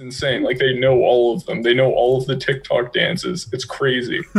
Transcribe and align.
It's 0.00 0.16
insane. 0.16 0.42
Like 0.42 0.58
they 0.58 0.72
know 0.78 1.00
all 1.02 1.34
of 1.34 1.44
them. 1.44 1.62
They 1.62 1.74
know 1.74 1.92
all 1.92 2.16
of 2.16 2.26
the 2.26 2.36
TikTok 2.36 2.94
dances. 2.94 3.48
It's 3.52 3.66
crazy. 3.66 4.22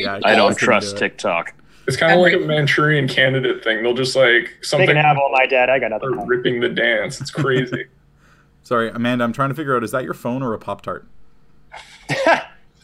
yeah, 0.00 0.20
I 0.24 0.34
don't 0.34 0.56
trust 0.56 0.94
do. 0.94 1.00
TikTok. 1.00 1.52
It's 1.86 1.96
kind 1.98 2.14
of 2.14 2.20
like 2.20 2.32
a 2.32 2.38
Manchurian 2.38 3.08
candidate 3.08 3.62
thing. 3.62 3.82
They'll 3.82 3.92
just 3.94 4.16
like 4.16 4.44
They 4.44 4.62
something 4.62 4.86
can 4.88 4.96
have 4.96 5.18
all 5.18 5.30
my 5.32 5.44
dad. 5.46 5.68
I 5.68 5.78
got 5.78 5.88
start 5.98 6.14
nothing. 6.14 6.26
ripping 6.26 6.60
the 6.60 6.68
dance. 6.70 7.20
It's 7.20 7.30
crazy. 7.30 7.86
Sorry, 8.62 8.90
Amanda. 8.90 9.24
I'm 9.24 9.32
trying 9.34 9.50
to 9.50 9.54
figure 9.54 9.76
out 9.76 9.84
is 9.84 9.90
that 9.90 10.04
your 10.04 10.14
phone 10.14 10.42
or 10.42 10.54
a 10.54 10.58
Pop 10.58 10.80
Tart? 10.80 11.06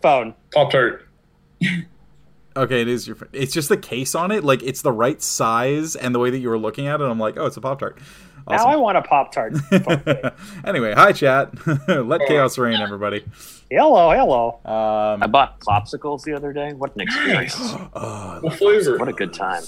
Phone. 0.03 0.35
Pop 0.53 0.71
Tart. 0.71 1.09
Okay, 2.57 2.83
it 2.83 2.89
is 2.89 3.07
your. 3.07 3.17
ph- 3.17 3.31
It's 3.33 3.55
just 3.55 3.71
the 3.71 3.77
case 3.79 4.15
on 4.15 4.31
it. 4.31 4.45
Like 4.45 4.63
it's 4.63 4.83
the 4.83 4.93
right 4.93 5.21
size, 5.23 5.97
and 5.97 6.15
the 6.15 6.19
way 6.19 6.29
that 6.29 6.39
you 6.39 6.51
were 6.51 6.59
looking 6.59 6.87
at 6.89 7.01
it, 7.01 7.05
I'm 7.05 7.19
like, 7.19 7.39
oh, 7.39 7.47
it's 7.47 7.57
a 7.57 7.61
Pop 7.63 7.79
Tart. 7.81 7.99
Now 8.49 8.67
I 8.67 8.77
want 8.77 8.99
a 8.99 9.03
Pop 9.03 9.33
Tart. 9.33 9.55
anyway, 10.65 10.93
hi 10.95 11.13
chat. 11.13 11.51
Let 11.89 12.27
chaos 12.27 12.59
reign, 12.59 12.81
everybody. 12.81 13.25
hello, 13.71 14.11
hello. 14.11 14.61
Um, 14.65 15.23
I 15.23 15.27
bought 15.27 15.61
popsicles 15.61 16.23
the 16.25 16.35
other 16.35 16.53
day. 16.53 16.73
What 16.75 16.95
an 16.95 17.01
experience! 17.01 17.55
oh, 17.59 18.39
What 18.43 18.55
flavor? 18.55 18.99
What 18.99 19.09
a 19.09 19.13
good 19.13 19.33
time. 19.33 19.63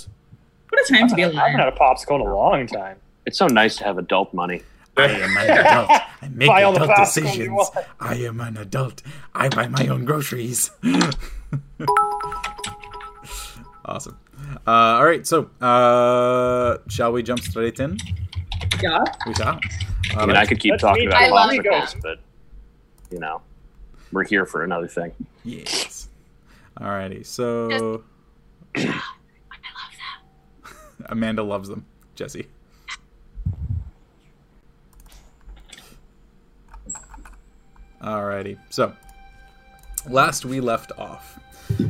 What 0.69 0.91
a 0.91 0.93
time 0.93 1.09
to 1.09 1.15
be 1.15 1.23
alive! 1.23 1.37
I 1.37 1.49
haven't 1.49 1.61
had 1.61 1.73
a 1.73 1.77
popsicle 1.77 2.17
in 2.17 2.27
a 2.27 2.35
long 2.35 2.67
time. 2.67 2.99
It's 3.25 3.39
so 3.39 3.47
nice 3.47 3.77
to 3.77 3.85
have 3.85 3.99
adult 3.99 4.35
money. 4.35 4.63
I 4.97 5.05
am 5.07 5.37
an 5.37 5.59
adult. 5.59 5.91
I 6.23 6.29
make 6.31 6.49
Buy 6.49 6.63
all 6.63 6.73
the 6.73 6.83
adult 6.83 6.99
decisions. 6.99 7.71
I 8.01 8.15
am 8.17 8.41
an 8.41 8.57
adult. 8.57 9.03
I 9.35 9.49
buy 9.49 9.69
my 9.69 9.87
own 9.89 10.05
groceries. 10.05 10.71
awesome. 13.85 14.19
Uh, 14.67 14.71
all 14.71 15.05
right, 15.05 15.27
so 15.27 15.51
uh, 15.61 16.79
shall 16.89 17.13
we 17.13 17.23
jump 17.23 17.41
straight 17.41 17.79
in? 17.81 17.97
Yeah. 18.83 19.05
We 19.27 19.35
shall. 19.35 19.61
I 20.17 20.27
mean, 20.27 20.37
I 20.37 20.47
could 20.47 20.61
keep 20.61 20.73
Let's 20.73 20.83
talking 20.83 21.03
meet 21.03 21.09
about 21.09 21.23
I 21.23 21.29
love 21.29 21.51
popsicles, 21.51 22.03
but 22.03 22.19
you 23.11 23.19
know, 23.19 23.43
we're 24.12 24.25
here 24.25 24.47
for 24.47 24.62
another 24.65 24.89
thing. 24.89 25.12
Yes. 25.45 26.09
Alrighty, 26.79 27.25
so 27.25 28.05
Amanda 31.06 31.43
loves 31.43 31.69
them. 31.69 31.87
Jesse. 32.15 32.47
Alrighty, 38.03 38.59
so 38.71 38.93
last 40.09 40.44
we 40.44 40.61
left 40.61 40.93
off, 40.99 41.41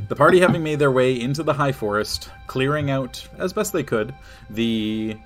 the 0.09 0.17
party 0.17 0.41
having 0.41 0.63
made 0.63 0.79
their 0.79 0.93
way 0.93 1.21
into 1.21 1.43
the 1.43 1.53
high 1.53 1.73
forest, 1.73 2.31
clearing 2.47 2.91
out 2.91 3.27
as 3.39 3.53
best 3.53 3.73
they 3.73 3.83
could 3.83 4.15
the 4.49 5.17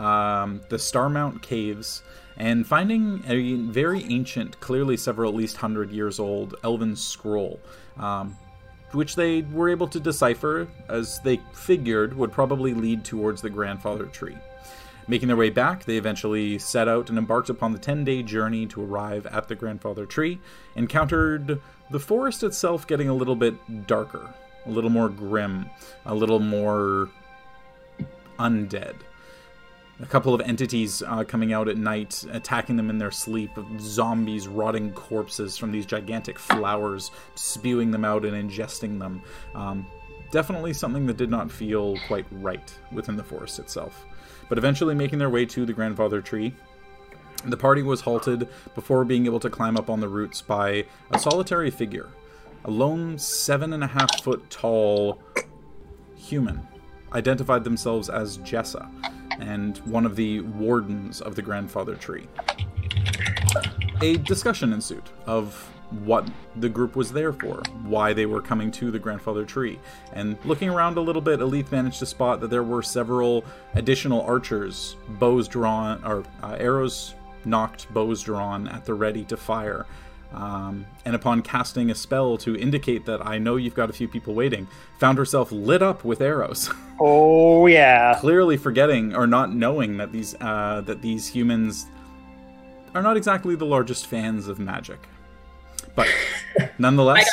um, 0.00 0.60
the 0.68 0.76
Starmount 0.76 1.42
caves, 1.42 2.02
and 2.36 2.66
finding 2.66 3.22
a 3.28 3.54
very 3.70 4.02
ancient, 4.04 4.58
clearly 4.60 4.96
several 4.96 5.30
at 5.30 5.36
least 5.36 5.58
hundred 5.58 5.90
years 5.90 6.18
old, 6.18 6.56
elven 6.64 6.96
scroll, 6.96 7.60
um, 7.98 8.36
which 8.92 9.14
they 9.14 9.42
were 9.42 9.68
able 9.68 9.86
to 9.86 10.00
decipher 10.00 10.66
as 10.88 11.20
they 11.20 11.38
figured 11.52 12.16
would 12.16 12.32
probably 12.32 12.72
lead 12.72 13.04
towards 13.04 13.42
the 13.42 13.50
grandfather 13.50 14.06
tree. 14.06 14.36
Making 15.06 15.28
their 15.28 15.36
way 15.36 15.50
back, 15.50 15.84
they 15.84 15.96
eventually 15.96 16.58
set 16.58 16.88
out 16.88 17.08
and 17.08 17.18
embarked 17.18 17.50
upon 17.50 17.72
the 17.72 17.78
10 17.78 18.04
day 18.04 18.22
journey 18.22 18.66
to 18.66 18.82
arrive 18.82 19.26
at 19.26 19.48
the 19.48 19.54
grandfather 19.54 20.06
tree, 20.06 20.40
encountered 20.76 21.60
the 21.90 22.00
forest 22.00 22.42
itself 22.42 22.86
getting 22.86 23.08
a 23.08 23.14
little 23.14 23.36
bit 23.36 23.86
darker, 23.86 24.32
a 24.66 24.70
little 24.70 24.90
more 24.90 25.08
grim, 25.08 25.68
a 26.06 26.14
little 26.14 26.38
more 26.38 27.10
undead. 28.38 28.94
A 30.02 30.06
couple 30.06 30.32
of 30.32 30.40
entities 30.40 31.02
uh, 31.02 31.24
coming 31.24 31.52
out 31.52 31.68
at 31.68 31.76
night, 31.76 32.24
attacking 32.32 32.76
them 32.76 32.88
in 32.88 32.96
their 32.96 33.10
sleep, 33.10 33.50
zombies, 33.78 34.48
rotting 34.48 34.92
corpses 34.92 35.58
from 35.58 35.72
these 35.72 35.84
gigantic 35.84 36.38
flowers, 36.38 37.10
spewing 37.34 37.90
them 37.90 38.04
out 38.04 38.24
and 38.24 38.50
ingesting 38.50 38.98
them. 38.98 39.22
Um, 39.54 39.86
definitely 40.30 40.72
something 40.72 41.06
that 41.06 41.16
did 41.16 41.30
not 41.30 41.50
feel 41.50 41.98
quite 42.06 42.24
right 42.30 42.72
within 42.92 43.16
the 43.16 43.24
forest 43.24 43.58
itself. 43.58 44.06
But 44.48 44.58
eventually 44.58 44.94
making 44.94 45.18
their 45.18 45.30
way 45.30 45.44
to 45.46 45.66
the 45.66 45.72
grandfather 45.72 46.20
tree, 46.22 46.54
the 47.44 47.56
party 47.56 47.82
was 47.82 48.00
halted 48.00 48.48
before 48.74 49.04
being 49.04 49.26
able 49.26 49.40
to 49.40 49.50
climb 49.50 49.76
up 49.76 49.90
on 49.90 50.00
the 50.00 50.08
roots 50.08 50.42
by 50.42 50.84
a 51.10 51.18
solitary 51.18 51.70
figure, 51.70 52.08
a 52.64 52.70
lone 52.70 53.18
seven 53.18 53.72
and 53.72 53.84
a 53.84 53.86
half 53.86 54.22
foot 54.22 54.48
tall 54.50 55.20
human, 56.16 56.66
identified 57.12 57.64
themselves 57.64 58.08
as 58.08 58.38
Jessa, 58.38 58.88
and 59.40 59.78
one 59.78 60.06
of 60.06 60.16
the 60.16 60.40
wardens 60.40 61.20
of 61.20 61.34
the 61.34 61.42
grandfather 61.42 61.94
tree. 61.94 62.26
A 64.02 64.16
discussion 64.16 64.72
ensued 64.72 65.02
of 65.26 65.70
what 66.04 66.28
the 66.56 66.68
group 66.68 66.94
was 66.94 67.12
there 67.12 67.32
for, 67.32 67.62
why 67.82 68.12
they 68.12 68.26
were 68.26 68.40
coming 68.40 68.70
to 68.70 68.90
the 68.90 68.98
grandfather 68.98 69.44
tree. 69.44 69.78
And 70.12 70.38
looking 70.44 70.68
around 70.68 70.96
a 70.96 71.00
little 71.00 71.22
bit, 71.22 71.40
Elith 71.40 71.72
managed 71.72 71.98
to 71.98 72.06
spot 72.06 72.40
that 72.40 72.50
there 72.50 72.62
were 72.62 72.82
several 72.82 73.44
additional 73.74 74.22
archers, 74.22 74.96
bows 75.08 75.48
drawn, 75.48 76.02
or 76.04 76.24
uh, 76.42 76.56
arrows 76.58 77.14
knocked, 77.44 77.92
bows 77.92 78.22
drawn 78.22 78.68
at 78.68 78.84
the 78.84 78.94
ready 78.94 79.24
to 79.24 79.36
fire. 79.36 79.86
Um, 80.32 80.86
and 81.04 81.16
upon 81.16 81.42
casting 81.42 81.90
a 81.90 81.94
spell 81.94 82.36
to 82.38 82.56
indicate 82.56 83.04
that 83.06 83.26
I 83.26 83.38
know 83.38 83.56
you've 83.56 83.74
got 83.74 83.90
a 83.90 83.92
few 83.92 84.06
people 84.06 84.32
waiting, 84.32 84.68
found 84.98 85.18
herself 85.18 85.50
lit 85.50 85.82
up 85.82 86.04
with 86.04 86.20
arrows. 86.20 86.70
Oh 87.02 87.66
yeah. 87.66 88.18
clearly 88.20 88.58
forgetting 88.58 89.14
or 89.16 89.26
not 89.26 89.54
knowing 89.54 89.96
that 89.96 90.12
these 90.12 90.34
uh, 90.38 90.82
that 90.84 91.00
these 91.00 91.26
humans 91.26 91.86
are 92.94 93.00
not 93.02 93.16
exactly 93.16 93.54
the 93.54 93.64
largest 93.64 94.06
fans 94.06 94.48
of 94.48 94.58
magic. 94.58 94.98
But 95.94 96.08
nonetheless, 96.78 97.26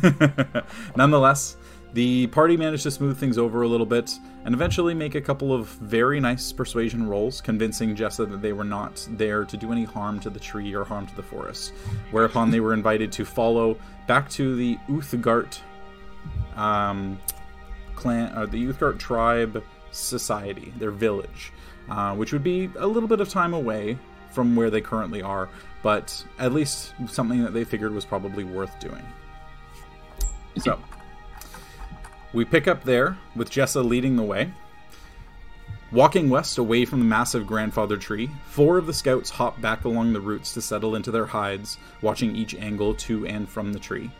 nonetheless, 0.96 1.56
the 1.94 2.28
party 2.28 2.56
managed 2.56 2.84
to 2.84 2.92
smooth 2.92 3.18
things 3.18 3.36
over 3.36 3.62
a 3.62 3.68
little 3.68 3.84
bit 3.84 4.16
and 4.44 4.54
eventually 4.54 4.94
make 4.94 5.14
a 5.14 5.20
couple 5.20 5.52
of 5.52 5.66
very 5.66 6.20
nice 6.20 6.52
persuasion 6.52 7.08
rolls, 7.08 7.40
convincing 7.40 7.94
Jessa 7.94 8.28
that 8.30 8.40
they 8.40 8.52
were 8.52 8.64
not 8.64 9.06
there 9.12 9.44
to 9.44 9.56
do 9.56 9.72
any 9.72 9.84
harm 9.84 10.20
to 10.20 10.30
the 10.30 10.40
tree 10.40 10.74
or 10.74 10.84
harm 10.84 11.06
to 11.06 11.16
the 11.16 11.22
forest. 11.22 11.72
Whereupon 12.10 12.50
they 12.50 12.60
were 12.60 12.74
invited 12.74 13.12
to 13.12 13.24
follow 13.24 13.76
back 14.06 14.28
to 14.30 14.56
the 14.56 14.78
Uthgardt 14.88 15.58
um, 16.56 17.18
clan, 17.94 18.36
or 18.36 18.46
the 18.46 18.64
Uthgardt 18.66 18.98
tribe 18.98 19.62
society, 19.90 20.72
their 20.78 20.90
village, 20.90 21.52
uh, 21.90 22.14
which 22.14 22.32
would 22.32 22.44
be 22.44 22.70
a 22.78 22.86
little 22.86 23.08
bit 23.08 23.20
of 23.20 23.28
time 23.28 23.54
away 23.54 23.98
from 24.30 24.54
where 24.54 24.70
they 24.70 24.80
currently 24.80 25.22
are, 25.22 25.48
but 25.82 26.24
at 26.38 26.52
least 26.52 26.94
something 27.08 27.42
that 27.42 27.52
they 27.52 27.64
figured 27.64 27.92
was 27.92 28.04
probably 28.04 28.44
worth 28.44 28.78
doing. 28.78 29.02
So, 30.58 30.78
we 32.32 32.44
pick 32.44 32.68
up 32.68 32.84
there 32.84 33.16
with 33.34 33.50
Jessa 33.50 33.84
leading 33.84 34.16
the 34.16 34.22
way. 34.22 34.52
Walking 35.90 36.28
west 36.28 36.58
away 36.58 36.84
from 36.84 36.98
the 36.98 37.04
massive 37.06 37.46
grandfather 37.46 37.96
tree, 37.96 38.30
four 38.46 38.76
of 38.76 38.86
the 38.86 38.92
scouts 38.92 39.30
hop 39.30 39.58
back 39.60 39.84
along 39.84 40.12
the 40.12 40.20
roots 40.20 40.52
to 40.54 40.60
settle 40.60 40.96
into 40.96 41.10
their 41.10 41.26
hides, 41.26 41.78
watching 42.02 42.36
each 42.36 42.54
angle 42.54 42.94
to 42.94 43.26
and 43.26 43.48
from 43.48 43.72
the 43.72 43.78
tree. 43.78 44.10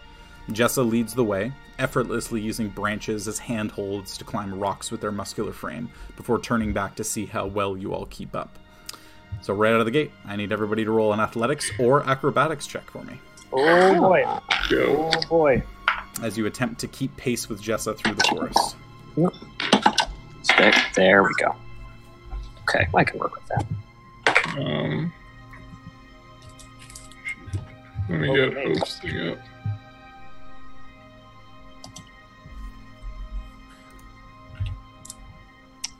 Jessa 0.49 0.89
leads 0.89 1.13
the 1.13 1.25
way, 1.25 1.53
effortlessly 1.79 2.41
using 2.41 2.71
branches 2.71 3.29
as 3.29 3.39
handholds 3.39 4.17
to 4.17 4.25
climb 4.25 4.59
rocks 4.59 4.91
with 4.91 5.03
their 5.03 5.13
muscular 5.13 5.53
frame, 5.53 5.91
before 6.17 6.41
turning 6.41 6.73
back 6.73 6.95
to 6.95 7.05
see 7.05 7.27
how 7.27 7.47
well 7.47 7.77
you 7.77 7.93
all 7.93 8.07
keep 8.07 8.35
up. 8.35 8.59
So, 9.43 9.53
right 9.53 9.75
out 9.75 9.81
of 9.81 9.85
the 9.85 9.93
gate, 9.93 10.11
I 10.25 10.37
need 10.37 10.53
everybody 10.53 10.87
to 10.87 10.91
roll 10.91 11.13
an 11.13 11.21
athletics 11.21 11.71
or 11.79 12.03
acrobatics 12.09 12.67
check 12.67 12.91
for 12.91 13.05
me 13.05 13.21
Oh 13.53 14.01
boy. 14.01 14.25
Oh 14.71 15.11
boy. 15.29 15.63
As 16.23 16.37
you 16.37 16.47
attempt 16.47 16.81
to 16.81 16.89
keep 16.89 17.17
pace 17.17 17.49
with 17.49 17.63
Jessa 17.63 17.97
through 17.97 18.15
the 18.15 18.25
forest. 18.25 18.77
There, 20.57 20.73
there 20.95 21.23
we 21.23 21.35
go. 21.35 21.55
Okay, 22.63 22.87
I 22.95 23.05
can 23.05 23.19
work 23.19 23.35
with 23.35 23.47
that. 23.47 23.67
Um, 24.59 25.13
let 28.09 28.21
me 28.21 28.35
get 28.35 28.55
Hope's 28.55 28.99
thing 29.01 29.31
up. 29.31 29.39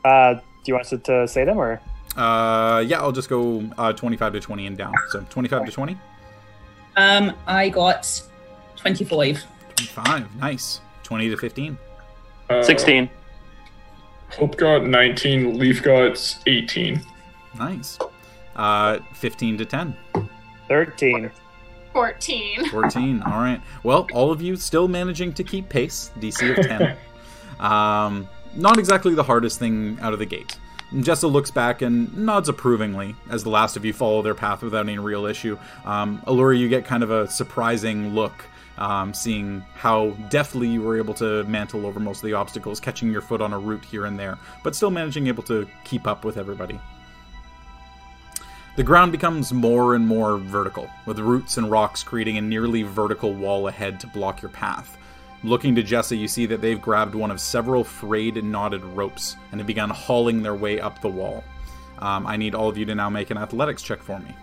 Uh, 0.05 0.35
do 0.35 0.41
you 0.67 0.75
want 0.75 0.93
us 0.93 1.01
to 1.03 1.29
say 1.29 1.45
them 1.45 1.59
or? 1.59 1.81
Uh, 2.17 2.81
yeah, 2.87 3.01
I'll 3.01 3.13
just 3.13 3.29
go 3.29 3.63
uh, 3.77 3.93
25 3.93 4.33
to 4.35 4.41
20 4.41 4.67
and 4.67 4.77
down. 4.77 4.95
So 5.11 5.25
25 5.31 5.67
to 5.67 5.73
20? 5.73 5.99
Um, 6.97 7.33
I 7.47 7.69
got 7.69 8.23
25. 8.77 9.45
25, 9.79 10.37
nice. 10.37 10.81
20 11.05 11.31
to 11.31 11.37
15. 11.37 11.79
Uh, 12.51 12.63
16. 12.63 13.09
Hope 14.33 14.57
got 14.57 14.85
19. 14.85 15.59
Leaf 15.59 15.83
got 15.83 16.39
18. 16.47 17.01
Nice. 17.59 17.99
Uh, 18.57 18.99
15 19.15 19.59
to 19.59 19.65
10. 19.65 19.97
Thirteen. 20.69 21.31
14. 21.93 22.69
14. 22.69 23.23
All 23.27 23.33
right. 23.41 23.61
Well, 23.83 24.07
all 24.13 24.31
of 24.31 24.43
you 24.43 24.57
still 24.57 24.89
managing 24.89 25.33
to 25.35 25.45
keep 25.45 25.69
pace. 25.69 26.11
DC 26.19 26.59
of 26.59 26.67
10. 26.67 26.97
Um, 27.59 28.29
not 28.55 28.79
exactly 28.79 29.17
the 29.17 29.25
hardest 29.25 29.59
thing 29.59 29.99
out 30.01 30.13
of 30.13 30.21
the 30.21 30.27
gate. 30.27 30.57
Jessa 30.95 31.29
looks 31.29 31.51
back 31.51 31.83
and 31.83 32.17
nods 32.17 32.49
approvingly 32.49 33.17
as 33.29 33.43
the 33.43 33.51
last 33.51 33.77
of 33.77 33.85
you 33.85 33.93
follow 33.93 34.23
their 34.23 34.37
path 34.37 34.63
without 34.63 34.87
any 34.87 34.97
real 34.97 35.27
issue. 35.27 35.59
Um, 35.85 36.23
Allura, 36.25 36.57
you 36.57 36.69
get 36.69 36.85
kind 36.85 37.03
of 37.03 37.11
a 37.11 37.27
surprising 37.29 38.15
look, 38.15 38.47
um, 38.79 39.13
seeing 39.13 39.61
how 39.75 40.11
deftly 40.31 40.69
you 40.69 40.83
were 40.83 40.97
able 40.97 41.15
to 41.15 41.45
mantle 41.45 41.87
over 41.87 42.01
most 42.01 42.19
of 42.19 42.25
the 42.25 42.33
obstacles, 42.33 42.81
catching 42.81 43.11
your 43.11 43.21
foot 43.21 43.41
on 43.41 43.53
a 43.53 43.59
root 43.59 43.85
here 43.85 44.07
and 44.07 44.19
there, 44.19 44.39
but 44.63 44.75
still 44.75 44.91
managing 44.91 45.27
able 45.27 45.43
to 45.45 45.69
keep 45.85 46.07
up 46.07 46.25
with 46.25 46.37
everybody. 46.37 46.81
The 48.77 48.85
ground 48.85 49.11
becomes 49.11 49.53
more 49.53 49.97
and 49.97 50.07
more 50.07 50.39
vertical, 50.39 50.89
with 51.05 51.19
roots 51.19 51.57
and 51.57 51.69
rocks 51.69 52.05
creating 52.05 52.39
a 52.39 52.41
nearly 52.41 52.85
vertical 52.85 53.35
wall 53.35 53.67
ahead 53.67 53.99
to 54.01 54.07
block 54.07 54.41
your 54.41 54.51
path. 54.51 54.97
Looking 55.43 55.75
to 55.75 55.83
Jessa, 55.83 56.17
you 56.17 56.29
see 56.29 56.47
that 56.47 56.61
they've 56.61 56.81
grabbed 56.81 57.15
one 57.15 57.33
of 57.33 57.41
several 57.41 57.83
frayed 57.83 58.37
and 58.37 58.51
knotted 58.53 58.85
ropes 58.85 59.37
and 59.51 59.61
have 59.61 59.67
begun 59.67 59.91
hauling 59.91 60.43
their 60.43 60.55
way 60.55 60.81
up 60.81 61.01
the 61.01 61.09
wall. 61.09 61.43
Um, 61.99 62.27
I 62.27 62.37
need 62.37 62.55
all 62.55 62.69
of 62.69 62.79
you 62.79 62.85
to 62.87 62.95
now 62.95 63.11
make 63.11 63.31
an 63.31 63.39
athletics 63.39 63.83
check 63.83 64.01
for 64.01 64.21
me. 64.21 64.35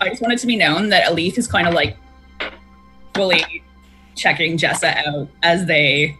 I 0.00 0.08
just 0.08 0.22
want 0.22 0.32
it 0.32 0.38
to 0.38 0.46
be 0.46 0.56
known 0.56 0.88
that 0.88 1.10
Elise 1.10 1.36
is 1.36 1.46
kind 1.46 1.68
of 1.68 1.74
like 1.74 1.98
fully 3.16 3.62
checking 4.14 4.56
Jessa 4.56 4.96
out 5.06 5.28
as 5.42 5.66
they 5.66 6.16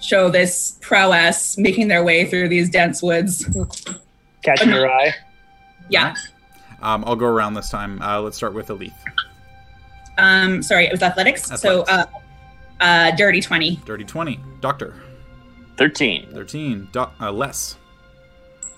show 0.00 0.30
this 0.30 0.78
prowess, 0.80 1.58
making 1.58 1.88
their 1.88 2.04
way 2.04 2.24
through 2.24 2.48
these 2.48 2.70
dense 2.70 3.02
woods. 3.02 3.48
Catching 4.44 4.70
your 4.70 4.90
eye. 4.90 5.14
Yeah. 5.88 6.14
Um, 6.80 7.04
I'll 7.06 7.16
go 7.16 7.26
around 7.26 7.54
this 7.54 7.70
time. 7.70 8.00
Uh, 8.00 8.20
let's 8.20 8.36
start 8.36 8.54
with 8.54 8.68
Elith. 8.68 8.92
Um, 10.16 10.62
sorry, 10.62 10.84
it 10.86 10.92
was 10.92 11.02
athletics. 11.02 11.44
So, 11.60 11.82
uh, 11.82 12.06
uh, 12.80 13.10
dirty 13.16 13.40
twenty. 13.40 13.76
Dirty 13.84 14.04
20. 14.04 14.38
Doctor. 14.60 14.94
13. 15.76 16.28
13. 16.32 16.88
Do- 16.92 17.06
uh, 17.20 17.32
less. 17.32 17.76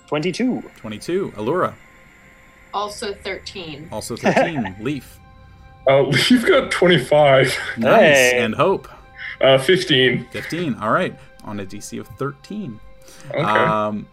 22. 0.07 0.61
22. 0.77 1.31
Allura. 1.35 1.73
Also 2.73 3.13
13. 3.13 3.89
Also 3.91 4.15
13. 4.15 4.77
Leaf. 4.81 5.19
Uh, 5.87 6.03
we've 6.29 6.45
got 6.45 6.71
25. 6.71 7.57
Nice. 7.77 7.99
Hey. 7.99 8.39
And 8.39 8.55
Hope. 8.55 8.87
Uh, 9.39 9.57
15. 9.57 10.27
15. 10.31 10.75
All 10.75 10.91
right. 10.91 11.17
On 11.43 11.59
a 11.59 11.65
DC 11.65 11.99
of 11.99 12.07
13. 12.07 12.79
Okay. 13.29 13.39
Um, 13.39 14.07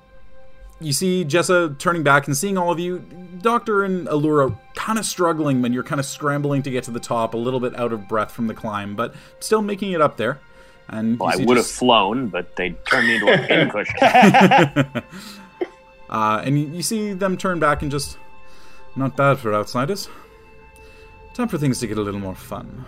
you 0.81 0.93
see 0.93 1.25
Jessa 1.25 1.77
turning 1.79 2.03
back 2.03 2.27
and 2.27 2.37
seeing 2.37 2.57
all 2.57 2.71
of 2.71 2.79
you, 2.79 3.01
Doctor 3.43 3.83
and 3.83 4.07
Allura 4.07 4.57
kind 4.75 4.99
of 4.99 5.05
struggling 5.05 5.61
when 5.61 5.73
you're 5.73 5.83
kind 5.83 5.99
of 5.99 6.07
scrambling 6.07 6.63
to 6.63 6.71
get 6.71 6.85
to 6.85 6.91
the 6.91 7.01
top, 7.01 7.35
a 7.35 7.37
little 7.37 7.59
bit 7.59 7.77
out 7.77 7.93
of 7.93 8.07
breath 8.07 8.31
from 8.31 8.47
the 8.47 8.55
climb, 8.55 8.95
but 8.95 9.15
still 9.41 9.61
making 9.61 9.93
it 9.93 10.01
up 10.01 10.17
there. 10.17 10.39
And 10.89 11.19
Well, 11.19 11.31
I 11.31 11.37
see 11.37 11.45
would 11.45 11.57
have 11.57 11.67
flown, 11.67 12.29
but 12.29 12.55
they 12.57 12.71
turned 12.89 13.09
me 13.09 13.17
into 13.17 13.33
a 13.33 13.47
pincushion. 13.47 13.97
uh, 16.11 16.43
and 16.45 16.59
you, 16.59 16.67
you 16.69 16.83
see 16.83 17.13
them 17.13 17.37
turn 17.37 17.59
back 17.59 17.83
and 17.83 17.91
just 17.91 18.17
not 18.95 19.17
bad 19.17 19.39
for 19.39 19.53
outsiders. 19.53 20.09
Time 21.39 21.47
for 21.47 21.57
things 21.57 21.79
to 21.79 21.87
get 21.87 21.99
a 21.99 22.03
little 22.03 22.19
more 22.19 22.35
fun. 22.35 22.85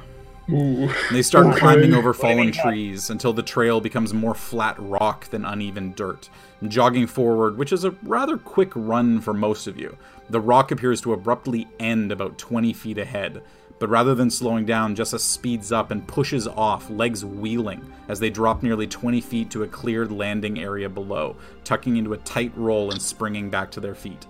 Ooh. 0.51 0.91
They 1.13 1.23
start 1.23 1.47
Okay. 1.47 1.61
climbing 1.61 1.95
over 1.95 2.13
fallen 2.13 2.39
Wait, 2.39 2.57
wait, 2.57 2.61
trees 2.61 3.09
until 3.09 3.33
the 3.33 3.45
trail 3.45 3.81
becomes 3.81 4.13
more 4.13 4.35
flat 4.35 4.75
rock 4.81 5.31
than 5.31 5.45
uneven 5.45 5.93
dirt. 5.95 6.29
Jogging 6.67 7.07
forward, 7.07 7.57
which 7.57 7.73
is 7.73 7.85
a 7.85 7.95
rather 8.03 8.37
quick 8.37 8.73
run 8.75 9.21
for 9.21 9.33
most 9.33 9.69
of 9.69 9.79
you, 9.79 9.97
the 10.29 10.41
rock 10.41 10.73
appears 10.73 11.01
to 11.03 11.13
abruptly 11.13 11.69
end 11.79 12.11
about 12.11 12.39
20 12.39 12.73
feet 12.73 12.99
ahead. 12.99 13.41
But 13.79 13.89
rather 13.89 14.17
than 14.17 14.31
slowing 14.31 14.65
down, 14.65 14.97
Jessa 14.97 15.21
speeds 15.21 15.71
up 15.71 15.93
and 15.93 16.09
pushes 16.09 16.49
off, 16.49 16.91
legs 16.91 17.25
wheeling, 17.25 17.93
as 18.09 18.19
they 18.19 18.31
drop 18.31 18.65
nearly 18.65 18.89
20 18.89 19.21
feet 19.21 19.51
to 19.51 19.63
a 19.63 19.69
cleared 19.69 20.11
landing 20.11 20.59
area 20.59 20.89
below, 20.89 21.37
tucking 21.63 21.97
into 21.97 22.15
a 22.15 22.19
tight 22.19 22.51
roll 22.57 22.91
and 22.91 23.01
springing 23.01 23.49
back 23.49 23.71
to 23.71 23.79
their 23.79 23.95
feet. 23.95 24.27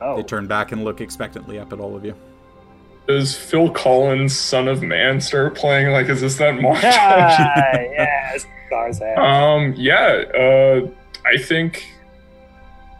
Oh. 0.00 0.16
They 0.16 0.22
turn 0.22 0.46
back 0.46 0.72
and 0.72 0.84
look 0.84 1.02
expectantly 1.02 1.58
up 1.58 1.74
at 1.74 1.80
all 1.80 1.94
of 1.94 2.02
you. 2.02 2.14
Does 3.06 3.36
Phil 3.36 3.70
Collins' 3.70 4.36
Son 4.36 4.66
of 4.68 4.82
Man 4.82 5.20
start 5.20 5.54
playing? 5.54 5.92
Like, 5.92 6.08
is 6.08 6.20
this 6.20 6.36
that 6.38 6.54
montage? 6.54 6.82
Ah, 6.84 7.72
yes. 7.72 8.46
Stars 8.66 8.98
head. 8.98 9.16
Um, 9.18 9.74
yeah, 9.76 10.24
uh, 10.36 10.88
I 11.24 11.38
think 11.40 11.86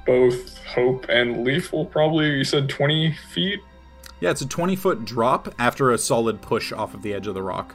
both 0.07 0.65
Hope 0.67 1.07
and 1.09 1.43
Leaf 1.45 1.73
will 1.73 1.85
probably, 1.87 2.31
you 2.31 2.45
said 2.45 2.69
20 2.69 3.13
feet? 3.33 3.61
Yeah, 4.21 4.31
it's 4.31 4.41
a 4.43 4.47
20 4.47 4.77
foot 4.77 5.05
drop 5.05 5.53
after 5.59 5.91
a 5.91 5.99
solid 5.99 6.41
push 6.41 6.73
off 6.73 6.95
of 6.95 7.03
the 7.03 7.13
edge 7.13 7.27
of 7.27 7.35
the 7.35 7.43
rock. 7.43 7.75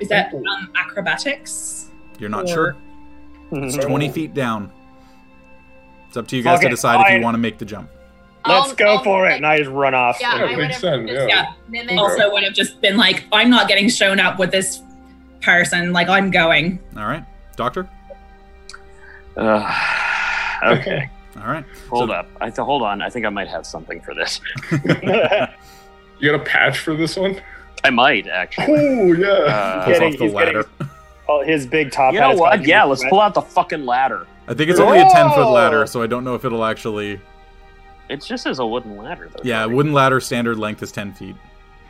Is 0.00 0.08
that 0.08 0.34
um, 0.34 0.44
acrobatics? 0.76 1.88
You're 2.18 2.28
not 2.30 2.44
Or- 2.44 2.48
sure? 2.48 2.76
It's. 3.52 3.76
20 3.76 4.08
feet 4.10 4.34
down. 4.34 4.70
It's 6.08 6.16
up 6.16 6.26
to 6.28 6.36
you 6.36 6.42
guys 6.42 6.60
to 6.60 6.66
Okay, 6.66 6.70
decide 6.74 7.06
if 7.06 7.16
you 7.16 7.22
want 7.22 7.34
to 7.34 7.38
make 7.38 7.58
the 7.58 7.64
jump. 7.64 7.88
Let's 8.46 8.68
I'll- 8.70 8.74
go 8.76 8.86
I'll 8.96 9.04
for 9.04 9.24
it. 9.24 9.28
mimic- 9.28 9.36
And 9.38 9.46
I 9.46 9.58
just 9.58 9.70
run 9.70 9.94
off. 9.94 10.18
Yeah, 10.20 10.36
Yeah, 10.36 10.42
I 10.42 10.46
would 10.50 10.58
makes 10.58 10.74
have 10.74 10.80
sense, 10.80 11.10
just 11.10 11.28
yeah. 11.28 11.36
Yeah. 11.44 11.52
mimicked. 11.68 11.98
Also, 11.98 12.30
would 12.32 12.42
have 12.42 12.52
just 12.54 12.80
been 12.80 12.96
like, 12.96 13.24
I'm 13.32 13.48
not 13.50 13.68
getting 13.68 13.88
shown 13.88 14.20
up 14.20 14.38
with 14.38 14.50
this 14.52 14.82
person. 15.40 15.92
Like, 15.92 16.08
I'm 16.08 16.30
going. 16.30 16.78
All 16.96 17.06
right. 17.06 17.24
Doctor? 17.56 17.88
Uh, 19.36 19.68
okay, 20.62 21.10
All 21.36 21.48
right. 21.50 21.64
hold 21.90 22.08
So- 22.10 22.14
up. 22.14 22.28
I 22.40 22.48
th- 22.50 22.58
hold 22.64 22.82
on. 22.82 23.02
I 23.02 23.08
think 23.10 23.26
I 23.26 23.30
might 23.30 23.48
have 23.48 23.66
something 23.66 24.00
for 24.00 24.14
this. 24.14 24.40
You 26.20 26.30
got 26.30 26.40
a 26.40 26.44
patch 26.44 26.78
for 26.78 26.94
this 26.94 27.16
one? 27.16 27.40
I 27.82 27.90
might 27.90 28.28
actually. 28.28 28.66
Oh, 28.78 29.12
yeah. 29.12 29.26
Uh, 29.26 29.84
Pulls 29.84 29.98
Getting- 29.98 30.12
off 30.14 30.18
the 30.18 30.24
he's 30.26 30.32
getting- 30.32 30.54
ladder. 30.56 30.68
oh, 31.28 31.42
his 31.44 31.66
big 31.66 31.90
top 31.90 32.14
you 32.14 32.20
hat 32.20 32.30
know 32.36 32.40
what? 32.40 32.64
Yeah, 32.64 32.84
let's 32.84 33.00
sweat. 33.00 33.10
pull 33.10 33.20
out 33.20 33.34
the 33.34 33.42
fucking 33.42 33.84
ladder. 33.84 34.26
I 34.46 34.54
think 34.54 34.70
it's 34.70 34.78
only 34.78 35.00
a 35.00 35.08
10 35.10 35.30
foot 35.30 35.50
ladder, 35.50 35.84
so 35.86 36.00
I 36.00 36.06
don't 36.06 36.22
know 36.22 36.36
if 36.36 36.44
it'll 36.44 36.64
actually. 36.64 37.20
It 38.08 38.22
just 38.22 38.46
is 38.46 38.58
a 38.58 38.66
wooden 38.66 38.96
ladder, 38.96 39.28
though. 39.30 39.40
Yeah, 39.42 39.64
Joey. 39.64 39.74
wooden 39.74 39.92
ladder 39.92 40.20
standard 40.20 40.58
length 40.58 40.82
is 40.82 40.92
10 40.92 41.14
feet. 41.14 41.36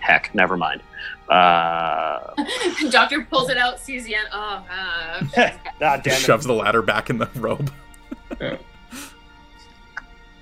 Heck, 0.01 0.35
never 0.35 0.57
mind. 0.57 0.83
Uh, 1.29 2.21
Doctor 2.91 3.23
pulls 3.25 3.49
it 3.51 3.57
out, 3.57 3.81
sees 3.81 4.05
the 4.05 4.15
end. 4.15 4.29
Oh, 4.33 4.65
uh, 4.71 5.23
Ah, 5.83 5.97
damn 5.97 6.01
it. 6.07 6.13
Shoves 6.13 6.45
the 6.47 6.53
ladder 6.53 6.83
back 6.83 7.09
in 7.11 7.19
the 7.19 7.29
robe. 7.37 7.71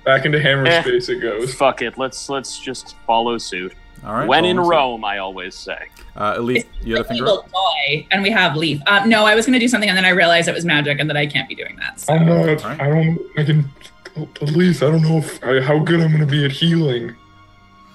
Back 0.05 0.25
into 0.25 0.39
hammer 0.41 0.65
Eh. 0.67 0.81
space 0.81 1.07
it 1.09 1.21
goes. 1.21 1.53
fuck 1.53 1.81
it. 1.81 1.97
Let's 1.97 2.27
let's 2.29 2.59
just 2.59 2.95
follow 3.07 3.37
suit. 3.37 3.73
All 4.05 4.13
right. 4.15 4.27
when 4.27 4.43
in 4.43 4.57
follow 4.57 4.69
me. 4.69 4.75
Rome, 4.75 5.05
I 5.05 5.19
always 5.19 5.55
say. 5.55 5.87
Uh, 6.17 6.35
Elise, 6.37 6.65
you 6.81 6.97
had 6.97 7.05
a 7.05 7.07
finger 7.07 7.23
will 7.23 7.39
up? 7.39 7.49
die, 7.51 8.05
and 8.11 8.21
we 8.21 8.29
have 8.29 8.57
leaf. 8.57 8.81
Uh, 8.85 9.05
no, 9.05 9.25
I 9.25 9.33
was 9.33 9.45
going 9.45 9.53
to 9.53 9.59
do 9.59 9.67
something, 9.69 9.87
and 9.89 9.97
then 9.97 10.03
I 10.05 10.09
realized 10.09 10.49
it 10.49 10.53
was 10.53 10.65
magic, 10.65 10.99
and 10.99 11.09
that 11.09 11.15
I 11.15 11.25
can't 11.25 11.47
be 11.47 11.55
doing 11.55 11.77
that. 11.77 12.01
So. 12.01 12.13
I'm 12.13 12.25
not, 12.25 12.49
Alright. 12.63 12.81
I 12.81 12.89
don't, 12.89 13.19
I 13.37 13.43
can, 13.45 13.69
at 14.15 14.41
least 14.51 14.83
I 14.83 14.87
don't 14.91 15.01
know 15.01 15.17
if, 15.17 15.43
I, 15.43 15.61
how 15.61 15.79
good 15.79 15.99
I'm 15.99 16.09
going 16.09 16.19
to 16.21 16.25
be 16.27 16.45
at 16.45 16.51
healing. 16.51 17.15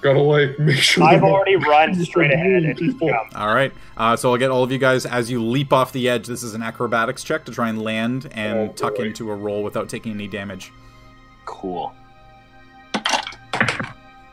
Gotta, 0.01 0.19
like, 0.19 0.57
make 0.59 0.77
sure. 0.77 1.03
I've 1.03 1.21
that- 1.21 1.27
already 1.27 1.55
run 1.67 1.93
straight 2.05 2.31
ahead 2.31 2.63
and 2.63 2.77
just 2.77 2.79
People. 2.93 3.09
jump. 3.09 3.37
All 3.37 3.53
right. 3.53 3.73
Uh, 3.97 4.15
so 4.15 4.31
I'll 4.31 4.37
get 4.37 4.49
all 4.49 4.63
of 4.63 4.71
you 4.71 4.77
guys 4.77 5.05
as 5.05 5.29
you 5.29 5.43
leap 5.43 5.73
off 5.73 5.91
the 5.91 6.07
edge. 6.07 6.27
This 6.27 6.41
is 6.43 6.53
an 6.53 6.61
acrobatics 6.63 7.23
check 7.23 7.43
to 7.45 7.51
try 7.51 7.67
and 7.69 7.81
land 7.81 8.29
and 8.31 8.69
Oh, 8.69 8.73
tuck 8.73 8.95
boy. 8.95 9.03
into 9.03 9.29
a 9.29 9.35
roll 9.35 9.61
without 9.63 9.89
taking 9.89 10.13
any 10.13 10.27
damage. 10.27 10.71
Cool. 11.45 11.93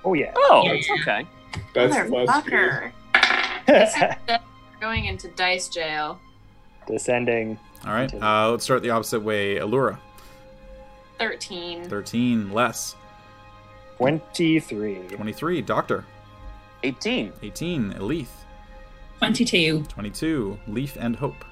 Oh, 0.05 0.15
yeah. 0.15 0.33
Oh, 0.37 0.63
Yeah. 0.65 0.73
that's 0.75 0.91
okay. 1.01 1.27
That's 1.75 1.97
motherfucker. 2.11 2.93
This 3.67 3.95
going 4.81 5.07
into 5.07 5.29
dice 5.29 5.69
jail. 5.69 6.21
Descending. 6.87 7.59
All 7.85 7.93
right. 7.93 8.13
Uh, 8.15 8.53
let's 8.53 8.63
start 8.65 8.83
the 8.83 8.91
opposite 8.91 9.21
way. 9.21 9.57
Allura, 9.57 9.99
13. 11.19 11.89
13. 11.89 12.53
Less. 12.53 12.97
23. 13.99 14.95
23. 15.11 15.63
Doctor, 15.63 16.05
18. 16.83 17.33
18. 17.43 17.93
Elith, 17.95 18.27
22. 19.19 19.85
22. 19.89 20.59
Leaf 20.69 20.97
and 21.01 21.17
Hope, 21.17 21.45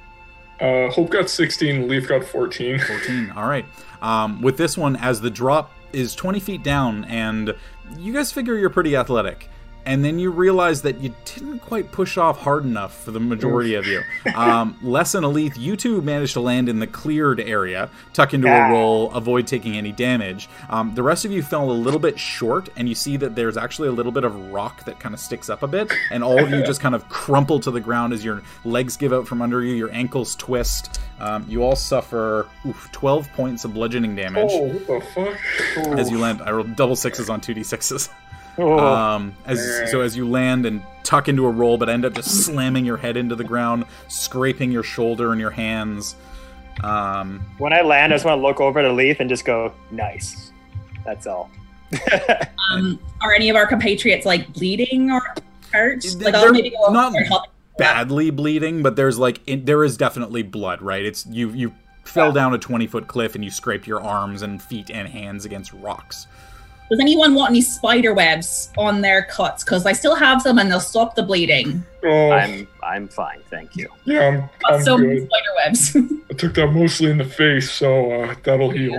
Uh, 0.61 0.91
Hope 0.91 1.11
got 1.11 1.31
16, 1.31 1.89
Leaf 1.89 2.07
got 2.09 2.23
14. 2.25 2.79
14. 2.87 3.31
All 3.35 3.49
right. 3.49 3.65
Um, 4.03 4.43
with 4.43 4.57
this 4.59 4.77
one, 4.77 4.97
as 4.97 5.21
the 5.23 5.31
drop 5.31 5.73
is 5.93 6.15
20 6.15 6.39
feet 6.41 6.63
down, 6.63 7.05
and 7.07 7.55
you 7.99 8.13
guys 8.13 8.31
figure 8.31 8.57
you're 8.59 8.69
pretty 8.71 8.95
athletic. 8.95 9.49
And 9.87 10.03
then 10.03 10.19
you 10.19 10.31
realize 10.31 10.81
that 10.83 11.01
you 11.01 11.15
didn't 11.27 11.59
quite 11.59 11.93
push 11.93 12.17
off 12.17 12.39
hard 12.41 12.65
enough 12.65 12.99
for 13.05 13.11
the 13.11 13.21
majority 13.21 13.75
of 13.75 13.87
you. 13.87 14.03
Um, 14.35 14.79
Les 14.83 15.15
and 15.15 15.27
Elith, 15.27 15.59
you 15.59 15.77
two 15.77 16.01
managed 16.01 16.33
to 16.35 16.41
land 16.41 16.71
in 16.71 16.79
the 16.79 16.87
cleared 16.87 17.39
area, 17.39 17.91
tuck 18.15 18.33
into 18.33 18.49
Ah. 18.49 18.69
a 18.69 18.73
roll, 18.73 19.13
avoid 19.13 19.47
taking 19.47 19.77
any 19.77 19.93
damage. 19.93 20.49
Um, 20.71 20.95
the 20.95 21.03
rest 21.03 21.27
of 21.27 21.33
you 21.33 21.43
fell 21.43 21.71
a 21.71 21.73
little 21.73 22.01
bit 22.01 22.19
short, 22.19 22.71
and 22.77 22.89
you 22.89 22.95
see 22.95 23.19
that 23.19 23.35
there's 23.37 23.59
actually 23.59 23.89
a 23.89 23.93
little 23.93 24.11
bit 24.13 24.25
of 24.25 24.35
rock 24.53 24.85
that 24.87 24.99
kind 25.01 25.15
of 25.15 25.21
sticks 25.21 25.51
up 25.51 25.63
a 25.63 25.67
bit, 25.67 25.93
and 26.11 26.25
all 26.25 26.43
of 26.43 26.51
you 26.51 26.65
just 26.65 26.81
kind 26.81 26.95
of 26.95 27.07
crumple 27.11 27.61
to 27.61 27.71
the 27.71 27.81
ground 27.81 28.13
as 28.15 28.25
your 28.25 28.43
legs 28.65 28.97
give 28.97 29.13
out 29.13 29.29
from 29.29 29.43
under 29.43 29.63
you, 29.63 29.75
your 29.75 29.93
ankles 29.93 30.35
twist. 30.37 30.99
Um, 31.21 31.45
you 31.49 31.63
all 31.63 31.77
suffer 31.77 32.49
oof, 32.67 32.89
12 32.93 33.31
points 33.35 33.65
of 33.65 33.75
bludgeoning 33.75 34.17
damage 34.17 34.49
Oh, 34.51 34.63
what 34.67 34.87
the 34.87 35.01
fuck? 35.15 35.99
as 35.99 36.11
you 36.11 36.19
land. 36.19 36.41
I 36.43 36.51
rolled 36.53 36.75
double 36.75 36.97
sixes 36.97 37.29
on 37.29 37.41
2d6s. 37.43 38.09
Oh, 38.59 38.79
Um, 38.79 39.35
as 39.47 39.91
so 39.91 40.01
as 40.01 40.17
you 40.17 40.29
land 40.29 40.67
and 40.67 40.83
tuck 41.03 41.29
into 41.29 41.47
a 41.47 41.51
roll, 41.51 41.77
but 41.77 41.89
end 41.89 42.05
up 42.05 42.15
just 42.15 42.45
slamming 42.45 42.85
your 42.85 42.97
head 42.97 43.17
into 43.17 43.35
the 43.35 43.45
ground, 43.45 43.85
scraping 44.09 44.71
your 44.71 44.83
shoulder 44.83 45.33
and 45.33 45.41
your 45.41 45.51
hands. 45.51 46.17
Um, 46.83 47.45
When 47.59 47.73
I 47.73 47.83
land, 47.83 48.13
I 48.13 48.17
just 48.17 48.25
want 48.25 48.39
to 48.39 48.43
look 48.43 48.61
over 48.61 48.83
to 48.83 48.93
Leaf 48.93 49.21
and 49.21 49.29
just 49.29 49.45
go, 49.45 49.73
nice. 49.91 50.53
That's 51.05 51.27
all. 51.27 51.51
Um, 52.73 52.99
are 53.21 53.35
any 53.35 53.51
of 53.51 53.57
our 53.57 53.67
compatriots 53.67 54.25
like 54.25 54.51
bleeding 54.55 55.11
or 55.11 55.21
hurt? 55.71 56.03
They're 56.03 56.33
Like 56.33 56.35
I'll 56.35 56.51
maybe 56.51 56.71
go 56.71 56.91
not 56.91 57.13
badly 57.77 58.31
bleeding, 58.31 58.83
but 58.83 58.97
there's 58.97 59.19
like 59.19 59.41
in, 59.47 59.67
there 59.67 59.85
is 59.85 59.99
definitely 59.99 60.43
blood. 60.43 60.81
Right? 60.81 61.05
It's 61.05 61.27
you 61.27 61.51
you 61.51 61.75
fell 62.05 62.33
down 62.33 62.55
a 62.55 62.59
twenty 62.59 62.87
foot 62.87 63.07
cliff 63.07 63.35
and 63.35 63.45
you 63.45 63.51
scraped 63.51 63.87
your 63.87 64.01
arms 64.01 64.41
and 64.41 64.63
feet 64.63 64.91
and 64.91 65.07
hands 65.07 65.45
against 65.45 65.75
rocks. 65.75 66.27
Does 66.91 67.01
anyone 67.01 67.35
want 67.35 67.51
any 67.51 67.63
spider 67.63 68.13
webs 68.13 68.71
on 68.77 69.01
their 69.01 69.25
cuts? 69.25 69.65
Because 69.65 69.87
I 69.87 69.93
still 69.93 70.15
have 70.15 70.45
them 70.45 70.59
and 70.59 70.71
they'll 70.71 70.81
stop 70.81 71.15
the 71.15 71.23
bleeding. 71.23 71.83
Oh, 72.05 72.31
I'm 72.31 72.69
I'm 72.83 73.09
fine, 73.09 73.41
thank 73.49 73.75
you. 73.77 73.89
yeah, 74.05 74.29
I'm, 74.29 74.41
Got 74.41 74.75
I'm 74.75 74.83
so 74.83 74.99
many 74.99 75.21
spider 75.21 75.49
webs. 75.65 75.97
I 76.31 76.35
took 76.35 76.55
that 76.55 76.69
mostly 76.73 77.11
in 77.11 77.19
the 77.19 77.25
face, 77.25 77.71
so 77.71 78.13
uh, 78.13 78.35
that'll 78.43 78.71
heal. 78.71 78.99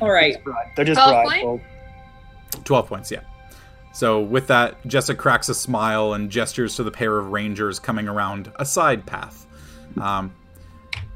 All 0.00 0.10
right. 0.10 0.36
They're 0.76 0.84
just 0.84 1.00
Twelve 1.00 1.26
prideful. 1.26 1.60
12 2.64 2.86
points, 2.88 3.10
yeah. 3.10 3.20
So 3.92 4.20
with 4.20 4.46
that, 4.48 4.82
Jessa 4.84 5.16
cracks 5.16 5.48
a 5.48 5.54
smile 5.54 6.14
and 6.14 6.30
gestures 6.30 6.76
to 6.76 6.82
the 6.84 6.90
pair 6.90 7.18
of 7.18 7.32
rangers 7.32 7.78
coming 7.78 8.08
around 8.08 8.52
a 8.56 8.64
side 8.64 9.06
path. 9.06 9.46
Um, 10.00 10.34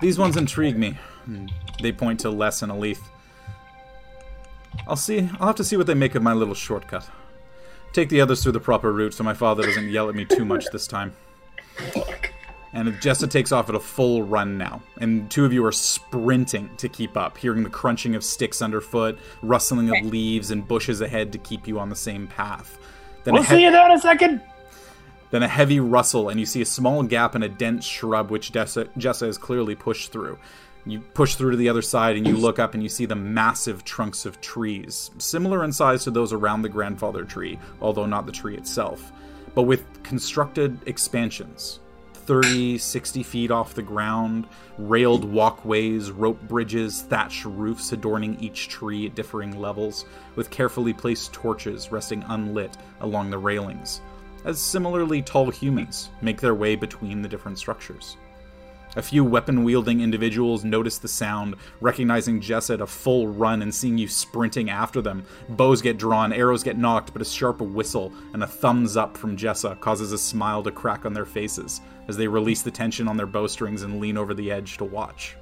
these 0.01 0.19
ones 0.19 0.37
intrigue 0.37 0.79
me. 0.79 0.99
Hmm. 1.25 1.47
They 1.83 1.93
point 1.93 2.21
to 2.21 2.31
Les 2.31 2.63
and 2.63 2.73
Alith. 2.73 3.01
I'll 4.87 4.97
see. 4.97 5.29
I'll 5.39 5.47
have 5.49 5.57
to 5.57 5.65
see 5.65 5.77
what 5.77 5.87
they 5.87 5.95
make 5.95 6.15
of 6.15 6.23
my 6.23 6.33
little 6.33 6.55
shortcut. 6.55 7.09
Take 7.93 8.09
the 8.09 8.21
others 8.21 8.43
through 8.43 8.53
the 8.53 8.61
proper 8.61 8.93
route 8.93 9.15
so 9.15 9.25
my 9.25 9.35
father 9.35 9.63
doesn't 9.65 9.89
yell 9.89 10.09
at 10.09 10.15
me 10.15 10.25
too 10.25 10.45
much 10.45 10.67
this 10.73 10.87
time. 10.87 11.13
Fuck. 11.93 12.31
And 12.73 12.89
Jessa 12.95 13.29
takes 13.29 13.51
off 13.51 13.69
at 13.69 13.75
a 13.75 13.81
full 13.81 14.23
run 14.23 14.57
now, 14.57 14.81
and 15.01 15.29
two 15.29 15.45
of 15.45 15.53
you 15.53 15.65
are 15.65 15.73
sprinting 15.73 16.71
to 16.77 16.89
keep 16.89 17.17
up, 17.17 17.37
hearing 17.37 17.65
the 17.65 17.71
crunching 17.71 18.15
of 18.15 18.23
sticks 18.23 18.63
underfoot, 18.63 19.19
rustling 19.43 19.91
of 19.91 20.07
leaves 20.07 20.53
and 20.53 20.67
bushes 20.69 21.01
ahead 21.01 21.33
to 21.33 21.39
keep 21.39 21.67
you 21.67 21.81
on 21.81 21.89
the 21.89 21.97
same 21.97 22.29
path. 22.29 22.79
Then, 23.25 23.35
We'll 23.35 23.43
he- 23.43 23.49
see 23.57 23.65
you 23.65 23.73
there 23.73 23.87
in 23.87 23.93
a 23.97 24.01
second. 24.01 24.41
then 25.33 25.43
a 25.43 25.49
heavy 25.49 25.81
rustle, 25.81 26.29
and 26.29 26.39
you 26.39 26.47
see 26.47 26.63
a 26.63 26.67
small 26.67 27.03
gap 27.03 27.35
in 27.35 27.43
a 27.43 27.49
dense 27.49 27.85
shrub 27.85 28.31
which 28.31 28.53
Jessa, 28.53 28.89
Jessa 28.97 29.27
is 29.27 29.37
clearly 29.37 29.75
pushed 29.75 30.13
through. 30.13 30.39
You 30.87 31.01
push 31.01 31.35
through 31.35 31.51
to 31.51 31.57
the 31.57 31.69
other 31.69 31.83
side, 31.83 32.17
and 32.17 32.27
you 32.27 32.37
look 32.37 32.59
up 32.59 32.75
and 32.75 32.83
you 32.83 32.89
see 32.89 33.05
the 33.05 33.15
massive 33.15 33.85
trunks 33.85 34.25
of 34.25 34.41
trees, 34.41 35.11
similar 35.19 35.63
in 35.65 35.73
size 35.73 36.05
to 36.05 36.11
those 36.11 36.33
around 36.33 36.63
the 36.63 36.69
grandfather 36.69 37.25
tree, 37.25 37.59
although 37.81 38.07
not 38.07 38.27
the 38.27 38.33
tree 38.33 38.57
itself, 38.57 39.13
but 39.55 39.63
with 39.63 40.03
constructed 40.03 40.79
expansions. 40.87 41.81
30, 42.15 42.79
60 42.79 43.23
feet 43.25 43.51
off 43.51 43.75
the 43.75 43.83
ground, 43.83 44.47
railed 44.79 45.25
walkways, 45.25 46.11
rope 46.13 46.41
bridges, 46.43 47.03
thatched 47.03 47.45
roofs 47.45 47.93
adorning 47.93 48.39
each 48.41 48.69
tree 48.69 49.07
at 49.07 49.15
differing 49.15 49.61
levels, 49.61 50.05
with 50.37 50.51
carefully 50.51 50.93
placed 50.93 51.33
torches 51.33 51.91
resting 51.91 52.25
unlit 52.29 52.77
along 53.01 53.31
the 53.31 53.39
railings, 53.39 54.01
as 54.45 54.61
similarly 54.61 55.21
tall 55.21 55.51
humans 55.51 56.11
make 56.23 56.41
their 56.41 56.55
way 56.55 56.77
between 56.77 57.21
the 57.21 57.29
different 57.29 57.59
structures. 57.59 58.17
A 58.97 59.03
few 59.03 59.25
weapon 59.25 59.63
wielding 59.63 60.01
individuals 60.01 60.65
notice 60.65 60.99
the 60.99 61.07
sound, 61.07 61.55
recognizing 61.81 62.41
Jess 62.41 62.71
at 62.71 62.81
a 62.81 62.87
full 62.87 63.29
run 63.29 63.63
and 63.63 63.73
seeing 63.73 63.97
you 63.97 64.09
sprinting 64.09 64.69
after 64.69 65.01
them. 65.01 65.25
Bows 65.51 65.81
get 65.81 65.97
drawn, 65.97 66.33
arrows 66.33 66.65
get 66.65 66.77
knocked, 66.77 67.13
but 67.13 67.23
a 67.23 67.25
sharp 67.25 67.61
whistle 67.61 68.13
and 68.33 68.43
a 68.43 68.49
thumbs 68.49 68.97
up 68.97 69.17
from 69.17 69.37
Jessa 69.37 69.79
causes 69.79 70.11
a 70.11 70.19
smile 70.19 70.65
to 70.65 70.73
crack 70.73 71.07
on 71.07 71.13
their 71.13 71.25
faces 71.25 71.81
as 72.09 72.17
they 72.17 72.27
release 72.27 72.63
the 72.63 72.71
tension 72.73 73.07
on 73.07 73.17
their 73.17 73.27
bowstrings 73.27 73.83
and 73.83 74.01
lean 74.01 74.17
over 74.17 74.35
the 74.35 74.51
edge 74.51 74.77
to 74.79 74.85
watch. 74.85 75.37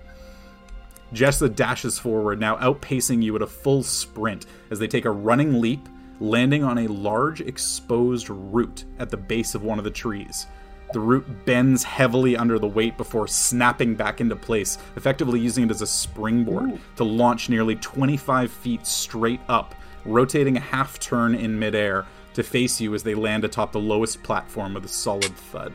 Jessa 1.15 1.49
dashes 1.55 1.99
forward, 1.99 2.39
now 2.39 2.57
outpacing 2.59 3.23
you 3.23 3.35
at 3.35 3.41
a 3.41 3.47
full 3.47 3.83
sprint 3.83 4.45
as 4.71 4.79
they 4.79 4.87
take 4.87 5.07
a 5.07 5.11
running 5.11 5.59
leap, 5.59 5.89
landing 6.21 6.63
on 6.63 6.77
a 6.77 6.87
large 6.87 7.41
exposed 7.41 8.29
root 8.29 8.85
at 8.99 9.09
the 9.09 9.17
base 9.17 9.55
of 9.55 9.63
one 9.63 9.79
of 9.79 9.85
the 9.85 9.91
trees. 9.91 10.47
The 10.93 11.01
root 11.01 11.45
bends 11.45 11.85
heavily 11.85 12.37
under 12.37 12.59
the 12.59 12.67
weight 12.67 12.97
before 12.97 13.29
snapping 13.29 13.95
back 13.95 14.23
into 14.23 14.37
place, 14.37 14.79
effectively 14.97 15.39
using 15.39 15.65
it 15.65 15.71
as 15.71 15.83
a 15.83 15.87
springboard 15.87 16.79
to 16.97 17.05
launch 17.05 17.51
nearly 17.51 17.77
25 17.77 18.51
feet 18.51 18.87
straight 18.87 19.41
up, 19.49 19.75
rotating 20.07 20.57
a 20.57 20.61
half 20.61 20.99
turn 20.99 21.35
in 21.35 21.59
midair 21.59 22.07
to 22.33 22.43
face 22.43 22.81
you 22.81 22.95
as 22.95 23.03
they 23.03 23.15
land 23.15 23.45
atop 23.45 23.73
the 23.73 23.79
lowest 23.79 24.23
platform 24.23 24.73
with 24.75 24.85
a 24.87 24.89
solid 24.89 25.35
thud. 25.37 25.73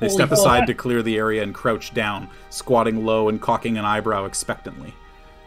They 0.00 0.06
Holy 0.06 0.16
step 0.16 0.32
aside 0.32 0.66
to 0.66 0.74
clear 0.74 1.02
the 1.02 1.16
area 1.16 1.42
and 1.42 1.54
crouch 1.54 1.94
down, 1.94 2.28
squatting 2.50 3.04
low 3.04 3.28
and 3.28 3.40
cocking 3.40 3.78
an 3.78 3.84
eyebrow 3.84 4.24
expectantly. 4.24 4.92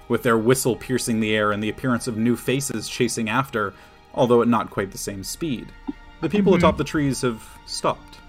With 0.08 0.24
their 0.24 0.38
whistle 0.38 0.76
piercing 0.76 1.20
the 1.20 1.36
air 1.36 1.52
and 1.52 1.62
the 1.62 1.70
appearance 1.70 2.08
of 2.08 2.18
new 2.18 2.38
faces 2.38 2.88
chasing 2.88 3.30
after, 3.30 3.74
although 4.14 4.42
at 4.42 4.48
not 4.48 4.70
quite 4.70 4.92
the 4.92 4.98
same 4.98 5.24
speed, 5.24 5.68
the 6.22 6.30
people 6.30 6.54
mm-hmm. 6.54 6.60
atop 6.60 6.78
the 6.78 6.84
trees 6.84 7.22
have 7.22 7.44
stopped 7.66 8.21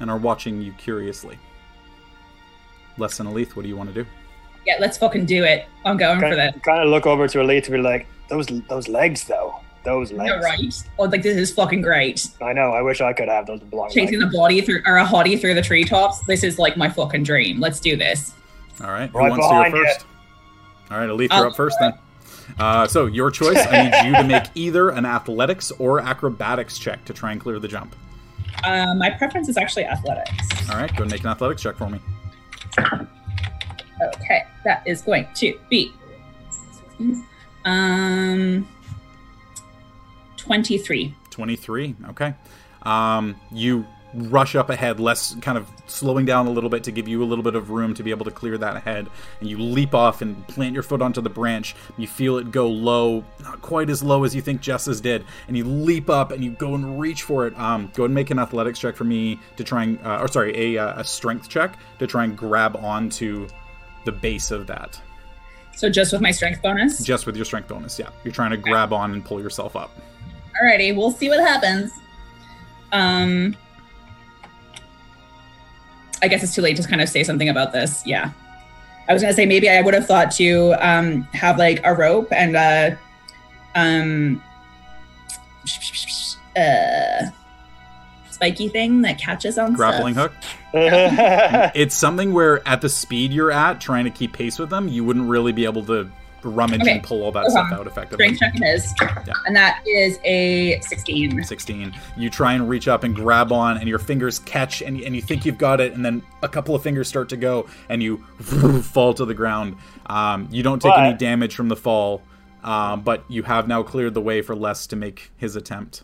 and 0.00 0.10
are 0.10 0.16
watching 0.18 0.60
you 0.62 0.72
curiously. 0.72 1.38
Les 2.96 3.20
and 3.20 3.28
Alith, 3.28 3.54
what 3.56 3.62
do 3.62 3.68
you 3.68 3.76
want 3.76 3.92
to 3.92 4.02
do? 4.04 4.08
Yeah, 4.66 4.74
let's 4.80 4.98
fucking 4.98 5.26
do 5.26 5.44
it. 5.44 5.66
I'm 5.84 5.96
going 5.96 6.20
for 6.20 6.34
that. 6.34 6.62
kind 6.62 6.82
of 6.82 6.88
look 6.88 7.06
over 7.06 7.26
to 7.28 7.38
Elith 7.38 7.64
to 7.64 7.70
be 7.70 7.78
like, 7.78 8.06
those 8.28 8.46
those 8.68 8.88
legs 8.88 9.24
though, 9.24 9.60
those 9.84 10.12
legs. 10.12 10.28
You're 10.28 10.40
right. 10.40 10.82
Oh, 10.98 11.04
like 11.04 11.22
this 11.22 11.36
is 11.36 11.52
fucking 11.52 11.80
great. 11.80 12.26
I 12.42 12.52
know. 12.52 12.72
I 12.72 12.82
wish 12.82 13.00
I 13.00 13.12
could 13.12 13.28
have 13.28 13.46
those 13.46 13.60
long 13.72 13.88
Chasing 13.90 14.20
legs. 14.20 14.34
a 14.34 14.36
body 14.38 14.60
through 14.60 14.82
or 14.84 14.98
a 14.98 15.04
hottie 15.06 15.40
through 15.40 15.54
the 15.54 15.62
treetops. 15.62 16.20
This 16.26 16.42
is 16.44 16.58
like 16.58 16.76
my 16.76 16.88
fucking 16.90 17.22
dream. 17.22 17.60
Let's 17.60 17.80
do 17.80 17.96
this. 17.96 18.32
All 18.82 18.90
right, 18.90 19.08
who 19.10 19.18
Right 19.18 19.30
wants 19.30 19.46
to 19.46 19.48
go 19.50 19.56
behind 19.62 19.74
you. 19.74 19.84
first? 19.86 20.06
All 20.90 20.98
right, 20.98 21.08
Alith, 21.08 21.28
I'll 21.30 21.38
you're 21.40 21.48
up 21.48 21.56
first 21.56 21.76
then. 21.80 21.92
Uh, 22.58 22.86
so 22.86 23.06
your 23.06 23.30
choice. 23.30 23.58
I 23.70 23.84
need 23.84 24.06
you 24.08 24.16
to 24.16 24.24
make 24.24 24.44
either 24.54 24.90
an 24.90 25.06
athletics 25.06 25.70
or 25.72 26.00
acrobatics 26.00 26.78
check 26.78 27.04
to 27.06 27.12
try 27.14 27.32
and 27.32 27.40
clear 27.40 27.58
the 27.58 27.68
jump. 27.68 27.94
Uh, 28.64 28.94
my 28.94 29.10
preference 29.10 29.48
is 29.48 29.56
actually 29.56 29.84
athletics. 29.84 30.70
All 30.70 30.76
right, 30.78 30.94
go 30.96 31.02
and 31.02 31.10
make 31.10 31.22
an 31.22 31.28
athletics 31.28 31.62
check 31.62 31.76
for 31.76 31.88
me. 31.88 32.00
Okay, 34.00 34.44
that 34.64 34.82
is 34.86 35.02
going 35.02 35.26
to 35.34 35.58
be 35.68 35.92
um 37.64 38.66
twenty 40.36 40.78
three. 40.78 41.14
23 41.30 41.94
okay 42.10 42.34
um, 42.82 43.36
you 43.52 43.86
rush 44.18 44.54
up 44.54 44.70
ahead 44.70 45.00
less 45.00 45.34
kind 45.40 45.56
of 45.56 45.70
slowing 45.86 46.26
down 46.26 46.46
a 46.46 46.50
little 46.50 46.70
bit 46.70 46.84
to 46.84 46.90
give 46.90 47.08
you 47.08 47.22
a 47.22 47.26
little 47.26 47.42
bit 47.44 47.54
of 47.54 47.70
room 47.70 47.94
to 47.94 48.02
be 48.02 48.10
able 48.10 48.24
to 48.24 48.30
clear 48.30 48.58
that 48.58 48.76
ahead. 48.76 49.08
And 49.40 49.48
you 49.48 49.58
leap 49.58 49.94
off 49.94 50.22
and 50.22 50.46
plant 50.48 50.74
your 50.74 50.82
foot 50.82 51.02
onto 51.02 51.20
the 51.20 51.30
branch. 51.30 51.74
You 51.96 52.06
feel 52.06 52.38
it 52.38 52.50
go 52.50 52.68
low 52.68 53.24
not 53.40 53.62
quite 53.62 53.90
as 53.90 54.02
low 54.02 54.24
as 54.24 54.34
you 54.34 54.42
think 54.42 54.60
jess's 54.60 55.00
did. 55.00 55.24
And 55.46 55.56
you 55.56 55.64
leap 55.64 56.10
up 56.10 56.30
and 56.30 56.42
you 56.42 56.50
go 56.50 56.74
and 56.74 57.00
reach 57.00 57.22
for 57.22 57.46
it. 57.46 57.58
Um, 57.58 57.90
go 57.94 58.04
and 58.04 58.14
make 58.14 58.30
an 58.30 58.38
athletics 58.38 58.78
check 58.78 58.96
for 58.96 59.04
me 59.04 59.38
to 59.56 59.64
try 59.64 59.84
and 59.84 59.98
uh, 60.04 60.18
or 60.20 60.28
sorry 60.28 60.76
a, 60.76 60.78
uh, 60.78 61.00
a 61.00 61.04
strength 61.04 61.48
check 61.48 61.78
to 61.98 62.06
try 62.06 62.24
and 62.24 62.36
grab 62.36 62.76
onto 62.76 63.48
the 64.04 64.12
base 64.12 64.50
of 64.50 64.66
that. 64.66 65.00
So 65.76 65.88
just 65.88 66.12
with 66.12 66.20
my 66.20 66.32
strength 66.32 66.60
bonus. 66.60 67.02
just 67.04 67.26
with 67.26 67.36
your 67.36 67.44
strength 67.44 67.68
bonus 67.68 67.98
yeah. 67.98 68.10
You're 68.24 68.34
trying 68.34 68.50
to 68.50 68.56
grab 68.56 68.92
on 68.92 69.12
and 69.12 69.24
pull 69.24 69.40
yourself 69.40 69.76
up. 69.76 69.90
Alrighty, 70.60 70.96
we'll 70.96 71.12
see 71.12 71.28
what 71.28 71.40
happens. 71.40 71.92
Um 72.90 73.56
I 76.22 76.28
guess 76.28 76.42
it's 76.42 76.54
too 76.54 76.62
late 76.62 76.76
to 76.76 76.82
kind 76.86 77.00
of 77.00 77.08
say 77.08 77.24
something 77.24 77.48
about 77.48 77.72
this. 77.72 78.06
Yeah. 78.06 78.32
I 79.08 79.12
was 79.12 79.22
gonna 79.22 79.34
say 79.34 79.46
maybe 79.46 79.70
I 79.70 79.80
would 79.80 79.94
have 79.94 80.06
thought 80.06 80.30
to 80.32 80.74
um 80.80 81.22
have 81.32 81.58
like 81.58 81.80
a 81.84 81.94
rope 81.94 82.28
and 82.32 82.56
a 82.56 82.98
um 83.74 84.42
uh 86.56 87.30
spiky 88.30 88.68
thing 88.68 89.02
that 89.02 89.18
catches 89.18 89.58
on 89.58 89.72
grappling 89.74 90.14
stuff. 90.14 90.32
hook 90.32 91.72
it's 91.74 91.94
something 91.94 92.32
where 92.32 92.66
at 92.68 92.80
the 92.80 92.88
speed 92.88 93.32
you're 93.32 93.50
at 93.50 93.80
trying 93.80 94.04
to 94.04 94.10
keep 94.10 94.32
pace 94.32 94.58
with 94.58 94.70
them 94.70 94.88
you 94.88 95.04
wouldn't 95.04 95.28
really 95.28 95.52
be 95.52 95.64
able 95.64 95.84
to 95.84 96.10
rummage 96.42 96.80
Okay. 96.82 96.92
and 96.92 97.02
pull 97.02 97.22
all 97.22 97.32
that 97.32 97.44
Okay. 97.44 97.50
stuff 97.50 97.72
out 97.72 97.86
effectively 97.86 98.34
Strength 98.34 98.40
check 98.40 98.62
it 98.62 98.74
is. 98.74 98.94
Yeah. 99.26 99.32
And 99.46 99.56
that 99.56 99.82
is 99.86 100.18
a 100.24 100.80
16. 100.82 101.42
16 101.44 101.94
you 102.16 102.30
try 102.30 102.52
and 102.54 102.68
reach 102.68 102.88
up 102.88 103.04
and 103.04 103.14
grab 103.14 103.52
on 103.52 103.76
and 103.78 103.88
your 103.88 103.98
fingers 103.98 104.38
catch 104.40 104.82
and, 104.82 105.00
and 105.00 105.14
you 105.16 105.22
think 105.22 105.44
you've 105.44 105.58
got 105.58 105.80
it 105.80 105.92
and 105.94 106.04
then 106.04 106.22
a 106.42 106.48
couple 106.48 106.74
of 106.74 106.82
fingers 106.82 107.08
start 107.08 107.28
to 107.30 107.36
go 107.36 107.66
and 107.88 108.02
you 108.02 108.18
fall 108.82 109.14
to 109.14 109.24
the 109.24 109.34
ground 109.34 109.76
um, 110.06 110.48
you 110.50 110.62
don't 110.62 110.80
take 110.80 110.96
any 110.96 111.14
damage 111.14 111.54
from 111.54 111.68
the 111.68 111.76
fall 111.76 112.22
um, 112.64 113.02
but 113.02 113.24
you 113.28 113.42
have 113.44 113.68
now 113.68 113.82
cleared 113.82 114.14
the 114.14 114.20
way 114.20 114.42
for 114.42 114.54
les 114.56 114.86
to 114.88 114.96
make 114.96 115.30
his 115.36 115.56
attempt 115.56 116.02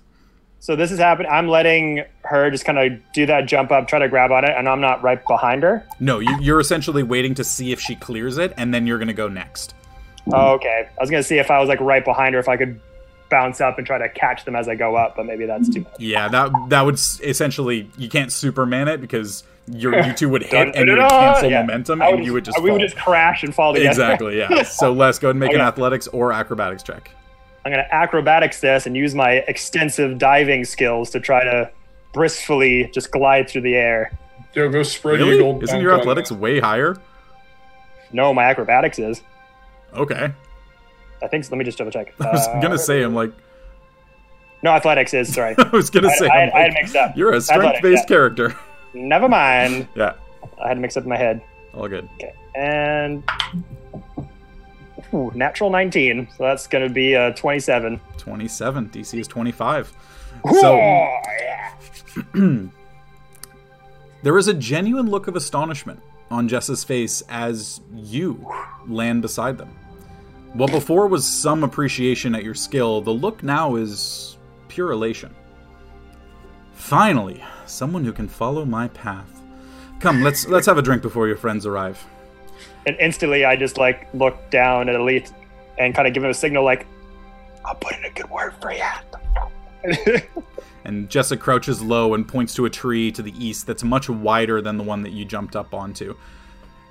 so 0.60 0.74
this 0.76 0.90
is 0.90 0.98
happening. 0.98 1.30
I'm 1.30 1.46
letting 1.46 2.04
her 2.22 2.50
just 2.50 2.64
kind 2.64 2.78
of 2.78 2.92
do 3.12 3.26
that 3.26 3.44
jump 3.44 3.70
up, 3.70 3.86
try 3.86 3.98
to 3.98 4.08
grab 4.08 4.32
on 4.32 4.44
it, 4.44 4.54
and 4.56 4.66
I'm 4.66 4.80
not 4.80 5.02
right 5.02 5.22
behind 5.26 5.62
her. 5.62 5.86
no 6.00 6.20
you, 6.20 6.34
you're 6.40 6.58
essentially 6.60 7.02
waiting 7.02 7.34
to 7.34 7.44
see 7.44 7.70
if 7.70 7.80
she 7.80 7.94
clears 7.94 8.38
it 8.38 8.54
and 8.56 8.72
then 8.72 8.86
you're 8.86 8.96
going 8.96 9.08
to 9.08 9.12
go 9.12 9.28
next 9.28 9.74
Oh, 10.32 10.52
okay. 10.54 10.88
I 10.88 11.00
was 11.00 11.10
gonna 11.10 11.22
see 11.22 11.38
if 11.38 11.50
I 11.50 11.58
was 11.58 11.68
like 11.68 11.80
right 11.80 12.04
behind 12.04 12.34
her, 12.34 12.40
if 12.40 12.48
I 12.48 12.56
could 12.56 12.80
bounce 13.30 13.60
up 13.60 13.78
and 13.78 13.86
try 13.86 13.98
to 13.98 14.08
catch 14.08 14.44
them 14.44 14.54
as 14.56 14.68
I 14.68 14.74
go 14.74 14.96
up, 14.96 15.16
but 15.16 15.26
maybe 15.26 15.46
that's 15.46 15.68
too 15.68 15.80
much. 15.82 15.92
Yeah, 15.98 16.28
that 16.28 16.52
that 16.68 16.82
would 16.82 16.94
essentially 16.94 17.90
you 17.98 18.08
can't 18.08 18.32
Superman 18.32 18.88
it 18.88 19.00
because 19.00 19.44
your 19.66 19.98
you 20.04 20.12
two 20.12 20.28
would 20.28 20.42
hit 20.44 20.74
and 20.74 20.86
you 20.88 20.94
would 20.94 21.00
dun, 21.00 21.08
dun, 21.08 21.34
cancel 21.34 21.50
yeah. 21.50 21.60
momentum 21.62 22.02
I 22.02 22.10
and 22.10 22.24
you 22.24 22.32
would 22.32 22.44
just 22.44 22.62
we 22.62 22.70
would 22.70 22.80
just 22.80 22.96
crash 22.96 23.42
and 23.42 23.54
fall 23.54 23.72
together. 23.72 23.90
exactly 23.90 24.38
yeah. 24.38 24.62
So 24.64 24.92
let's 24.92 25.18
go 25.18 25.28
ahead 25.28 25.36
and 25.36 25.40
make 25.40 25.52
an 25.52 25.60
athletics 25.60 26.06
or 26.08 26.32
acrobatics 26.32 26.82
check. 26.82 27.10
I'm 27.64 27.72
gonna 27.72 27.88
acrobatics 27.90 28.60
this 28.60 28.86
and 28.86 28.96
use 28.96 29.14
my 29.14 29.42
extensive 29.48 30.18
diving 30.18 30.64
skills 30.64 31.10
to 31.10 31.20
try 31.20 31.44
to 31.44 31.70
briskly 32.12 32.90
just 32.92 33.10
glide 33.10 33.48
through 33.48 33.62
the 33.62 33.74
air. 33.74 34.16
Yo, 34.54 34.68
go 34.68 34.82
spread 34.82 35.18
Really? 35.18 35.36
eagle. 35.36 35.62
Isn't 35.62 35.80
your 35.80 35.98
athletics 35.98 36.30
way 36.30 36.60
higher? 36.60 36.96
No, 38.12 38.32
my 38.32 38.44
acrobatics 38.44 38.98
is. 38.98 39.20
Okay. 39.94 40.32
I 41.22 41.28
think. 41.28 41.44
So. 41.44 41.50
Let 41.52 41.58
me 41.58 41.64
just 41.64 41.78
double 41.78 41.90
check. 41.90 42.14
I 42.20 42.30
was 42.32 42.46
Uh, 42.48 42.60
gonna 42.60 42.78
say 42.78 43.02
I'm 43.02 43.14
like 43.14 43.32
No, 44.62 44.70
athletics 44.72 45.14
is. 45.14 45.32
Sorry, 45.32 45.54
I 45.58 45.68
was 45.68 45.90
gonna 45.90 46.08
I, 46.08 46.14
say 46.16 46.28
I, 46.28 46.42
I'm 46.42 46.50
I 46.54 46.60
had 46.60 46.72
mixed 46.74 46.96
up. 46.96 47.16
you're 47.16 47.32
a 47.32 47.40
strength-based 47.40 48.02
yeah. 48.04 48.06
character. 48.08 48.56
Never 48.94 49.28
mind. 49.28 49.88
yeah, 49.94 50.14
I 50.62 50.68
had 50.68 50.74
to 50.74 50.80
mix 50.80 50.96
up 50.96 51.04
in 51.04 51.08
my 51.08 51.16
head. 51.16 51.42
all 51.74 51.88
good. 51.88 52.08
Okay, 52.14 52.32
and 52.54 53.22
ooh, 55.12 55.30
natural 55.34 55.70
19. 55.70 56.28
So 56.36 56.44
that's 56.44 56.66
gonna 56.66 56.88
be 56.88 57.14
uh, 57.16 57.30
27. 57.32 58.00
27. 58.18 58.88
DC 58.90 59.18
is 59.18 59.26
25. 59.28 59.92
So, 60.46 60.52
So 60.60 60.76
yeah. 60.76 61.72
there 64.22 64.38
is 64.38 64.48
a 64.48 64.54
genuine 64.54 65.08
look 65.10 65.26
of 65.28 65.36
astonishment 65.36 66.00
on 66.30 66.48
Jess's 66.48 66.84
face 66.84 67.22
as 67.28 67.80
you 67.94 68.46
land 68.86 69.22
beside 69.22 69.58
them. 69.58 69.76
What 70.54 70.70
before 70.70 71.08
was 71.08 71.26
some 71.26 71.64
appreciation 71.64 72.34
at 72.34 72.44
your 72.44 72.54
skill, 72.54 73.00
the 73.00 73.10
look 73.10 73.42
now 73.42 73.74
is 73.74 74.38
pure 74.68 74.92
elation. 74.92 75.34
Finally, 76.72 77.42
someone 77.66 78.04
who 78.04 78.12
can 78.12 78.28
follow 78.28 78.64
my 78.64 78.88
path. 78.88 79.42
Come, 80.00 80.22
let's 80.22 80.46
let's 80.46 80.66
have 80.66 80.78
a 80.78 80.82
drink 80.82 81.02
before 81.02 81.26
your 81.26 81.36
friends 81.36 81.66
arrive. 81.66 82.04
And 82.86 82.96
instantly, 83.00 83.44
I 83.44 83.56
just 83.56 83.78
like 83.78 84.08
look 84.14 84.50
down 84.50 84.88
at 84.88 84.94
Elith 84.94 85.32
and 85.78 85.94
kind 85.94 86.06
of 86.06 86.14
give 86.14 86.22
him 86.22 86.30
a 86.30 86.34
signal, 86.34 86.64
like, 86.64 86.86
"I'll 87.64 87.74
put 87.74 87.96
in 87.96 88.04
a 88.04 88.10
good 88.10 88.30
word 88.30 88.54
for 88.60 88.72
you." 88.72 90.20
And 90.84 91.08
Jessa 91.08 91.40
crouches 91.40 91.80
low 91.80 92.12
and 92.12 92.28
points 92.28 92.54
to 92.54 92.66
a 92.66 92.70
tree 92.70 93.10
to 93.12 93.22
the 93.22 93.32
east 93.42 93.66
that's 93.66 93.82
much 93.82 94.10
wider 94.10 94.60
than 94.60 94.76
the 94.76 94.84
one 94.84 95.02
that 95.02 95.12
you 95.12 95.24
jumped 95.24 95.56
up 95.56 95.72
onto. 95.72 96.14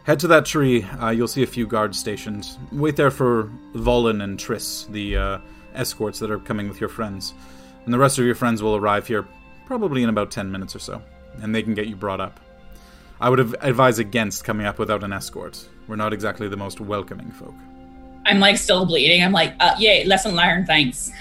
Head 0.04 0.20
to 0.20 0.28
that 0.28 0.46
tree. 0.46 0.84
Uh, 0.84 1.12
you'll 1.12 1.30
see 1.30 1.44
a 1.44 1.48
few 1.48 1.66
guards 1.66 1.98
stationed. 1.98 2.58
Wait 2.74 2.98
there 2.98 3.12
for 3.12 3.50
Volin 3.74 4.22
and 4.22 4.38
Triss, 4.38 4.89
the 4.92 5.16
uh, 5.16 5.38
escorts 5.74 6.20
that 6.20 6.30
are 6.30 6.39
coming 6.39 6.68
with 6.68 6.82
your 6.82 6.89
friends. 6.89 7.34
And 7.86 7.94
the 7.94 7.98
rest 7.98 8.20
of 8.20 8.26
your 8.26 8.36
friends 8.36 8.62
will 8.62 8.76
arrive 8.76 9.08
here 9.08 9.26
probably 9.66 10.04
in 10.04 10.10
about 10.10 10.30
10 10.30 10.52
minutes 10.52 10.76
or 10.76 10.80
so, 10.80 11.02
and 11.42 11.56
they 11.56 11.63
can 11.63 11.74
get 11.74 11.88
you 11.88 11.96
brought 11.96 12.20
up. 12.20 12.39
I 13.22 13.30
would 13.30 13.39
advise 13.39 14.00
against 14.00 14.44
coming 14.44 14.66
up 14.66 14.78
without 14.78 15.04
an 15.06 15.13
escort. 15.13 15.70
We're 15.88 15.96
not 15.96 16.12
exactly 16.12 16.50
the 16.50 16.58
most 16.58 16.82
welcoming 16.82 17.32
folk. 17.32 17.56
I'm 18.26 18.39
like 18.39 18.58
still 18.58 18.86
bleeding. 18.86 19.24
I'm 19.24 19.32
like, 19.32 19.56
uh, 19.62 19.76
yay, 19.78 20.04
lesson 20.04 20.36
learned. 20.36 20.68
Thanks. 20.68 21.12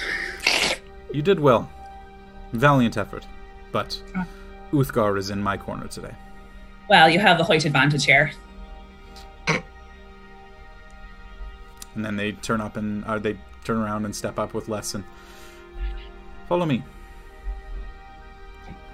You 1.13 1.23
did 1.23 1.39
well. 1.39 1.71
Valiant 2.53 2.97
effort. 2.97 3.27
But 3.71 4.03
Uthgar 4.73 5.17
is 5.19 5.31
in 5.31 5.41
my 5.41 5.57
corner 5.57 5.87
today. 5.87 6.15
Well, 6.89 7.09
you 7.09 7.21
have 7.21 7.39
the 7.39 7.45
height 7.45 7.65
advantage 7.65 8.05
here. 8.05 8.33
And 11.95 12.05
then 12.05 12.17
they 12.17 12.33
turn 12.33 12.61
up 12.61 12.77
and 12.77 13.05
uh, 13.05 13.19
they 13.19 13.37
turn 13.65 13.79
around 13.79 14.05
and 14.05 14.15
step 14.15 14.39
up 14.39 14.55
with 14.55 14.69
Les 14.69 14.95
and 14.95 15.05
follow 16.49 16.67
me. 16.67 16.83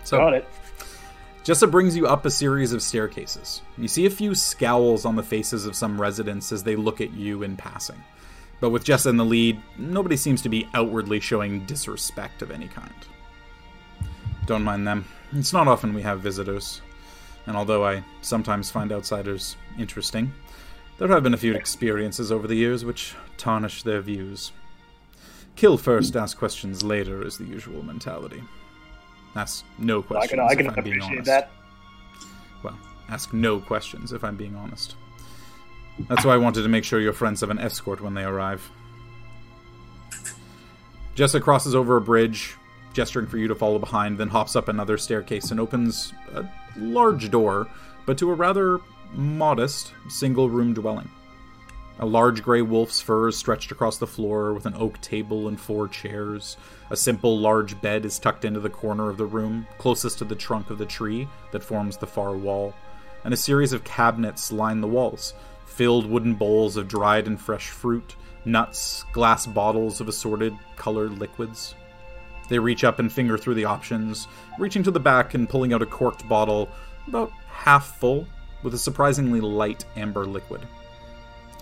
So 0.04 0.18
Got 0.18 0.34
it. 0.34 0.48
Jessa 1.44 1.70
brings 1.70 1.96
you 1.96 2.06
up 2.06 2.26
a 2.26 2.30
series 2.30 2.74
of 2.74 2.82
staircases. 2.82 3.62
You 3.78 3.88
see 3.88 4.04
a 4.04 4.10
few 4.10 4.34
scowls 4.34 5.06
on 5.06 5.16
the 5.16 5.22
faces 5.22 5.64
of 5.64 5.74
some 5.74 5.98
residents 5.98 6.52
as 6.52 6.62
they 6.62 6.76
look 6.76 7.00
at 7.00 7.14
you 7.14 7.42
in 7.42 7.56
passing. 7.56 8.02
But 8.60 8.70
with 8.70 8.84
Jessa 8.84 9.08
in 9.08 9.16
the 9.16 9.24
lead, 9.24 9.58
nobody 9.78 10.16
seems 10.16 10.42
to 10.42 10.48
be 10.48 10.68
outwardly 10.74 11.20
showing 11.20 11.64
disrespect 11.64 12.42
of 12.42 12.50
any 12.50 12.68
kind. 12.68 12.92
Don't 14.46 14.62
mind 14.62 14.86
them. 14.86 15.06
It's 15.32 15.52
not 15.52 15.68
often 15.68 15.94
we 15.94 16.02
have 16.02 16.20
visitors. 16.20 16.82
And 17.46 17.56
although 17.56 17.86
I 17.86 18.04
sometimes 18.20 18.70
find 18.70 18.92
outsiders 18.92 19.56
interesting, 19.78 20.32
there 20.98 21.08
have 21.08 21.22
been 21.22 21.34
a 21.34 21.38
few 21.38 21.54
experiences 21.54 22.30
over 22.32 22.46
the 22.46 22.54
years 22.54 22.84
which 22.84 23.14
tarnish 23.36 23.82
their 23.82 24.00
views. 24.00 24.52
Kill 25.56 25.76
first, 25.78 26.16
ask 26.16 26.38
questions 26.38 26.82
later 26.82 27.26
is 27.26 27.38
the 27.38 27.44
usual 27.44 27.82
mentality. 27.82 28.42
Ask 29.34 29.64
no 29.78 30.00
I 30.00 30.02
questions 30.02 30.30
can, 30.30 30.40
I 30.40 30.54
can 30.54 30.66
if 30.66 30.78
I'm 30.78 30.84
being 30.84 30.96
appreciate 30.96 31.18
honest. 31.18 31.26
that. 31.26 31.50
Well, 32.62 32.78
ask 33.08 33.32
no 33.32 33.60
questions 33.60 34.12
if 34.12 34.24
I'm 34.24 34.36
being 34.36 34.56
honest. 34.56 34.94
That's 36.08 36.24
why 36.24 36.34
I 36.34 36.38
wanted 36.38 36.62
to 36.62 36.68
make 36.68 36.84
sure 36.84 37.00
your 37.00 37.12
friends 37.12 37.40
have 37.40 37.50
an 37.50 37.58
escort 37.58 38.00
when 38.00 38.14
they 38.14 38.24
arrive. 38.24 38.68
Jessa 41.16 41.42
crosses 41.42 41.74
over 41.74 41.96
a 41.96 42.00
bridge, 42.00 42.54
gesturing 42.92 43.26
for 43.26 43.38
you 43.38 43.48
to 43.48 43.54
follow 43.54 43.80
behind, 43.80 44.18
then 44.18 44.28
hops 44.28 44.54
up 44.54 44.68
another 44.68 44.96
staircase 44.96 45.50
and 45.50 45.58
opens 45.58 46.12
a 46.32 46.48
large 46.76 47.30
door, 47.30 47.68
but 48.06 48.16
to 48.18 48.30
a 48.30 48.34
rather 48.34 48.78
modest 49.12 49.92
single 50.08 50.48
room 50.48 50.74
dwelling. 50.74 51.10
A 52.00 52.06
large 52.06 52.44
gray 52.44 52.62
wolf's 52.62 53.00
fur 53.00 53.28
is 53.28 53.36
stretched 53.36 53.72
across 53.72 53.98
the 53.98 54.06
floor 54.06 54.54
with 54.54 54.66
an 54.66 54.74
oak 54.76 55.00
table 55.00 55.48
and 55.48 55.58
four 55.58 55.88
chairs. 55.88 56.56
A 56.90 56.96
simple 56.96 57.36
large 57.36 57.80
bed 57.80 58.04
is 58.04 58.20
tucked 58.20 58.44
into 58.44 58.60
the 58.60 58.70
corner 58.70 59.10
of 59.10 59.16
the 59.16 59.26
room, 59.26 59.66
closest 59.78 60.18
to 60.18 60.24
the 60.24 60.36
trunk 60.36 60.70
of 60.70 60.78
the 60.78 60.86
tree 60.86 61.26
that 61.50 61.64
forms 61.64 61.96
the 61.96 62.06
far 62.06 62.36
wall. 62.36 62.72
And 63.24 63.34
a 63.34 63.36
series 63.36 63.72
of 63.72 63.82
cabinets 63.82 64.52
line 64.52 64.80
the 64.80 64.86
walls, 64.86 65.34
filled 65.66 66.06
wooden 66.06 66.34
bowls 66.34 66.76
of 66.76 66.86
dried 66.86 67.26
and 67.26 67.40
fresh 67.40 67.70
fruit, 67.70 68.14
nuts, 68.44 69.04
glass 69.12 69.44
bottles 69.44 70.00
of 70.00 70.08
assorted 70.08 70.56
colored 70.76 71.18
liquids. 71.18 71.74
They 72.48 72.60
reach 72.60 72.84
up 72.84 73.00
and 73.00 73.12
finger 73.12 73.36
through 73.36 73.54
the 73.54 73.64
options, 73.64 74.28
reaching 74.56 74.84
to 74.84 74.92
the 74.92 75.00
back 75.00 75.34
and 75.34 75.48
pulling 75.48 75.72
out 75.72 75.82
a 75.82 75.86
corked 75.86 76.28
bottle, 76.28 76.68
about 77.08 77.32
half 77.48 77.98
full, 77.98 78.26
with 78.62 78.74
a 78.74 78.78
surprisingly 78.78 79.40
light 79.40 79.84
amber 79.96 80.26
liquid. 80.26 80.66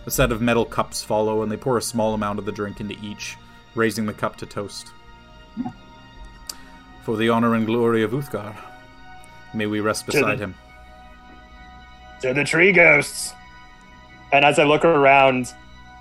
A 0.07 0.11
set 0.11 0.31
of 0.31 0.41
metal 0.41 0.65
cups 0.65 1.03
follow, 1.03 1.43
and 1.43 1.51
they 1.51 1.57
pour 1.57 1.77
a 1.79 1.83
small 1.83 2.15
amount 2.15 2.39
of 2.39 2.45
the 2.45 2.53
drink 2.53 2.81
into 2.81 2.97
each, 3.03 3.37
raising 3.75 4.07
the 4.07 4.13
cup 4.13 4.37
to 4.37 4.47
toast. 4.47 4.93
For 7.03 7.17
the 7.17 7.29
honor 7.29 7.55
and 7.55 7.67
glory 7.67 8.03
of 8.03 8.13
Uthgar, 8.13 8.55
may 9.55 9.67
we 9.67 9.81
rest 9.81 10.07
the- 10.07 10.13
beside 10.13 10.39
him. 10.39 10.55
To 12.23 12.33
the 12.33 12.45
tree 12.45 12.73
ghosts. 12.73 13.35
And 14.33 14.45
as 14.45 14.59
I 14.59 14.65
look 14.65 14.85
around, 14.85 15.53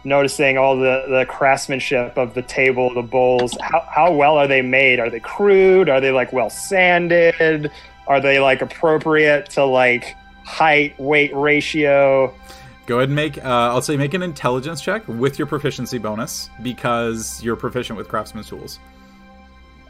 noticing 0.05 0.57
all 0.57 0.77
the, 0.77 1.05
the 1.09 1.25
craftsmanship 1.27 2.17
of 2.17 2.33
the 2.33 2.41
table, 2.41 2.93
the 2.93 3.01
bowls, 3.01 3.57
how, 3.61 3.85
how 3.93 4.13
well 4.13 4.37
are 4.37 4.47
they 4.47 4.61
made? 4.61 4.99
Are 4.99 5.09
they 5.09 5.19
crude? 5.19 5.89
Are 5.89 5.99
they 5.99 6.11
like 6.11 6.31
well 6.31 6.49
sanded? 6.49 7.71
Are 8.07 8.21
they 8.21 8.39
like 8.39 8.61
appropriate 8.61 9.49
to 9.51 9.65
like 9.65 10.15
height 10.45 10.97
weight 10.99 11.35
ratio? 11.35 12.33
Go 12.85 12.97
ahead 12.97 13.09
and 13.09 13.15
make, 13.15 13.37
uh, 13.39 13.41
I'll 13.49 13.81
say, 13.81 13.97
make 13.97 14.13
an 14.13 14.21
intelligence 14.21 14.79
check 14.81 15.07
with 15.07 15.39
your 15.39 15.47
proficiency 15.47 15.97
bonus 15.97 16.49
because 16.61 17.41
you're 17.43 17.55
proficient 17.55 17.97
with 17.97 18.07
craftsman's 18.07 18.47
tools 18.47 18.79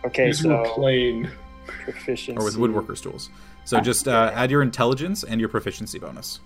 Okay, 0.06 0.28
These 0.28 0.46
were 0.46 0.63
so 0.65 0.74
plain. 0.76 1.30
proficiency. 1.65 2.38
or 2.39 2.46
with 2.46 2.56
woodworker's 2.56 3.02
tools. 3.02 3.30
So 3.65 3.80
just 3.82 4.08
uh, 4.08 4.32
add 4.36 4.52
your 4.52 4.62
intelligence 4.62 5.24
and 5.24 5.39
your 5.41 5.50
proficiency 5.50 5.98
bonus. 6.00 6.39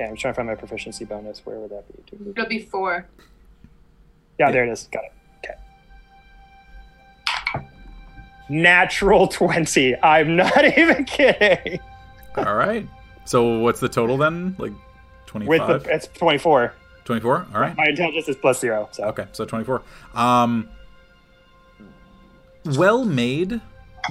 Yeah, 0.00 0.08
I'm 0.08 0.16
trying 0.16 0.34
to 0.34 0.36
find 0.36 0.48
my 0.48 0.56
proficiency 0.56 1.04
bonus. 1.04 1.46
Where 1.46 1.56
would 1.60 1.70
that 1.70 1.84
be? 2.10 2.30
It'll 2.32 2.48
be 2.48 2.58
four. 2.58 3.06
Yeah, 4.40 4.50
there 4.50 4.64
it 4.64 4.72
is. 4.72 4.88
Got 4.92 5.04
it. 5.04 5.12
Okay. 7.54 7.66
Natural 8.48 9.28
20. 9.28 9.96
I'm 10.02 10.34
not 10.36 10.64
even 10.78 11.04
kidding. 11.04 11.78
All 12.36 12.54
right. 12.54 12.88
So 13.24 13.58
what's 13.58 13.80
the 13.80 13.88
total 13.88 14.16
then? 14.16 14.56
Like 14.58 14.72
With 14.72 15.60
25? 15.60 15.86
it's 15.86 16.06
24. 16.08 16.74
24? 17.04 17.46
All 17.54 17.60
right. 17.60 17.76
My 17.76 17.86
intelligence 17.86 18.28
is 18.28 18.36
plus 18.36 18.60
zero. 18.60 18.88
So 18.92 19.04
Okay, 19.04 19.26
so 19.32 19.44
24. 19.44 19.82
Um 20.14 20.68
well 22.64 23.04
made 23.04 23.60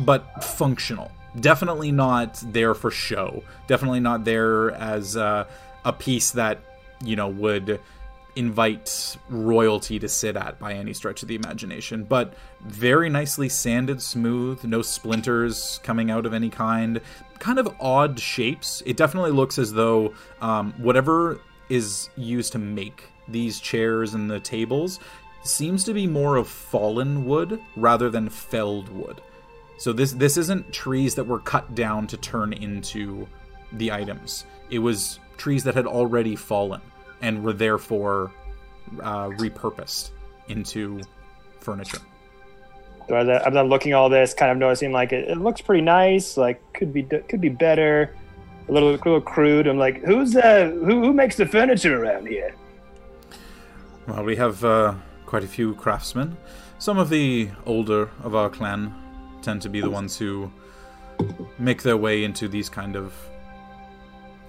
but 0.02 0.44
functional. 0.44 1.12
Definitely 1.40 1.92
not 1.92 2.42
there 2.46 2.74
for 2.74 2.92
show. 2.92 3.44
Definitely 3.68 4.00
not 4.00 4.24
there 4.24 4.72
as 4.72 5.18
uh, 5.18 5.46
a 5.84 5.94
piece 5.94 6.32
that, 6.32 6.60
you 7.04 7.16
know, 7.16 7.28
would 7.28 7.80
invite 8.36 9.18
royalty 9.30 10.00
to 10.00 10.08
sit 10.08 10.36
at 10.36 10.60
by 10.60 10.74
any 10.74 10.94
stretch 10.94 11.22
of 11.22 11.28
the 11.28 11.36
imagination, 11.36 12.04
but 12.04 12.34
very 12.62 13.10
nicely 13.10 13.50
sanded, 13.50 14.02
smooth, 14.02 14.64
no 14.64 14.82
splinters 14.82 15.80
coming 15.84 16.10
out 16.10 16.26
of 16.26 16.34
any 16.34 16.50
kind. 16.50 17.02
Kind 17.44 17.60
of 17.60 17.76
odd 17.82 18.18
shapes. 18.18 18.82
It 18.86 18.96
definitely 18.96 19.32
looks 19.32 19.58
as 19.58 19.74
though 19.74 20.14
um, 20.40 20.74
whatever 20.78 21.42
is 21.68 22.10
used 22.16 22.54
to 22.54 22.58
make 22.58 23.04
these 23.28 23.60
chairs 23.60 24.14
and 24.14 24.32
the 24.32 24.40
tables 24.40 25.02
seems 25.44 25.84
to 25.84 25.94
be 25.94 26.08
more 26.08 26.38
of 26.38 26.48
fallen 26.48 27.26
wood 27.26 27.60
rather 27.76 28.10
than 28.10 28.30
felled 28.30 28.88
wood. 28.88 29.20
So 29.78 29.92
this 29.92 30.14
this 30.14 30.38
isn't 30.38 30.72
trees 30.72 31.16
that 31.16 31.26
were 31.26 31.40
cut 31.40 31.76
down 31.76 32.08
to 32.08 32.16
turn 32.16 32.54
into 32.54 33.28
the 33.74 33.92
items. 33.92 34.46
It 34.70 34.80
was 34.80 35.20
trees 35.36 35.66
that 35.66 35.76
had 35.76 35.86
already 35.86 36.38
fallen 36.38 36.80
and 37.22 37.44
were 37.44 37.52
therefore 37.52 38.32
uh, 39.02 39.28
repurposed 39.32 40.12
into 40.48 41.02
furniture. 41.60 42.00
So 43.08 43.16
as, 43.16 43.28
I, 43.28 43.48
as 43.48 43.56
I'm 43.56 43.68
looking 43.68 43.92
at 43.92 43.96
all 43.96 44.10
this, 44.10 44.34
kind 44.34 44.52
of 44.52 44.58
noticing 44.58 44.92
like 44.92 45.12
it, 45.12 45.30
it 45.30 45.38
looks 45.38 45.62
pretty 45.62 45.82
nice. 45.82 46.38
Like 46.38 46.62
could 46.74 46.94
be 46.94 47.04
could 47.04 47.42
be 47.42 47.50
better. 47.50 48.16
A 48.70 48.72
little 48.72 48.92
a 48.92 48.96
little 48.96 49.22
crude. 49.22 49.68
I'm 49.68 49.78
like, 49.78 50.04
who's 50.04 50.36
uh 50.36 50.72
who 50.72 51.02
who 51.02 51.14
makes 51.14 51.36
the 51.36 51.46
furniture 51.46 52.02
around 52.02 52.28
here? 52.28 52.56
Well, 54.08 54.24
we 54.24 54.36
have 54.36 54.64
uh, 54.66 54.96
quite 55.26 55.44
a 55.44 55.48
few 55.48 55.76
craftsmen. 55.76 56.36
Some 56.78 56.98
of 56.98 57.10
the 57.10 57.50
older 57.66 58.10
of 58.22 58.36
our 58.36 58.50
clan 58.50 58.94
tend 59.42 59.62
to 59.62 59.70
be 59.70 59.80
the 59.80 59.90
ones 59.90 60.18
who 60.18 60.52
make 61.58 61.84
their 61.84 61.96
way 61.96 62.26
into 62.26 62.50
these 62.50 62.68
kind 62.68 62.98
of 62.98 63.14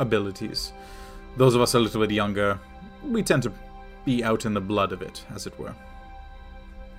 abilities. 0.01 0.73
Those 1.37 1.55
of 1.55 1.61
us 1.61 1.75
a 1.75 1.79
little 1.79 2.01
bit 2.01 2.11
younger, 2.11 2.59
we 3.05 3.23
tend 3.23 3.45
to 3.45 3.53
be 4.05 4.25
out 4.25 4.45
in 4.45 4.55
the 4.55 4.61
blood 4.61 4.93
of 4.93 5.03
it, 5.03 5.25
as 5.35 5.47
it 5.47 5.57
were. 5.59 5.75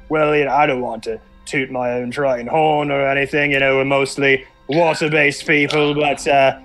Well, 0.07 0.35
you 0.35 0.45
know, 0.45 0.53
I 0.53 0.65
don't 0.65 0.81
want 0.81 1.03
to 1.03 1.19
toot 1.45 1.69
my 1.71 1.91
own 1.93 2.11
trying 2.11 2.47
horn 2.47 2.91
or 2.91 3.07
anything. 3.07 3.51
You 3.51 3.59
know, 3.59 3.77
we're 3.77 3.85
mostly 3.85 4.45
water-based 4.67 5.45
people, 5.45 5.93
but 5.93 6.27
uh, 6.27 6.59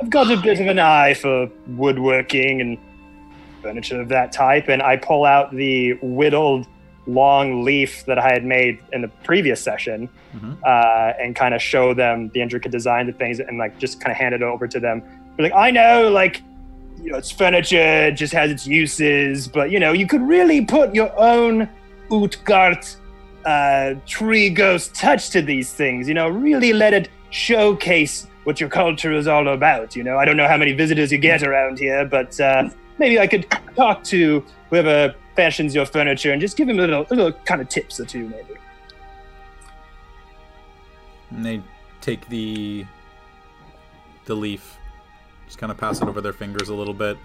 I've 0.00 0.10
got 0.10 0.30
a 0.30 0.36
bit 0.36 0.60
of 0.60 0.66
an 0.66 0.78
eye 0.78 1.14
for 1.14 1.48
woodworking 1.66 2.60
and 2.60 2.78
furniture 3.62 4.00
of 4.00 4.08
that 4.08 4.32
type. 4.32 4.68
And 4.68 4.82
I 4.82 4.96
pull 4.96 5.24
out 5.24 5.50
the 5.54 5.92
whittled 6.02 6.66
long 7.06 7.64
leaf 7.64 8.04
that 8.06 8.18
I 8.18 8.30
had 8.32 8.44
made 8.44 8.78
in 8.92 9.00
the 9.02 9.08
previous 9.08 9.60
session 9.62 10.08
Mhm. 10.36 10.58
uh, 10.62 11.14
and 11.18 11.34
kind 11.34 11.54
of 11.54 11.62
show 11.62 11.94
them 11.94 12.30
the 12.34 12.42
intricate 12.42 12.70
design 12.70 13.08
of 13.08 13.16
things 13.16 13.40
and 13.40 13.56
like 13.56 13.78
just 13.78 13.98
kind 14.00 14.10
of 14.12 14.18
hand 14.18 14.34
it 14.34 14.42
over 14.42 14.68
to 14.68 14.78
them. 14.78 15.02
Be 15.38 15.44
like, 15.44 15.54
I 15.54 15.70
know, 15.70 16.10
like, 16.10 16.42
you 17.02 17.10
know, 17.12 17.16
it's 17.18 17.30
furniture, 17.30 18.08
it 18.08 18.12
just 18.12 18.34
has 18.34 18.50
its 18.50 18.66
uses, 18.66 19.48
but 19.48 19.70
you 19.70 19.80
know, 19.80 19.92
you 19.92 20.06
could 20.06 20.20
really 20.20 20.64
put 20.64 20.94
your 20.94 21.10
own 21.18 21.66
Uthgardt 22.10 22.96
uh, 23.48 23.94
tree 24.04 24.50
ghost 24.50 24.94
touch 24.94 25.30
to 25.30 25.40
these 25.40 25.72
things. 25.72 26.06
You 26.06 26.12
know, 26.12 26.28
really 26.28 26.74
let 26.74 26.92
it 26.92 27.08
showcase 27.30 28.26
what 28.44 28.60
your 28.60 28.68
culture 28.68 29.12
is 29.12 29.26
all 29.26 29.48
about. 29.48 29.96
You 29.96 30.04
know, 30.04 30.18
I 30.18 30.26
don't 30.26 30.36
know 30.36 30.46
how 30.46 30.58
many 30.58 30.72
visitors 30.72 31.10
you 31.10 31.16
get 31.16 31.42
around 31.42 31.78
here, 31.78 32.04
but 32.04 32.38
uh, 32.38 32.68
maybe 32.98 33.18
I 33.18 33.26
could 33.26 33.50
talk 33.74 34.04
to 34.04 34.44
whoever 34.68 35.14
fashions 35.34 35.74
your 35.74 35.86
furniture 35.86 36.30
and 36.30 36.42
just 36.42 36.58
give 36.58 36.68
him 36.68 36.78
a 36.78 36.82
little, 36.82 37.06
little 37.08 37.32
kind 37.32 37.62
of 37.62 37.70
tips 37.70 37.98
or 37.98 38.04
two, 38.04 38.28
maybe. 38.28 38.54
And 41.30 41.44
they 41.44 41.62
take 42.02 42.28
the 42.28 42.84
the 44.26 44.34
leaf, 44.34 44.76
just 45.46 45.56
kind 45.56 45.72
of 45.72 45.78
pass 45.78 46.02
it 46.02 46.08
over 46.08 46.20
their 46.20 46.34
fingers 46.34 46.68
a 46.68 46.74
little 46.74 46.92
bit. 46.92 47.16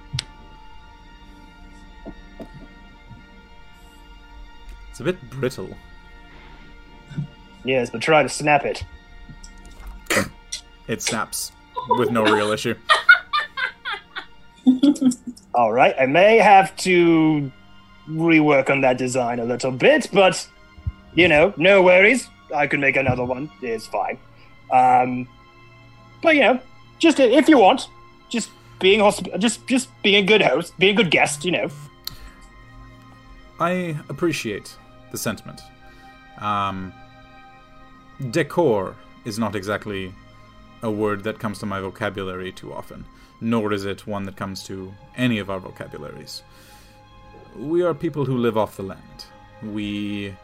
It's 4.90 5.02
a 5.02 5.04
bit 5.04 5.30
brittle. 5.30 5.76
Yes, 7.66 7.90
but 7.90 8.02
try 8.02 8.24
to 8.24 8.30
snap 8.30 8.66
it. 8.66 8.84
It 10.88 11.02
snaps 11.02 11.52
with 11.90 12.12
no 12.12 12.24
real 12.24 12.52
issue. 12.52 12.76
All 15.56 15.72
right, 15.72 15.96
I 16.00 16.06
may 16.06 16.38
have 16.38 16.76
to 16.78 17.52
rework 18.10 18.70
on 18.70 18.82
that 18.82 18.98
design 18.98 19.40
a 19.40 19.46
little 19.46 19.72
bit, 19.72 20.10
but 20.12 20.48
you 21.14 21.28
know, 21.28 21.54
no 21.58 21.82
worries. 21.82 22.28
I 22.54 22.68
can 22.68 22.80
make 22.80 22.98
another 22.98 23.24
one. 23.24 23.50
It's 23.62 23.88
fine. 23.88 24.18
Um, 24.72 25.28
but 26.22 26.36
you 26.36 26.42
know, 26.42 26.60
just 27.00 27.20
if 27.20 27.48
you 27.48 27.58
want, 27.58 27.88
just 28.30 28.50
being 28.80 29.00
hosp- 29.00 29.40
just 29.40 29.66
just 29.68 29.90
being 30.02 30.24
a 30.24 30.28
good 30.28 30.42
host, 30.42 30.78
being 30.78 30.96
a 30.96 30.98
good 30.98 31.12
guest. 31.12 31.46
You 31.46 31.52
know, 31.52 31.70
I 33.60 33.98
appreciate 34.10 34.76
the 35.12 35.18
sentiment. 35.18 35.62
Um, 36.40 36.94
decor 38.30 38.96
is 39.26 39.40
not 39.40 39.56
exactly 39.56 40.14
a 40.82 40.92
word 40.92 41.24
that 41.24 41.40
comes 41.40 41.60
to 41.60 41.66
my 41.66 41.80
vocabulary 41.80 42.52
too 42.52 42.74
often, 42.74 43.06
nor 43.40 43.72
is 43.74 43.86
it 43.86 44.06
one 44.06 44.26
that 44.26 44.36
comes 44.36 44.64
to 44.66 44.94
any 45.16 45.40
of 45.40 45.50
our 45.50 45.60
vocabularies. 45.60 46.44
We 47.58 47.84
are 47.84 47.94
people 47.94 48.26
who 48.26 48.38
live 48.38 48.58
off 48.58 48.78
the 48.78 48.84
land. 48.84 49.26
We 49.62 50.36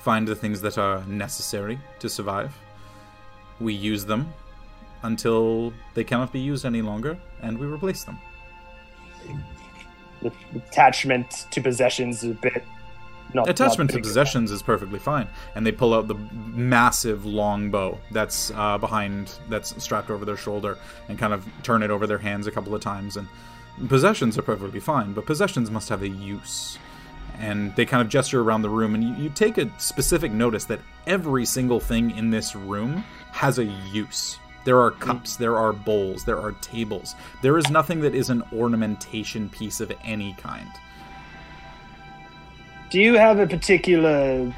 find 0.00 0.28
the 0.28 0.36
things 0.36 0.60
that 0.60 0.78
are 0.78 1.04
necessary 1.06 1.78
to 1.98 2.08
survive. 2.08 2.56
We 3.58 3.72
use 3.72 4.04
them 4.04 4.32
until 5.02 5.72
they 5.94 6.04
cannot 6.04 6.32
be 6.32 6.40
used 6.40 6.64
any 6.64 6.82
longer, 6.82 7.18
and 7.42 7.58
we 7.58 7.66
replace 7.66 8.04
them. 8.04 8.18
attachment 10.54 11.46
to 11.50 11.60
possessions 11.60 12.22
is 12.22 12.30
a 12.30 12.34
bit. 12.34 12.64
Not, 13.34 13.48
Attachment 13.48 13.90
not 13.90 13.96
to 13.96 14.02
possessions 14.02 14.52
is 14.52 14.62
perfectly 14.62 15.00
fine, 15.00 15.26
and 15.56 15.66
they 15.66 15.72
pull 15.72 15.92
out 15.92 16.06
the 16.06 16.14
massive 16.14 17.26
long 17.26 17.68
bow 17.70 17.98
that's 18.12 18.52
uh, 18.52 18.78
behind, 18.78 19.32
that's 19.48 19.82
strapped 19.82 20.08
over 20.08 20.24
their 20.24 20.36
shoulder, 20.36 20.78
and 21.08 21.18
kind 21.18 21.32
of 21.32 21.44
turn 21.64 21.82
it 21.82 21.90
over 21.90 22.06
their 22.06 22.18
hands 22.18 22.46
a 22.46 22.52
couple 22.52 22.74
of 22.74 22.80
times. 22.80 23.16
And 23.16 23.26
possessions 23.88 24.38
are 24.38 24.42
perfectly 24.42 24.78
fine, 24.78 25.14
but 25.14 25.26
possessions 25.26 25.68
must 25.68 25.88
have 25.88 26.02
a 26.02 26.08
use. 26.08 26.78
And 27.40 27.74
they 27.74 27.84
kind 27.84 28.00
of 28.00 28.08
gesture 28.08 28.40
around 28.40 28.62
the 28.62 28.70
room, 28.70 28.94
and 28.94 29.02
you, 29.02 29.14
you 29.24 29.30
take 29.30 29.58
a 29.58 29.68
specific 29.80 30.30
notice 30.30 30.66
that 30.66 30.78
every 31.08 31.44
single 31.44 31.80
thing 31.80 32.16
in 32.16 32.30
this 32.30 32.54
room 32.54 33.02
has 33.32 33.58
a 33.58 33.64
use. 33.64 34.38
There 34.64 34.80
are 34.80 34.92
cups, 34.92 35.36
there 35.36 35.58
are 35.58 35.72
bowls, 35.72 36.24
there 36.24 36.40
are 36.40 36.52
tables. 36.52 37.16
There 37.42 37.58
is 37.58 37.68
nothing 37.68 38.00
that 38.00 38.14
is 38.14 38.30
an 38.30 38.42
ornamentation 38.52 39.50
piece 39.50 39.80
of 39.80 39.92
any 40.02 40.34
kind. 40.34 40.70
Do 42.94 43.00
you 43.00 43.14
have 43.14 43.40
a 43.40 43.46
particular 43.48 44.54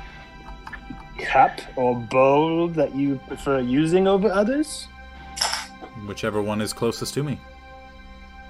cup 1.17 1.59
or 1.75 1.97
bowl 1.97 2.69
that 2.69 2.95
you 2.95 3.19
prefer 3.29 3.61
using 3.61 4.07
over 4.07 4.31
others? 4.31 4.89
Whichever 6.07 6.43
one 6.43 6.61
is 6.61 6.75
closest 6.75 7.15
to 7.15 7.23
me. 7.23 7.41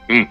You 0.09 0.27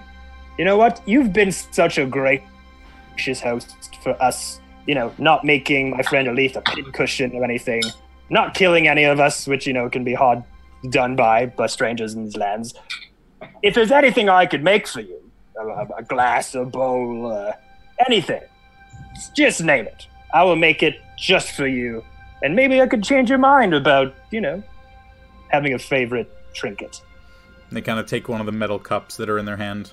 know 0.60 0.76
what? 0.76 1.02
You've 1.06 1.32
been 1.32 1.54
such 1.54 1.98
a 1.98 2.06
gracious 2.06 3.40
host 3.40 3.96
for 4.04 4.22
us. 4.22 4.60
You 4.88 4.96
know, 4.96 5.14
not 5.18 5.46
making 5.46 5.92
my 5.92 6.04
friend 6.04 6.28
Elith 6.28 6.58
a 6.58 6.62
pincushion 6.62 7.32
or 7.34 7.46
anything, 7.46 7.82
not 8.30 8.56
killing 8.56 8.90
any 8.90 9.06
of 9.06 9.22
us, 9.22 9.48
which 9.48 9.66
you 9.66 9.72
know 9.72 9.90
can 9.90 10.04
be 10.04 10.14
hard 10.14 10.44
done 10.90 11.16
by 11.16 11.46
by 11.46 11.68
strangers 11.68 12.14
in 12.14 12.26
these 12.26 12.36
lands. 12.36 12.74
If 13.64 13.74
there's 13.74 13.92
anything 13.92 14.28
I 14.28 14.48
could 14.48 14.66
make 14.66 14.86
for 14.86 15.00
you, 15.00 15.32
a, 15.58 16.00
a 16.00 16.04
glass, 16.04 16.56
a 16.56 16.66
bowl, 16.66 17.32
uh, 17.32 17.54
anything, 18.06 18.42
just 19.36 19.64
name 19.64 19.86
it. 19.86 20.08
I 20.34 20.44
will 20.44 20.56
make 20.56 20.84
it 20.84 20.96
just 21.18 21.52
for 21.52 21.68
you, 21.68 22.04
and 22.44 22.56
maybe 22.56 22.82
I 22.82 22.88
could 22.88 23.04
change 23.04 23.30
your 23.30 23.40
mind 23.40 23.74
about 23.74 24.14
you 24.32 24.42
know 24.42 24.64
having 25.50 25.74
a 25.74 25.80
favorite 25.80 26.32
trinket. 26.54 27.02
They 27.72 27.82
kind 27.82 28.00
of 28.00 28.06
take 28.06 28.28
one 28.30 28.40
of 28.40 28.46
the 28.46 28.52
metal 28.52 28.80
cups 28.80 29.18
that 29.18 29.30
are 29.30 29.38
in 29.38 29.46
their 29.46 29.58
hand. 29.58 29.92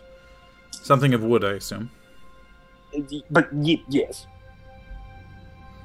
Something 0.71 1.15
of 1.15 1.23
wood, 1.23 1.45
I 1.45 1.53
assume. 1.53 1.91
But 3.31 3.53
y- 3.53 3.83
yes, 3.89 4.27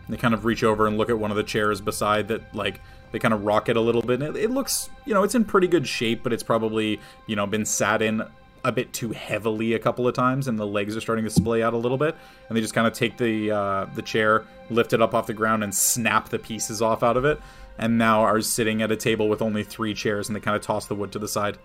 They 0.09 0.17
kind 0.17 0.33
of 0.33 0.45
reach 0.45 0.63
over 0.63 0.87
and 0.87 0.97
look 0.97 1.09
at 1.09 1.17
one 1.19 1.31
of 1.31 1.37
the 1.37 1.43
chairs 1.43 1.79
beside 1.81 2.27
that, 2.29 2.53
like, 2.55 2.81
they 3.11 3.19
kind 3.19 3.33
of 3.33 3.43
rock 3.45 3.69
it 3.69 3.77
a 3.77 3.81
little 3.81 4.01
bit. 4.01 4.21
It, 4.21 4.35
it 4.35 4.51
looks, 4.51 4.89
you 5.05 5.13
know, 5.13 5.23
it's 5.23 5.35
in 5.35 5.45
pretty 5.45 5.67
good 5.67 5.87
shape, 5.87 6.23
but 6.23 6.33
it's 6.33 6.43
probably, 6.43 6.99
you 7.25 7.35
know, 7.35 7.45
been 7.45 7.65
sat 7.65 8.01
in 8.01 8.23
a 8.67 8.71
bit 8.71 8.91
too 8.91 9.11
heavily 9.11 9.73
a 9.73 9.79
couple 9.79 10.07
of 10.07 10.13
times, 10.13 10.47
and 10.47 10.59
the 10.59 10.67
legs 10.67 10.95
are 10.97 11.01
starting 11.01 11.23
to 11.23 11.31
splay 11.31 11.63
out 11.63 11.73
a 11.73 11.77
little 11.77 11.97
bit. 11.97 12.15
And 12.49 12.57
they 12.57 12.61
just 12.61 12.73
kind 12.73 12.85
of 12.85 12.93
take 12.93 13.17
the 13.17 13.49
uh, 13.51 13.85
the 13.95 14.01
chair, 14.01 14.45
lift 14.69 14.91
it 14.93 15.01
up 15.01 15.13
off 15.13 15.25
the 15.27 15.33
ground, 15.33 15.63
and 15.63 15.73
snap 15.73 16.29
the 16.29 16.37
pieces 16.37 16.81
off 16.81 17.01
out 17.01 17.15
of 17.17 17.25
it. 17.25 17.39
And 17.79 17.97
now 17.97 18.21
are 18.21 18.41
sitting 18.41 18.81
at 18.81 18.91
a 18.91 18.95
table 18.95 19.29
with 19.29 19.41
only 19.41 19.63
three 19.63 19.93
chairs, 19.93 20.27
and 20.27 20.35
they 20.35 20.39
kind 20.39 20.55
of 20.57 20.61
toss 20.61 20.85
the 20.87 20.95
wood 20.95 21.11
to 21.13 21.19
the 21.19 21.27
side. 21.27 21.57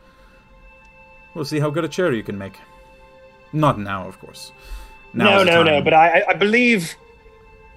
We'll 1.34 1.44
see 1.44 1.58
how 1.60 1.70
good 1.70 1.84
a 1.84 1.88
chair 1.88 2.12
you 2.12 2.22
can 2.22 2.38
make. 2.38 2.58
Not 3.52 3.78
now, 3.78 4.06
of 4.06 4.18
course. 4.20 4.52
Now 5.14 5.42
no, 5.42 5.44
no, 5.44 5.62
no. 5.62 5.82
But 5.82 5.94
I, 5.94 6.20
I- 6.20 6.24
I 6.30 6.34
believe. 6.34 6.94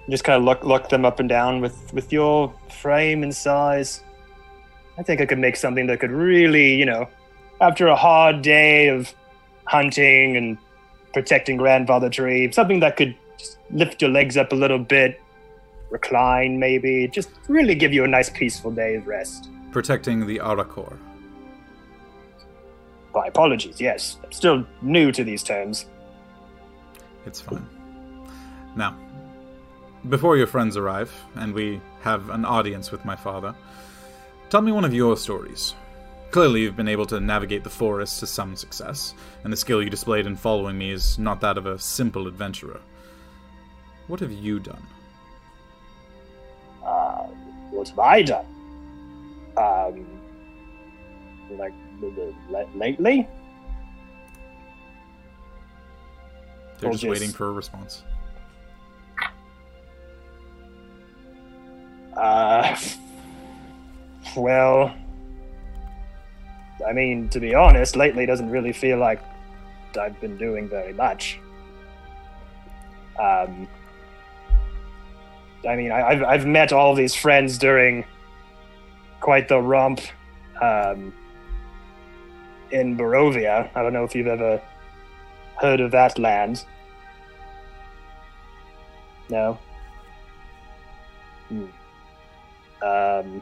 Just 0.08 0.24
kind 0.24 0.38
of 0.38 0.44
look 0.44 0.64
look 0.64 0.88
them 0.90 1.04
up 1.04 1.20
and 1.20 1.28
down 1.28 1.62
with 1.62 1.92
with 1.92 2.14
your 2.14 2.54
frame 2.70 3.24
and 3.24 3.34
size. 3.36 4.04
I 5.00 5.04
think 5.04 5.20
I 5.20 5.26
could 5.26 5.40
make 5.40 5.56
something 5.56 5.88
that 5.88 6.00
could 6.00 6.12
really, 6.12 6.76
you 6.76 6.86
know, 6.86 7.08
after 7.62 7.88
a 7.88 7.96
hard 7.96 8.42
day 8.42 8.88
of 8.90 9.14
hunting 9.66 10.38
and 10.38 10.58
protecting 11.14 11.58
grandfather 11.58 12.10
tree, 12.10 12.52
something 12.52 12.80
that 12.82 12.98
could 12.98 13.16
just 13.38 13.58
lift 13.72 14.02
your 14.02 14.12
legs 14.12 14.38
up 14.38 14.52
a 14.52 14.56
little 14.56 14.80
bit, 14.80 15.22
recline 15.90 16.60
maybe, 16.60 17.08
just 17.08 17.30
really 17.48 17.76
give 17.76 17.94
you 17.94 18.04
a 18.04 18.08
nice 18.08 18.30
peaceful 18.30 18.72
day 18.72 18.96
of 18.96 19.08
rest. 19.08 19.50
protecting 19.72 20.26
the 20.26 20.38
Arakor. 20.40 20.98
My 23.14 23.28
apologies. 23.28 23.80
Yes, 23.80 24.18
I'm 24.24 24.32
still 24.32 24.66
new 24.82 25.12
to 25.12 25.24
these 25.24 25.44
terms. 25.44 25.86
It's 27.26 27.42
fine. 27.42 27.66
Now, 28.76 28.98
Before 30.10 30.38
your 30.38 30.48
friends 30.48 30.78
arrive, 30.78 31.12
and 31.36 31.54
we 31.54 31.82
have 32.02 32.30
an 32.30 32.46
audience 32.46 32.92
with 32.92 33.04
my 33.06 33.16
father, 33.16 33.56
tell 34.50 34.62
me 34.62 34.72
one 34.72 34.86
of 34.86 34.94
your 34.94 35.18
stories. 35.18 35.74
Clearly, 36.36 36.64
you've 36.64 36.76
been 36.76 36.90
able 36.90 37.06
to 37.06 37.22
navigate 37.22 37.64
the 37.64 37.70
forest 37.70 38.20
to 38.20 38.28
some 38.28 38.58
success, 38.58 39.14
and 39.46 39.54
the 39.54 39.56
skill 39.56 39.82
you 39.82 39.90
displayed 39.90 40.28
in 40.28 40.36
following 40.36 40.78
me 40.78 40.92
is 40.92 41.18
not 41.18 41.40
that 41.40 41.58
of 41.58 41.66
a 41.66 41.80
simple 41.80 42.28
adventurer. 42.28 42.82
What 44.08 44.20
have 44.20 44.34
you 44.34 44.60
done? 44.60 44.86
Uh, 46.84 47.24
what 47.72 47.88
have 47.88 48.00
I 48.00 48.22
done? 48.22 48.46
Um, 49.56 50.06
like 51.52 51.72
the- 52.02 52.10
the- 52.10 52.36
la- 52.50 52.70
lately? 52.76 53.30
They're 56.80 56.90
Or 56.90 56.92
just- 56.92 57.06
waiting 57.08 57.30
for 57.32 57.48
a 57.48 57.52
response. 57.54 58.04
Uh, 62.14 62.78
well, 64.36 64.94
I 66.86 66.94
mean, 66.94 67.30
to 67.30 67.40
be 67.40 67.56
honest, 67.56 67.96
lately 67.96 68.26
doesn't 68.26 68.50
really 68.50 68.74
feel 68.74 68.98
like 68.98 69.22
I've 70.00 70.20
been 70.20 70.38
doing 70.38 70.68
very 70.68 70.94
much. 70.94 71.40
Um, 73.20 73.68
I 75.68 75.76
mean, 75.76 75.92
I, 75.92 76.02
I've 76.10 76.24
I've 76.24 76.46
met 76.46 76.74
all 76.74 76.96
these 76.96 77.16
friends 77.16 77.58
during 77.58 78.04
quite 79.22 79.48
the 79.48 79.60
romp 79.60 80.02
um, 80.62 81.14
in 82.72 82.98
Barovia. 82.98 83.70
I 83.74 83.82
don't 83.82 83.94
know 83.94 84.04
if 84.04 84.14
you've 84.14 84.28
ever 84.28 84.62
heard 85.60 85.80
of 85.80 85.92
that 85.92 86.20
land. 86.20 86.66
No. 89.30 89.58
Hmm. 91.50 91.66
Um, 92.84 93.42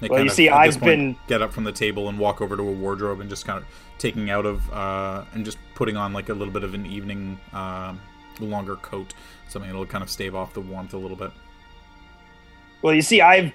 They 0.00 0.08
Well, 0.08 0.20
you 0.20 0.26
of, 0.26 0.32
see, 0.32 0.48
I've 0.48 0.78
point, 0.78 0.84
been- 0.84 1.16
get 1.26 1.42
up 1.42 1.52
from 1.52 1.64
the 1.64 1.72
table 1.72 2.08
and 2.08 2.18
walk 2.18 2.40
over 2.40 2.56
to 2.56 2.62
a 2.62 2.72
wardrobe 2.72 3.20
and 3.20 3.30
just 3.30 3.46
kind 3.46 3.58
of 3.58 3.64
taking 3.98 4.30
out 4.30 4.44
of 4.44 4.70
uh, 4.72 5.24
and 5.32 5.44
just 5.44 5.58
putting 5.74 5.96
on 5.96 6.12
like 6.12 6.28
a 6.28 6.34
little 6.34 6.52
bit 6.52 6.64
of 6.64 6.74
an 6.74 6.84
evening 6.86 7.38
um 7.52 7.98
longer 8.40 8.76
coat, 8.76 9.14
something 9.48 9.70
that'll 9.70 9.86
kind 9.86 10.02
of 10.02 10.10
stave 10.10 10.34
off 10.34 10.52
the 10.52 10.60
warmth 10.60 10.92
a 10.94 10.98
little 10.98 11.16
bit. 11.16 11.30
Well, 12.82 12.94
you 12.94 13.02
see, 13.02 13.20
I've, 13.20 13.52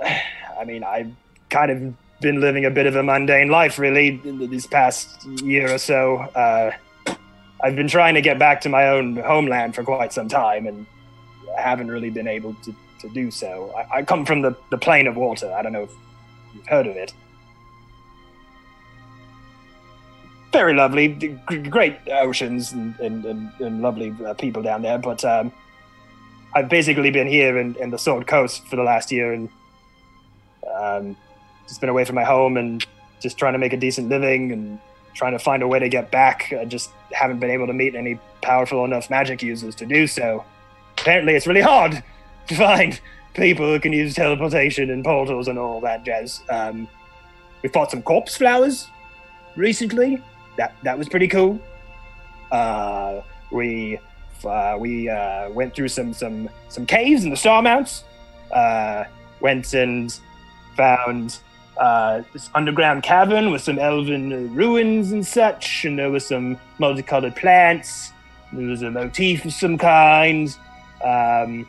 I 0.02 0.64
mean, 0.64 0.84
I've 0.84 1.12
kind 1.48 1.70
of 1.70 2.20
been 2.20 2.40
living 2.40 2.64
a 2.64 2.70
bit 2.70 2.86
of 2.86 2.96
a 2.96 3.02
mundane 3.02 3.48
life, 3.48 3.78
really, 3.78 4.18
this 4.18 4.66
past 4.66 5.24
year 5.42 5.74
or 5.74 5.78
so. 5.78 6.18
Uh, 6.18 6.70
I've 7.62 7.76
been 7.76 7.88
trying 7.88 8.14
to 8.14 8.20
get 8.20 8.38
back 8.38 8.60
to 8.62 8.68
my 8.68 8.88
own 8.88 9.16
homeland 9.16 9.74
for 9.74 9.82
quite 9.82 10.12
some 10.12 10.28
time, 10.28 10.66
and 10.66 10.86
haven't 11.58 11.90
really 11.90 12.10
been 12.10 12.28
able 12.28 12.54
to, 12.64 12.74
to 13.00 13.08
do 13.08 13.30
so. 13.30 13.72
I, 13.76 13.98
I 13.98 14.02
come 14.02 14.24
from 14.24 14.42
the, 14.42 14.56
the 14.70 14.78
plane 14.78 15.06
of 15.06 15.16
water. 15.16 15.52
I 15.52 15.62
don't 15.62 15.72
know 15.72 15.84
if 15.84 15.90
you've 16.54 16.66
heard 16.66 16.86
of 16.86 16.96
it. 16.96 17.12
Very 20.52 20.74
lovely, 20.74 21.08
great 21.70 21.96
oceans 22.10 22.72
and, 22.72 22.98
and, 22.98 23.24
and, 23.24 23.52
and 23.60 23.82
lovely 23.82 24.14
uh, 24.26 24.34
people 24.34 24.62
down 24.62 24.82
there, 24.82 24.98
but 24.98 25.24
um, 25.24 25.52
I've 26.54 26.68
basically 26.68 27.10
been 27.12 27.28
here 27.28 27.58
in, 27.58 27.76
in 27.76 27.90
the 27.90 27.98
Sword 27.98 28.26
Coast 28.26 28.66
for 28.66 28.74
the 28.74 28.82
last 28.82 29.12
year 29.12 29.32
and 29.32 29.48
um, 30.74 31.16
just 31.68 31.80
been 31.80 31.88
away 31.88 32.04
from 32.04 32.16
my 32.16 32.24
home 32.24 32.56
and 32.56 32.84
just 33.20 33.38
trying 33.38 33.52
to 33.52 33.58
make 33.58 33.72
a 33.72 33.76
decent 33.76 34.08
living 34.08 34.50
and 34.50 34.78
trying 35.14 35.32
to 35.32 35.38
find 35.38 35.62
a 35.62 35.68
way 35.68 35.78
to 35.78 35.88
get 35.88 36.10
back. 36.10 36.52
I 36.52 36.64
just 36.64 36.90
haven't 37.12 37.38
been 37.38 37.50
able 37.50 37.68
to 37.68 37.72
meet 37.72 37.94
any 37.94 38.18
powerful 38.42 38.84
enough 38.84 39.08
magic 39.08 39.42
users 39.42 39.76
to 39.76 39.86
do 39.86 40.08
so. 40.08 40.44
Apparently, 40.98 41.34
it's 41.34 41.46
really 41.46 41.60
hard 41.60 42.02
find 42.48 43.00
people 43.34 43.66
who 43.66 43.78
can 43.78 43.92
use 43.92 44.14
teleportation 44.14 44.90
and 44.90 45.04
portals 45.04 45.48
and 45.48 45.58
all 45.58 45.80
that 45.80 46.04
jazz. 46.04 46.42
Um, 46.48 46.88
we 47.62 47.68
fought 47.68 47.90
some 47.90 48.02
corpse 48.02 48.36
flowers 48.36 48.88
recently. 49.56 50.22
That 50.56 50.74
that 50.82 50.98
was 50.98 51.08
pretty 51.08 51.28
cool. 51.28 51.60
Uh, 52.50 53.22
we 53.50 53.98
uh, 54.44 54.76
we 54.78 55.08
uh, 55.08 55.50
went 55.50 55.74
through 55.74 55.88
some 55.88 56.12
some 56.12 56.48
some 56.68 56.86
caves 56.86 57.24
in 57.24 57.30
the 57.30 57.36
star 57.36 57.62
mounts. 57.62 58.04
Uh, 58.50 59.04
went 59.40 59.72
and 59.74 60.18
found 60.76 61.38
uh, 61.78 62.22
this 62.32 62.50
underground 62.54 63.02
cavern 63.02 63.50
with 63.50 63.62
some 63.62 63.78
elven 63.78 64.54
ruins 64.54 65.12
and 65.12 65.26
such, 65.26 65.84
and 65.84 65.98
there 65.98 66.10
were 66.10 66.20
some 66.20 66.58
multicolored 66.78 67.36
plants. 67.36 68.12
There 68.52 68.66
was 68.66 68.82
a 68.82 68.90
motif 68.90 69.44
of 69.44 69.52
some 69.52 69.78
kind. 69.78 70.54
Um, 71.04 71.66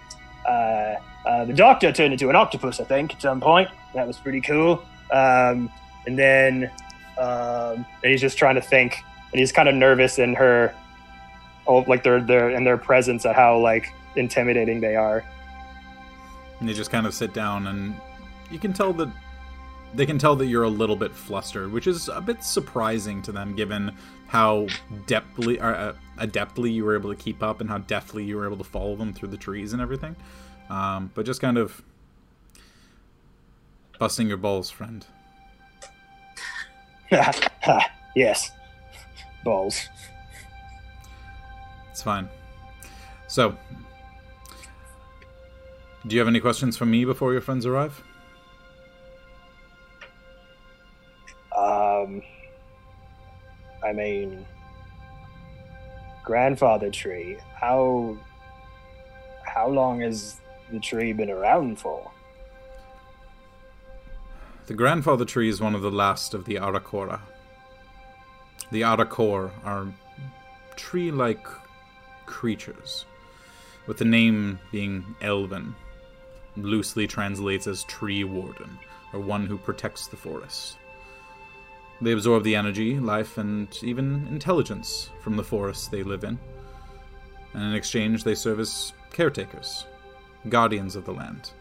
uh, 0.47 0.95
uh, 1.25 1.45
the 1.45 1.53
doctor 1.53 1.91
turned 1.91 2.13
into 2.13 2.29
an 2.29 2.35
octopus, 2.35 2.79
I 2.79 2.83
think, 2.83 3.13
at 3.13 3.21
some 3.21 3.41
point. 3.41 3.69
That 3.93 4.07
was 4.07 4.17
pretty 4.17 4.41
cool. 4.41 4.83
Um, 5.11 5.69
and 6.05 6.17
then 6.17 6.71
um, 7.17 7.85
and 8.03 8.11
he's 8.11 8.21
just 8.21 8.37
trying 8.37 8.55
to 8.55 8.61
think, 8.61 9.03
and 9.31 9.39
he's 9.39 9.51
kind 9.51 9.69
of 9.69 9.75
nervous 9.75 10.17
in 10.17 10.33
her 10.33 10.73
oh, 11.67 11.79
like 11.87 12.03
their 12.03 12.21
their 12.21 12.49
in 12.49 12.63
their 12.63 12.77
presence 12.77 13.25
at 13.25 13.35
how 13.35 13.59
like 13.59 13.93
intimidating 14.15 14.81
they 14.81 14.95
are. 14.95 15.23
And 16.59 16.67
they 16.67 16.73
just 16.73 16.91
kind 16.91 17.05
of 17.05 17.13
sit 17.13 17.33
down, 17.33 17.67
and 17.67 17.95
you 18.49 18.59
can 18.59 18.73
tell 18.73 18.93
that 18.93 19.09
they 19.93 20.05
can 20.05 20.17
tell 20.17 20.35
that 20.37 20.45
you're 20.45 20.63
a 20.63 20.69
little 20.69 20.95
bit 20.95 21.13
flustered, 21.13 21.71
which 21.71 21.87
is 21.87 22.07
a 22.07 22.21
bit 22.21 22.43
surprising 22.43 23.21
to 23.23 23.31
them, 23.31 23.55
given 23.55 23.95
how 24.27 24.67
deeply, 25.05 25.59
uh, 25.59 25.93
adeptly 26.21 26.71
you 26.71 26.85
were 26.85 26.95
able 26.95 27.09
to 27.09 27.21
keep 27.21 27.41
up 27.43 27.59
and 27.59 27.69
how 27.69 27.79
deftly 27.79 28.23
you 28.23 28.37
were 28.37 28.45
able 28.45 28.57
to 28.57 28.63
follow 28.63 28.95
them 28.95 29.13
through 29.13 29.29
the 29.29 29.37
trees 29.37 29.73
and 29.73 29.81
everything. 29.81 30.15
Um, 30.69 31.11
but 31.15 31.25
just 31.25 31.41
kind 31.41 31.57
of 31.57 31.81
busting 33.99 34.27
your 34.27 34.37
balls, 34.37 34.69
friend. 34.69 35.05
yes, 38.15 38.51
balls. 39.43 39.89
It's 41.91 42.01
fine. 42.01 42.29
So, 43.27 43.57
do 46.07 46.15
you 46.15 46.19
have 46.19 46.27
any 46.27 46.39
questions 46.39 46.77
for 46.77 46.85
me 46.85 47.03
before 47.03 47.31
your 47.33 47.41
friends 47.41 47.65
arrive? 47.65 48.01
Um, 51.55 52.21
I 53.83 53.91
mean, 53.93 54.45
grandfather 56.23 56.89
tree. 56.89 57.37
How 57.53 58.17
how 59.45 59.67
long 59.67 60.01
has 60.01 60.39
the 60.71 60.79
tree 60.79 61.13
been 61.13 61.29
around 61.29 61.79
for? 61.79 62.11
The 64.67 64.73
grandfather 64.73 65.25
tree 65.25 65.49
is 65.49 65.59
one 65.59 65.75
of 65.75 65.81
the 65.81 65.91
last 65.91 66.33
of 66.33 66.45
the 66.45 66.55
Arakora. 66.55 67.19
The 68.71 68.81
Arakor 68.81 69.51
are 69.65 69.87
tree 70.77 71.11
like 71.11 71.45
creatures, 72.25 73.05
with 73.87 73.97
the 73.97 74.05
name 74.05 74.59
being 74.71 75.15
Elven, 75.21 75.75
loosely 76.55 77.07
translates 77.07 77.67
as 77.67 77.83
tree 77.83 78.23
warden, 78.23 78.79
or 79.11 79.19
one 79.19 79.45
who 79.45 79.57
protects 79.57 80.07
the 80.07 80.15
forest. 80.15 80.77
They 82.01 82.13
absorb 82.13 82.43
the 82.43 82.55
energy, 82.55 82.99
life, 82.99 83.37
and 83.37 83.67
even 83.83 84.27
intelligence 84.27 85.09
from 85.21 85.37
the 85.37 85.43
forests 85.43 85.87
they 85.87 86.03
live 86.03 86.23
in, 86.23 86.39
and 87.53 87.63
in 87.63 87.73
exchange 87.73 88.23
they 88.23 88.35
serve 88.35 88.59
as 88.59 88.93
caretakers, 89.11 89.85
guardians 90.49 90.95
of 90.95 91.05
the 91.05 91.13
land 91.13 91.51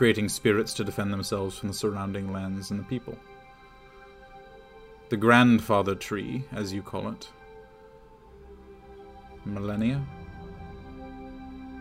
creating 0.00 0.30
spirits 0.30 0.72
to 0.72 0.82
defend 0.82 1.12
themselves 1.12 1.58
from 1.58 1.68
the 1.68 1.74
surrounding 1.74 2.32
lands 2.32 2.70
and 2.70 2.80
the 2.80 2.84
people. 2.84 3.14
The 5.10 5.18
grandfather 5.18 5.94
tree, 5.94 6.42
as 6.52 6.72
you 6.72 6.80
call 6.80 7.10
it. 7.10 7.28
Millennia? 9.44 10.02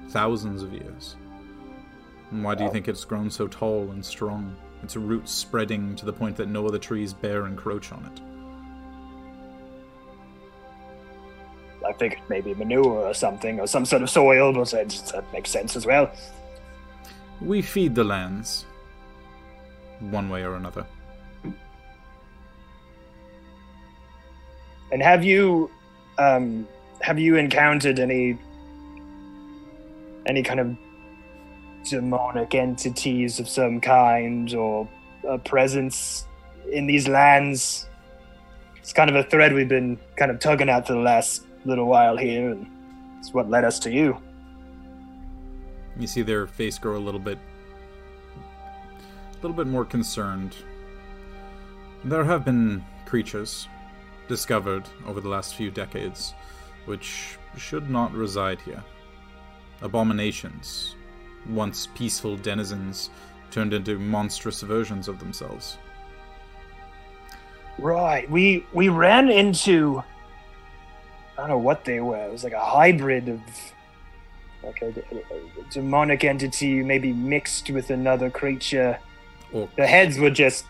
Thousands 0.09 0.63
of 0.63 0.73
years. 0.73 1.15
And 2.31 2.43
why 2.43 2.55
do 2.55 2.65
you 2.65 2.71
think 2.71 2.89
it's 2.89 3.05
grown 3.05 3.31
so 3.31 3.47
tall 3.47 3.89
and 3.91 4.03
strong? 4.03 4.53
Its 4.83 4.95
roots 4.95 5.31
spreading 5.31 5.95
to 5.97 6.05
the 6.05 6.13
point 6.13 6.37
that 6.37 6.47
no 6.47 6.65
other 6.65 6.79
trees 6.79 7.13
bear 7.13 7.45
encroach 7.45 7.91
on 7.91 8.05
it. 8.05 8.21
I 11.85 11.93
figured 11.93 12.21
maybe 12.29 12.53
manure 12.53 13.07
or 13.07 13.13
something, 13.13 13.59
or 13.59 13.67
some 13.67 13.85
sort 13.85 14.01
of 14.03 14.09
soil, 14.09 14.53
but 14.53 14.69
that, 14.71 14.89
that 15.13 15.33
makes 15.33 15.49
sense 15.49 15.75
as 15.75 15.85
well. 15.85 16.11
We 17.41 17.61
feed 17.61 17.95
the 17.95 18.03
lands, 18.03 18.65
one 19.99 20.29
way 20.29 20.43
or 20.43 20.55
another. 20.55 20.85
And 24.91 25.01
have 25.01 25.23
you, 25.23 25.69
um, 26.17 26.67
have 27.01 27.19
you 27.19 27.35
encountered 27.35 27.99
any, 27.99 28.37
any 30.25 30.43
kind 30.43 30.59
of 30.59 30.77
demonic 31.83 32.55
entities 32.55 33.39
of 33.39 33.47
some 33.47 33.79
kind, 33.79 34.53
or 34.53 34.87
a 35.27 35.37
presence 35.37 36.25
in 36.71 36.87
these 36.87 37.07
lands? 37.07 37.87
It's 38.77 38.93
kind 38.93 39.09
of 39.09 39.15
a 39.15 39.23
thread 39.23 39.53
we've 39.53 39.69
been 39.69 39.99
kind 40.15 40.31
of 40.31 40.39
tugging 40.39 40.69
at 40.69 40.87
for 40.87 40.93
the 40.93 40.99
last 40.99 41.45
little 41.65 41.85
while 41.85 42.17
here, 42.17 42.51
and 42.51 42.67
it's 43.19 43.33
what 43.33 43.49
led 43.49 43.63
us 43.63 43.79
to 43.79 43.91
you. 43.91 44.17
You 45.97 46.07
see 46.07 46.21
their 46.21 46.47
face 46.47 46.77
grow 46.79 46.97
a 46.97 46.99
little 46.99 47.19
bit, 47.19 47.37
a 49.31 49.35
little 49.41 49.55
bit 49.55 49.67
more 49.67 49.85
concerned. 49.85 50.55
There 52.05 52.23
have 52.23 52.45
been 52.45 52.83
creatures 53.05 53.67
discovered 54.29 54.87
over 55.05 55.19
the 55.19 55.27
last 55.27 55.55
few 55.55 55.71
decades 55.71 56.33
which 56.85 57.37
should 57.57 57.89
not 57.89 58.13
reside 58.13 58.61
here. 58.61 58.83
Abominations, 59.81 60.95
once 61.47 61.87
peaceful 61.95 62.37
denizens, 62.37 63.09
turned 63.51 63.73
into 63.73 63.97
monstrous 63.99 64.61
versions 64.61 65.07
of 65.07 65.19
themselves. 65.19 65.77
Right. 67.77 68.29
We 68.29 68.65
we 68.73 68.89
ran 68.89 69.29
into 69.29 70.03
I 71.37 71.41
don't 71.41 71.49
know 71.49 71.57
what 71.57 71.85
they 71.85 72.01
were. 72.01 72.25
It 72.25 72.31
was 72.31 72.43
like 72.43 72.53
a 72.53 72.63
hybrid 72.63 73.29
of 73.29 73.39
like 74.63 74.81
a, 74.81 74.87
a- 74.87 75.71
demonic 75.71 76.25
entity, 76.25 76.83
maybe 76.83 77.13
mixed 77.13 77.69
with 77.69 77.89
another 77.89 78.29
creature. 78.29 78.99
Or 79.53 79.69
The 79.77 79.87
heads 79.87 80.17
were 80.19 80.29
just 80.29 80.65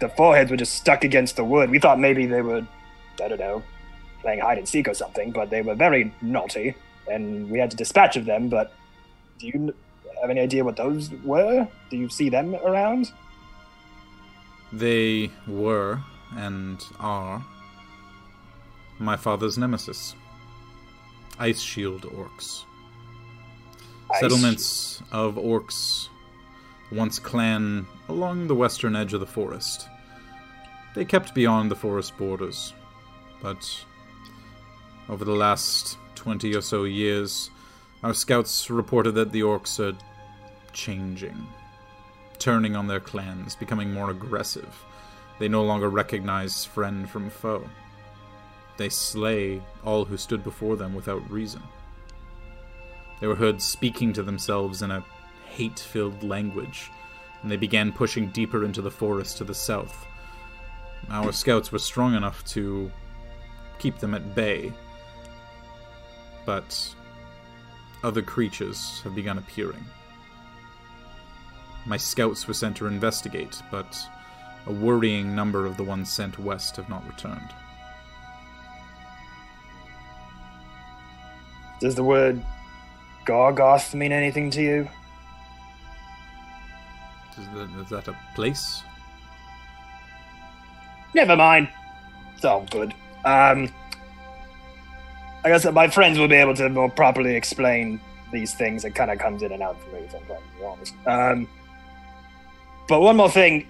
the 0.00 0.08
foreheads 0.08 0.50
were 0.50 0.56
just 0.56 0.74
stuck 0.74 1.04
against 1.04 1.36
the 1.36 1.44
wood. 1.44 1.70
We 1.70 1.78
thought 1.78 1.98
maybe 2.00 2.26
they 2.26 2.42
were 2.42 2.66
I 3.22 3.28
don't 3.28 3.38
know, 3.38 3.62
playing 4.22 4.40
hide 4.40 4.58
and 4.58 4.68
seek 4.68 4.88
or 4.88 4.94
something, 4.94 5.30
but 5.30 5.50
they 5.50 5.62
were 5.62 5.74
very 5.74 6.12
naughty 6.20 6.74
and 7.10 7.48
we 7.50 7.58
had 7.58 7.70
to 7.70 7.76
dispatch 7.76 8.16
of 8.16 8.26
them, 8.26 8.48
but 8.48 8.72
do 9.38 9.46
you 9.46 9.74
have 10.20 10.30
any 10.30 10.40
idea 10.40 10.64
what 10.64 10.76
those 10.76 11.10
were? 11.24 11.66
Do 11.90 11.96
you 11.96 12.08
see 12.08 12.28
them 12.28 12.54
around? 12.56 13.12
They 14.72 15.30
were 15.46 16.00
and 16.36 16.84
are 16.98 17.44
my 18.98 19.16
father's 19.16 19.56
nemesis. 19.56 20.14
Ice 21.38 21.60
Shield 21.60 22.02
orcs. 22.02 22.64
Ice 24.10 24.20
Settlements 24.20 25.02
of 25.12 25.36
orcs, 25.36 26.08
once 26.90 27.18
clan 27.18 27.86
along 28.08 28.46
the 28.46 28.54
western 28.54 28.96
edge 28.96 29.12
of 29.12 29.20
the 29.20 29.26
forest. 29.26 29.88
They 30.94 31.04
kept 31.04 31.34
beyond 31.34 31.70
the 31.70 31.76
forest 31.76 32.16
borders, 32.16 32.72
but 33.42 33.84
over 35.08 35.24
the 35.24 35.36
last 35.36 35.96
20 36.16 36.54
or 36.56 36.62
so 36.62 36.84
years, 36.84 37.50
our 38.02 38.14
scouts 38.14 38.70
reported 38.70 39.12
that 39.12 39.32
the 39.32 39.40
orcs 39.40 39.78
are 39.80 39.96
changing 40.72 41.46
turning 42.38 42.76
on 42.76 42.86
their 42.86 43.00
clans, 43.00 43.54
becoming 43.54 43.92
more 43.92 44.10
aggressive. 44.10 44.84
They 45.38 45.48
no 45.48 45.62
longer 45.62 45.88
recognize 45.88 46.64
friend 46.64 47.08
from 47.08 47.30
foe. 47.30 47.68
They 48.76 48.88
slay 48.88 49.60
all 49.84 50.04
who 50.04 50.16
stood 50.16 50.44
before 50.44 50.76
them 50.76 50.94
without 50.94 51.28
reason. 51.30 51.62
They 53.20 53.26
were 53.26 53.34
heard 53.34 53.60
speaking 53.60 54.12
to 54.14 54.22
themselves 54.22 54.82
in 54.82 54.90
a 54.90 55.04
hate 55.48 55.80
filled 55.80 56.22
language, 56.22 56.90
and 57.42 57.50
they 57.50 57.56
began 57.56 57.92
pushing 57.92 58.28
deeper 58.28 58.64
into 58.64 58.82
the 58.82 58.90
forest 58.90 59.38
to 59.38 59.44
the 59.44 59.54
south. 59.54 60.06
Our 61.10 61.32
scouts 61.32 61.72
were 61.72 61.78
strong 61.78 62.14
enough 62.14 62.44
to 62.46 62.90
keep 63.78 63.98
them 63.98 64.14
at 64.14 64.34
bay, 64.34 64.72
but 66.44 66.94
other 68.02 68.22
creatures 68.22 69.00
have 69.02 69.14
begun 69.14 69.38
appearing. 69.38 69.84
My 71.86 71.96
scouts 71.96 72.46
were 72.46 72.54
sent 72.54 72.76
to 72.76 72.86
investigate, 72.86 73.62
but 73.70 73.98
a 74.66 74.72
worrying 74.72 75.34
number 75.34 75.64
of 75.66 75.76
the 75.76 75.84
ones 75.84 76.10
sent 76.10 76.38
west 76.38 76.76
have 76.76 76.88
not 76.88 77.06
returned. 77.06 77.50
Does 81.80 81.94
the 81.94 82.04
word 82.04 82.42
Gargauth 83.24 83.94
mean 83.94 84.12
anything 84.12 84.50
to 84.50 84.62
you? 84.62 84.88
Is 87.38 87.46
that, 87.54 87.80
is 87.80 87.88
that 87.90 88.08
a 88.08 88.16
place? 88.34 88.82
Never 91.14 91.36
mind. 91.36 91.68
It's 92.34 92.44
all 92.44 92.66
good. 92.70 92.92
Um, 93.24 93.68
I 95.44 95.48
guess 95.50 95.64
my 95.70 95.88
friends 95.88 96.18
will 96.18 96.28
be 96.28 96.36
able 96.36 96.54
to 96.56 96.68
more 96.68 96.90
properly 96.90 97.34
explain 97.34 98.00
these 98.32 98.54
things. 98.54 98.84
It 98.84 98.94
kind 98.94 99.10
of 99.10 99.18
comes 99.18 99.42
in 99.42 99.52
and 99.52 99.62
out 99.62 99.80
for 99.80 99.94
me, 99.94 100.00
if 100.00 100.14
I'm 100.14 100.24
trying 100.26 100.40
to 100.40 100.58
be 100.58 100.64
honest. 100.64 100.94
Um, 101.06 101.48
but 102.88 103.00
one 103.00 103.16
more 103.16 103.30
thing. 103.30 103.66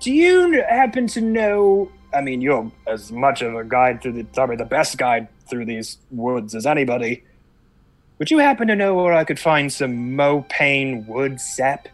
Do 0.00 0.12
you 0.12 0.62
happen 0.68 1.06
to 1.08 1.20
know? 1.20 1.90
I 2.14 2.20
mean, 2.20 2.40
you're 2.40 2.70
as 2.86 3.10
much 3.10 3.42
of 3.42 3.54
a 3.54 3.64
guide 3.64 4.02
through 4.02 4.12
the, 4.12 4.24
probably 4.24 4.56
the 4.56 4.64
best 4.64 4.98
guide 4.98 5.28
through 5.46 5.66
these 5.66 5.98
woods 6.10 6.54
as 6.54 6.66
anybody. 6.66 7.24
Would 8.18 8.30
you 8.30 8.38
happen 8.38 8.68
to 8.68 8.76
know 8.76 8.94
where 8.94 9.12
I 9.12 9.24
could 9.24 9.40
find 9.40 9.72
some 9.72 10.16
Mopane 10.16 11.06
wood 11.06 11.40
sap? 11.40 11.88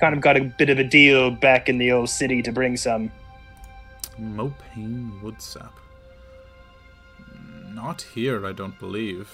Kind 0.00 0.14
of 0.14 0.20
got 0.20 0.36
a 0.36 0.44
bit 0.44 0.68
of 0.68 0.78
a 0.78 0.84
deal 0.84 1.30
back 1.30 1.68
in 1.68 1.78
the 1.78 1.92
old 1.92 2.10
city 2.10 2.42
to 2.42 2.52
bring 2.52 2.76
some. 2.76 3.10
Mopane 4.20 5.20
woodsap. 5.22 5.70
Not 7.76 8.00
here, 8.00 8.46
I 8.46 8.52
don't 8.52 8.78
believe. 8.78 9.28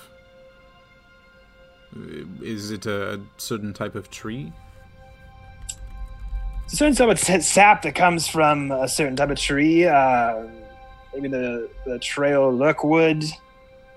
Is 2.40 2.72
it 2.72 2.87
a 2.87 3.20
certain 3.37 3.72
type 3.72 3.94
of 3.94 4.11
tree? 4.11 4.52
It's 6.64 6.72
a 6.72 6.76
certain 6.76 6.96
type 6.96 7.11
of 7.11 7.44
sap 7.44 7.83
that 7.83 7.94
comes 7.94 8.26
from 8.26 8.72
a 8.72 8.88
certain 8.88 9.14
type 9.14 9.31
of 9.31 9.38
tree. 9.38 9.87
Uh, 9.87 10.48
maybe 11.14 11.28
the, 11.28 11.70
the 11.87 12.00
trail 12.00 12.52
lurkwood, 12.52 13.31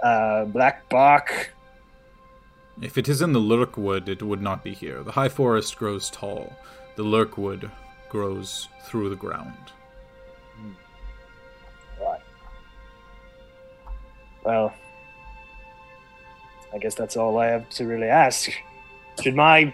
uh, 0.03 0.45
black 0.45 0.87
bark. 0.89 1.51
If 2.83 2.99
it 2.99 3.09
is 3.09 3.23
in 3.23 3.33
the 3.33 3.39
lurkwood, 3.39 4.07
it 4.07 4.21
would 4.21 4.43
not 4.43 4.63
be 4.63 4.75
here. 4.75 5.01
The 5.01 5.13
high 5.13 5.29
forest 5.29 5.75
grows 5.75 6.11
tall. 6.11 6.53
The 6.97 7.03
lurkwood 7.03 7.71
grows 8.09 8.69
through 8.83 9.09
the 9.09 9.15
ground. 9.15 9.71
Well, 14.45 14.73
I 16.73 16.77
guess 16.77 16.95
that's 16.95 17.17
all 17.17 17.37
I 17.39 17.47
have 17.47 17.67
to 17.71 17.85
really 17.87 18.07
ask. 18.07 18.51
Should 19.21 19.35
my 19.35 19.73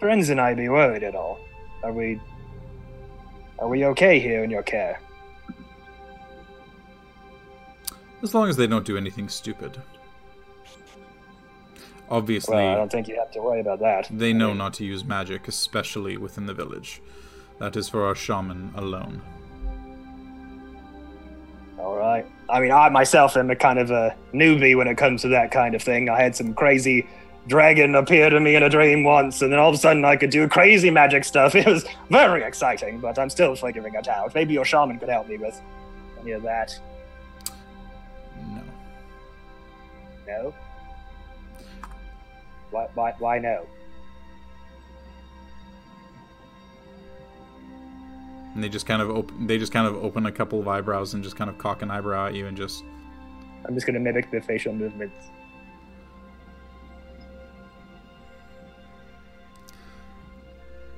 friends 0.00 0.28
and 0.30 0.40
I 0.40 0.54
be 0.54 0.68
worried 0.68 1.02
at 1.02 1.14
all? 1.14 1.38
Are 1.82 1.92
we 1.92 2.20
are 3.58 3.68
we 3.68 3.84
okay 3.86 4.18
here 4.18 4.42
in 4.42 4.50
your 4.50 4.62
care? 4.62 4.98
As 8.22 8.34
long 8.34 8.48
as 8.48 8.56
they 8.56 8.66
don't 8.66 8.84
do 8.86 8.96
anything 8.96 9.28
stupid. 9.28 9.80
Obviously, 12.10 12.56
Well, 12.56 12.72
I 12.72 12.74
don't 12.76 12.90
think 12.90 13.06
you 13.08 13.16
have 13.16 13.30
to 13.32 13.40
worry 13.40 13.60
about 13.60 13.80
that. 13.80 14.08
they 14.10 14.32
know 14.32 14.52
not 14.52 14.74
to 14.74 14.84
use 14.84 15.04
magic, 15.04 15.46
especially 15.48 16.16
within 16.16 16.46
the 16.46 16.54
village. 16.54 17.00
That 17.58 17.76
is 17.76 17.88
for 17.88 18.04
our 18.04 18.14
shaman 18.14 18.72
alone. 18.74 19.22
All 21.84 21.98
right. 21.98 22.24
I 22.48 22.60
mean, 22.60 22.72
I 22.72 22.88
myself 22.88 23.36
am 23.36 23.50
a 23.50 23.56
kind 23.56 23.78
of 23.78 23.90
a 23.90 24.16
newbie 24.32 24.74
when 24.74 24.88
it 24.88 24.96
comes 24.96 25.20
to 25.20 25.28
that 25.28 25.50
kind 25.50 25.74
of 25.74 25.82
thing. 25.82 26.08
I 26.08 26.18
had 26.18 26.34
some 26.34 26.54
crazy 26.54 27.06
dragon 27.46 27.94
appear 27.94 28.30
to 28.30 28.40
me 28.40 28.56
in 28.56 28.62
a 28.62 28.70
dream 28.70 29.04
once, 29.04 29.42
and 29.42 29.52
then 29.52 29.60
all 29.60 29.68
of 29.68 29.74
a 29.74 29.78
sudden 29.78 30.02
I 30.02 30.16
could 30.16 30.30
do 30.30 30.48
crazy 30.48 30.88
magic 30.88 31.24
stuff. 31.24 31.54
It 31.64 31.66
was 31.66 31.84
very 32.08 32.42
exciting, 32.42 33.00
but 33.00 33.18
I'm 33.18 33.28
still 33.28 33.54
figuring 33.54 33.94
it 33.94 34.08
out. 34.08 34.34
Maybe 34.34 34.54
your 34.54 34.64
shaman 34.64 34.98
could 34.98 35.10
help 35.10 35.28
me 35.28 35.36
with 35.36 35.60
any 36.22 36.30
of 36.30 36.42
that. 36.44 36.74
No. 38.48 38.62
No? 40.26 40.54
Why, 42.70 42.88
why, 42.94 43.14
why 43.18 43.38
no? 43.38 43.66
And 48.54 48.62
they 48.62 48.68
just 48.68 48.86
kind 48.86 49.02
of 49.02 49.10
op- 49.10 49.32
they 49.46 49.58
just 49.58 49.72
kind 49.72 49.86
of 49.86 49.96
open 50.02 50.26
a 50.26 50.32
couple 50.32 50.60
of 50.60 50.68
eyebrows 50.68 51.14
and 51.14 51.24
just 51.24 51.36
kind 51.36 51.50
of 51.50 51.58
cock 51.58 51.82
an 51.82 51.90
eyebrow 51.90 52.28
at 52.28 52.34
you 52.34 52.46
and 52.46 52.56
just 52.56 52.84
I'm 53.66 53.74
just 53.74 53.86
going 53.86 53.94
to 53.94 54.00
mimic 54.00 54.30
the 54.30 54.40
facial 54.40 54.72
movements. 54.72 55.30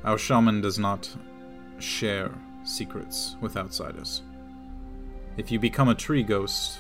Our 0.05 0.19
shaman 0.19 0.61
does 0.61 0.79
not 0.79 1.09
share 1.79 2.31
secrets 2.65 3.37
with 3.41 3.57
outsiders. 3.57 4.23
If 5.37 5.51
you 5.51 5.59
become 5.59 5.89
a 5.89 5.95
tree 5.95 6.23
ghost, 6.23 6.79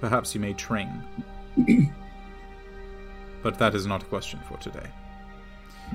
perhaps 0.00 0.34
you 0.34 0.40
may 0.40 0.52
train. 0.52 1.02
but 3.42 3.58
that 3.58 3.74
is 3.74 3.86
not 3.86 4.02
a 4.02 4.06
question 4.06 4.40
for 4.48 4.58
today. 4.58 4.86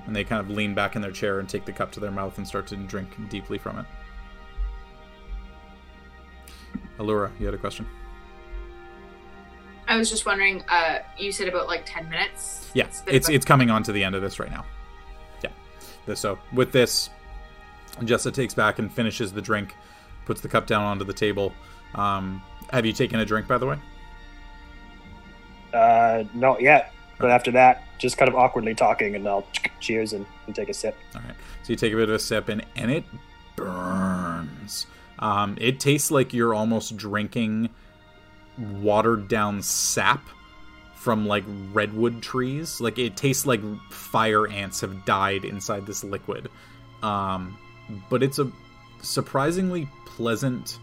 And 0.06 0.16
they 0.16 0.24
kind 0.24 0.42
of 0.42 0.50
lean 0.50 0.74
back 0.74 0.96
in 0.96 1.02
their 1.02 1.12
chair 1.12 1.40
and 1.40 1.48
take 1.48 1.66
the 1.66 1.72
cup 1.72 1.92
to 1.94 2.00
their 2.00 2.12
mouth 2.12 2.38
and 2.38 2.48
start 2.48 2.68
to 2.68 2.76
drink 2.76 3.10
deeply 3.30 3.58
from 3.58 3.80
it. 3.80 3.86
Allura, 7.00 7.32
you 7.40 7.46
had 7.46 7.56
a 7.56 7.58
question? 7.58 7.88
I 9.88 9.98
was 9.98 10.10
just 10.10 10.26
wondering, 10.26 10.64
uh, 10.70 11.00
you 11.18 11.32
said 11.32 11.48
about 11.48 11.68
like 11.68 11.84
10 11.86 12.10
minutes? 12.10 12.72
Yeah, 12.74 12.84
been 13.06 13.16
it's 13.16 13.28
about- 13.28 13.36
it's 13.36 13.46
coming 13.46 13.70
on 13.70 13.84
to 13.84 13.92
the 13.92 14.04
end 14.04 14.16
of 14.16 14.22
this 14.22 14.40
right 14.40 14.50
now. 14.52 14.66
Yeah. 15.44 16.14
So 16.16 16.40
with 16.54 16.72
this, 16.72 17.10
Jessa 18.02 18.34
takes 18.34 18.54
back 18.54 18.80
and 18.80 18.92
finishes 18.92 19.34
the 19.34 19.42
drink, 19.42 19.76
puts 20.26 20.42
the 20.42 20.48
cup 20.48 20.68
down 20.68 20.84
onto 20.84 21.06
the 21.06 21.14
table. 21.14 21.54
Um, 21.96 22.42
have 22.72 22.86
you 22.86 22.94
taken 22.94 23.20
a 23.20 23.26
drink, 23.26 23.48
by 23.48 23.58
the 23.58 23.66
way? 23.66 23.78
Uh, 25.74 26.24
not 26.34 26.62
yet. 26.62 26.94
But 27.20 27.30
after 27.30 27.52
that, 27.52 27.84
just 28.00 28.18
kind 28.18 28.28
of 28.28 28.36
awkwardly 28.36 28.74
talking, 28.76 29.16
and 29.16 29.28
I'll 29.28 29.46
cheers 29.80 30.14
and, 30.14 30.26
and 30.48 30.56
take 30.56 30.70
a 30.70 30.74
sip. 30.74 30.98
All 31.16 31.22
right. 31.22 31.36
So 31.62 31.72
you 31.72 31.76
take 31.78 31.94
a 31.94 31.96
bit 31.96 32.10
of 32.10 32.16
a 32.16 32.20
sip, 32.20 32.50
and 32.50 32.66
and 32.76 32.92
it 32.92 33.04
burns. 33.56 34.88
Um, 35.24 35.58
it 35.60 35.80
tastes 35.80 36.12
like 36.12 36.34
you're 36.34 36.54
almost 36.54 36.98
drinking 36.98 37.70
watered 38.58 39.30
down 39.30 39.62
sap 39.62 40.22
from 40.96 41.26
like 41.26 41.46
redwood 41.72 42.22
trees. 42.22 42.82
Like 42.82 43.00
it 43.00 43.16
tastes 43.16 43.46
like 43.46 43.62
fire 43.90 44.48
ants 44.50 44.82
have 44.82 45.06
died 45.06 45.46
inside 45.46 45.86
this 45.86 46.04
liquid. 46.04 46.50
Um, 47.02 47.58
but 48.10 48.22
it's 48.22 48.38
a 48.38 48.52
surprisingly 49.02 49.88
pleasant 50.06 50.78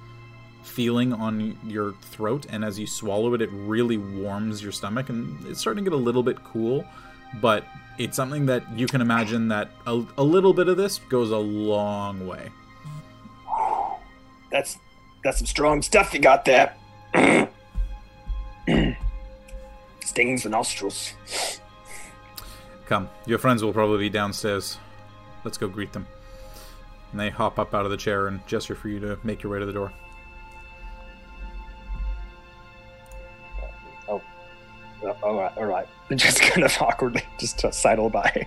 feeling 0.62 1.12
on 1.12 1.58
your 1.66 1.92
throat, 2.00 2.46
and 2.48 2.64
as 2.64 2.78
you 2.78 2.86
swallow 2.86 3.34
it, 3.34 3.42
it 3.42 3.50
really 3.52 3.98
warms 3.98 4.62
your 4.62 4.72
stomach, 4.72 5.10
and 5.10 5.46
it's 5.46 5.60
starting 5.60 5.84
to 5.84 5.90
get 5.90 5.94
a 5.94 6.02
little 6.02 6.22
bit 6.22 6.42
cool. 6.44 6.84
But 7.42 7.64
it's 7.98 8.16
something 8.16 8.46
that 8.46 8.62
you 8.76 8.86
can 8.86 9.02
imagine 9.02 9.48
that 9.48 9.70
a, 9.86 10.02
a 10.16 10.24
little 10.24 10.54
bit 10.54 10.68
of 10.68 10.78
this 10.78 10.98
goes 11.10 11.30
a 11.30 11.38
long 11.38 12.26
way. 12.26 12.50
That's 14.50 14.78
that's 15.22 15.38
some 15.38 15.46
strong 15.46 15.82
stuff 15.82 16.14
you 16.14 16.20
got 16.20 16.44
there. 16.44 16.74
Stings 20.04 20.42
the 20.42 20.48
nostrils. 20.48 21.14
Come, 22.86 23.08
your 23.26 23.38
friends 23.38 23.62
will 23.62 23.72
probably 23.72 23.98
be 23.98 24.08
downstairs. 24.08 24.78
Let's 25.44 25.58
go 25.58 25.68
greet 25.68 25.92
them. 25.92 26.06
And 27.12 27.20
they 27.20 27.30
hop 27.30 27.58
up 27.58 27.74
out 27.74 27.84
of 27.84 27.90
the 27.90 27.96
chair 27.96 28.26
and 28.28 28.44
gesture 28.46 28.74
for 28.74 28.88
you 28.88 28.98
to 29.00 29.18
make 29.22 29.42
your 29.42 29.52
way 29.52 29.58
to 29.58 29.66
the 29.66 29.72
door. 29.72 29.92
Oh, 35.02 35.16
all 35.22 35.40
right, 35.40 35.56
all 35.56 35.64
right. 35.64 35.86
Just 36.16 36.40
kind 36.42 36.64
of 36.64 36.76
awkwardly, 36.80 37.22
just 37.38 37.64
uh, 37.64 37.70
sidle 37.70 38.10
by. 38.10 38.46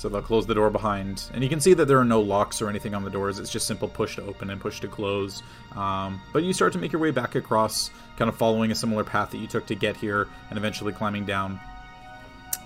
So 0.00 0.08
they'll 0.08 0.22
close 0.22 0.46
the 0.46 0.54
door 0.54 0.70
behind, 0.70 1.30
and 1.34 1.42
you 1.42 1.50
can 1.50 1.60
see 1.60 1.74
that 1.74 1.84
there 1.84 1.98
are 1.98 2.06
no 2.06 2.22
locks 2.22 2.62
or 2.62 2.70
anything 2.70 2.94
on 2.94 3.04
the 3.04 3.10
doors. 3.10 3.38
It's 3.38 3.50
just 3.50 3.66
simple 3.66 3.86
push 3.86 4.16
to 4.16 4.24
open 4.24 4.48
and 4.48 4.58
push 4.58 4.80
to 4.80 4.88
close. 4.88 5.42
Um, 5.76 6.22
but 6.32 6.42
you 6.42 6.54
start 6.54 6.72
to 6.72 6.78
make 6.78 6.90
your 6.90 7.02
way 7.02 7.10
back 7.10 7.34
across, 7.34 7.90
kind 8.16 8.30
of 8.30 8.34
following 8.34 8.70
a 8.70 8.74
similar 8.74 9.04
path 9.04 9.30
that 9.32 9.36
you 9.36 9.46
took 9.46 9.66
to 9.66 9.74
get 9.74 9.98
here, 9.98 10.26
and 10.48 10.58
eventually 10.58 10.94
climbing 10.94 11.26
down. 11.26 11.60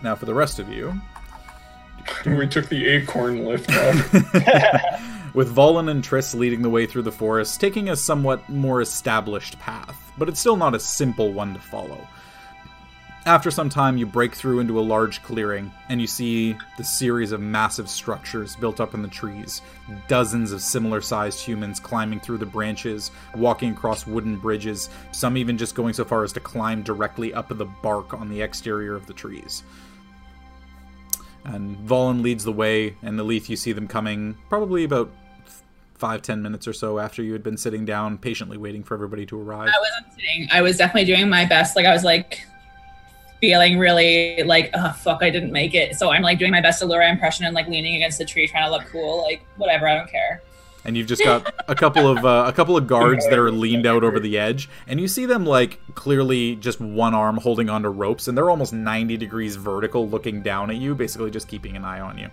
Now, 0.01 0.15
for 0.15 0.27
the 0.27 0.35
rest 0.35 0.61
of 0.61 0.69
you, 0.69 0.95
We 2.27 2.47
took 2.47 2.69
the 2.69 2.87
acorn 2.87 3.45
lift 3.45 3.71
up. 3.71 3.95
with 5.35 5.53
Volin 5.53 5.91
and 5.91 6.05
Triss 6.05 6.35
leading 6.35 6.63
the 6.63 6.71
way 6.71 6.87
through 6.87 7.03
the 7.03 7.13
forest, 7.13 7.61
taking 7.61 7.89
a 7.89 7.97
somewhat 7.97 8.49
more 8.49 8.81
established 8.81 9.59
path, 9.59 10.13
but 10.17 10.29
it's 10.29 10.39
still 10.39 10.57
not 10.57 10.75
a 10.75 10.81
simple 10.81 11.33
one 11.33 11.55
to 11.55 11.61
follow. 11.61 12.07
After 13.27 13.51
some 13.51 13.71
time, 13.71 13.97
you 13.97 14.05
break 14.05 14.35
through 14.35 14.59
into 14.59 14.79
a 14.79 14.83
large 14.83 15.23
clearing, 15.23 15.73
and 15.89 15.99
you 15.99 16.07
see 16.07 16.59
the 16.77 16.85
series 16.85 17.33
of 17.33 17.41
massive 17.41 17.89
structures 17.89 18.55
built 18.55 18.81
up 18.81 18.93
in 18.93 19.01
the 19.01 19.09
trees. 19.09 19.63
Dozens 20.09 20.53
of 20.53 20.61
similar 20.61 21.01
sized 21.01 21.41
humans 21.41 21.81
climbing 21.81 22.21
through 22.21 22.37
the 22.37 22.45
branches, 22.45 23.11
walking 23.35 23.73
across 23.73 24.07
wooden 24.07 24.37
bridges, 24.37 24.91
some 25.13 25.39
even 25.39 25.57
just 25.57 25.75
going 25.75 25.95
so 25.95 26.05
far 26.05 26.23
as 26.23 26.35
to 26.35 26.41
climb 26.41 26.83
directly 26.83 27.33
up 27.33 27.49
the 27.49 27.65
bark 27.65 28.13
on 28.13 28.29
the 28.29 28.43
exterior 28.43 28.95
of 28.95 29.07
the 29.07 29.15
trees. 29.15 29.63
And 31.45 31.79
Volin 31.79 32.21
leads 32.21 32.45
the 32.45 32.53
way, 32.53 32.95
and 33.01 33.19
Elith, 33.19 33.49
you 33.49 33.57
see 33.57 33.73
them 33.73 33.89
coming 33.89 34.37
probably 34.51 34.85
about 34.85 35.11
five, 35.95 36.21
ten 36.21 36.43
minutes 36.43 36.69
or 36.69 36.75
so 36.75 36.99
after 36.99 37.23
you 37.23 37.33
had 37.33 37.43
been 37.43 37.57
sitting 37.57 37.87
down, 37.87 38.19
patiently 38.19 38.59
waiting 38.59 38.83
for 38.83 38.93
everybody 38.93 39.25
to 39.25 39.41
arrive. 39.41 39.69
I 39.69 39.81
wasn't 39.81 40.13
sitting. 40.15 40.49
I 40.53 40.61
was 40.61 40.77
definitely 40.77 41.07
doing 41.07 41.31
my 41.31 41.47
best. 41.47 41.75
Like 41.75 41.87
I 41.87 41.93
was 41.93 42.05
like 42.05 42.45
feeling 43.45 43.79
really 43.79 44.43
like, 44.45 44.71
oh 44.73 44.93
fuck, 44.93 45.23
I 45.23 45.29
didn't 45.29 45.53
make 45.53 45.75
it. 45.75 45.97
So 45.97 46.11
I'm 46.11 46.23
like 46.23 46.39
doing 46.39 46.51
my 46.51 46.63
best 46.63 46.83
Allura 46.83 47.11
impression 47.11 47.45
and 47.45 47.55
like 47.55 47.69
leaning 47.69 47.95
against 47.97 48.17
the 48.17 48.25
tree, 48.25 48.47
trying 48.49 48.65
to 48.65 48.71
look 48.71 48.87
cool. 48.91 49.23
Like 49.23 49.45
whatever, 49.57 49.87
I 49.87 49.95
don't 49.99 50.11
care. 50.11 50.43
and 50.85 50.97
you've 50.97 51.07
just 51.07 51.25
got 51.25 51.55
a 51.67 51.75
couple 51.75 52.07
of 52.07 52.25
uh, 52.25 52.45
a 52.47 52.53
couple 52.53 52.77
of 52.77 52.87
guards 52.87 53.27
that 53.29 53.39
are 53.39 53.51
leaned 53.51 53.87
out 53.87 54.05
over 54.05 54.21
the 54.21 54.39
edge, 54.39 54.69
and 54.87 55.01
you 55.01 55.09
see 55.09 55.25
them 55.27 55.47
like 55.47 55.81
clearly 55.95 56.57
just 56.57 56.81
one 56.81 57.15
arm 57.15 57.39
holding 57.39 57.71
onto 57.71 57.89
ropes, 57.89 58.29
and 58.29 58.37
they're 58.37 58.51
almost 58.51 58.73
ninety 58.73 59.17
degrees 59.17 59.57
vertical, 59.57 60.09
looking 60.09 60.43
down 60.43 60.71
at 60.71 60.77
you, 60.77 60.95
basically 60.95 61.31
just 61.31 61.49
keeping 61.49 61.77
an 61.77 61.85
eye 61.85 62.01
on 62.01 62.19
you. 62.19 62.29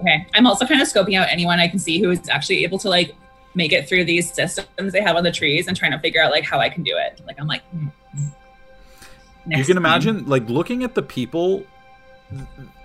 Okay. 0.00 0.26
I'm 0.34 0.46
also 0.46 0.64
kind 0.64 0.80
of 0.80 0.86
scoping 0.86 1.18
out 1.18 1.28
anyone 1.28 1.58
I 1.58 1.66
can 1.66 1.80
see 1.80 2.00
who 2.00 2.10
is 2.10 2.28
actually 2.28 2.62
able 2.62 2.78
to 2.78 2.88
like 2.88 3.16
make 3.54 3.72
it 3.72 3.88
through 3.88 4.04
these 4.04 4.32
systems 4.32 4.92
they 4.92 5.00
have 5.02 5.16
on 5.16 5.24
the 5.24 5.32
trees 5.32 5.66
and 5.66 5.76
trying 5.76 5.90
to 5.90 5.98
figure 5.98 6.22
out 6.22 6.30
like 6.30 6.44
how 6.44 6.60
I 6.60 6.68
can 6.68 6.84
do 6.84 6.96
it. 6.96 7.20
Like 7.26 7.40
I'm 7.40 7.48
like 7.48 7.62
mm, 7.74 7.90
you 9.50 9.64
can 9.64 9.74
time. 9.74 9.84
imagine 9.84 10.26
like 10.26 10.48
looking 10.48 10.84
at 10.84 10.94
the 10.94 11.02
people 11.02 11.64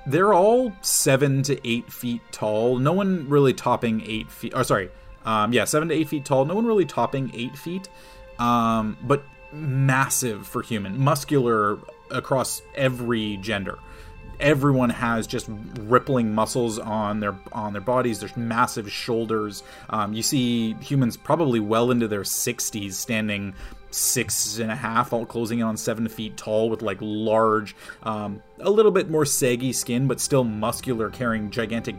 they're 0.05 0.33
all 0.33 0.71
seven 0.81 1.43
to 1.43 1.67
eight 1.67 1.91
feet 1.91 2.21
tall. 2.31 2.77
No 2.77 2.93
one 2.93 3.27
really 3.29 3.53
topping 3.53 4.01
eight 4.05 4.31
feet 4.31 4.53
or 4.55 4.63
sorry 4.63 4.89
um, 5.25 5.53
yeah 5.53 5.65
seven 5.65 5.89
to 5.89 5.95
eight 5.95 6.09
feet 6.09 6.25
tall. 6.25 6.45
No 6.45 6.55
one 6.55 6.65
really 6.65 6.85
topping 6.85 7.31
eight 7.33 7.57
feet 7.57 7.89
um, 8.39 8.97
but 9.03 9.23
massive 9.51 10.47
for 10.47 10.61
human 10.61 10.99
muscular 10.99 11.77
across 12.11 12.61
every 12.75 13.37
gender. 13.37 13.79
Everyone 14.39 14.89
has 14.89 15.27
just 15.27 15.47
rippling 15.81 16.33
muscles 16.33 16.79
on 16.79 17.19
their 17.19 17.37
on 17.53 17.73
their 17.73 17.81
bodies. 17.81 18.19
There's 18.19 18.35
massive 18.35 18.91
shoulders. 18.91 19.63
Um, 19.89 20.13
you 20.13 20.23
see 20.23 20.73
humans 20.81 21.17
probably 21.17 21.59
well 21.59 21.91
into 21.91 22.07
their 22.07 22.23
60s 22.23 22.93
standing 22.93 23.53
six 23.93 24.57
and 24.59 24.71
a 24.71 24.75
half 24.75 25.13
all 25.13 25.25
closing 25.25 25.59
in 25.59 25.65
on 25.65 25.77
seven 25.77 26.07
feet 26.07 26.35
tall 26.35 26.69
with 26.69 26.81
like 26.81 26.97
large 27.01 27.75
um, 28.03 28.41
a 28.59 28.69
little 28.69 28.91
bit 28.91 29.09
more 29.09 29.25
saggy 29.25 29.71
skin 29.71 30.07
but 30.07 30.19
still 30.19 30.43
muscular 30.43 31.09
carrying 31.09 31.51
gigantic 31.51 31.95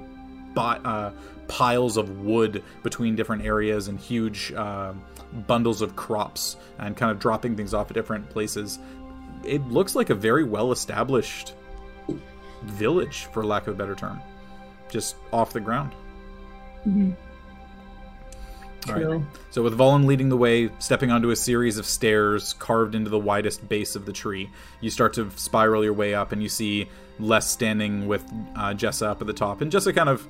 bo- 0.54 0.62
uh, 0.62 1.12
piles 1.46 1.96
of 1.96 2.20
wood 2.20 2.62
between 2.82 3.14
different 3.14 3.44
areas 3.44 3.88
and 3.88 4.00
huge 4.00 4.52
uh, 4.52 4.92
bundles 5.46 5.82
of 5.82 5.94
crops 5.94 6.56
and 6.78 6.96
kind 6.96 7.12
of 7.12 7.18
dropping 7.18 7.56
things 7.56 7.74
off 7.74 7.90
at 7.90 7.94
different 7.94 8.28
places 8.30 8.78
it 9.44 9.62
looks 9.68 9.94
like 9.94 10.10
a 10.10 10.14
very 10.14 10.42
well 10.42 10.72
established 10.72 11.54
village, 12.62 13.26
for 13.32 13.44
lack 13.44 13.66
of 13.66 13.74
a 13.74 13.76
better 13.76 13.94
term, 13.94 14.20
just 14.88 15.16
off 15.32 15.52
the 15.52 15.60
ground. 15.60 15.92
Mhm. 16.86 17.14
All 18.88 18.94
right. 18.94 19.02
True. 19.02 19.26
So 19.50 19.62
with 19.62 19.78
Volin 19.78 20.04
leading 20.06 20.28
the 20.28 20.36
way, 20.36 20.70
stepping 20.78 21.10
onto 21.10 21.30
a 21.30 21.36
series 21.36 21.78
of 21.78 21.86
stairs 21.86 22.52
carved 22.54 22.94
into 22.94 23.10
the 23.10 23.18
widest 23.18 23.66
base 23.68 23.96
of 23.96 24.04
the 24.04 24.12
tree, 24.12 24.50
you 24.80 24.90
start 24.90 25.14
to 25.14 25.30
spiral 25.36 25.82
your 25.82 25.92
way 25.92 26.14
up, 26.14 26.32
and 26.32 26.42
you 26.42 26.48
see 26.48 26.88
Les 27.18 27.48
standing 27.48 28.06
with 28.06 28.24
uh, 28.56 28.74
Jessa 28.74 29.06
up 29.06 29.20
at 29.20 29.26
the 29.26 29.32
top, 29.32 29.60
and 29.60 29.72
Jessa 29.72 29.94
kind 29.94 30.08
of 30.08 30.28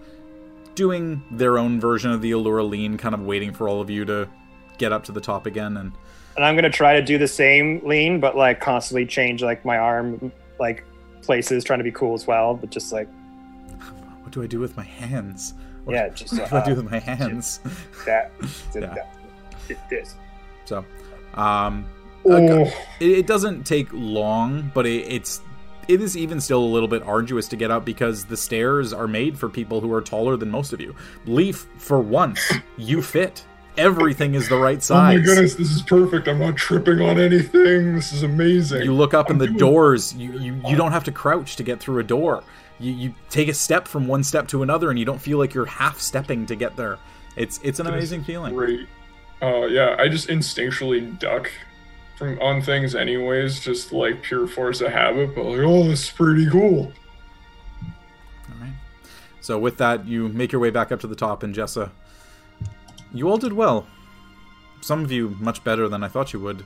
doing 0.74 1.22
their 1.30 1.58
own 1.58 1.80
version 1.80 2.10
of 2.10 2.20
the 2.20 2.32
Allura 2.32 2.68
lean, 2.68 2.96
kind 2.96 3.14
of 3.14 3.22
waiting 3.22 3.52
for 3.52 3.68
all 3.68 3.80
of 3.80 3.90
you 3.90 4.04
to 4.04 4.28
get 4.78 4.92
up 4.92 5.04
to 5.04 5.12
the 5.12 5.20
top 5.20 5.46
again. 5.46 5.76
And 5.76 5.92
And 6.36 6.44
I'm 6.44 6.54
gonna 6.54 6.70
try 6.70 6.94
to 6.94 7.02
do 7.02 7.18
the 7.18 7.28
same 7.28 7.80
lean, 7.84 8.20
but 8.20 8.36
like 8.36 8.60
constantly 8.60 9.06
change 9.06 9.42
like 9.42 9.64
my 9.64 9.78
arm, 9.78 10.32
like 10.58 10.84
places, 11.22 11.64
trying 11.64 11.78
to 11.78 11.84
be 11.84 11.92
cool 11.92 12.14
as 12.14 12.26
well. 12.26 12.54
But 12.54 12.70
just 12.70 12.92
like 12.92 13.08
what 14.22 14.32
do 14.32 14.42
I 14.42 14.46
do 14.46 14.58
with 14.58 14.76
my 14.76 14.84
hands? 14.84 15.54
What, 15.84 15.94
yeah, 15.94 16.08
just 16.08 16.32
what 16.38 16.50
do 16.50 16.56
I 16.56 16.64
do 16.64 16.72
uh, 16.72 16.74
with 16.76 16.90
my 16.90 16.98
hands? 16.98 17.60
that, 18.06 18.32
Yeah. 18.74 18.94
that, 19.68 19.88
this. 19.90 20.14
So, 20.64 20.84
um, 21.34 21.86
it, 22.24 22.72
it 23.00 23.26
doesn't 23.26 23.64
take 23.64 23.88
long, 23.92 24.70
but 24.74 24.86
it, 24.86 25.06
it's 25.12 25.40
it 25.88 26.00
is 26.00 26.16
even 26.16 26.40
still 26.40 26.62
a 26.62 26.64
little 26.64 26.88
bit 26.88 27.02
arduous 27.02 27.46
to 27.48 27.56
get 27.56 27.70
up 27.70 27.84
because 27.84 28.24
the 28.24 28.36
stairs 28.38 28.92
are 28.94 29.06
made 29.06 29.38
for 29.38 29.50
people 29.50 29.82
who 29.82 29.92
are 29.92 30.00
taller 30.00 30.36
than 30.36 30.50
most 30.50 30.72
of 30.72 30.80
you. 30.80 30.94
Leaf, 31.26 31.66
for 31.76 31.98
once, 32.00 32.40
you 32.78 33.02
fit. 33.02 33.44
Everything 33.76 34.34
is 34.34 34.48
the 34.48 34.56
right 34.56 34.80
size. 34.82 35.16
oh 35.16 35.18
my 35.18 35.24
goodness, 35.24 35.56
this 35.56 35.70
is 35.72 35.82
perfect. 35.82 36.28
I'm 36.28 36.38
not 36.38 36.56
tripping 36.56 37.00
on 37.00 37.18
anything. 37.18 37.96
This 37.96 38.12
is 38.12 38.22
amazing. 38.22 38.82
You 38.82 38.94
look 38.94 39.12
up 39.14 39.30
and 39.30 39.40
the 39.40 39.46
I'm 39.46 39.56
doing- 39.56 39.58
doors. 39.72 40.14
You, 40.14 40.32
you 40.38 40.60
you 40.66 40.76
don't 40.76 40.92
have 40.92 41.04
to 41.04 41.12
crouch 41.12 41.56
to 41.56 41.62
get 41.64 41.80
through 41.80 41.98
a 41.98 42.04
door. 42.04 42.44
You 42.78 42.92
you 42.92 43.14
take 43.30 43.48
a 43.48 43.54
step 43.54 43.86
from 43.86 44.06
one 44.06 44.24
step 44.24 44.48
to 44.48 44.62
another, 44.62 44.90
and 44.90 44.98
you 44.98 45.04
don't 45.04 45.20
feel 45.20 45.38
like 45.38 45.54
you're 45.54 45.66
half 45.66 46.00
stepping 46.00 46.46
to 46.46 46.56
get 46.56 46.76
there. 46.76 46.98
It's 47.36 47.60
it's 47.62 47.80
an 47.80 47.86
amazing 47.86 48.24
feeling. 48.24 48.54
Great. 48.54 48.86
Uh, 49.42 49.66
yeah, 49.66 49.96
I 49.98 50.08
just 50.08 50.28
instinctually 50.28 51.18
duck 51.18 51.50
from 52.16 52.40
on 52.40 52.62
things 52.62 52.94
anyways, 52.94 53.60
just 53.60 53.92
like 53.92 54.22
pure 54.22 54.46
force 54.46 54.80
of 54.80 54.92
habit. 54.92 55.34
But 55.34 55.44
like, 55.44 55.60
oh, 55.60 55.84
this 55.84 56.04
is 56.04 56.10
pretty 56.10 56.48
cool. 56.48 56.92
All 57.82 58.60
right. 58.60 58.72
So 59.40 59.58
with 59.58 59.76
that, 59.78 60.06
you 60.06 60.28
make 60.28 60.52
your 60.52 60.60
way 60.60 60.70
back 60.70 60.92
up 60.92 61.00
to 61.00 61.06
the 61.06 61.16
top, 61.16 61.42
and 61.42 61.54
Jessa, 61.54 61.90
you 63.12 63.28
all 63.28 63.38
did 63.38 63.52
well. 63.52 63.86
Some 64.80 65.02
of 65.02 65.10
you 65.10 65.36
much 65.40 65.64
better 65.64 65.88
than 65.88 66.04
I 66.04 66.08
thought 66.08 66.32
you 66.32 66.40
would, 66.40 66.64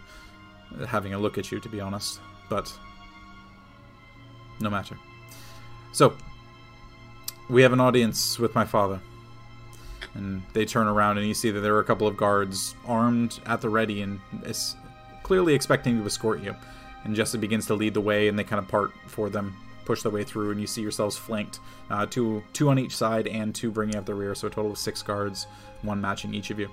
having 0.89 1.15
a 1.15 1.19
look 1.19 1.39
at 1.39 1.53
you, 1.53 1.61
to 1.61 1.69
be 1.69 1.81
honest. 1.81 2.21
But 2.49 2.73
no 4.61 4.71
matter. 4.71 4.97
So 5.93 6.14
we 7.49 7.62
have 7.62 7.72
an 7.72 7.80
audience 7.80 8.39
with 8.39 8.55
my 8.55 8.64
father, 8.64 9.01
and 10.14 10.43
they 10.53 10.64
turn 10.64 10.86
around, 10.86 11.18
and 11.18 11.26
you 11.26 11.34
see 11.34 11.51
that 11.51 11.61
there 11.61 11.74
are 11.74 11.80
a 11.80 11.84
couple 11.84 12.07
of 12.07 12.16
guards 12.16 12.74
armed 12.86 13.41
at 13.47 13.61
the 13.61 13.68
ready 13.68 14.03
and 14.03 14.20
is 14.45 14.76
clearly 15.22 15.55
expecting 15.55 15.99
to 16.01 16.07
escort 16.07 16.41
you. 16.43 16.55
and 17.05 17.16
Jessa 17.16 17.41
begins 17.41 17.66
to 17.66 17.74
lead 17.74 17.95
the 17.95 18.01
way, 18.01 18.28
and 18.28 18.39
they 18.39 18.45
kind 18.45 18.59
of 18.59 18.68
part 18.68 18.91
for 19.07 19.30
them, 19.30 19.57
push 19.84 20.03
their 20.03 20.12
way 20.12 20.24
through, 20.24 20.51
and 20.51 20.61
you 20.61 20.66
see 20.66 20.82
yourselves 20.82 21.16
flanked, 21.16 21.61
uh, 21.91 22.05
two 22.07 22.43
two 22.53 22.68
on 22.68 22.78
each 22.78 22.95
side 22.95 23.26
and 23.28 23.55
two 23.55 23.70
bringing 23.70 23.97
up 23.97 24.05
the 24.05 24.14
rear, 24.14 24.34
so 24.34 24.49
a 24.49 24.51
total 24.51 24.72
of 24.72 24.78
six 24.78 25.01
guards, 25.03 25.47
one 25.82 26.01
matching 26.01 26.34
each 26.34 26.51
of 26.51 26.59
you. 26.59 26.68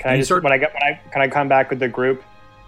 Can 0.00 0.10
I 0.12 0.16
just 0.16 0.28
start- 0.28 0.42
when 0.42 0.52
I 0.52 0.58
get 0.58 0.74
when 0.74 0.82
I 0.82 1.00
can 1.10 1.22
I 1.22 1.28
come 1.28 1.48
back 1.48 1.70
with 1.70 1.78
the 1.78 1.88
group? 1.88 2.22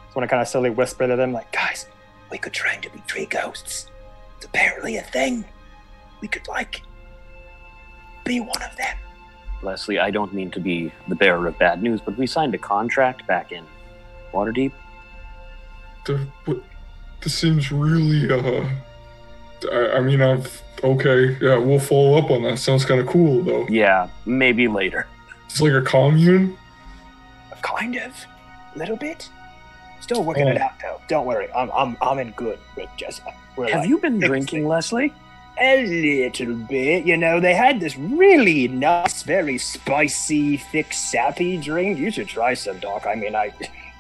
Just 0.04 0.16
want 0.16 0.24
to 0.24 0.28
kind 0.28 0.40
of 0.40 0.48
slowly 0.48 0.70
whisper 0.70 1.06
to 1.06 1.16
them, 1.16 1.32
like, 1.32 1.50
guys, 1.52 1.86
we 2.30 2.38
could 2.38 2.52
try 2.52 2.76
to 2.76 2.90
be 2.90 3.00
tree 3.06 3.26
ghosts. 3.26 3.89
It's 4.40 4.46
apparently 4.46 4.96
a 4.96 5.02
thing. 5.02 5.44
We 6.22 6.28
could 6.28 6.48
like 6.48 6.80
be 8.24 8.40
one 8.40 8.62
of 8.62 8.74
them. 8.78 8.96
Leslie, 9.62 9.98
I 9.98 10.10
don't 10.10 10.32
mean 10.32 10.50
to 10.52 10.60
be 10.60 10.90
the 11.08 11.14
bearer 11.14 11.46
of 11.46 11.58
bad 11.58 11.82
news, 11.82 12.00
but 12.00 12.16
we 12.16 12.26
signed 12.26 12.54
a 12.54 12.58
contract 12.58 13.26
back 13.26 13.52
in 13.52 13.66
Waterdeep. 14.32 14.72
The, 16.06 16.26
what, 16.46 16.62
this 17.20 17.34
seems 17.34 17.70
really, 17.70 18.32
uh. 18.32 18.66
I, 19.70 19.98
I 19.98 20.00
mean, 20.00 20.22
I've. 20.22 20.62
Okay, 20.82 21.36
yeah, 21.42 21.58
we'll 21.58 21.78
follow 21.78 22.16
up 22.16 22.30
on 22.30 22.42
that. 22.44 22.58
Sounds 22.58 22.86
kind 22.86 22.98
of 22.98 23.06
cool, 23.06 23.42
though. 23.42 23.66
Yeah, 23.68 24.08
maybe 24.24 24.68
later. 24.68 25.06
It's 25.44 25.60
like 25.60 25.72
a 25.72 25.82
commune? 25.82 26.56
Kind 27.60 27.96
of, 27.96 28.14
A 28.74 28.78
little 28.78 28.96
bit. 28.96 29.28
Still 30.00 30.24
working 30.24 30.48
it 30.48 30.58
out 30.58 30.72
though. 30.80 31.00
Don't 31.08 31.26
worry, 31.26 31.48
I'm 31.52 31.70
I'm 31.72 31.96
I'm 32.00 32.18
in 32.18 32.30
good 32.32 32.58
with 32.76 32.88
Jessica. 32.96 33.34
We're 33.56 33.70
Have 33.70 33.80
like, 33.80 33.88
you 33.88 33.98
been 33.98 34.18
drinking, 34.18 34.64
it. 34.64 34.68
Leslie? 34.68 35.12
A 35.60 35.84
little 35.86 36.54
bit, 36.54 37.04
you 37.04 37.16
know. 37.16 37.38
They 37.40 37.54
had 37.54 37.80
this 37.80 37.98
really 37.98 38.68
nice, 38.68 39.22
very 39.22 39.58
spicy, 39.58 40.56
thick, 40.56 40.92
sappy 40.92 41.58
drink. 41.58 41.98
You 41.98 42.10
should 42.10 42.28
try 42.28 42.54
some, 42.54 42.78
Doc. 42.78 43.06
I 43.06 43.14
mean, 43.14 43.34
I, 43.34 43.52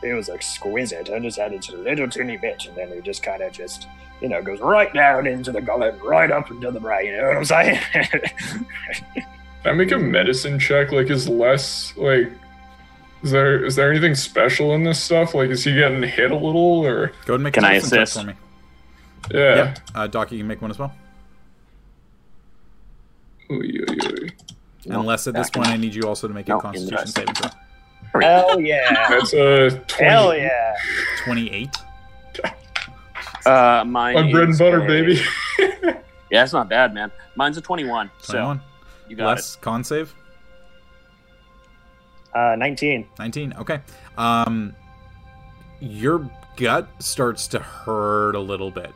it 0.02 0.14
was 0.14 0.30
exquisite. 0.30 1.10
I 1.10 1.18
just 1.18 1.38
had 1.38 1.52
it 1.52 1.68
a 1.68 1.76
little 1.76 2.08
teeny 2.08 2.38
bit, 2.38 2.64
and 2.66 2.76
then 2.76 2.88
it 2.88 3.04
just 3.04 3.22
kind 3.22 3.42
of 3.42 3.52
just, 3.52 3.88
you 4.22 4.28
know, 4.28 4.40
goes 4.40 4.60
right 4.60 4.92
down 4.94 5.26
into 5.26 5.52
the 5.52 5.60
gullet, 5.60 6.00
right 6.02 6.30
up 6.30 6.50
into 6.50 6.70
the 6.70 6.80
brain. 6.80 7.06
You 7.06 7.16
know 7.18 7.28
what 7.28 7.36
I'm 7.36 7.44
saying? 7.44 7.80
Can 7.92 9.24
I 9.66 9.72
make 9.72 9.92
a 9.92 9.98
medicine 9.98 10.58
check? 10.58 10.92
Like, 10.92 11.10
is 11.10 11.28
less 11.28 11.92
like? 11.98 12.32
Is 13.22 13.30
there 13.30 13.64
is 13.64 13.76
there 13.76 13.90
anything 13.90 14.14
special 14.14 14.72
in 14.74 14.82
this 14.84 15.02
stuff? 15.02 15.34
Like, 15.34 15.50
is 15.50 15.62
he 15.64 15.74
getting 15.74 16.02
hit 16.02 16.30
a 16.30 16.34
little, 16.36 16.84
or 16.86 17.08
Go 17.08 17.12
ahead 17.12 17.28
and 17.34 17.42
make 17.44 17.54
Can 17.54 17.64
a 17.64 17.68
I 17.68 17.72
medicine 17.74 17.98
assist? 18.02 18.20
for 18.20 18.26
me. 18.28 18.34
yeah? 19.30 19.54
Yep. 19.56 19.78
Uh, 19.94 20.06
Doc, 20.06 20.32
you 20.32 20.38
can 20.38 20.46
make 20.48 20.62
one 20.62 20.70
as 20.70 20.78
well. 20.78 20.94
Oy, 23.50 23.56
oy, 23.56 23.94
oy. 24.06 24.28
Unless 24.86 25.26
at 25.26 25.34
this 25.34 25.50
point 25.50 25.68
I 25.68 25.76
need 25.76 25.94
you 25.94 26.02
also 26.04 26.28
to 26.28 26.34
make 26.34 26.48
a 26.48 26.58
Constitution 26.58 26.92
interest. 26.98 27.14
saving 27.16 27.34
throw. 27.34 28.20
Hell 28.22 28.60
yeah! 28.60 29.08
That's 29.08 29.32
a 29.34 29.70
twenty. 29.86 30.04
Hell 30.10 30.36
yeah! 30.36 30.74
Twenty-eight. 31.24 31.76
Uh, 33.46 33.84
mine 33.86 34.14
My 34.14 34.30
bread 34.32 34.48
and 34.48 34.58
butter, 34.58 34.82
a- 34.82 34.86
baby. 34.86 35.20
Yeah, 36.30 36.44
it's 36.44 36.52
not 36.52 36.68
bad, 36.68 36.94
man. 36.94 37.10
Mine's 37.34 37.56
a 37.56 37.60
21. 37.60 38.08
So 38.20 38.34
Twenty-one. 38.34 38.60
you 39.08 39.16
got 39.16 39.26
Less 39.26 39.56
con 39.56 39.82
save. 39.82 40.14
Uh, 42.34 42.54
19. 42.56 43.06
19 43.18 43.54
okay. 43.58 43.80
Um 44.16 44.74
your 45.80 46.30
gut 46.56 46.88
starts 46.98 47.48
to 47.48 47.58
hurt 47.58 48.34
a 48.34 48.40
little 48.40 48.70
bit. 48.70 48.92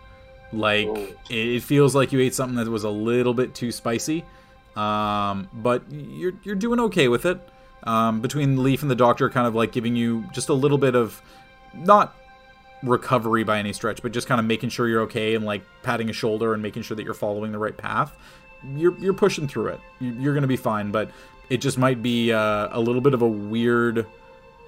Like 0.52 0.86
Oh. 0.88 1.08
it 1.30 1.60
feels 1.62 1.94
like 1.94 2.12
you 2.12 2.20
ate 2.20 2.34
something 2.34 2.56
that 2.56 2.68
was 2.70 2.84
a 2.84 2.90
little 2.90 3.34
bit 3.34 3.54
too 3.54 3.72
spicy. 3.72 4.24
Um 4.76 5.48
but 5.52 5.82
you're 5.90 6.34
you're 6.42 6.54
doing 6.54 6.80
okay 6.80 7.08
with 7.08 7.24
it. 7.26 7.40
Um 7.84 8.20
between 8.20 8.62
leaf 8.62 8.82
and 8.82 8.90
the 8.90 8.94
doctor 8.96 9.28
kind 9.30 9.46
of 9.46 9.54
like 9.54 9.72
giving 9.72 9.96
you 9.96 10.24
just 10.32 10.48
a 10.48 10.54
little 10.54 10.78
bit 10.78 10.94
of 10.94 11.20
not 11.74 12.14
recovery 12.82 13.44
by 13.44 13.58
any 13.58 13.72
stretch 13.72 14.02
but 14.02 14.12
just 14.12 14.26
kind 14.28 14.38
of 14.38 14.44
making 14.46 14.68
sure 14.68 14.86
you're 14.88 15.00
okay 15.00 15.34
and 15.34 15.44
like 15.46 15.62
patting 15.82 16.10
a 16.10 16.12
shoulder 16.12 16.52
and 16.52 16.62
making 16.62 16.82
sure 16.82 16.94
that 16.94 17.02
you're 17.02 17.14
following 17.14 17.50
the 17.50 17.58
right 17.58 17.76
path 17.78 18.14
you're 18.76 18.96
you're 18.98 19.14
pushing 19.14 19.46
through 19.48 19.66
it. 19.68 19.80
You're 20.00 20.34
gonna 20.34 20.46
be 20.46 20.56
fine 20.56 20.90
but 20.90 21.10
it 21.50 21.58
just 21.58 21.78
might 21.78 22.02
be 22.02 22.32
uh, 22.32 22.68
a 22.72 22.80
little 22.80 23.00
bit 23.00 23.14
of 23.14 23.22
a 23.22 23.28
weird 23.28 24.06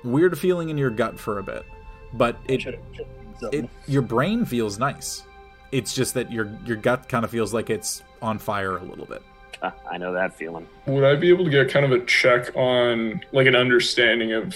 weird 0.04 0.38
feeling 0.38 0.68
in 0.68 0.78
your 0.78 0.90
gut 0.90 1.18
for 1.18 1.38
a 1.38 1.42
bit 1.42 1.64
but 2.12 2.36
it, 2.46 2.62
Should've- 2.62 2.78
should've 2.92 3.40
done 3.40 3.54
it 3.54 3.70
your 3.86 4.02
brain 4.02 4.44
feels 4.44 4.78
nice 4.78 5.24
it's 5.72 5.94
just 5.94 6.14
that 6.14 6.30
your 6.30 6.48
your 6.64 6.76
gut 6.76 7.08
kind 7.08 7.24
of 7.24 7.30
feels 7.30 7.52
like 7.52 7.70
it's 7.70 8.02
on 8.22 8.38
fire 8.38 8.76
a 8.78 8.82
little 8.84 9.04
bit. 9.04 9.20
I 9.90 9.98
know 9.98 10.12
that 10.12 10.32
feeling. 10.32 10.66
Would 10.86 11.02
I 11.02 11.16
be 11.16 11.28
able 11.28 11.44
to 11.44 11.50
get 11.50 11.68
kind 11.70 11.84
of 11.84 11.90
a 11.90 12.04
check 12.04 12.54
on 12.54 13.20
like 13.32 13.46
an 13.48 13.56
understanding 13.56 14.32
of 14.32 14.54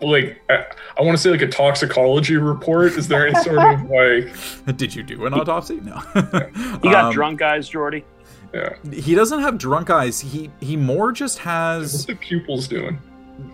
like 0.00 0.42
I, 0.50 0.64
I 0.98 1.02
want 1.02 1.16
to 1.16 1.22
say 1.22 1.30
like 1.30 1.42
a 1.42 1.46
toxicology 1.46 2.36
report? 2.36 2.92
Is 2.94 3.06
there 3.06 3.26
any 3.28 3.40
sort 3.42 3.58
of 3.58 3.88
like 4.68 4.76
did 4.76 4.94
you 4.94 5.02
do 5.04 5.26
an 5.26 5.32
autopsy 5.34 5.76
no 5.80 6.02
You 6.14 6.90
got 6.90 7.04
Um, 7.06 7.12
drunk 7.12 7.38
guys, 7.38 7.68
Jordy? 7.68 8.04
Yeah? 8.52 8.74
he 8.92 9.14
doesn't 9.14 9.40
have 9.40 9.58
drunk 9.58 9.90
eyes 9.90 10.20
he 10.20 10.50
he 10.60 10.76
more 10.76 11.12
just 11.12 11.38
What's 11.38 11.44
has 11.44 12.06
the 12.06 12.14
pupils 12.16 12.66
doing? 12.68 13.00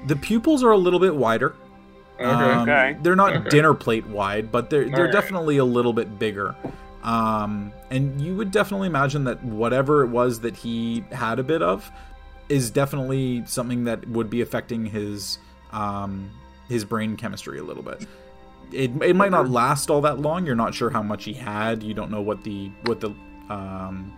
the 0.07 0.17
pupils 0.17 0.63
are 0.65 0.71
a 0.73 0.77
little 0.79 1.01
bit 1.01 1.15
wider 1.15 1.55
Okay. 2.19 2.25
Um, 2.53 2.63
Okay. 2.63 2.97
They're 3.03 3.15
not 3.15 3.35
Okay. 3.37 3.49
dinner 3.51 3.75
plate 3.75 4.07
wide, 4.07 4.51
but 4.51 4.71
they're 4.71 4.85
they're 4.87 5.01
Alright. 5.01 5.13
definitely 5.13 5.59
a 5.59 5.65
little 5.67 5.93
bit 5.93 6.19
bigger. 6.19 6.55
Um, 7.05 7.73
and 7.91 8.19
you 8.23 8.35
would 8.37 8.51
definitely 8.51 8.87
imagine 8.87 9.25
that 9.25 9.45
whatever 9.45 10.03
it 10.03 10.09
was 10.09 10.41
that 10.41 10.57
he 10.57 11.05
had 11.13 11.39
a 11.39 11.43
bit 11.43 11.61
of 11.61 11.91
is 12.49 12.71
definitely 12.71 13.43
something 13.47 13.85
that 13.85 14.09
would 14.09 14.31
be 14.31 14.41
affecting 14.41 14.87
his 14.87 15.39
um, 15.73 16.31
his 16.71 16.87
brain 16.87 17.17
chemistry 17.19 17.59
a 17.59 17.63
little 17.63 17.83
bit. 17.83 18.07
It, 18.73 18.91
it 19.03 19.15
might 19.15 19.31
not 19.31 19.51
last 19.51 19.91
all 19.91 20.01
that 20.01 20.19
long. 20.19 20.47
You're 20.47 20.57
not 20.57 20.75
sure 20.75 20.89
how 20.89 21.03
much 21.03 21.25
he 21.25 21.35
had. 21.35 21.83
You 21.83 21.93
don't 21.93 22.11
know 22.11 22.23
what 22.23 22.43
the 22.45 22.71
what 22.87 23.01
the 23.01 23.11
um, 23.51 24.11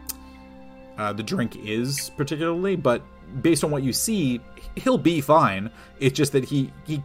uh, 0.99 1.13
the 1.13 1.23
drink 1.23 1.57
is 1.57 2.11
particularly, 2.17 2.77
but 2.77 3.03
based 3.41 3.65
on 3.65 3.71
what 3.71 3.83
you 3.83 3.93
see, 3.93 4.41
he'll 4.75 4.99
be 4.99 5.21
fine. 5.21 5.71
It's 6.01 6.17
just 6.17 6.33
that 6.33 6.45
he 6.45 6.73
he 6.87 7.03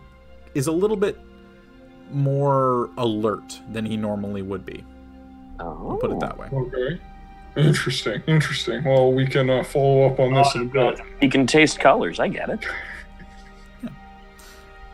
is 0.55 0.67
a 0.67 0.71
little 0.71 0.97
bit 0.97 1.19
more 2.11 2.89
alert 2.97 3.59
than 3.71 3.85
he 3.85 3.95
normally 3.95 4.41
would 4.41 4.65
be. 4.65 4.83
Oh. 5.59 5.91
I'll 5.91 5.97
put 5.97 6.11
it 6.11 6.19
that 6.19 6.37
way. 6.37 6.47
Okay. 6.51 6.99
Interesting. 7.55 8.23
Interesting. 8.25 8.83
Well, 8.83 9.11
we 9.11 9.27
can 9.27 9.49
uh, 9.49 9.63
follow 9.63 10.07
up 10.07 10.19
on 10.19 10.33
this 10.33 10.55
in 10.55 10.63
a 10.63 10.65
bit. 10.65 10.99
He 11.21 11.29
can 11.29 11.45
taste 11.45 11.79
colors. 11.79 12.19
I 12.19 12.27
get 12.27 12.49
it. 12.49 12.65
yeah. 13.83 13.89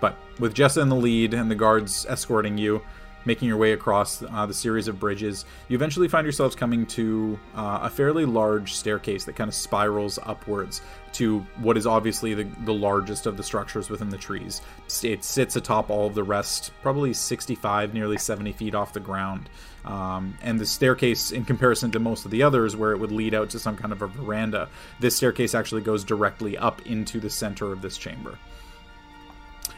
But 0.02 0.18
with 0.40 0.54
Jessa 0.56 0.82
in 0.82 0.90
the 0.90 0.96
lead 0.96 1.34
and 1.34 1.50
the 1.50 1.56
guards 1.56 2.06
escorting 2.10 2.58
you, 2.58 2.82
making 3.26 3.48
your 3.48 3.58
way 3.58 3.74
across 3.74 4.24
uh, 4.24 4.46
the 4.46 4.54
series 4.54 4.88
of 4.88 5.00
bridges, 5.00 5.46
you 5.68 5.76
eventually 5.76 6.08
find 6.08 6.26
yourselves 6.26 6.56
coming 6.56 6.86
to 6.86 7.38
uh, 7.56 7.80
a 7.84 7.90
fairly 7.90 8.26
large 8.26 8.74
staircase 8.74 9.26
that 9.26 9.36
kind 9.36 9.48
of 9.48 9.56
spirals 9.56 10.20
upwards 10.24 10.82
to 11.14 11.40
what 11.58 11.78
is 11.78 11.88
obviously 11.88 12.34
the, 12.34 12.44
the 12.66 12.74
largest 12.74 13.26
of 13.26 13.36
the 13.36 13.44
structures 13.44 13.90
within 13.90 14.10
the 14.10 14.18
trees. 14.18 14.62
It 15.04 15.24
sits 15.24 15.56
atop 15.56 15.90
all 15.90 16.08
of 16.08 16.16
the 16.16 16.24
rest, 16.24 16.72
probably 16.82 17.14
65, 17.14 17.94
nearly 17.94 18.18
70 18.18 18.52
feet 18.54 18.76
off 18.76 18.94
the 18.94 19.00
ground. 19.00 19.50
Um, 19.86 20.38
and 20.42 20.60
the 20.60 20.66
staircase, 20.66 21.32
in 21.32 21.46
comparison 21.46 21.92
to 21.92 22.00
most 22.00 22.26
of 22.26 22.32
the 22.32 22.44
others, 22.44 22.76
where 22.76 22.92
it 22.92 23.00
would 23.00 23.12
lead 23.12 23.34
out 23.34 23.50
to 23.52 23.60
some 23.60 23.76
kind 23.76 23.92
of 23.92 24.02
a 24.02 24.08
veranda, 24.08 24.70
this 25.00 25.16
staircase 25.16 25.56
actually 25.56 25.82
goes 25.82 26.04
directly 26.04 26.58
up 26.58 26.86
into 26.86 27.20
the 27.20 27.30
center 27.30 27.72
of 27.72 27.82
this 27.82 27.98
chamber 27.98 28.38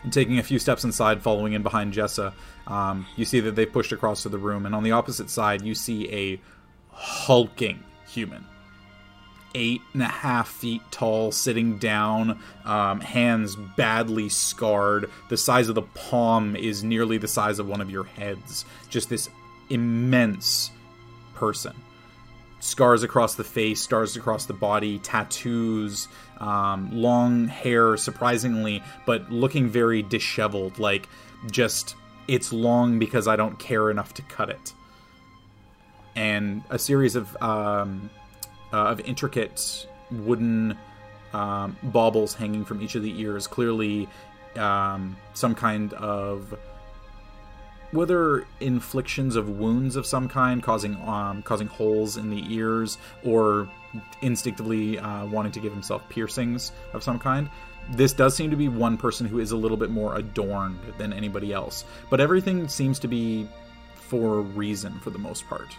and 0.04 0.12
taking 0.12 0.40
a 0.40 0.44
few 0.44 0.60
steps 0.60 0.84
inside, 0.84 1.22
following 1.22 1.54
in 1.54 1.64
behind 1.64 1.94
Jessa, 1.94 2.34
um, 2.68 3.06
you 3.16 3.26
see 3.26 3.40
that 3.42 3.56
they've 3.56 3.72
pushed 3.72 3.92
across 3.92 4.24
to 4.24 4.30
the 4.30 4.38
room. 4.38 4.66
And 4.66 4.76
on 4.76 4.84
the 4.84 4.92
opposite 4.92 5.30
side, 5.30 5.62
you 5.62 5.76
see 5.76 6.12
a 6.12 6.42
hulking 6.92 7.84
human. 8.08 8.46
Eight 9.54 9.82
and 9.94 10.02
a 10.02 10.06
half 10.06 10.48
feet 10.48 10.82
tall, 10.92 11.32
sitting 11.34 11.78
down, 11.78 12.40
um, 12.64 13.02
hands 13.02 13.58
badly 13.76 14.30
scarred. 14.30 15.10
The 15.30 15.36
size 15.36 15.68
of 15.68 15.76
the 15.76 15.82
palm 15.82 16.56
is 16.56 16.84
nearly 16.84 17.18
the 17.18 17.28
size 17.28 17.60
of 17.60 17.68
one 17.68 17.82
of 17.82 17.90
your 17.90 18.06
heads. 18.06 18.64
Just 18.90 19.10
this 19.10 19.30
immense 19.70 20.72
person 21.36 21.74
scars 22.62 23.04
across 23.04 23.36
the 23.36 23.44
face, 23.44 23.82
scars 23.82 24.16
across 24.16 24.46
the 24.46 24.54
body, 24.54 25.00
tattoos, 25.00 26.08
um, 26.40 26.90
long 26.92 27.48
hair, 27.48 27.98
surprisingly, 27.98 28.82
but 29.06 29.30
looking 29.32 29.68
very 29.68 30.02
disheveled. 30.02 30.80
Like 30.80 31.10
just 31.50 31.96
it's 32.32 32.54
long 32.54 32.98
because 32.98 33.28
I 33.28 33.36
don't 33.36 33.60
care 33.60 33.92
enough 33.92 34.14
to 34.14 34.22
cut 34.22 34.50
it. 34.50 34.74
And 36.16 36.64
a 36.70 36.80
series 36.80 37.18
of 37.18 37.36
um, 37.42 38.10
uh, 38.72 38.78
of 38.88 39.02
intricate 39.02 39.86
wooden 40.10 40.78
um, 41.34 41.76
baubles 41.84 42.34
hanging 42.34 42.64
from 42.64 42.82
each 42.82 42.96
of 42.96 43.04
the 43.04 43.20
ears, 43.20 43.48
clearly 43.48 44.08
um, 44.56 45.18
some 45.34 45.54
kind 45.56 45.94
of 45.94 46.58
whether 47.92 48.48
inflictions 48.62 49.36
of 49.36 49.50
wounds 49.50 49.98
of 49.98 50.06
some 50.06 50.30
kind, 50.30 50.64
causing 50.64 50.96
um, 51.06 51.44
causing 51.44 51.68
holes 51.68 52.16
in 52.16 52.30
the 52.30 52.46
ears, 52.48 52.98
or 53.26 53.70
instinctively 54.22 54.98
uh, 55.00 55.26
wanting 55.26 55.52
to 55.52 55.60
give 55.60 55.74
himself 55.74 56.08
piercings 56.08 56.72
of 56.94 57.04
some 57.04 57.20
kind. 57.20 57.50
This 57.90 58.14
does 58.14 58.36
seem 58.36 58.52
to 58.52 58.56
be 58.56 58.70
one 58.70 58.98
person 58.98 59.28
who 59.28 59.40
is 59.40 59.52
a 59.52 59.58
little 59.58 59.78
bit 59.78 59.90
more 59.90 60.16
adorned 60.16 60.80
than 60.98 61.12
anybody 61.12 61.52
else, 61.52 61.84
but 62.10 62.22
everything 62.22 62.68
seems 62.68 63.00
to 63.00 63.08
be 63.08 63.48
for 63.96 64.40
a 64.40 64.42
reason 64.42 65.00
for 65.00 65.10
the 65.10 65.20
most 65.20 65.48
part. 65.48 65.76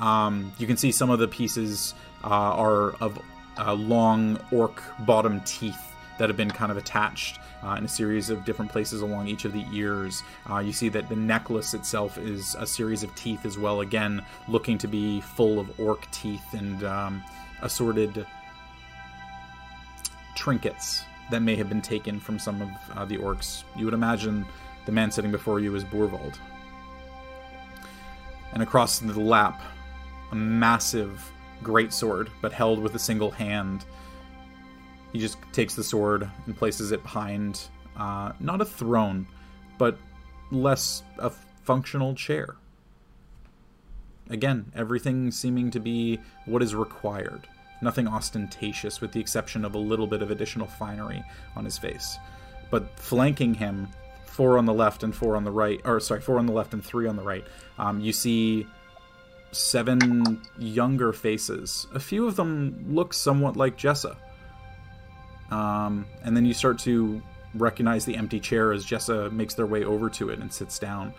Um, 0.00 0.52
you 0.58 0.66
can 0.66 0.76
see 0.76 0.92
some 0.92 1.10
of 1.10 1.18
the 1.18 1.28
pieces 1.28 1.94
uh, 2.22 2.28
are 2.28 2.90
of 3.00 3.20
uh, 3.58 3.74
long 3.74 4.38
orc 4.52 4.82
bottom 5.00 5.40
teeth 5.40 5.80
that 6.18 6.28
have 6.28 6.36
been 6.36 6.50
kind 6.50 6.70
of 6.70 6.76
attached 6.76 7.38
uh, 7.62 7.76
in 7.78 7.84
a 7.84 7.88
series 7.88 8.30
of 8.30 8.44
different 8.44 8.70
places 8.70 9.02
along 9.02 9.28
each 9.28 9.44
of 9.44 9.52
the 9.52 9.64
ears. 9.72 10.22
Uh, 10.50 10.58
you 10.58 10.72
see 10.72 10.88
that 10.88 11.08
the 11.08 11.16
necklace 11.16 11.74
itself 11.74 12.18
is 12.18 12.56
a 12.56 12.66
series 12.66 13.02
of 13.02 13.14
teeth 13.14 13.46
as 13.46 13.56
well, 13.56 13.80
again, 13.80 14.24
looking 14.48 14.78
to 14.78 14.88
be 14.88 15.20
full 15.20 15.58
of 15.58 15.80
orc 15.80 16.08
teeth 16.10 16.54
and 16.54 16.84
um, 16.84 17.22
assorted 17.62 18.26
trinkets 20.36 21.02
that 21.30 21.40
may 21.40 21.56
have 21.56 21.68
been 21.68 21.82
taken 21.82 22.18
from 22.18 22.38
some 22.38 22.62
of 22.62 22.68
uh, 22.96 23.04
the 23.04 23.16
orcs. 23.16 23.64
You 23.76 23.84
would 23.84 23.94
imagine 23.94 24.46
the 24.86 24.92
man 24.92 25.10
sitting 25.10 25.30
before 25.30 25.60
you 25.60 25.74
is 25.74 25.84
Boorvaldt. 25.84 26.38
And 28.52 28.62
across 28.62 28.98
the 28.98 29.20
lap, 29.20 29.60
a 30.32 30.34
massive 30.34 31.30
greatsword, 31.62 32.28
but 32.40 32.52
held 32.52 32.78
with 32.78 32.94
a 32.94 32.98
single 32.98 33.30
hand. 33.30 33.84
He 35.12 35.18
just 35.18 35.38
takes 35.52 35.74
the 35.74 35.84
sword 35.84 36.30
and 36.46 36.56
places 36.56 36.92
it 36.92 37.02
behind, 37.02 37.60
uh, 37.96 38.32
not 38.40 38.60
a 38.60 38.64
throne, 38.64 39.26
but 39.76 39.98
less 40.50 41.02
a 41.18 41.30
functional 41.64 42.14
chair. 42.14 42.56
Again, 44.30 44.70
everything 44.74 45.30
seeming 45.30 45.70
to 45.70 45.80
be 45.80 46.18
what 46.46 46.62
is 46.62 46.74
required. 46.74 47.46
Nothing 47.80 48.08
ostentatious, 48.08 49.00
with 49.00 49.12
the 49.12 49.20
exception 49.20 49.64
of 49.64 49.74
a 49.74 49.78
little 49.78 50.06
bit 50.06 50.22
of 50.22 50.30
additional 50.30 50.66
finery 50.66 51.22
on 51.56 51.64
his 51.64 51.78
face. 51.78 52.18
But 52.70 52.98
flanking 52.98 53.54
him, 53.54 53.88
four 54.24 54.58
on 54.58 54.66
the 54.66 54.74
left 54.74 55.02
and 55.02 55.14
four 55.14 55.36
on 55.36 55.44
the 55.44 55.50
right, 55.50 55.80
or 55.84 56.00
sorry, 56.00 56.20
four 56.20 56.38
on 56.38 56.46
the 56.46 56.52
left 56.52 56.72
and 56.74 56.84
three 56.84 57.06
on 57.08 57.16
the 57.16 57.22
right, 57.22 57.44
um, 57.78 58.00
you 58.00 58.12
see 58.12 58.66
seven 59.52 60.40
younger 60.58 61.12
faces. 61.12 61.86
A 61.94 62.00
few 62.00 62.26
of 62.26 62.36
them 62.36 62.84
look 62.88 63.14
somewhat 63.14 63.56
like 63.56 63.78
Jessa. 63.78 64.16
Um, 65.50 66.06
and 66.22 66.36
then 66.36 66.44
you 66.44 66.52
start 66.52 66.78
to 66.80 67.22
recognize 67.54 68.04
the 68.04 68.16
empty 68.16 68.40
chair 68.40 68.72
as 68.72 68.84
Jessa 68.84 69.32
makes 69.32 69.54
their 69.54 69.66
way 69.66 69.84
over 69.84 70.10
to 70.10 70.28
it 70.28 70.38
and 70.40 70.52
sits 70.52 70.78
down. 70.78 71.14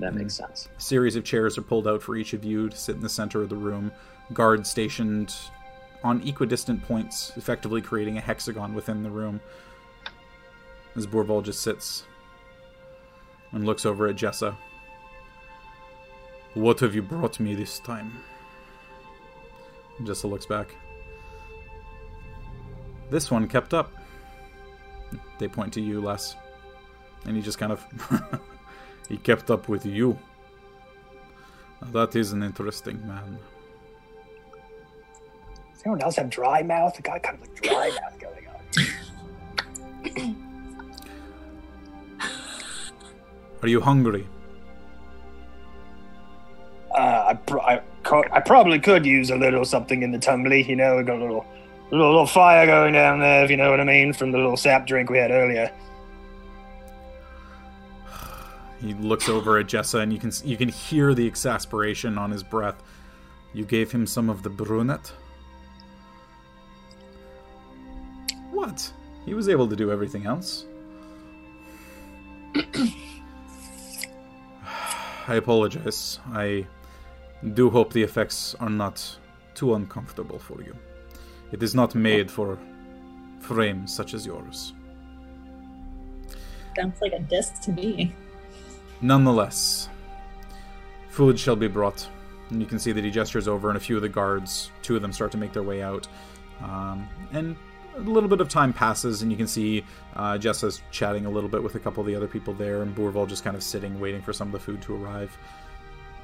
That 0.00 0.14
makes 0.14 0.34
sense. 0.34 0.68
A 0.76 0.80
series 0.80 1.16
of 1.16 1.24
chairs 1.24 1.56
are 1.56 1.62
pulled 1.62 1.86
out 1.86 2.02
for 2.02 2.16
each 2.16 2.32
of 2.32 2.44
you 2.44 2.68
to 2.68 2.76
sit 2.76 2.96
in 2.96 3.02
the 3.02 3.08
center 3.08 3.42
of 3.42 3.48
the 3.48 3.56
room. 3.56 3.92
Guards 4.32 4.68
stationed 4.68 5.34
on 6.02 6.26
equidistant 6.26 6.82
points, 6.82 7.32
effectively 7.36 7.80
creating 7.80 8.18
a 8.18 8.20
hexagon 8.20 8.74
within 8.74 9.02
the 9.02 9.10
room. 9.10 9.40
As 10.96 11.06
Borval 11.06 11.42
just 11.42 11.62
sits 11.62 12.04
and 13.52 13.64
looks 13.64 13.86
over 13.86 14.06
at 14.08 14.16
Jessa. 14.16 14.56
What 16.54 16.80
have 16.80 16.94
you 16.94 17.02
brought 17.02 17.40
me 17.40 17.54
this 17.54 17.78
time? 17.78 18.22
Jessa 20.02 20.28
looks 20.28 20.46
back. 20.46 20.74
This 23.10 23.30
one 23.30 23.48
kept 23.48 23.74
up. 23.74 23.92
They 25.38 25.48
point 25.48 25.72
to 25.74 25.80
you, 25.80 26.00
Les. 26.00 26.34
And 27.24 27.36
he 27.36 27.42
just 27.42 27.58
kind 27.58 27.72
of. 27.72 28.40
he 29.08 29.16
kept 29.16 29.50
up 29.50 29.68
with 29.68 29.84
you. 29.86 30.18
That 31.92 32.16
is 32.16 32.32
an 32.32 32.42
interesting 32.42 33.06
man. 33.06 33.38
Does 35.72 35.82
anyone 35.84 36.02
else 36.02 36.16
have 36.16 36.30
dry 36.30 36.62
mouth? 36.62 36.96
The 36.96 37.02
guy 37.02 37.18
kind 37.18 37.38
of 37.40 37.48
like 37.48 37.60
dry 37.60 37.90
mouth 37.90 38.18
going 38.18 38.46
on. 38.48 40.36
Are 43.62 43.68
you 43.68 43.80
hungry? 43.80 44.26
Uh, 46.94 47.24
I, 47.28 47.34
pr- 47.34 47.60
I, 47.60 47.82
co- 48.02 48.24
I 48.30 48.40
probably 48.40 48.78
could 48.78 49.04
use 49.04 49.30
a 49.30 49.36
little 49.36 49.64
something 49.64 50.02
in 50.02 50.12
the 50.12 50.18
tumbly. 50.18 50.66
You 50.66 50.76
know, 50.76 50.96
we 50.96 51.02
got 51.02 51.18
a 51.18 51.22
little, 51.22 51.44
little, 51.90 52.08
little 52.08 52.26
fire 52.26 52.66
going 52.66 52.92
down 52.92 53.20
there, 53.20 53.44
if 53.44 53.50
you 53.50 53.56
know 53.56 53.70
what 53.70 53.80
I 53.80 53.84
mean, 53.84 54.12
from 54.12 54.32
the 54.32 54.38
little 54.38 54.56
sap 54.56 54.86
drink 54.86 55.10
we 55.10 55.18
had 55.18 55.30
earlier. 55.30 55.72
He 58.84 58.92
looks 58.92 59.30
over 59.30 59.58
at 59.58 59.66
Jessa, 59.66 60.02
and 60.02 60.12
you 60.12 60.18
can 60.18 60.30
you 60.44 60.58
can 60.58 60.68
hear 60.68 61.14
the 61.14 61.26
exasperation 61.26 62.18
on 62.18 62.30
his 62.30 62.42
breath. 62.42 62.82
You 63.54 63.64
gave 63.64 63.90
him 63.90 64.06
some 64.06 64.28
of 64.28 64.42
the 64.42 64.50
brunette. 64.50 65.10
What? 68.50 68.92
He 69.24 69.32
was 69.32 69.48
able 69.48 69.66
to 69.68 69.76
do 69.76 69.90
everything 69.90 70.26
else. 70.26 70.66
I 75.28 75.36
apologize. 75.36 76.20
I 76.32 76.66
do 77.54 77.70
hope 77.70 77.90
the 77.90 78.02
effects 78.02 78.54
are 78.60 78.68
not 78.68 79.18
too 79.54 79.74
uncomfortable 79.76 80.38
for 80.38 80.62
you. 80.62 80.76
It 81.52 81.62
is 81.62 81.74
not 81.74 81.94
made 81.94 82.30
for 82.30 82.58
frames 83.40 83.94
such 83.94 84.12
as 84.12 84.26
yours. 84.26 84.74
Sounds 86.76 87.00
like 87.00 87.14
a 87.14 87.20
disc 87.20 87.62
to 87.62 87.72
me. 87.72 88.14
Nonetheless, 89.04 89.90
food 91.10 91.38
shall 91.38 91.56
be 91.56 91.68
brought. 91.68 92.08
And 92.48 92.58
you 92.58 92.66
can 92.66 92.78
see 92.78 92.90
that 92.90 93.04
he 93.04 93.10
gestures 93.10 93.46
over, 93.46 93.68
and 93.68 93.76
a 93.76 93.80
few 93.80 93.96
of 93.96 94.02
the 94.02 94.08
guards, 94.08 94.70
two 94.80 94.96
of 94.96 95.02
them, 95.02 95.12
start 95.12 95.30
to 95.32 95.36
make 95.36 95.52
their 95.52 95.62
way 95.62 95.82
out. 95.82 96.08
Um, 96.62 97.06
and 97.30 97.54
a 97.96 98.00
little 98.00 98.30
bit 98.30 98.40
of 98.40 98.48
time 98.48 98.72
passes, 98.72 99.20
and 99.20 99.30
you 99.30 99.36
can 99.36 99.46
see 99.46 99.84
uh, 100.16 100.38
Jessa's 100.38 100.80
chatting 100.90 101.26
a 101.26 101.30
little 101.30 101.50
bit 101.50 101.62
with 101.62 101.74
a 101.74 101.78
couple 101.78 102.00
of 102.00 102.06
the 102.06 102.16
other 102.16 102.26
people 102.26 102.54
there, 102.54 102.80
and 102.80 102.96
Bourval 102.96 103.28
just 103.28 103.44
kind 103.44 103.54
of 103.54 103.62
sitting, 103.62 104.00
waiting 104.00 104.22
for 104.22 104.32
some 104.32 104.48
of 104.48 104.52
the 104.52 104.58
food 104.58 104.80
to 104.80 104.96
arrive. 104.96 105.36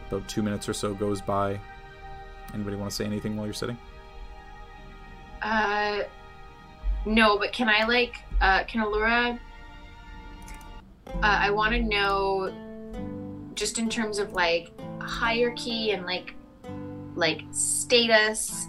About 0.09 0.27
two 0.27 0.43
minutes 0.43 0.67
or 0.67 0.73
so 0.73 0.95
goes 0.95 1.21
by. 1.21 1.61
Anybody 2.55 2.77
want 2.77 2.89
to 2.89 2.97
say 2.97 3.05
anything 3.05 3.37
while 3.37 3.45
you're 3.45 3.53
sitting? 3.53 3.77
Uh, 5.43 5.99
no, 7.05 7.39
but 7.39 7.53
can 7.53 7.69
I 7.69 7.85
like, 7.85 8.25
uh, 8.41 8.65
can 8.65 8.83
Allura? 8.83 9.39
Uh, 11.09 11.19
I 11.23 11.51
want 11.51 11.75
to 11.75 11.83
know, 11.83 12.70
just 13.55 13.79
in 13.79 13.89
terms 13.89 14.19
of 14.19 14.33
like 14.33 14.73
hierarchy 15.01 15.93
and 15.93 16.05
like, 16.07 16.35
like 17.15 17.43
status. 17.51 18.67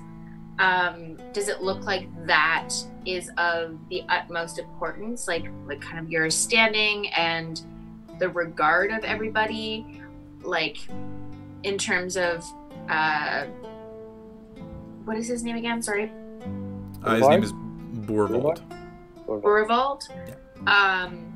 Um, 0.59 1.17
does 1.34 1.47
it 1.47 1.61
look 1.61 1.84
like 1.86 2.07
that 2.27 2.69
is 3.05 3.32
of 3.38 3.77
the 3.89 4.03
utmost 4.09 4.59
importance? 4.59 5.27
Like, 5.27 5.45
like 5.65 5.82
kind 5.82 5.99
of 5.99 6.11
your 6.11 6.29
standing 6.29 7.07
and 7.09 7.61
the 8.19 8.29
regard 8.29 8.91
of 8.91 9.03
everybody, 9.03 10.01
like 10.43 10.77
in 11.63 11.77
terms 11.77 12.17
of 12.17 12.43
uh, 12.89 13.45
what 15.05 15.17
is 15.17 15.27
his 15.27 15.43
name 15.43 15.55
again? 15.55 15.82
Sorry. 15.82 16.11
Uh, 17.03 17.15
his 17.15 17.27
name 17.27 17.43
is 17.43 17.53
Boorvaldt. 18.05 18.61
Boorvaldt. 19.25 20.09
Um, 20.67 21.30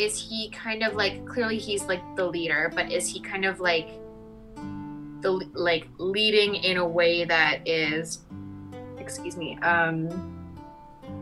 is 0.00 0.18
he 0.18 0.48
kind 0.50 0.82
of 0.82 0.94
like 0.94 1.26
clearly 1.26 1.58
he's 1.58 1.84
like 1.84 2.00
the 2.16 2.24
leader, 2.24 2.72
but 2.74 2.90
is 2.90 3.06
he 3.06 3.20
kind 3.20 3.44
of 3.44 3.60
like 3.60 3.90
the 5.20 5.30
like 5.52 5.86
leading 5.98 6.54
in 6.54 6.78
a 6.78 6.86
way 6.86 7.24
that 7.26 7.68
is, 7.68 8.20
excuse 8.98 9.36
me, 9.36 9.58
um, 9.58 10.08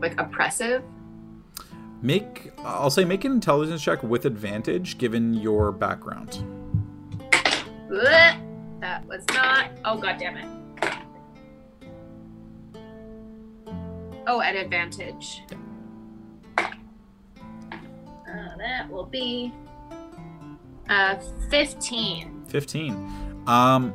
like 0.01 0.19
oppressive? 0.19 0.81
Make, 2.01 2.53
I'll 2.59 2.89
say, 2.89 3.03
make 3.03 3.25
an 3.25 3.33
intelligence 3.33 3.81
check 3.81 4.01
with 4.01 4.25
advantage 4.25 4.97
given 4.97 5.33
your 5.33 5.73
background. 5.73 6.41
That 7.89 9.05
was 9.05 9.25
not. 9.33 9.71
Oh 9.83 9.97
god 9.97 10.17
damn 10.17 10.37
it. 10.37 10.47
Oh, 14.25 14.39
at 14.39 14.55
advantage. 14.55 15.41
Uh, 15.51 15.55
that 18.59 18.89
will 18.89 19.05
be 19.05 19.53
uh 20.89 21.15
15. 21.49 22.45
15. 22.47 23.43
Um, 23.47 23.93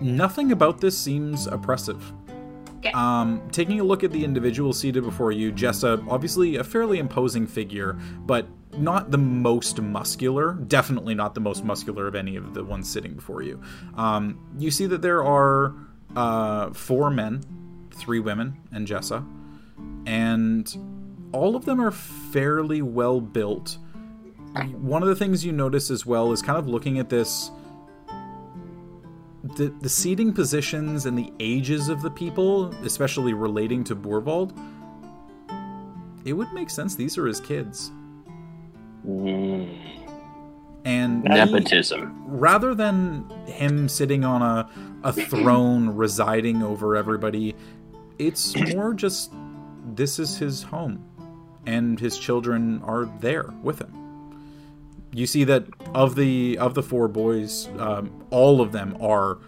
nothing 0.00 0.52
about 0.52 0.80
this 0.80 0.96
seems 0.96 1.46
oppressive. 1.46 2.12
Okay. 2.78 2.92
Um, 2.92 3.42
taking 3.50 3.80
a 3.80 3.84
look 3.84 4.04
at 4.04 4.12
the 4.12 4.24
individual 4.24 4.72
seated 4.74 5.04
before 5.04 5.32
you, 5.32 5.52
Jessa, 5.52 6.06
obviously 6.08 6.56
a 6.56 6.64
fairly 6.64 6.98
imposing 6.98 7.46
figure, 7.46 7.94
but 8.26 8.46
not 8.76 9.10
the 9.10 9.18
most 9.18 9.80
muscular. 9.80 10.52
Definitely 10.54 11.14
not 11.14 11.34
the 11.34 11.40
most 11.40 11.64
muscular 11.64 12.06
of 12.06 12.14
any 12.14 12.36
of 12.36 12.52
the 12.52 12.62
ones 12.62 12.90
sitting 12.90 13.14
before 13.14 13.40
you. 13.42 13.62
Um, 13.96 14.38
you 14.58 14.70
see 14.70 14.84
that 14.86 15.00
there 15.00 15.24
are 15.24 15.74
uh, 16.14 16.72
four 16.72 17.10
men, 17.10 17.42
three 17.90 18.20
women, 18.20 18.60
and 18.70 18.86
Jessa, 18.86 19.26
and 20.06 20.76
all 21.34 21.56
of 21.56 21.64
them 21.64 21.80
are 21.80 21.90
fairly 21.90 22.80
well 22.80 23.20
built. 23.20 23.78
One 24.80 25.02
of 25.02 25.08
the 25.08 25.16
things 25.16 25.44
you 25.44 25.50
notice 25.52 25.90
as 25.90 26.06
well 26.06 26.30
is 26.32 26.40
kind 26.40 26.56
of 26.56 26.68
looking 26.68 26.98
at 27.00 27.08
this 27.10 27.50
the, 29.56 29.68
the 29.82 29.88
seating 29.90 30.32
positions 30.32 31.04
and 31.04 31.18
the 31.18 31.30
ages 31.38 31.88
of 31.90 32.00
the 32.00 32.10
people, 32.10 32.68
especially 32.84 33.34
relating 33.34 33.84
to 33.84 33.94
Boorvaldt, 33.94 34.56
it 36.24 36.32
would 36.32 36.50
make 36.54 36.70
sense 36.70 36.94
these 36.94 37.18
are 37.18 37.26
his 37.26 37.40
kids. 37.40 37.90
Mm, 39.06 39.76
And 40.86 41.22
he- 41.24 41.28
nepotism. 41.28 42.14
rather 42.26 42.74
than 42.74 43.28
him 43.46 43.86
sitting 43.88 44.24
on 44.24 44.40
a, 44.40 44.70
a 45.02 45.12
throne 45.12 45.90
residing 45.90 46.62
over 46.62 46.96
everybody, 46.96 47.54
it's 48.18 48.56
more 48.74 48.94
just 48.94 49.30
this 49.94 50.18
is 50.18 50.38
his 50.38 50.62
home 50.62 51.04
and 51.66 51.98
his 51.98 52.18
children 52.18 52.80
are 52.84 53.06
there 53.20 53.50
with 53.62 53.80
him. 53.80 53.92
You 55.12 55.26
see 55.26 55.44
that 55.44 55.64
of 55.94 56.16
the 56.16 56.58
of 56.58 56.74
the 56.74 56.82
four 56.82 57.06
boys, 57.08 57.68
um, 57.78 58.10
all 58.30 58.60
of 58.60 58.72
them 58.72 58.96
are 59.00 59.38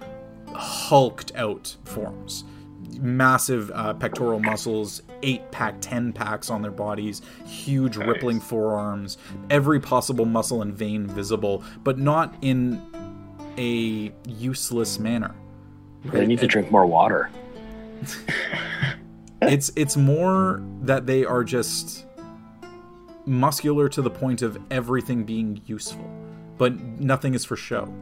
hulked 0.55 1.35
out 1.35 1.77
forms. 1.85 2.45
Massive 3.01 3.71
uh, 3.75 3.93
pectoral 3.95 4.39
muscles, 4.39 5.03
eight 5.23 5.51
pack, 5.51 5.75
ten 5.81 6.13
packs 6.13 6.51
on 6.51 6.63
their 6.63 6.71
bodies, 6.71 7.21
huge 7.45 7.99
Nice. 7.99 8.07
rippling 8.09 8.41
forearms, 8.41 9.19
every 9.51 9.81
possible 9.81 10.25
muscle 10.25 10.63
and 10.63 10.73
vein 10.73 11.07
visible, 11.07 11.65
but 11.83 11.99
not 11.99 12.35
in 12.43 12.81
a 13.59 14.13
useless 14.29 14.99
manner. 14.99 15.35
They 16.05 16.27
need 16.27 16.39
to 16.39 16.47
drink 16.47 16.71
more 16.71 16.87
water. 16.87 17.29
It's 19.43 19.71
it's 19.77 19.99
more 19.99 20.63
that 20.83 21.07
they 21.07 21.25
are 21.27 21.45
just 21.45 22.06
muscular 23.27 23.89
to 23.91 24.01
the 24.01 24.11
point 24.11 24.43
of 24.43 24.59
everything 24.71 25.25
being 25.25 25.61
useful, 25.67 26.09
but 26.59 26.79
nothing 27.01 27.35
is 27.35 27.45
for 27.45 27.57
show. 27.57 27.93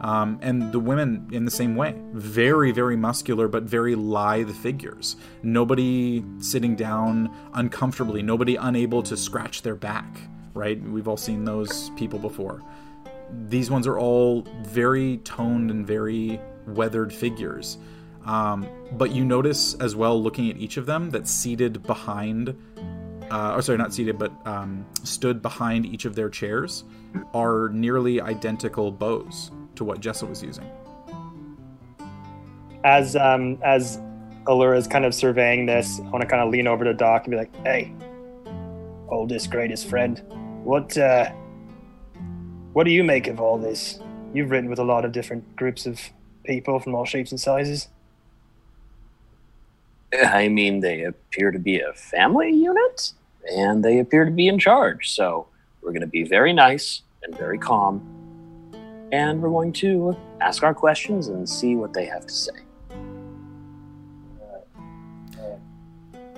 Um, 0.00 0.40
and 0.42 0.72
the 0.72 0.80
women 0.80 1.28
in 1.30 1.44
the 1.44 1.50
same 1.50 1.76
way, 1.76 1.94
very 2.12 2.72
very 2.72 2.96
muscular 2.96 3.46
but 3.46 3.62
very 3.62 3.94
lithe 3.94 4.50
figures. 4.50 5.16
Nobody 5.44 6.24
sitting 6.38 6.74
down 6.74 7.32
uncomfortably. 7.54 8.20
Nobody 8.20 8.56
unable 8.56 9.02
to 9.04 9.16
scratch 9.16 9.62
their 9.62 9.76
back. 9.76 10.20
Right? 10.54 10.82
We've 10.82 11.08
all 11.08 11.16
seen 11.16 11.44
those 11.44 11.90
people 11.90 12.18
before. 12.18 12.62
These 13.48 13.70
ones 13.70 13.86
are 13.86 13.98
all 13.98 14.42
very 14.64 15.18
toned 15.18 15.70
and 15.70 15.86
very 15.86 16.40
weathered 16.66 17.12
figures. 17.12 17.78
Um, 18.26 18.68
but 18.92 19.12
you 19.12 19.24
notice 19.24 19.74
as 19.74 19.96
well, 19.96 20.20
looking 20.20 20.50
at 20.50 20.56
each 20.56 20.76
of 20.76 20.86
them, 20.86 21.10
that 21.10 21.26
seated 21.26 21.82
behind, 21.84 22.56
uh, 23.32 23.54
or 23.56 23.62
sorry, 23.62 23.78
not 23.78 23.92
seated, 23.94 24.18
but 24.18 24.30
um, 24.46 24.86
stood 25.02 25.42
behind 25.42 25.86
each 25.86 26.04
of 26.04 26.14
their 26.14 26.28
chairs 26.28 26.84
are 27.34 27.68
nearly 27.70 28.20
identical 28.20 28.92
bows 28.92 29.50
to 29.74 29.84
what 29.84 30.00
Jessa 30.00 30.28
was 30.28 30.42
using. 30.42 30.70
As 32.84 33.16
um 33.16 33.58
as 33.62 33.98
Allura 34.44 34.76
is 34.76 34.86
kind 34.86 35.04
of 35.04 35.14
surveying 35.14 35.66
this, 35.66 36.00
I 36.00 36.08
want 36.10 36.20
to 36.22 36.26
kind 36.26 36.42
of 36.42 36.50
lean 36.50 36.66
over 36.66 36.84
to 36.84 36.94
Doc 36.94 37.24
and 37.24 37.30
be 37.30 37.36
like, 37.36 37.54
"Hey, 37.64 37.94
oldest 39.08 39.50
greatest 39.50 39.88
friend, 39.88 40.22
what 40.64 40.96
uh, 40.98 41.30
what 42.72 42.84
do 42.84 42.90
you 42.90 43.04
make 43.04 43.28
of 43.28 43.40
all 43.40 43.58
this? 43.58 44.00
You've 44.32 44.50
written 44.50 44.70
with 44.70 44.78
a 44.78 44.84
lot 44.84 45.04
of 45.04 45.12
different 45.12 45.56
groups 45.56 45.86
of 45.86 46.00
people 46.44 46.80
from 46.80 46.94
all 46.94 47.04
shapes 47.04 47.30
and 47.30 47.40
sizes. 47.40 47.88
I 50.24 50.48
mean, 50.48 50.80
they 50.80 51.02
appear 51.02 51.50
to 51.50 51.58
be 51.58 51.80
a 51.80 51.92
family 51.92 52.50
unit, 52.50 53.12
and 53.50 53.84
they 53.84 53.98
appear 53.98 54.24
to 54.24 54.30
be 54.30 54.48
in 54.48 54.58
charge. 54.58 55.10
So 55.10 55.46
we're 55.80 55.90
going 55.90 56.02
to 56.02 56.06
be 56.06 56.24
very 56.24 56.52
nice 56.52 57.02
and 57.22 57.36
very 57.36 57.58
calm, 57.58 58.00
and 59.12 59.40
we're 59.40 59.50
going 59.50 59.72
to 59.74 60.16
ask 60.40 60.62
our 60.62 60.74
questions 60.74 61.28
and 61.28 61.48
see 61.48 61.76
what 61.76 61.92
they 61.92 62.06
have 62.06 62.26
to 62.26 62.32
say. 62.32 62.52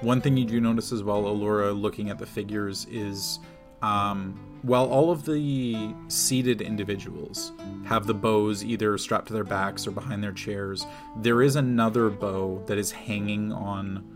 One 0.01 0.21
thing 0.21 0.37
you 0.37 0.45
do 0.45 0.61
notice 0.61 0.93
as 0.93 1.03
well, 1.03 1.23
Allura, 1.23 1.79
looking 1.81 2.11
at 2.11 2.19
the 2.19 2.27
figures, 2.27 2.87
is 2.91 3.39
um, 3.81 4.39
while 4.63 4.87
all 4.87 5.11
of 5.11 5.25
the 5.25 5.95
seated 6.09 6.61
individuals 6.61 7.53
have 7.85 8.07
the 8.07 8.15
bows 8.15 8.65
either 8.65 8.99
strapped 8.99 9.29
to 9.29 9.33
their 9.33 9.45
backs 9.45 9.87
or 9.87 9.93
behind 9.93 10.23
their 10.23 10.33
chairs, 10.33 10.87
there 11.17 11.43
is 11.43 11.57
another 11.57 12.11
bow 12.11 12.63
that 12.67 12.77
is 12.77 12.91
hanging 12.91 13.53
on 13.53 14.14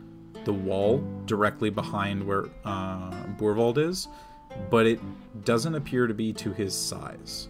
the 0.49 0.53
wall 0.55 1.05
directly 1.26 1.68
behind 1.68 2.26
where 2.26 2.46
uh, 2.64 3.11
Boorvaldt 3.36 3.76
is, 3.76 4.09
but 4.70 4.86
it 4.86 4.99
doesn't 5.44 5.74
appear 5.74 6.07
to 6.07 6.14
be 6.14 6.32
to 6.32 6.55
his 6.55 6.74
size. 6.74 7.49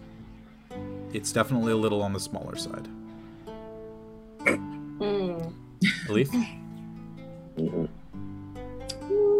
It's 1.13 1.31
definitely 1.31 1.71
a 1.71 1.77
little 1.77 2.01
on 2.01 2.11
the 2.11 2.19
smaller 2.19 2.57
side. 2.57 2.89
Mm. 4.41 5.53
Elith? 6.07 6.33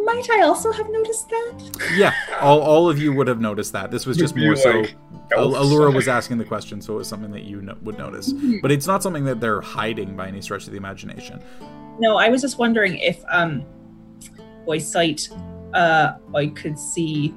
Might 0.06 0.30
I 0.30 0.42
also 0.44 0.72
have 0.72 0.90
noticed 0.90 1.28
that? 1.28 1.90
Yeah, 1.98 2.14
all, 2.40 2.62
all 2.62 2.90
of 2.90 2.98
you 2.98 3.12
would 3.12 3.28
have 3.28 3.42
noticed 3.42 3.74
that. 3.74 3.92
This 3.92 4.06
was 4.06 4.16
just 4.16 4.38
You'd 4.38 4.46
more 4.46 4.56
so. 4.56 4.72
like, 4.72 4.96
Al- 5.38 5.52
Allura 5.54 5.94
was 5.94 6.08
asking 6.08 6.38
the 6.38 6.46
question, 6.46 6.82
so 6.82 6.94
it 6.94 6.98
was 6.98 7.08
something 7.08 7.32
that 7.32 7.44
you 7.44 7.62
no- 7.62 7.78
would 7.84 7.98
notice. 7.98 8.34
But 8.62 8.72
it's 8.72 8.88
not 8.88 9.04
something 9.04 9.26
that 9.26 9.40
they're 9.40 9.62
hiding 9.62 10.16
by 10.16 10.28
any 10.28 10.42
stretch 10.42 10.66
of 10.66 10.72
the 10.72 10.78
imagination. 10.78 11.40
No, 12.00 12.18
I 12.18 12.30
was 12.30 12.42
just 12.42 12.58
wondering 12.58 12.98
if 12.98 13.22
um 13.30 13.64
by 14.68 14.78
sight 14.78 15.30
uh 15.74 16.14
I 16.36 16.48
could 16.48 16.78
see 16.80 17.34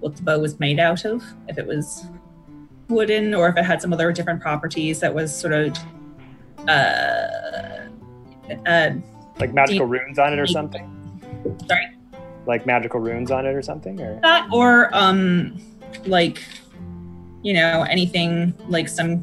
what 0.00 0.16
the 0.16 0.22
bow 0.22 0.38
was 0.38 0.60
made 0.60 0.78
out 0.78 1.04
of, 1.04 1.22
if 1.48 1.56
it 1.58 1.66
was 1.66 2.04
wooden 2.88 3.32
or 3.34 3.48
if 3.48 3.56
it 3.56 3.64
had 3.64 3.80
some 3.80 3.92
other 3.92 4.12
different 4.12 4.40
properties 4.42 5.00
that 5.00 5.12
was 5.14 5.34
sort 5.34 5.54
of 5.54 5.76
uh 6.68 7.88
uh 8.66 8.90
Like 9.40 9.52
magical 9.54 9.86
Deep- 9.86 10.00
runes 10.00 10.18
on 10.18 10.32
it 10.32 10.38
or 10.38 10.46
something? 10.46 10.90
sorry 11.66 11.96
Like 12.46 12.66
magical 12.66 13.00
runes 13.00 13.30
on 13.30 13.46
it 13.46 13.54
or 13.54 13.62
something? 13.62 14.00
Or 14.00 14.20
that 14.22 14.48
or 14.52 14.90
um 14.94 15.58
like 16.06 16.42
you 17.44 17.52
know 17.52 17.82
anything 17.88 18.52
like 18.68 18.88
some 18.88 19.22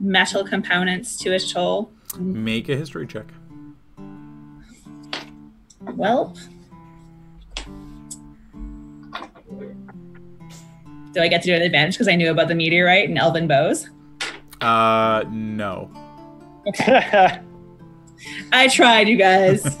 metal 0.00 0.44
components 0.44 1.16
to 1.18 1.34
it 1.34 1.42
at 1.42 1.56
all 1.56 1.90
Make 2.18 2.68
a 2.70 2.76
history 2.76 3.06
check. 3.06 3.26
well 5.94 6.34
do 11.12 11.20
i 11.22 11.28
get 11.28 11.42
to 11.42 11.46
do 11.48 11.52
it 11.52 11.56
at 11.56 11.62
advantage 11.62 11.94
because 11.94 12.08
i 12.08 12.14
knew 12.14 12.30
about 12.30 12.48
the 12.48 12.54
meteorite 12.54 13.08
and 13.08 13.18
elven 13.18 13.46
bows 13.48 13.88
Uh, 14.60 15.22
no. 15.30 15.90
Okay. 16.68 17.40
i 18.52 18.68
tried 18.68 19.08
you 19.08 19.16
guys 19.16 19.64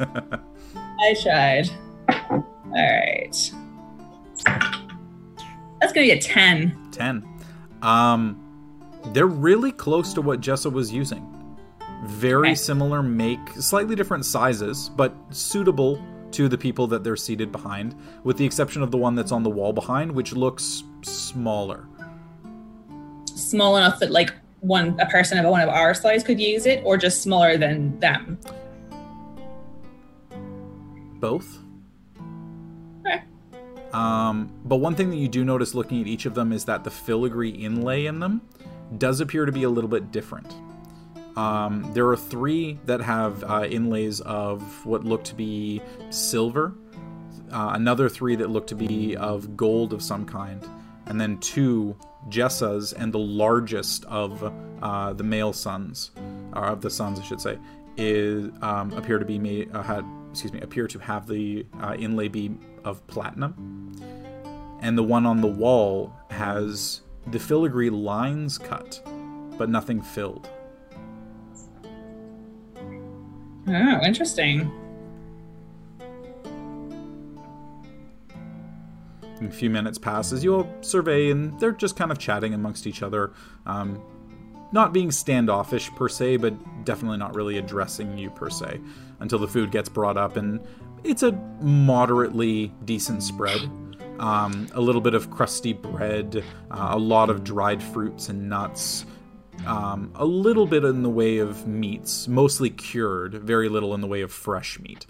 i 1.00 1.14
tried 1.22 1.68
all 2.08 2.44
right 2.72 3.52
that's 5.80 5.92
gonna 5.92 6.06
be 6.06 6.10
a 6.12 6.20
10 6.20 6.88
10. 6.92 7.35
Um, 7.86 8.42
they're 9.12 9.26
really 9.26 9.70
close 9.72 10.12
to 10.14 10.20
what 10.22 10.40
Jessa 10.40 10.70
was 10.72 10.92
using. 10.92 11.24
Very 12.04 12.48
Okay. 12.48 12.54
similar 12.56 13.02
make, 13.02 13.38
slightly 13.60 13.94
different 13.94 14.24
sizes, 14.26 14.90
but 14.96 15.14
suitable 15.30 16.00
to 16.32 16.48
the 16.48 16.58
people 16.58 16.86
that 16.88 17.04
they're 17.04 17.16
seated 17.16 17.52
behind, 17.52 17.94
with 18.24 18.36
the 18.36 18.44
exception 18.44 18.82
of 18.82 18.90
the 18.90 18.96
one 18.98 19.14
that's 19.14 19.32
on 19.32 19.42
the 19.44 19.50
wall 19.50 19.72
behind, 19.72 20.10
which 20.12 20.32
looks 20.34 20.82
smaller. 21.02 21.86
small 23.26 23.76
enough 23.76 23.98
that 24.00 24.10
like 24.10 24.32
one 24.60 24.98
a 24.98 25.06
person 25.06 25.36
of 25.38 25.44
one 25.44 25.60
of 25.60 25.68
our 25.68 25.92
size 25.94 26.24
could 26.24 26.40
use 26.40 26.64
it 26.66 26.82
or 26.84 26.96
just 26.96 27.22
smaller 27.22 27.56
than 27.58 27.98
them 28.00 28.38
Both. 31.20 31.58
Um, 33.96 34.52
but 34.62 34.76
one 34.76 34.94
thing 34.94 35.08
that 35.08 35.16
you 35.16 35.26
do 35.26 35.42
notice 35.42 35.74
looking 35.74 36.02
at 36.02 36.06
each 36.06 36.26
of 36.26 36.34
them 36.34 36.52
is 36.52 36.66
that 36.66 36.84
the 36.84 36.90
filigree 36.90 37.48
inlay 37.48 38.04
in 38.04 38.20
them 38.20 38.42
does 38.98 39.20
appear 39.20 39.46
to 39.46 39.52
be 39.52 39.62
a 39.62 39.70
little 39.70 39.88
bit 39.88 40.12
different. 40.12 40.54
Um, 41.34 41.90
there 41.94 42.06
are 42.08 42.16
three 42.16 42.78
that 42.84 43.00
have 43.00 43.42
uh, 43.44 43.64
inlays 43.64 44.20
of 44.20 44.84
what 44.84 45.04
look 45.04 45.24
to 45.24 45.34
be 45.34 45.80
silver, 46.10 46.74
uh, 47.50 47.70
another 47.72 48.10
three 48.10 48.36
that 48.36 48.50
look 48.50 48.66
to 48.66 48.74
be 48.74 49.16
of 49.16 49.56
gold 49.56 49.94
of 49.94 50.02
some 50.02 50.26
kind, 50.26 50.62
and 51.06 51.18
then 51.18 51.38
two 51.38 51.96
Jessas, 52.28 52.92
and 52.92 53.14
the 53.14 53.18
largest 53.18 54.04
of 54.06 54.52
uh, 54.82 55.14
the 55.14 55.24
male 55.24 55.54
sons, 55.54 56.10
or 56.54 56.66
of 56.66 56.82
the 56.82 56.90
sons, 56.90 57.18
I 57.18 57.22
should 57.22 57.40
say, 57.40 57.58
is 57.96 58.50
um, 58.60 58.92
appear 58.92 59.18
to 59.18 59.24
be 59.24 59.38
made 59.38 59.74
uh, 59.74 59.82
had 59.82 60.04
excuse 60.36 60.52
me 60.52 60.60
appear 60.60 60.86
to 60.86 60.98
have 60.98 61.26
the 61.26 61.64
uh, 61.80 61.96
inlay 61.98 62.28
be 62.28 62.50
of 62.86 63.06
platinum, 63.06 63.92
and 64.80 64.96
the 64.96 65.02
one 65.02 65.26
on 65.26 65.40
the 65.42 65.46
wall 65.46 66.12
has 66.30 67.02
the 67.26 67.38
filigree 67.38 67.90
lines 67.90 68.56
cut, 68.56 69.02
but 69.58 69.68
nothing 69.68 70.00
filled. 70.00 70.48
oh 73.68 74.00
interesting 74.04 74.70
A 79.42 79.50
few 79.50 79.68
minutes 79.68 79.98
pass 79.98 80.32
as 80.32 80.42
you 80.42 80.54
all 80.54 80.74
survey, 80.80 81.30
and 81.30 81.58
they're 81.60 81.72
just 81.72 81.94
kind 81.94 82.10
of 82.10 82.18
chatting 82.18 82.54
amongst 82.54 82.86
each 82.86 83.02
other. 83.02 83.32
Um, 83.66 84.02
not 84.72 84.92
being 84.92 85.10
standoffish 85.10 85.90
per 85.90 86.08
se, 86.08 86.38
but 86.38 86.54
definitely 86.84 87.18
not 87.18 87.34
really 87.34 87.58
addressing 87.58 88.16
you 88.16 88.30
per 88.30 88.48
se 88.48 88.80
until 89.20 89.38
the 89.38 89.46
food 89.46 89.70
gets 89.70 89.90
brought 89.90 90.16
up, 90.16 90.36
and 90.36 90.60
it's 91.06 91.22
a 91.22 91.32
moderately 91.60 92.72
decent 92.84 93.22
spread. 93.22 93.60
um, 94.18 94.68
a 94.72 94.80
little 94.80 95.00
bit 95.00 95.14
of 95.14 95.30
crusty 95.30 95.72
bread, 95.72 96.42
uh, 96.70 96.88
a 96.90 96.98
lot 96.98 97.30
of 97.30 97.44
dried 97.44 97.82
fruits 97.82 98.28
and 98.28 98.48
nuts, 98.48 99.04
um, 99.66 100.10
a 100.14 100.24
little 100.24 100.66
bit 100.66 100.84
in 100.84 101.02
the 101.02 101.10
way 101.10 101.38
of 101.38 101.66
meats, 101.66 102.28
mostly 102.28 102.70
cured, 102.70 103.34
very 103.34 103.68
little 103.68 103.94
in 103.94 104.00
the 104.00 104.06
way 104.06 104.22
of 104.22 104.32
fresh 104.32 104.78
meat. 104.80 105.06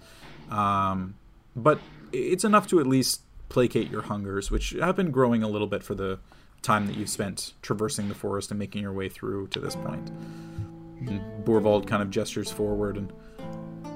Um, 0.49 1.15
but 1.55 1.79
it's 2.11 2.43
enough 2.43 2.67
to 2.67 2.79
at 2.79 2.87
least 2.87 3.21
placate 3.49 3.89
your 3.89 4.03
hungers, 4.03 4.51
which 4.51 4.71
have 4.71 4.95
been 4.95 5.11
growing 5.11 5.43
a 5.43 5.47
little 5.47 5.67
bit 5.67 5.83
for 5.83 5.95
the 5.95 6.19
time 6.61 6.87
that 6.87 6.97
you've 6.97 7.09
spent 7.09 7.53
traversing 7.61 8.09
the 8.09 8.15
forest 8.15 8.51
and 8.51 8.59
making 8.59 8.81
your 8.81 8.93
way 8.93 9.07
through 9.09 9.47
to 9.47 9.59
this 9.59 9.75
point. 9.75 10.09
And 10.99 11.45
Boorvaldt 11.45 11.87
kind 11.87 12.01
of 12.01 12.09
gestures 12.09 12.51
forward 12.51 12.97
and, 12.97 13.13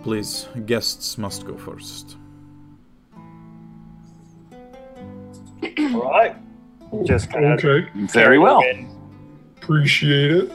please, 0.03 0.47
guests 0.65 1.17
must 1.17 1.45
go 1.45 1.57
first. 1.57 2.17
All 5.79 6.01
right. 6.09 6.35
Just 7.05 7.31
kind 7.31 7.45
of 7.45 7.63
Okay, 7.63 7.87
Very 8.07 8.37
well. 8.37 8.61
appreciate 9.57 10.31
it. 10.31 10.51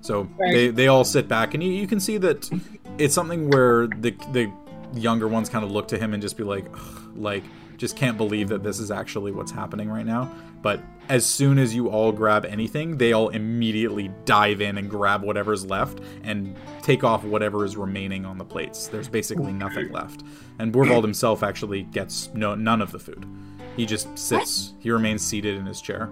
So 0.00 0.28
they, 0.38 0.68
they 0.68 0.88
all 0.88 1.04
sit 1.04 1.28
back, 1.28 1.54
and 1.54 1.62
you, 1.62 1.70
you 1.70 1.86
can 1.86 2.00
see 2.00 2.18
that 2.18 2.50
it's 2.98 3.14
something 3.14 3.48
where 3.50 3.86
the 3.86 4.10
the 4.32 4.52
younger 4.94 5.28
ones 5.28 5.48
kind 5.48 5.64
of 5.64 5.70
look 5.70 5.88
to 5.88 5.98
him 5.98 6.12
and 6.12 6.22
just 6.22 6.36
be 6.36 6.44
like, 6.44 6.66
like 7.14 7.42
just 7.76 7.96
can't 7.96 8.16
believe 8.16 8.48
that 8.48 8.62
this 8.62 8.78
is 8.78 8.90
actually 8.90 9.32
what's 9.32 9.50
happening 9.50 9.88
right 9.90 10.06
now. 10.06 10.30
But 10.64 10.80
as 11.10 11.26
soon 11.26 11.58
as 11.58 11.74
you 11.74 11.90
all 11.90 12.10
grab 12.10 12.46
anything, 12.46 12.96
they 12.96 13.12
all 13.12 13.28
immediately 13.28 14.10
dive 14.24 14.62
in 14.62 14.78
and 14.78 14.88
grab 14.88 15.22
whatever's 15.22 15.66
left 15.66 16.00
and 16.22 16.56
take 16.80 17.04
off 17.04 17.22
whatever 17.22 17.66
is 17.66 17.76
remaining 17.76 18.24
on 18.24 18.38
the 18.38 18.46
plates. 18.46 18.86
There's 18.86 19.06
basically 19.06 19.52
nothing 19.52 19.92
left. 19.92 20.22
And 20.58 20.72
Boorvaldt 20.72 21.02
himself 21.02 21.42
actually 21.42 21.82
gets 21.82 22.30
no 22.32 22.54
none 22.54 22.80
of 22.80 22.92
the 22.92 22.98
food. 22.98 23.26
He 23.76 23.84
just 23.84 24.16
sits. 24.16 24.72
He 24.78 24.90
remains 24.90 25.20
seated 25.22 25.56
in 25.58 25.66
his 25.66 25.82
chair 25.82 26.08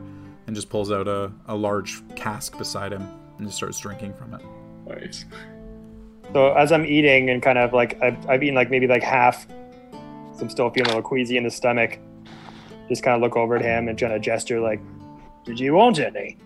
and 0.47 0.55
just 0.55 0.69
pulls 0.69 0.93
out 0.93 1.09
a, 1.09 1.33
a 1.47 1.57
large 1.57 2.03
cask 2.15 2.59
beside 2.59 2.93
him 2.93 3.09
and 3.39 3.47
just 3.47 3.57
starts 3.57 3.79
drinking 3.79 4.13
from 4.13 4.35
it. 4.35 4.43
Nice. 4.87 5.25
So 6.35 6.53
as 6.53 6.73
I'm 6.73 6.85
eating 6.85 7.31
and 7.31 7.43
kind 7.43 7.57
of 7.57 7.73
like 7.73 7.99
I've, 8.03 8.29
I've 8.29 8.43
eaten 8.43 8.55
like 8.55 8.69
maybe 8.69 8.87
like 8.87 9.03
half, 9.03 9.49
so 9.49 10.41
I'm 10.43 10.51
still 10.51 10.69
feeling 10.69 10.91
a 10.91 10.97
little 10.97 11.09
queasy 11.09 11.39
in 11.39 11.45
the 11.45 11.51
stomach. 11.51 11.99
Just 12.93 13.03
kind 13.03 13.17
of 13.17 13.23
look 13.23 13.39
over 13.39 13.57
at 13.57 13.63
him 13.63 13.89
and 13.89 13.99
trying 13.99 14.13
to 14.13 14.19
gesture 14.19 14.61
like, 14.61 14.79
"Did 15.47 15.59
you 15.59 15.73
want 15.73 15.99
any?" 15.99 16.37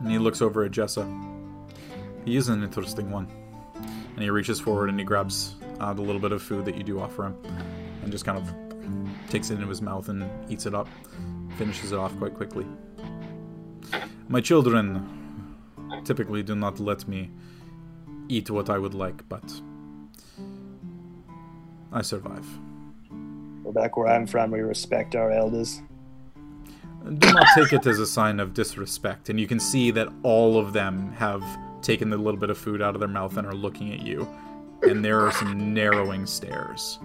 And 0.00 0.10
he 0.10 0.16
looks 0.16 0.40
over 0.40 0.64
at 0.64 0.70
Jessa. 0.70 1.04
He 2.24 2.38
is 2.38 2.48
an 2.48 2.62
interesting 2.62 3.10
one. 3.10 3.28
And 4.14 4.22
he 4.22 4.30
reaches 4.30 4.58
forward 4.58 4.88
and 4.88 4.98
he 4.98 5.04
grabs 5.04 5.56
uh, 5.78 5.92
the 5.92 6.00
little 6.00 6.22
bit 6.22 6.32
of 6.32 6.42
food 6.42 6.64
that 6.64 6.74
you 6.74 6.82
do 6.82 6.98
offer 6.98 7.26
him 7.26 7.36
and 8.02 8.10
just 8.10 8.24
kind 8.24 8.38
of 8.38 8.50
takes 9.28 9.50
it 9.50 9.56
into 9.56 9.66
his 9.66 9.82
mouth 9.82 10.08
and 10.08 10.24
eats 10.50 10.64
it 10.64 10.74
up. 10.74 10.88
Finishes 11.58 11.92
it 11.92 11.98
off 11.98 12.16
quite 12.16 12.32
quickly. 12.32 12.64
My 14.28 14.40
children 14.40 15.54
typically 16.02 16.42
do 16.42 16.54
not 16.54 16.80
let 16.80 17.06
me 17.06 17.30
eat 18.30 18.48
what 18.48 18.70
I 18.70 18.78
would 18.78 18.94
like, 18.94 19.28
but 19.28 19.60
I 21.94 22.02
survive. 22.02 22.44
Well, 23.62 23.72
back 23.72 23.96
where 23.96 24.08
I'm 24.08 24.26
from, 24.26 24.50
we 24.50 24.60
respect 24.60 25.14
our 25.14 25.30
elders. 25.30 25.80
Do 27.04 27.32
not 27.32 27.46
take 27.54 27.72
it 27.72 27.86
as 27.86 28.00
a 28.00 28.06
sign 28.06 28.40
of 28.40 28.52
disrespect. 28.52 29.28
And 29.28 29.38
you 29.38 29.46
can 29.46 29.60
see 29.60 29.90
that 29.92 30.08
all 30.24 30.58
of 30.58 30.72
them 30.72 31.12
have 31.12 31.42
taken 31.82 32.10
the 32.10 32.16
little 32.16 32.40
bit 32.40 32.50
of 32.50 32.58
food 32.58 32.82
out 32.82 32.94
of 32.94 33.00
their 33.00 33.08
mouth 33.08 33.36
and 33.36 33.46
are 33.46 33.54
looking 33.54 33.92
at 33.92 34.00
you. 34.00 34.28
And 34.82 35.04
there 35.04 35.20
are 35.20 35.30
some 35.30 35.72
narrowing 35.72 36.26
stares. 36.26 36.98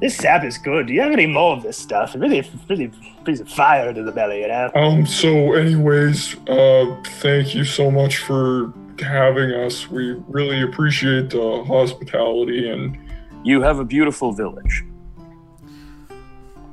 This 0.00 0.16
sap 0.16 0.44
is 0.44 0.58
good. 0.58 0.86
Do 0.86 0.92
you 0.92 1.00
have 1.00 1.12
any 1.12 1.26
more 1.26 1.56
of 1.56 1.62
this 1.62 1.78
stuff? 1.78 2.14
It 2.14 2.18
really, 2.18 2.48
really 2.68 2.90
brings 3.24 3.40
a 3.40 3.46
fire 3.46 3.92
to 3.92 4.02
the 4.02 4.12
belly, 4.12 4.42
you 4.42 4.48
know. 4.48 4.70
Um. 4.74 5.06
So, 5.06 5.52
anyways, 5.52 6.36
uh, 6.48 6.96
thank 7.04 7.54
you 7.54 7.64
so 7.64 7.90
much 7.90 8.18
for 8.18 8.72
having 9.00 9.52
us. 9.52 9.90
We 9.90 10.12
really 10.28 10.62
appreciate 10.62 11.30
the 11.30 11.64
hospitality 11.64 12.68
and 12.70 12.96
You 13.42 13.62
have 13.62 13.78
a 13.78 13.84
beautiful 13.84 14.32
village. 14.32 14.84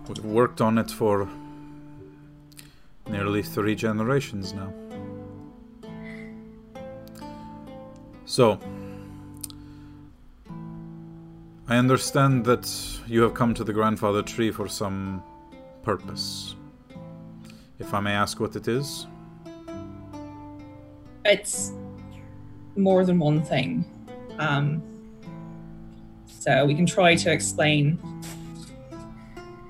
We've 0.08 0.26
worked 0.26 0.62
on 0.62 0.78
it 0.78 0.92
for 0.92 1.30
nearly 3.10 3.42
three 3.42 3.76
generations 3.76 4.54
now. 4.54 4.74
So, 8.26 8.60
I 11.70 11.78
understand 11.78 12.46
that 12.46 12.70
you 13.08 13.22
have 13.22 13.34
come 13.34 13.54
to 13.54 13.64
the 13.64 13.74
grandfather 13.74 14.22
tree 14.22 14.52
for 14.52 14.68
some 14.68 15.24
purpose. 15.84 16.56
If 17.80 17.94
I 17.94 18.00
may 18.00 18.14
ask 18.14 18.40
what 18.40 18.56
it 18.56 18.68
is? 18.68 19.08
It's 21.26 21.72
more 22.78 23.06
than 23.06 23.20
one 23.20 23.42
thing. 23.44 23.86
Um, 24.40 24.82
so 26.28 26.66
we 26.66 26.76
can 26.76 26.86
try 26.86 27.16
to 27.16 27.32
explain 27.32 28.00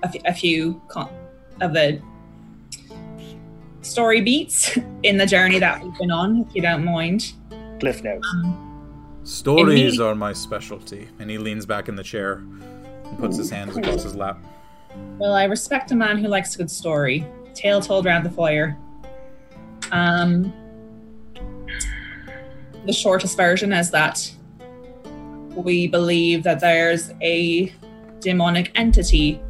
a, 0.04 0.08
f- 0.08 0.16
a 0.26 0.34
few 0.34 0.82
con- 0.88 1.10
of 1.62 1.74
the 1.74 2.02
story 3.82 4.22
beats 4.22 4.78
in 5.04 5.18
the 5.18 5.26
journey 5.26 5.60
that 5.60 5.84
we've 5.84 5.98
been 5.98 6.12
on, 6.12 6.42
if 6.42 6.56
you 6.56 6.62
don't 6.62 6.84
mind. 6.84 7.34
Cliff 7.80 8.04
notes. 8.04 8.28
Stories 9.24 9.98
Immedi- 9.98 10.06
are 10.06 10.16
my 10.16 10.34
specialty. 10.34 11.08
And 11.20 11.30
he 11.30 11.38
leans 11.38 11.66
back 11.66 11.88
in 11.90 11.96
the 11.96 12.04
chair 12.04 12.34
and 12.34 13.18
puts 13.18 13.38
his 13.38 13.50
hands 13.50 13.78
across 13.78 14.04
his 14.04 14.16
lap. 14.16 14.38
Well, 15.18 15.34
I 15.34 15.46
respect 15.46 15.92
a 15.92 15.96
man 15.96 16.18
who 16.18 16.28
likes 16.28 16.56
a 16.56 16.58
good 16.58 16.72
story. 16.72 17.26
Tale 17.54 17.82
told 17.82 18.06
around 18.06 18.24
the 18.24 18.30
fire. 18.30 18.78
Um, 19.92 20.54
the 22.88 22.94
shortest 22.94 23.36
version 23.36 23.74
is 23.74 23.92
that 23.92 24.32
we 25.56 25.88
believe 25.88 26.44
that 26.44 26.60
there's 26.62 27.12
a 27.22 27.72
demonic 28.22 28.72
entity 28.76 29.42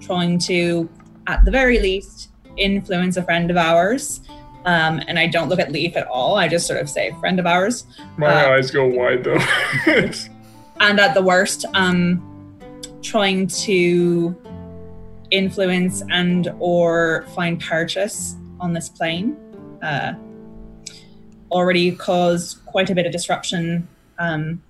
trying 0.00 0.38
to, 0.38 0.88
at 1.26 1.44
the 1.44 1.50
very 1.50 1.78
least, 1.78 2.30
influence 2.56 3.16
a 3.16 3.22
friend 3.22 3.50
of 3.50 3.56
ours. 3.56 4.20
Um, 4.64 5.00
and 5.06 5.18
I 5.18 5.26
don't 5.26 5.48
look 5.48 5.60
at 5.60 5.70
Leaf 5.70 5.96
at 5.96 6.06
all. 6.08 6.36
I 6.36 6.48
just 6.48 6.66
sort 6.66 6.80
of 6.80 6.88
say 6.88 7.14
friend 7.20 7.38
of 7.38 7.46
ours. 7.46 7.84
my 8.16 8.26
Uh, 8.26 8.50
eyes 8.50 8.70
go 8.70 8.86
wide 8.86 9.22
though. 9.22 9.38
and 10.80 10.98
at 11.00 11.14
the 11.14 11.22
worst 11.22 11.64
um 11.74 12.22
trying 13.02 13.46
to 13.46 14.36
influence 15.30 16.02
and 16.10 16.52
or 16.58 17.26
find 17.34 17.60
purchase 17.60 18.36
on 18.60 18.72
this 18.72 18.88
plane 18.88 19.36
uh 19.82 20.12
already 21.50 21.92
caused 21.92 22.64
quite 22.78 22.90
a 22.90 22.94
bit 22.94 23.06
of 23.06 23.10
disruption 23.10 23.88
um 24.20 24.62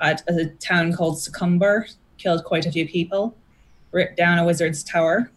at 0.00 0.22
a 0.26 0.46
town 0.70 0.90
called 0.90 1.16
Secomber 1.16 1.94
killed 2.16 2.42
quite 2.44 2.64
a 2.64 2.72
few 2.72 2.88
people 2.88 3.36
ripped 3.92 4.16
down 4.16 4.38
a 4.38 4.44
wizard's 4.44 4.82
tower 4.82 5.30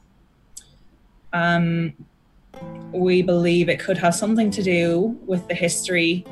um 1.33 1.93
we 2.93 3.21
believe 3.21 3.67
it 3.67 3.81
could 3.81 3.97
have 3.97 4.15
something 4.15 4.49
to 4.49 4.63
do 4.63 5.19
with 5.25 5.45
the 5.49 5.53
history 5.53 6.25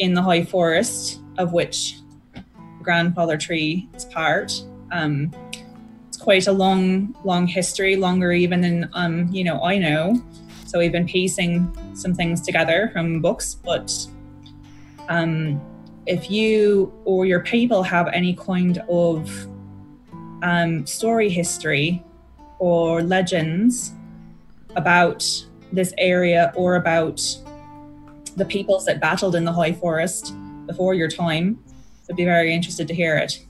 in 0.00 0.12
the 0.12 0.22
high 0.22 0.44
forest 0.44 1.20
of 1.38 1.52
which 1.52 2.00
the 2.34 2.42
grandfather 2.82 3.36
tree 3.36 3.88
is 3.94 4.04
part. 4.06 4.52
Um, 4.90 5.32
it's 6.08 6.18
quite 6.18 6.46
a 6.48 6.52
long, 6.52 7.14
long 7.24 7.46
history, 7.46 7.96
longer 7.96 8.32
even 8.32 8.60
than 8.60 8.90
um, 8.92 9.28
you 9.32 9.44
know 9.44 9.62
I 9.62 9.78
know. 9.78 10.22
So 10.66 10.78
we've 10.78 10.92
been 10.92 11.06
piecing 11.06 11.74
some 11.94 12.14
things 12.14 12.42
together 12.42 12.90
from 12.92 13.22
books, 13.22 13.54
but 13.54 13.90
um, 15.08 15.60
if 16.06 16.30
you 16.30 16.92
or 17.04 17.26
your 17.26 17.40
people 17.40 17.82
have 17.82 18.08
any 18.08 18.34
kind 18.34 18.78
of 18.88 19.30
um, 20.42 20.86
story 20.86 21.28
history 21.28 22.02
or 22.58 23.02
legends 23.02 23.92
about 24.76 25.24
this 25.72 25.92
area 25.98 26.52
or 26.54 26.76
about 26.76 27.20
the 28.36 28.44
peoples 28.44 28.84
that 28.86 29.00
battled 29.00 29.34
in 29.34 29.44
the 29.44 29.52
high 29.52 29.72
forest 29.72 30.34
before 30.66 30.94
your 30.94 31.08
time, 31.08 31.58
I'd 32.08 32.16
be 32.16 32.24
very 32.24 32.54
interested 32.54 32.88
to 32.88 32.94
hear 32.94 33.16
it. 33.16 33.44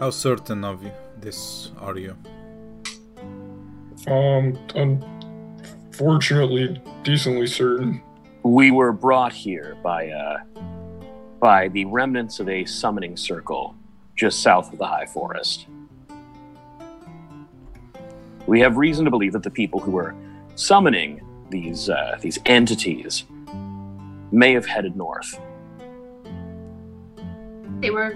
How 0.00 0.08
certain 0.08 0.64
of 0.64 0.82
this 1.20 1.72
are 1.78 1.98
you? 1.98 2.16
Um. 4.06 4.58
Unfortunately, 6.00 6.80
decently 7.02 7.46
certain. 7.46 8.02
We 8.42 8.70
were 8.70 8.92
brought 8.92 9.32
here 9.32 9.76
by 9.82 10.08
uh, 10.08 10.38
by 11.40 11.68
the 11.68 11.84
remnants 11.84 12.40
of 12.40 12.48
a 12.48 12.64
summoning 12.64 13.16
circle 13.16 13.74
just 14.16 14.42
south 14.42 14.72
of 14.72 14.78
the 14.78 14.86
High 14.86 15.06
Forest. 15.06 15.66
We 18.46 18.60
have 18.60 18.76
reason 18.76 19.04
to 19.04 19.10
believe 19.10 19.32
that 19.32 19.42
the 19.42 19.50
people 19.50 19.78
who 19.80 19.90
were 19.90 20.14
summoning 20.54 21.20
these 21.50 21.90
uh, 21.90 22.18
these 22.20 22.38
entities 22.46 23.24
may 24.32 24.52
have 24.52 24.66
headed 24.66 24.96
north. 24.96 25.38
They 27.80 27.90
were 27.90 28.14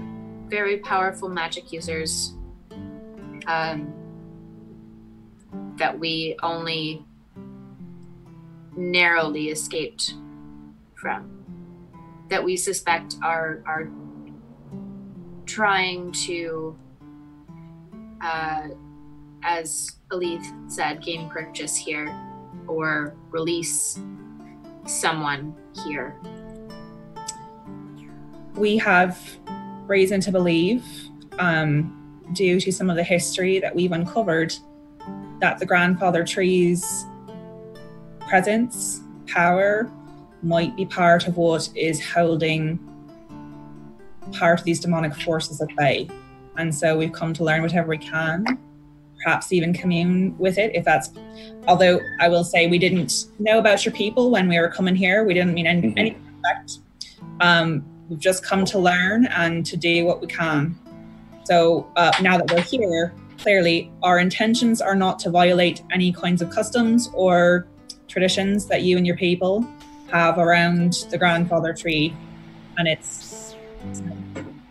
very 0.49 0.79
powerful 0.79 1.29
magic 1.29 1.73
users 1.73 2.35
um, 3.47 3.93
that 5.79 5.99
we 5.99 6.37
only 6.43 7.05
narrowly 8.77 9.49
escaped 9.49 10.15
from. 10.95 11.31
That 12.31 12.43
we 12.43 12.57
suspect 12.57 13.17
are 13.23 13.63
are 13.67 13.89
trying 15.47 16.11
to, 16.13 16.77
uh, 18.21 18.69
as 19.43 19.99
Elith 20.11 20.71
said, 20.71 21.03
gain 21.03 21.29
purchase 21.29 21.77
here 21.77 22.15
or 22.67 23.15
release 23.31 24.01
someone 24.87 25.55
here. 25.85 26.19
we 28.57 28.77
have 28.77 29.19
reason 29.87 30.21
to 30.21 30.33
believe, 30.33 30.85
um, 31.39 32.01
due 32.33 32.61
to 32.61 32.73
some 32.73 32.89
of 32.89 32.97
the 32.97 33.03
history 33.03 33.59
that 33.59 33.75
we've 33.75 33.93
uncovered, 33.93 34.55
that 35.45 35.59
the 35.59 35.67
grandfather 35.67 36.25
tree's 36.25 37.05
presence, 38.21 39.03
power, 39.27 39.91
might 40.43 40.75
be 40.75 40.87
part 40.87 41.29
of 41.29 41.37
what 41.37 41.69
is 41.75 42.03
holding 42.03 42.79
part 44.33 44.59
of 44.59 44.65
these 44.65 44.81
demonic 44.81 45.15
forces 45.15 45.61
at 45.61 45.69
bay. 45.77 46.09
And 46.57 46.75
so 46.75 46.97
we've 46.97 47.13
come 47.13 47.35
to 47.35 47.45
learn 47.45 47.61
whatever 47.61 47.89
we 47.89 47.99
can, 47.99 48.59
perhaps 49.23 49.53
even 49.53 49.75
commune 49.75 50.35
with 50.39 50.57
it 50.57 50.75
if 50.75 50.83
that's. 50.83 51.11
Although 51.69 52.01
I 52.21 52.29
will 52.29 52.45
say 52.45 52.67
we 52.67 52.79
didn't 52.79 53.27
know 53.39 53.59
about 53.59 53.85
your 53.85 53.93
people 53.93 54.31
when 54.31 54.49
we 54.49 54.59
were 54.59 54.71
coming 54.71 54.97
here. 54.97 55.25
We 55.25 55.35
didn't 55.35 55.53
mean 55.53 55.67
any, 55.67 55.89
Mhm. 55.89 55.99
any 55.99 56.17
effect. 56.43 56.79
Um, 57.41 57.85
we've 58.09 58.19
just 58.19 58.43
come 58.43 58.65
to 58.65 58.79
learn 58.79 59.27
and 59.27 59.67
to 59.67 59.77
do 59.77 60.07
what 60.07 60.23
we 60.23 60.27
can. 60.27 60.75
So 61.45 61.87
uh, 61.97 62.13
now 62.23 62.39
that 62.39 62.51
we're 62.51 62.63
here, 62.63 63.13
clearly 63.39 63.93
our 64.03 64.19
intentions 64.19 64.81
are 64.81 64.95
not 64.95 65.19
to 65.21 65.31
violate 65.31 65.83
any 65.93 66.13
kinds 66.13 66.43
of 66.43 66.51
customs 66.51 67.11
or 67.15 67.67
traditions 68.09 68.67
that 68.67 68.83
you 68.83 68.97
and 68.97 69.07
your 69.07 69.17
people 69.17 69.67
have 70.11 70.39
around 70.39 71.07
the 71.11 71.19
grandfather 71.19 71.73
tree 71.73 72.15
and 72.79 72.87
its 72.89 73.55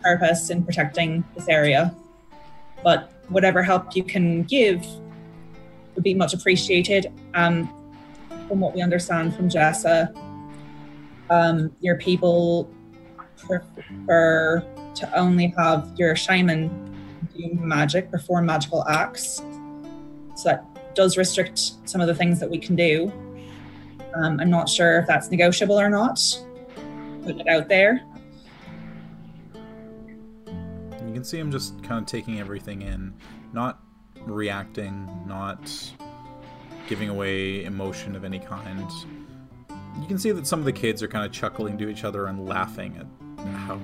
purpose 0.02 0.50
in 0.50 0.62
protecting 0.62 1.24
this 1.36 1.48
area. 1.48 1.94
But 2.82 3.10
whatever 3.28 3.62
help 3.62 3.96
you 3.96 4.04
can 4.04 4.42
give 4.44 4.84
would 5.94 6.04
be 6.04 6.14
much 6.14 6.34
appreciated. 6.34 7.12
Um, 7.34 7.70
from 8.48 8.60
what 8.60 8.74
we 8.74 8.82
understand 8.82 9.34
from 9.34 9.48
Jessa, 9.48 10.14
um, 11.30 11.74
your 11.80 11.96
people 11.96 12.70
prefer 13.36 14.64
to 14.94 15.18
only 15.18 15.54
have 15.56 15.92
your 15.96 16.14
shaman 16.14 16.93
do 17.36 17.50
magic, 17.54 18.10
perform 18.10 18.46
magical 18.46 18.86
acts. 18.88 19.42
So 20.36 20.50
that 20.50 20.94
does 20.94 21.16
restrict 21.16 21.72
some 21.84 22.00
of 22.00 22.06
the 22.06 22.14
things 22.14 22.40
that 22.40 22.48
we 22.48 22.58
can 22.58 22.76
do. 22.76 23.12
Um, 24.14 24.38
I'm 24.40 24.50
not 24.50 24.68
sure 24.68 24.98
if 25.00 25.06
that's 25.06 25.30
negotiable 25.30 25.78
or 25.78 25.90
not. 25.90 26.20
Putting 27.22 27.40
it 27.40 27.48
out 27.48 27.68
there. 27.68 28.02
You 31.06 31.12
can 31.12 31.24
see 31.24 31.38
him 31.38 31.50
just 31.50 31.82
kind 31.82 32.00
of 32.00 32.06
taking 32.06 32.40
everything 32.40 32.82
in, 32.82 33.14
not 33.52 33.80
reacting, 34.26 35.08
not 35.26 35.72
giving 36.88 37.08
away 37.08 37.64
emotion 37.64 38.14
of 38.14 38.24
any 38.24 38.38
kind. 38.38 38.90
You 40.00 40.06
can 40.06 40.18
see 40.18 40.32
that 40.32 40.46
some 40.46 40.58
of 40.58 40.64
the 40.64 40.72
kids 40.72 41.02
are 41.02 41.08
kind 41.08 41.24
of 41.24 41.32
chuckling 41.32 41.78
to 41.78 41.88
each 41.88 42.04
other 42.04 42.26
and 42.26 42.48
laughing 42.48 42.96
at 42.98 43.06
how 43.58 43.80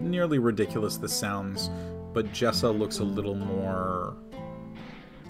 nearly 0.00 0.38
ridiculous 0.38 0.96
this 0.96 1.12
sounds, 1.12 1.70
but 2.14 2.32
Jessa 2.32 2.76
looks 2.76 3.00
a 3.00 3.04
little 3.04 3.34
more 3.34 4.16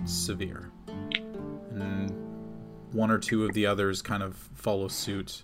severe. 0.05 0.70
And 1.72 2.12
one 2.93 3.11
or 3.11 3.18
two 3.18 3.45
of 3.45 3.55
the 3.55 3.66
others 3.66 4.03
kind 4.03 4.22
of 4.22 4.37
follow 4.55 4.87
suit, 4.89 5.43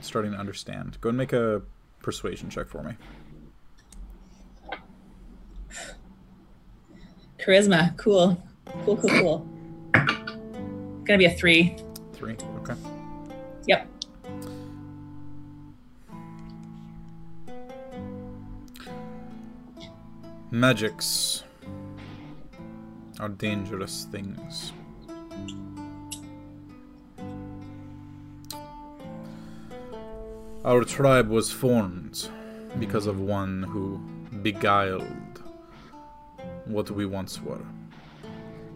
starting 0.00 0.32
to 0.32 0.38
understand. 0.38 0.98
Go 1.00 1.10
and 1.10 1.18
make 1.18 1.34
a 1.34 1.62
persuasion 2.02 2.48
check 2.48 2.66
for 2.66 2.82
me. 2.82 2.94
Charisma, 7.38 7.96
cool. 7.96 8.42
Cool, 8.84 8.96
cool, 8.96 9.10
cool. 9.10 9.48
Gonna 11.04 11.18
be 11.18 11.26
a 11.26 11.30
three. 11.30 11.76
Three. 12.14 12.36
Okay. 12.60 12.74
Yep. 13.66 13.86
Magics 20.52 21.44
are 23.20 23.28
dangerous 23.28 24.08
things. 24.10 24.72
Our 30.64 30.82
tribe 30.82 31.28
was 31.28 31.52
formed 31.52 32.28
because 32.80 33.06
of 33.06 33.20
one 33.20 33.62
who 33.62 34.00
beguiled 34.42 35.40
what 36.64 36.90
we 36.90 37.06
once 37.06 37.40
were, 37.40 37.64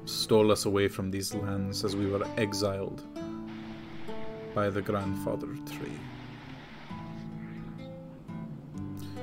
stole 0.04 0.52
us 0.52 0.66
away 0.66 0.86
from 0.86 1.10
these 1.10 1.34
lands 1.34 1.84
as 1.84 1.96
we 1.96 2.06
were 2.06 2.24
exiled 2.36 3.02
by 4.54 4.70
the 4.70 4.80
grandfather 4.80 5.48
tree. 5.72 5.98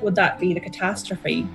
Would 0.01 0.15
that 0.15 0.37
be 0.37 0.53
the 0.53 0.59
catastrophe 0.59 1.47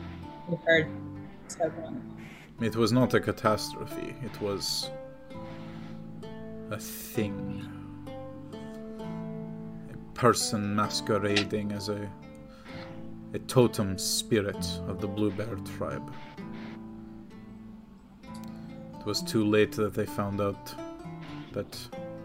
It 2.61 2.77
was 2.77 2.93
not 2.93 3.15
a 3.15 3.21
catastrophe, 3.21 4.15
it 4.23 4.41
was 4.41 4.91
a 6.71 6.79
thing. 6.79 7.69
A 9.93 10.19
person 10.19 10.75
masquerading 10.75 11.73
as 11.73 11.89
a 11.89 12.11
a 13.35 13.39
totem 13.41 13.99
spirit 13.99 14.81
of 14.89 15.01
the 15.01 15.07
Blue 15.07 15.31
Bear 15.31 15.57
tribe. 15.77 16.11
It 18.99 19.05
was 19.05 19.21
too 19.21 19.45
late 19.45 19.73
that 19.73 19.95
they 19.95 20.07
found 20.07 20.41
out 20.41 20.75
that 21.53 21.77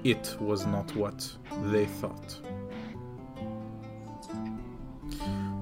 it 0.04 0.38
was 0.40 0.66
not 0.66 0.96
what 0.96 1.30
they 1.66 1.86
thought. 1.86 2.40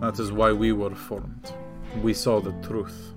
That 0.02 0.20
is 0.20 0.32
why 0.32 0.52
we 0.52 0.72
were 0.72 0.94
formed. 0.94 1.52
We 1.98 2.14
saw 2.14 2.40
the 2.40 2.54
truth. 2.66 3.14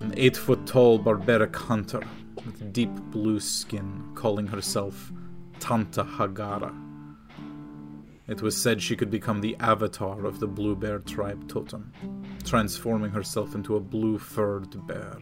An 0.00 0.14
eight 0.16 0.36
foot 0.36 0.66
tall 0.66 0.98
barbaric 0.98 1.56
hunter 1.56 2.02
with 2.44 2.72
deep 2.72 2.94
blue 3.10 3.40
skin, 3.40 4.10
calling 4.14 4.46
herself 4.46 5.10
Tanta 5.58 6.04
Hagara. 6.04 6.72
It 8.28 8.42
was 8.42 8.56
said 8.56 8.80
she 8.80 8.96
could 8.96 9.10
become 9.10 9.40
the 9.40 9.56
avatar 9.60 10.24
of 10.24 10.38
the 10.38 10.46
Blue 10.46 10.76
Bear 10.76 11.00
tribe 11.00 11.48
totem, 11.48 11.92
transforming 12.44 13.10
herself 13.10 13.54
into 13.54 13.76
a 13.76 13.80
blue 13.80 14.18
furred 14.18 14.86
bear. 14.86 15.18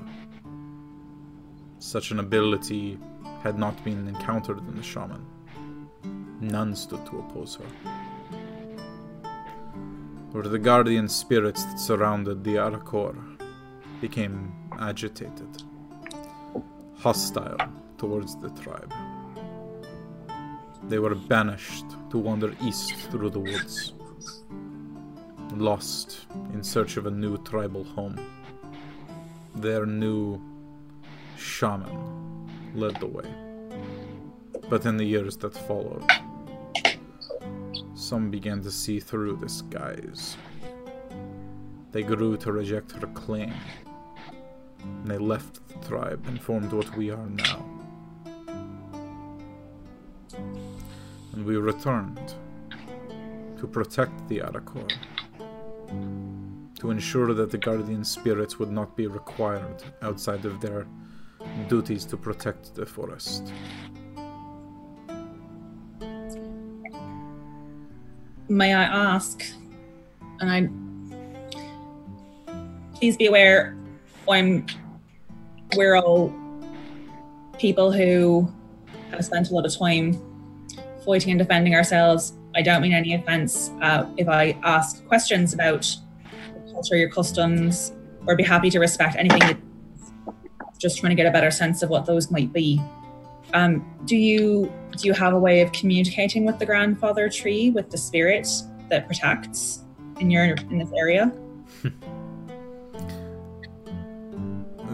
Such 1.79 2.11
an 2.11 2.18
ability 2.21 2.99
had 3.43 3.59
not 3.59 3.83
been 3.85 4.07
encountered 4.07 4.59
in 4.59 4.77
the 4.77 4.83
shaman. 4.83 5.25
None 6.41 6.77
stood 6.77 7.05
to 7.07 7.21
oppose 7.21 7.57
her. 7.57 8.10
But 10.33 10.51
the 10.51 10.59
guardian 10.59 11.09
spirits 11.09 11.64
that 11.64 11.81
surrounded 11.81 12.45
the 12.45 12.55
Arakor 12.55 13.16
became 14.01 14.53
agitated, 14.78 15.64
hostile 16.97 17.59
towards 17.99 18.37
the 18.37 18.51
tribe. 18.51 18.93
They 20.85 21.01
were 21.01 21.16
banished 21.16 21.85
to 22.11 22.18
wander 22.18 22.55
east 22.62 22.95
through 23.11 23.31
the 23.31 23.41
woods, 23.41 23.93
lost 25.57 26.26
in 26.55 26.62
search 26.62 26.97
of 26.97 27.07
a 27.07 27.11
new 27.11 27.37
tribal 27.39 27.83
home. 27.83 28.18
Their 29.57 29.85
new 29.85 30.41
shaman 31.37 32.49
led 32.74 33.01
the 33.01 33.07
way. 33.07 33.28
But 34.68 34.87
in 34.87 34.97
the 34.97 35.05
years 35.05 35.37
that 35.39 35.55
followed, 35.55 36.05
some 38.11 38.29
began 38.29 38.61
to 38.61 38.73
see 38.73 38.99
through 38.99 39.37
this 39.37 39.63
guise. 39.63 40.37
They 41.93 42.03
grew 42.03 42.37
to 42.39 42.51
reject 42.51 42.91
her 42.91 43.07
claim. 43.15 43.55
And 44.83 45.07
they 45.07 45.17
left 45.17 45.61
the 45.69 45.79
tribe 45.87 46.25
and 46.27 46.43
formed 46.43 46.73
what 46.73 46.97
we 46.97 47.13
are 47.13 47.29
now. 47.29 47.65
And 50.35 51.45
we 51.45 51.55
returned 51.57 52.35
to 53.61 53.69
protect 53.69 54.27
the 54.29 54.39
Arakor, 54.41 54.91
to 56.81 56.91
ensure 56.91 57.33
that 57.33 57.53
the 57.53 57.59
guardian 57.59 58.05
spirits 58.05 58.59
would 58.59 58.73
not 58.73 58.97
be 58.97 59.07
required 59.07 59.85
outside 60.03 60.45
of 60.47 60.61
their 60.61 60.85
duties 61.69 62.05
to 62.07 62.17
protect 62.17 62.75
the 62.75 62.87
forest. 62.87 63.53
May 68.51 68.74
I 68.74 68.82
ask, 68.82 69.44
and 70.40 70.51
I 70.51 70.68
please 72.96 73.16
be 73.16 73.26
aware, 73.26 73.76
I'm 74.28 74.66
we're 75.76 75.94
all 75.94 76.34
people 77.61 77.92
who 77.92 78.53
have 79.12 79.24
spent 79.24 79.51
a 79.51 79.55
lot 79.55 79.64
of 79.66 79.78
time 79.78 80.20
fighting 81.05 81.30
and 81.30 81.38
defending 81.38 81.76
ourselves. 81.76 82.32
I 82.57 82.62
don't 82.62 82.82
mean 82.82 82.92
any 82.92 83.14
offense 83.14 83.70
uh, 83.82 84.11
if 84.16 84.28
I 84.28 84.59
ask 84.64 85.07
questions 85.07 85.55
about 85.55 85.86
culture, 86.72 86.96
your 86.96 87.09
customs, 87.09 87.92
or 88.26 88.34
be 88.34 88.42
happy 88.42 88.68
to 88.70 88.80
respect 88.80 89.14
anything. 89.14 89.62
Just 90.76 90.98
trying 90.98 91.11
to 91.11 91.14
get 91.14 91.26
a 91.26 91.30
better 91.30 91.53
sense 91.53 91.84
of 91.84 91.88
what 91.88 92.05
those 92.05 92.32
might 92.32 92.53
be. 92.53 92.82
Um, 93.53 93.84
do 94.05 94.16
you 94.16 94.70
do 94.96 95.07
you 95.07 95.12
have 95.14 95.32
a 95.34 95.38
way 95.38 95.61
of 95.61 95.72
communicating 95.72 96.44
with 96.44 96.59
the 96.59 96.66
grandfather 96.66 97.28
tree, 97.28 97.70
with 97.70 97.90
the 97.90 97.98
spirit 97.98 98.48
that 98.88 99.07
protects 99.07 99.84
in 100.18 100.30
your 100.30 100.44
in 100.44 100.78
this 100.78 100.90
area? 100.96 101.32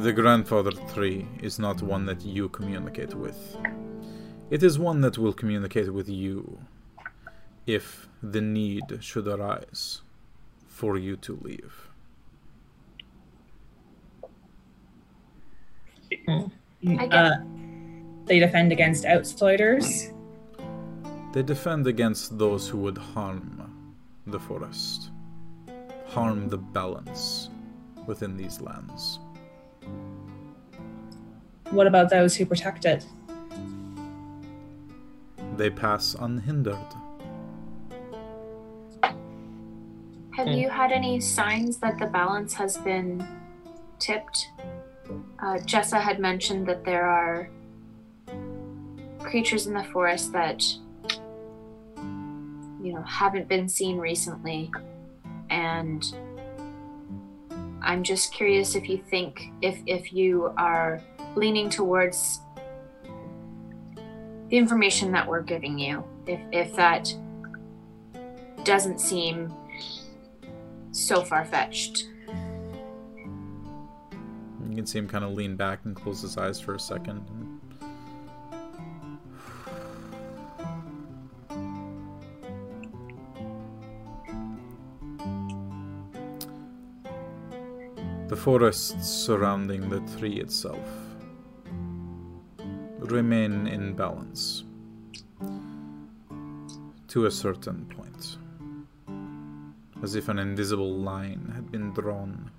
The 0.03 0.13
grandfather 0.13 0.73
tree 0.93 1.27
is 1.41 1.59
not 1.59 1.81
one 1.83 2.05
that 2.05 2.23
you 2.23 2.51
communicate 2.51 3.15
with. 3.15 3.57
It 4.51 4.63
is 4.63 4.79
one 4.79 5.01
that 5.01 5.17
will 5.17 5.33
communicate 5.33 5.91
with 5.91 6.07
you 6.07 6.59
if 7.67 8.07
the 8.23 8.43
need 8.43 8.85
should 9.01 9.27
arise 9.27 10.03
for 10.69 10.99
you 10.99 11.17
to 11.17 11.39
leave. 11.43 11.89
I 16.29 17.07
get- 17.07 17.13
Uh, 17.15 17.37
they 18.27 18.39
defend 18.39 18.73
against 18.73 19.05
outsiders. 19.07 20.13
They 21.33 21.43
defend 21.43 21.87
against 21.87 22.39
those 22.39 22.69
who 22.69 22.79
would 22.79 22.99
harm 22.99 23.71
the 24.27 24.41
forest, 24.41 25.11
harm 26.09 26.49
the 26.49 26.59
balance 26.59 27.51
within 28.07 28.37
these 28.37 28.61
lands. 28.61 29.21
What 31.71 31.87
about 31.87 32.11
those 32.11 32.37
who 32.37 32.47
protect 32.47 32.85
it? 32.85 33.07
They 35.57 35.71
pass 35.71 36.15
unhindered. 36.15 36.77
Have 40.33 40.49
you 40.49 40.69
had 40.69 40.93
any 40.93 41.21
signs 41.21 41.79
that 41.79 41.99
the 41.99 42.07
balance 42.07 42.53
has 42.55 42.77
been 42.77 43.27
tipped? 43.99 44.51
Uh, 45.39 45.59
Jessa 45.65 46.01
had 46.01 46.19
mentioned 46.19 46.67
that 46.67 46.85
there 46.85 47.07
are 47.07 47.49
creatures 49.27 49.67
in 49.67 49.75
the 49.75 49.85
forest 49.85 50.33
that 50.33 50.65
you 52.83 52.93
know 52.93 53.03
haven't 53.03 53.49
been 53.49 53.69
seen 53.69 53.99
recently, 53.99 54.71
and 55.51 56.05
I'm 57.83 58.03
just 58.03 58.33
curious 58.33 58.75
if 58.75 58.89
you 58.89 59.03
think 59.11 59.51
if 59.61 59.79
if 59.87 60.13
you 60.13 60.53
are 60.57 61.03
leaning 61.35 61.69
towards 61.69 62.41
the 64.49 64.57
information 64.57 65.11
that 65.13 65.27
we're 65.27 65.43
giving 65.43 65.79
you, 65.79 66.05
if 66.27 66.41
if 66.53 66.75
that 66.77 67.13
doesn't 68.65 69.01
seem 69.01 69.53
so 70.93 71.23
far 71.23 71.45
fetched. 71.45 72.09
You 74.69 74.75
can 74.75 74.87
see 74.87 74.99
him 74.99 75.09
kind 75.09 75.25
of 75.25 75.33
lean 75.33 75.57
back 75.57 75.81
and 75.85 75.97
close 75.97 76.21
his 76.21 76.37
eyes 76.37 76.61
for 76.61 76.75
a 76.75 76.81
second. 76.81 77.46
The 88.29 88.37
forests 88.37 89.09
surrounding 89.09 89.89
the 89.89 90.01
tree 90.19 90.41
itself 90.41 90.89
remain 92.99 93.69
in 93.69 93.95
balance 93.95 94.65
to 97.09 97.27
a 97.27 97.31
certain 97.31 97.87
point, 97.87 98.39
as 100.03 100.17
if 100.17 100.29
an 100.29 100.39
invisible 100.39 100.93
line 100.93 101.53
had 101.55 101.71
been 101.71 101.93
drawn 101.93 102.51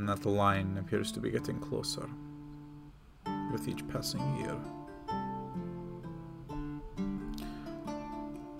and 0.00 0.08
that 0.08 0.24
line 0.24 0.78
appears 0.78 1.12
to 1.12 1.20
be 1.20 1.30
getting 1.30 1.58
closer 1.58 2.08
with 3.52 3.68
each 3.68 3.86
passing 3.88 4.36
year. 4.36 4.56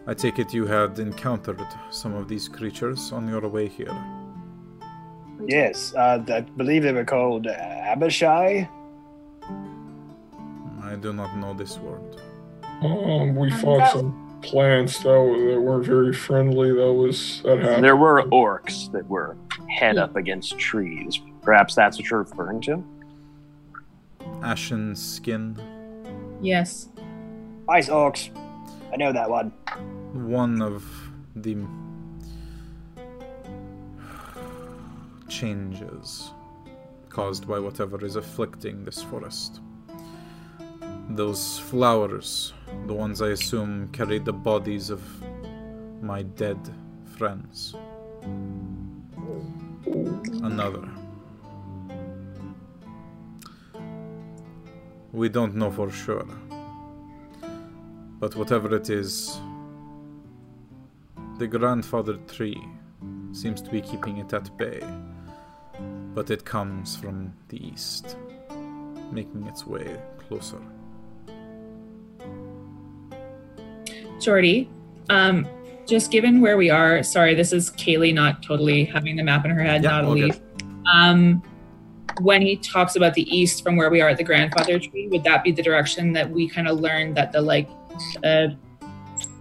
I 0.06 0.14
take 0.14 0.38
it 0.38 0.52
you 0.52 0.66
had 0.66 0.98
encountered 0.98 1.60
some 1.90 2.14
of 2.14 2.26
these 2.28 2.48
creatures 2.48 3.12
on 3.12 3.28
your 3.28 3.46
way 3.48 3.68
here. 3.68 3.94
Yes, 5.46 5.94
uh, 5.94 6.22
I 6.28 6.40
believe 6.40 6.82
they 6.82 6.92
were 6.92 7.04
called 7.04 7.46
uh, 7.46 7.50
Abishai. 7.50 8.68
I 10.82 10.96
do 10.96 11.12
not 11.12 11.36
know 11.36 11.54
this 11.54 11.78
word. 11.78 12.16
Um, 12.82 13.36
we 13.36 13.50
Um, 13.52 13.58
fought 13.58 13.90
some 13.92 14.38
plants 14.42 14.98
that, 15.00 15.06
that 15.50 15.60
weren't 15.60 15.84
very 15.86 16.12
friendly. 16.12 16.72
That 16.72 16.92
was 16.92 17.42
that 17.44 17.58
happened. 17.58 17.84
There 17.84 17.96
were 17.96 18.22
orcs 18.24 18.90
that 18.92 19.06
were 19.08 19.36
head 19.68 19.98
up 19.98 20.16
against 20.16 20.58
trees. 20.58 21.20
Perhaps 21.42 21.74
that's 21.74 21.96
what 21.98 22.10
you're 22.10 22.20
referring 22.22 22.60
to? 22.62 22.82
Ashen 24.42 24.96
skin, 24.96 25.56
Yes. 26.42 26.88
Ice 27.68 27.88
Orcs. 27.90 28.30
I 28.92 28.96
know 28.96 29.12
that 29.12 29.30
one. 29.30 29.52
one 30.12 30.60
of 30.60 30.84
the 31.36 31.56
changes 35.28 36.32
caused 37.08 37.46
by 37.46 37.58
whatever 37.58 38.04
is 38.04 38.16
afflicting 38.16 38.84
this 38.84 39.02
forest. 39.02 39.60
Those 41.10 41.58
flowers, 41.58 42.52
the 42.86 42.94
ones 42.94 43.22
I 43.22 43.28
assume 43.28 43.88
carried 43.92 44.24
the 44.24 44.32
bodies 44.32 44.90
of 44.90 45.02
my 46.02 46.22
dead 46.22 46.58
friends. 47.16 47.74
Another. 49.86 50.88
We 55.12 55.28
don't 55.28 55.54
know 55.54 55.70
for 55.70 55.90
sure. 55.90 56.26
But 58.20 58.36
whatever 58.36 58.74
it 58.76 58.90
is, 58.90 59.40
the 61.38 61.46
grandfather 61.46 62.18
tree 62.28 62.62
seems 63.32 63.62
to 63.62 63.70
be 63.70 63.80
keeping 63.80 64.18
it 64.18 64.32
at 64.34 64.54
bay. 64.58 64.82
But 66.14 66.30
it 66.30 66.44
comes 66.44 66.96
from 66.96 67.32
the 67.48 67.66
east, 67.66 68.18
making 69.10 69.46
its 69.46 69.66
way 69.66 69.96
closer. 70.18 70.60
Jordy, 74.20 74.68
um, 75.08 75.48
just 75.86 76.10
given 76.10 76.42
where 76.42 76.58
we 76.58 76.68
are, 76.68 77.02
sorry, 77.02 77.34
this 77.34 77.54
is 77.54 77.70
Kaylee 77.70 78.12
not 78.12 78.42
totally 78.42 78.84
having 78.84 79.16
the 79.16 79.22
map 79.22 79.46
in 79.46 79.50
her 79.50 79.62
head, 79.62 79.82
Yeah, 79.82 79.90
not 79.90 80.04
a 80.04 80.06
all 80.08 80.14
good. 80.14 80.24
leaf. 80.24 80.40
Um, 80.94 81.42
when 82.20 82.42
he 82.42 82.56
talks 82.56 82.96
about 82.96 83.14
the 83.14 83.22
east 83.34 83.62
from 83.64 83.76
where 83.76 83.88
we 83.88 84.02
are 84.02 84.10
at 84.10 84.18
the 84.18 84.24
grandfather 84.24 84.78
tree, 84.78 85.08
would 85.08 85.24
that 85.24 85.42
be 85.42 85.52
the 85.52 85.62
direction 85.62 86.12
that 86.12 86.28
we 86.30 86.48
kind 86.48 86.68
of 86.68 86.80
learned 86.80 87.16
that 87.16 87.32
the 87.32 87.40
like 87.40 87.68
uh, 88.24 88.48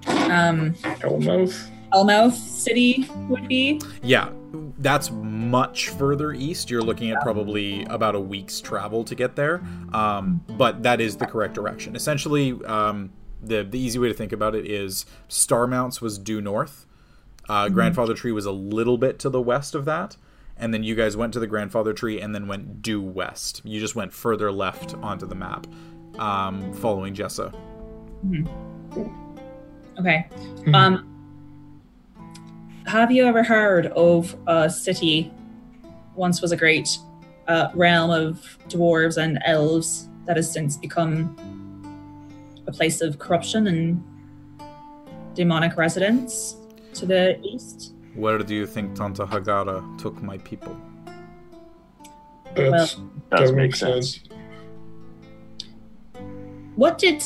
um, 0.08 0.74
Hellmouth. 0.76 1.70
Elmouth 1.94 2.34
city 2.34 3.08
would 3.30 3.48
be? 3.48 3.82
Yeah, 4.04 4.30
that's 4.78 5.12
much 5.12 5.90
further 5.90 6.34
east. 6.34 6.70
You're 6.70 6.82
looking 6.82 7.12
at 7.12 7.22
probably 7.22 7.84
about 7.86 8.16
a 8.16 8.20
week's 8.20 8.62
travel 8.62 9.04
to 9.06 9.16
get 9.16 9.36
there. 9.36 9.62
Um, 9.94 10.44
but 10.50 10.84
that 10.84 11.02
is 11.02 11.18
the 11.18 11.26
correct 11.26 11.54
direction. 11.54 11.96
Essentially, 11.96 12.54
um, 12.66 13.12
the 13.42 13.64
the 13.64 13.80
easy 13.80 14.00
way 14.00 14.08
to 14.08 14.14
think 14.14 14.32
about 14.32 14.56
it 14.56 14.70
is 14.70 15.06
Starmounts 15.28 16.02
was 16.02 16.18
due 16.18 16.42
north. 16.42 16.86
Uh, 17.48 17.68
Grandfather 17.68 18.14
Tree 18.14 18.32
was 18.32 18.46
a 18.46 18.52
little 18.52 18.98
bit 18.98 19.18
to 19.20 19.30
the 19.30 19.42
west 19.42 19.74
of 19.74 19.86
that, 19.86 20.18
and 20.56 20.72
then 20.72 20.84
you 20.84 20.94
guys 20.94 21.18
went 21.18 21.34
to 21.34 21.40
the 21.40 21.48
Grandfather 21.48 21.94
Tree 21.94 22.22
and 22.22 22.36
then 22.36 22.48
went 22.48 22.84
due 22.84 23.02
west. 23.02 23.62
You 23.64 23.80
just 23.80 23.96
went 23.96 24.14
further 24.14 24.52
left 24.52 24.94
onto 24.96 25.26
the 25.26 25.34
map, 25.34 25.66
um, 26.20 26.72
following 26.74 27.16
Jessa. 27.16 27.52
Okay. 30.00 30.28
Mhm. 30.66 30.76
Um, 30.76 31.06
have 32.86 33.12
you 33.12 33.26
ever 33.26 33.44
heard 33.44 33.88
of 33.88 34.36
a 34.48 34.70
city 34.70 35.32
once 36.16 36.42
was 36.42 36.52
a 36.52 36.58
great 36.58 36.98
uh, 37.48 37.70
realm 37.76 38.10
of 38.12 38.58
dwarves 38.68 39.18
and 39.18 39.40
elves 39.46 40.08
that 40.26 40.38
has 40.38 40.52
since 40.52 40.78
become 40.78 41.36
a 42.68 42.72
place 42.72 43.02
of 43.02 43.20
corruption 43.20 43.68
and 43.68 44.04
demonic 45.34 45.76
residence 45.78 46.56
to 46.94 47.06
the 47.06 47.40
east? 47.44 47.94
Where 48.16 48.38
do 48.40 48.54
you 48.56 48.66
think 48.66 48.96
Tanta 48.96 49.26
Hagara 49.26 49.82
took 49.98 50.22
my 50.22 50.38
people? 50.40 50.76
That's, 52.56 52.96
Does 52.96 53.04
that 53.30 53.40
make 53.42 53.56
makes 53.56 53.80
sense. 53.80 54.16
sense. 54.16 54.30
What 56.76 56.98
did 56.98 57.22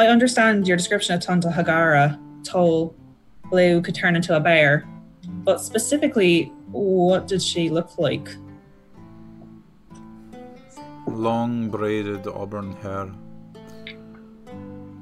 I 0.00 0.06
understand 0.06 0.66
your 0.66 0.78
description 0.78 1.14
of 1.14 1.20
Tanta 1.20 1.48
Hagara 1.48 2.18
tall, 2.42 2.96
Blue 3.50 3.82
could 3.82 3.94
turn 3.94 4.16
into 4.16 4.34
a 4.34 4.40
bear, 4.40 4.88
but 5.44 5.60
specifically, 5.60 6.44
what 6.70 7.28
did 7.28 7.42
she 7.42 7.68
look 7.68 7.98
like? 7.98 8.26
Long 11.06 11.68
braided 11.68 12.26
auburn 12.26 12.72
hair. 12.76 13.12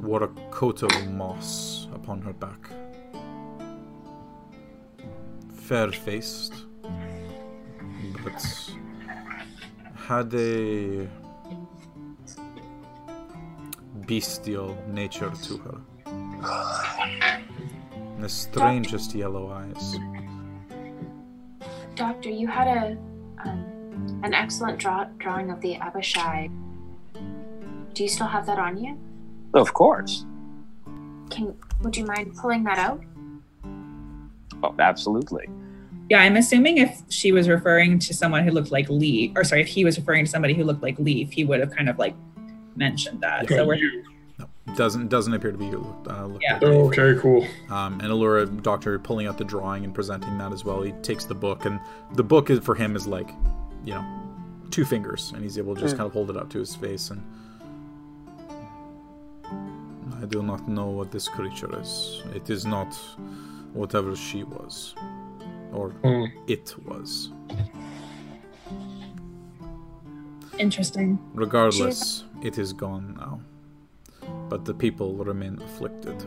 Wore 0.01 0.25
a 0.25 0.29
coat 0.51 0.83
of 0.83 0.91
moss 1.12 1.87
upon 1.95 2.20
her 2.23 2.33
back. 2.33 2.69
Fair 5.53 5.93
faced, 5.93 6.55
but 8.25 8.70
had 9.95 10.35
a 10.35 11.07
bestial 14.09 14.76
nature 14.89 15.30
to 15.44 15.56
her. 15.59 15.78
And 16.06 16.43
the 18.24 18.28
strangest 18.28 19.14
yellow 19.14 19.52
eyes. 19.52 19.97
Doctor, 21.94 22.30
you 22.30 22.48
had 22.48 22.66
a 22.66 22.97
um, 23.44 24.20
an 24.24 24.35
excellent 24.35 24.78
draw- 24.78 25.09
drawing 25.18 25.51
of 25.51 25.60
the 25.60 25.76
Abishai. 25.76 26.48
Do 27.94 28.02
you 28.02 28.09
still 28.09 28.26
have 28.26 28.47
that 28.47 28.59
on 28.59 28.82
you? 28.82 28.98
Of 29.55 29.74
course. 29.74 30.24
Can 31.30 31.55
would 31.82 31.97
you 31.97 32.06
mind 32.06 32.35
pulling 32.36 32.64
that 32.64 32.78
out? 32.78 33.02
Oh, 34.62 34.74
absolutely. 34.78 35.48
Yeah, 36.09 36.22
I'm 36.22 36.36
assuming 36.36 36.78
if 36.78 37.02
she 37.10 37.32
was 37.32 37.48
referring 37.48 37.98
to 37.98 38.14
someone 38.14 38.44
who 38.44 38.51
looked 38.51 38.72
like 38.72 38.89
Leaf, 38.89 39.32
or 39.36 39.44
sorry, 39.44 39.60
if 39.60 39.68
he 39.68 39.85
was 39.85 39.98
referring 39.98 40.24
to 40.24 40.30
somebody 40.30 40.55
who 40.55 40.64
looked 40.64 40.82
like 40.82 40.98
Leaf, 40.98 41.30
he 41.30 41.44
would 41.44 41.60
have 41.60 41.70
kind 41.70 41.89
of 41.89 41.98
like 41.98 42.14
mentioned 42.79 43.21
that. 43.21 43.49
So 43.49 43.67
we're 43.67 43.75
You. 43.75 44.05
Doesn't 44.77 45.09
doesn't 45.09 45.33
appear 45.33 45.51
to 45.51 45.59
be 45.59 45.65
you. 45.67 45.97
Uh, 46.09 46.27
looked 46.27 46.45
Yeah. 46.45 46.57
at 46.57 46.65
Oh, 46.65 46.87
okay, 46.89 47.19
cool. 47.21 47.43
Um, 47.71 47.95
and 48.01 48.03
Allura, 48.03 48.63
Doctor, 48.63 48.99
pulling 48.99 49.27
out 49.27 49.39
the 49.39 49.45
drawing 49.45 49.83
and 49.85 49.95
presenting 49.95 50.37
that 50.39 50.53
as 50.53 50.65
well. 50.65 50.83
He 50.83 50.93
takes 51.03 51.25
the 51.25 51.35
book, 51.35 51.65
and 51.65 51.81
the 52.15 52.23
book 52.23 52.51
is 52.51 52.59
for 52.61 52.75
him 52.75 52.95
is 52.95 53.07
like, 53.07 53.31
you 53.85 53.95
know, 53.95 54.05
two 54.71 54.85
fingers, 54.85 55.33
and 55.35 55.43
he's 55.43 55.57
able 55.59 55.75
to 55.75 55.81
just 55.81 55.97
kind 55.97 56.07
of 56.07 56.13
hold 56.13 56.29
it 56.31 56.37
up 56.37 56.51
to 56.51 56.59
his 56.59 56.77
face. 56.77 57.11
And 57.11 57.23
I 60.23 60.27
do 60.27 60.43
not 60.43 60.69
know 60.69 60.87
what 60.89 61.11
this 61.11 61.29
creature 61.29 61.71
is. 61.81 62.23
It 62.35 62.51
is 62.51 62.67
not 62.67 62.95
whatever 63.73 64.15
she 64.15 64.43
was, 64.45 64.95
or 65.73 65.91
Hmm. 66.05 66.25
it 66.47 66.75
was. 66.87 67.31
Interesting. 70.59 71.18
Regardless, 71.35 72.24
it 72.43 72.59
is 72.59 72.72
gone 72.72 73.16
now. 73.18 73.40
But 74.48 74.64
the 74.64 74.74
people 74.74 75.14
remain 75.14 75.60
afflicted. 75.62 76.24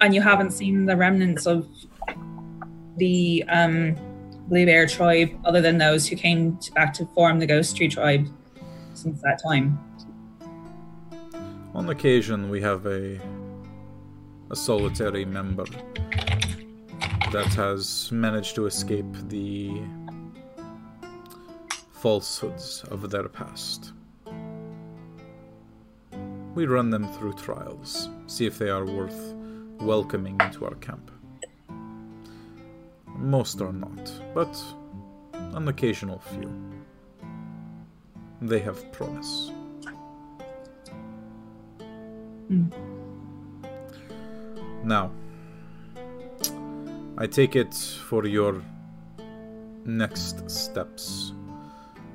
And 0.00 0.14
you 0.14 0.22
haven't 0.22 0.52
seen 0.52 0.86
the 0.86 0.96
remnants 0.96 1.46
of 1.46 1.66
the 2.96 3.44
um, 3.48 3.96
Blue 4.48 4.66
Bear 4.66 4.86
tribe, 4.86 5.30
other 5.44 5.60
than 5.60 5.78
those 5.78 6.06
who 6.06 6.16
came 6.16 6.56
to, 6.58 6.72
back 6.72 6.92
to 6.94 7.06
form 7.06 7.38
the 7.38 7.46
Ghost 7.46 7.76
Tree 7.76 7.88
tribe 7.88 8.28
since 8.94 9.20
that 9.22 9.40
time. 9.42 9.78
On 11.74 11.88
occasion, 11.90 12.48
we 12.50 12.60
have 12.60 12.86
a 12.86 13.20
a 14.50 14.56
solitary 14.56 15.24
member 15.24 15.64
that 17.32 17.52
has 17.54 18.10
managed 18.10 18.54
to 18.54 18.66
escape 18.66 19.06
the 19.28 19.82
falsehoods 22.00 22.84
of 22.90 23.10
their 23.10 23.28
past. 23.28 23.92
We 26.54 26.66
run 26.66 26.90
them 26.90 27.08
through 27.14 27.34
trials, 27.34 28.08
see 28.26 28.46
if 28.46 28.58
they 28.58 28.70
are 28.70 28.84
worth 28.84 29.34
welcoming 29.80 30.36
into 30.40 30.64
our 30.64 30.74
camp. 30.76 31.10
Most 33.06 33.60
are 33.60 33.72
not, 33.72 34.12
but 34.34 34.56
an 35.32 35.68
occasional 35.68 36.20
few. 36.20 36.50
They 38.40 38.60
have 38.60 38.92
promise. 38.92 39.50
Now, 44.84 45.10
I 47.18 47.26
take 47.26 47.56
it 47.56 47.74
for 47.74 48.24
your 48.26 48.62
next 49.84 50.48
steps. 50.48 51.32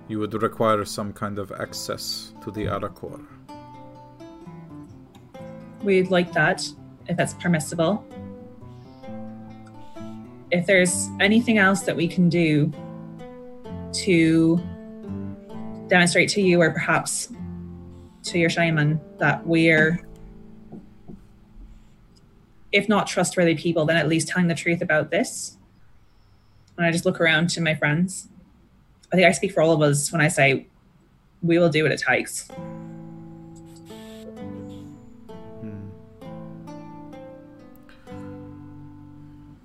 You 0.08 0.20
would 0.20 0.34
require 0.42 0.84
some 0.86 1.14
kind 1.14 1.40
of 1.40 1.52
access 1.52 2.34
to 2.44 2.52
the 2.52 2.66
Arakor. 2.66 3.26
We'd 5.82 6.12
like 6.12 6.34
that, 6.34 6.68
if 7.08 7.18
that's 7.18 7.34
permissible. 7.36 8.06
If 10.52 10.66
there's 10.66 11.10
anything 11.20 11.58
else 11.58 11.82
that 11.82 11.96
we 11.96 12.08
can 12.08 12.30
do 12.30 12.72
to 13.94 14.58
demonstrate 15.88 16.30
to 16.30 16.42
you, 16.42 16.62
or 16.62 16.72
perhaps 16.72 17.32
to 18.24 18.40
your 18.40 18.50
shaman, 18.50 19.00
that 19.20 19.46
we're, 19.46 20.06
if 22.72 22.88
not 22.88 23.08
trustworthy 23.08 23.56
people, 23.56 23.86
then 23.86 23.98
at 23.98 24.08
least 24.08 24.28
telling 24.28 24.48
the 24.48 24.56
truth 24.56 24.82
about 24.82 25.12
this. 25.12 25.58
And 26.78 26.86
I 26.86 26.92
just 26.92 27.06
look 27.06 27.20
around 27.20 27.50
to 27.52 27.62
my 27.62 27.76
friends. 27.76 28.30
I 29.14 29.16
think 29.16 29.28
I 29.28 29.32
speak 29.32 29.52
for 29.52 29.62
all 29.62 29.72
of 29.72 29.82
us 29.84 30.12
when 30.12 30.22
I 30.22 30.28
say 30.28 30.66
we 31.44 31.60
will 31.60 31.70
do 31.70 31.84
what 31.84 31.92
it 31.92 32.02
takes. 32.06 32.48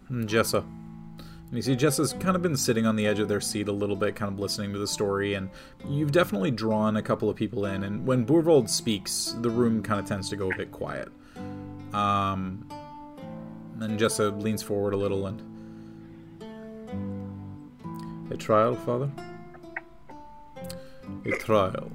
Hmm, 0.09 0.25
Jessa. 0.25 0.59
And 0.59 1.57
you 1.57 1.63
see, 1.63 1.77
Jessa's 1.77 2.13
kind 2.13 2.37
of 2.37 2.43
been 2.43 2.59
sitting 2.59 2.85
on 2.85 2.95
the 2.95 3.07
edge 3.07 3.21
of 3.21 3.29
their 3.29 3.41
seat 3.41 3.69
a 3.69 3.73
little 3.73 3.97
bit, 3.97 4.15
kind 4.15 4.31
of 4.31 4.39
listening 4.39 4.75
to 4.75 4.79
the 4.79 4.87
story, 4.87 5.33
and 5.33 5.49
you've 5.89 6.13
definitely 6.13 6.51
drawn 6.51 6.99
a 6.99 7.03
couple 7.03 7.31
of 7.31 7.37
people 7.37 7.65
in. 7.65 7.85
And 7.85 8.07
when 8.07 8.27
Boorvaldt 8.27 8.69
speaks, 8.69 9.35
the 9.41 9.49
room 9.49 9.83
kind 9.83 9.99
of 9.99 10.05
tends 10.05 10.29
to 10.29 10.37
go 10.37 10.51
a 10.51 10.57
bit 10.57 10.71
quiet. 10.73 11.09
Um, 11.95 12.69
and 13.81 13.99
Jessa 13.99 14.43
leans 14.43 14.63
forward 14.63 14.93
a 14.93 14.99
little 14.99 15.27
and. 15.27 15.43
A 18.31 18.37
trial, 18.37 18.75
Father? 18.75 19.11
A 21.25 21.31
trial. 21.33 21.91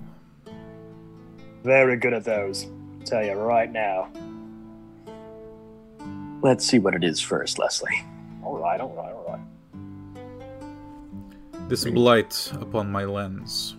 Very 1.63 1.97
good 1.97 2.13
at 2.13 2.23
those. 2.25 2.67
Tell 3.05 3.23
you 3.23 3.33
right 3.33 3.71
now. 3.71 4.09
Let's 6.41 6.65
see 6.67 6.79
what 6.79 6.93
it 6.93 7.03
is 7.03 7.21
first, 7.21 7.57
Leslie. 7.57 8.03
All 8.43 8.57
right, 8.57 8.81
all 8.81 8.89
right, 8.89 9.13
all 9.13 9.25
right. 9.29 9.39
This 11.69 11.85
blight 11.85 12.51
upon 12.59 12.91
my 12.91 13.05
lens 13.05 13.75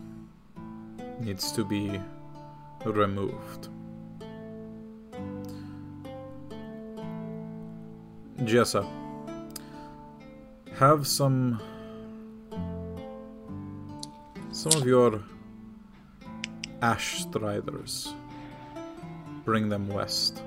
needs 1.20 1.52
to 1.52 1.64
be 1.64 2.00
removed. 2.84 3.68
Jessa, 8.38 8.86
have 10.74 11.06
some 11.06 11.60
some 14.54 14.80
of 14.80 14.86
your 14.86 15.20
ash 16.80 17.20
striders. 17.20 18.14
Bring 19.44 19.68
them 19.68 19.88
west. 19.88 20.42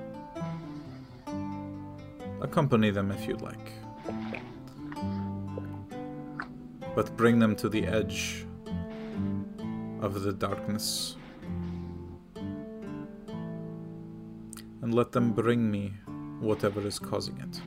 Accompany 2.41 2.89
them 2.89 3.11
if 3.11 3.27
you'd 3.27 3.41
like 3.41 3.73
but 6.97 7.15
bring 7.15 7.37
them 7.37 7.55
to 7.55 7.69
the 7.69 7.85
edge 7.85 8.43
of 10.01 10.23
the 10.23 10.33
darkness. 10.33 11.15
And 14.81 14.95
let 14.95 15.11
them 15.11 15.31
bring 15.31 15.69
me 15.69 15.93
whatever 16.39 16.81
is 16.87 16.97
causing 16.97 17.37
it. 17.37 17.61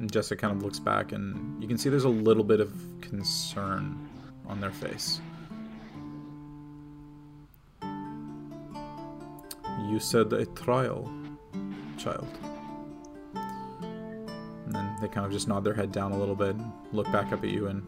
And 0.00 0.10
Jessica 0.10 0.40
kind 0.40 0.56
of 0.56 0.62
looks 0.62 0.78
back, 0.78 1.12
and 1.12 1.62
you 1.62 1.68
can 1.68 1.76
see 1.76 1.90
there's 1.90 2.04
a 2.04 2.08
little 2.08 2.42
bit 2.42 2.58
of 2.58 2.72
concern 3.02 4.08
on 4.46 4.58
their 4.58 4.70
face. 4.70 5.20
You 9.90 10.00
said 10.00 10.32
a 10.32 10.46
trial, 10.46 11.12
child. 11.98 12.26
And 13.34 14.74
then 14.74 14.96
they 15.02 15.08
kind 15.08 15.26
of 15.26 15.32
just 15.32 15.48
nod 15.48 15.64
their 15.64 15.74
head 15.74 15.92
down 15.92 16.12
a 16.12 16.18
little 16.18 16.34
bit 16.34 16.56
look 16.92 17.10
back 17.12 17.32
up 17.32 17.42
at 17.42 17.50
you 17.50 17.66
and 17.66 17.82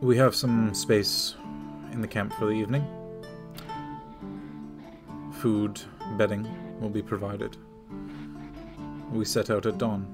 we 0.00 0.16
have 0.16 0.34
some 0.34 0.74
space 0.74 1.34
in 1.92 2.00
the 2.00 2.08
camp 2.08 2.32
for 2.34 2.46
the 2.46 2.52
evening. 2.52 2.84
Food, 5.32 5.80
bedding, 6.16 6.46
will 6.80 6.90
be 6.90 7.02
provided. 7.02 7.56
We 9.12 9.24
set 9.24 9.50
out 9.50 9.66
at 9.66 9.78
dawn. 9.78 10.06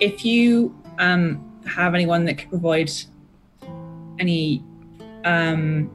If 0.00 0.24
you 0.24 0.74
um, 0.98 1.52
have 1.66 1.94
anyone 1.94 2.24
that 2.26 2.38
could 2.38 2.50
provide 2.50 2.90
any 4.18 4.62
um, 5.24 5.90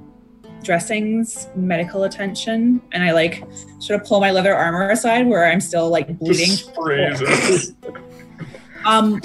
dressings, 0.64 1.48
medical 1.56 2.04
attention, 2.04 2.82
and 2.92 3.04
I 3.04 3.12
like 3.12 3.44
sort 3.80 4.00
of 4.00 4.08
pull 4.08 4.20
my 4.22 4.32
leather 4.32 4.56
armor 4.56 4.90
aside 4.90 5.28
where 5.28 5.46
I'm 5.52 5.62
still 5.62 5.90
like 5.90 6.18
bleeding. 6.20 6.48
Just 6.48 6.70
sprays 6.70 7.22
it. 7.22 7.76
Um, 8.84 9.22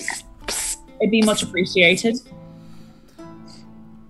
it'd 1.01 1.11
be 1.11 1.23
much 1.23 1.43
appreciated. 1.43 2.19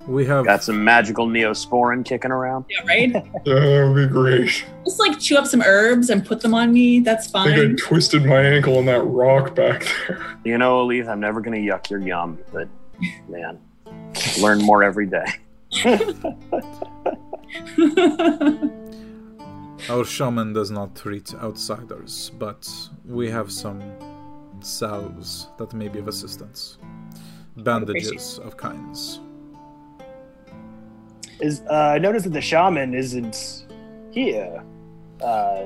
We 0.07 0.24
have 0.27 0.45
Got 0.45 0.62
some 0.62 0.85
magical 0.85 1.27
neosporin 1.27 2.05
kicking 2.05 2.31
around. 2.31 2.66
Yeah, 2.70 2.83
right. 2.87 3.12
That 3.45 3.93
would 3.93 3.97
be 3.97 4.07
great. 4.12 4.65
Just 4.85 5.01
like 5.01 5.19
chew 5.19 5.37
up 5.37 5.47
some 5.47 5.62
herbs 5.62 6.11
and 6.11 6.24
put 6.24 6.41
them 6.41 6.55
on 6.55 6.73
me. 6.73 7.01
That's 7.01 7.35
I 7.35 7.45
think 7.45 7.59
I 7.59 7.62
fine. 7.62 7.77
twisted 7.77 8.24
my 8.24 8.41
ankle 8.41 8.78
on 8.78 8.85
that 8.87 9.03
rock 9.03 9.55
back 9.57 9.85
there. 10.07 10.39
You 10.45 10.59
know, 10.59 10.83
Elise, 10.83 11.09
I'm 11.09 11.19
never 11.20 11.41
going 11.41 11.61
to 11.61 11.73
yuck 11.73 11.91
your 11.91 12.01
yum, 12.01 12.39
but 12.53 12.69
man, 13.28 13.59
learn 14.41 14.61
more 14.62 14.85
every 14.85 15.07
day. 15.07 15.24
our 19.91 20.05
shaman 20.05 20.53
does 20.53 20.70
not 20.70 20.95
treat 20.95 21.35
outsiders, 21.35 22.31
but 22.39 22.69
we 23.05 23.28
have 23.31 23.51
some 23.51 23.83
salves 24.61 25.49
that 25.59 25.74
may 25.74 25.89
be 25.89 25.99
of 25.99 26.07
assistance. 26.09 26.78
Bandages 27.57 28.39
of 28.41 28.57
kinds. 28.57 29.20
Is 31.41 31.61
uh, 31.71 31.93
I 31.95 31.99
noticed 31.99 32.25
that 32.25 32.33
the 32.33 32.41
shaman 32.41 32.95
isn't 32.95 33.67
here, 34.11 34.63
uh, 35.21 35.65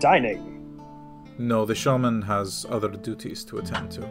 dining. 0.00 0.80
No, 1.38 1.64
the 1.64 1.74
shaman 1.74 2.22
has 2.22 2.66
other 2.68 2.88
duties 2.88 3.44
to 3.44 3.58
attend 3.58 3.92
to. 3.92 4.08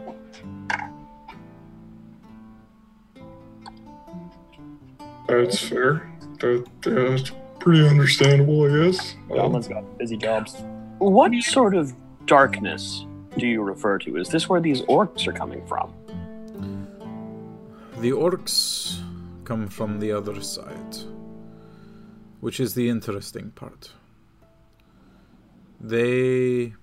That's 5.28 5.58
fair. 5.58 6.10
That, 6.40 6.66
that's 6.82 7.30
pretty 7.58 7.86
understandable, 7.86 8.64
I 8.64 8.86
guess. 8.86 9.14
Um, 9.30 9.36
Shaman's 9.36 9.68
got 9.68 9.98
busy 9.98 10.16
jobs. 10.16 10.56
What 10.98 11.32
sort 11.42 11.74
of 11.74 11.94
darkness 12.26 13.06
do 13.38 13.46
you 13.46 13.62
refer 13.62 13.98
to? 13.98 14.16
Is 14.16 14.28
this 14.28 14.48
where 14.48 14.60
these 14.60 14.82
orcs 14.82 15.26
are 15.26 15.32
coming 15.32 15.64
from? 15.66 15.92
The 17.98 18.10
orcs 18.10 19.00
come 19.44 19.68
from 19.68 19.98
the 19.98 20.12
other 20.12 20.40
side, 20.40 20.96
which 22.40 22.60
is 22.60 22.74
the 22.74 22.88
interesting 22.88 23.50
part. 23.50 23.92
They 25.80 26.74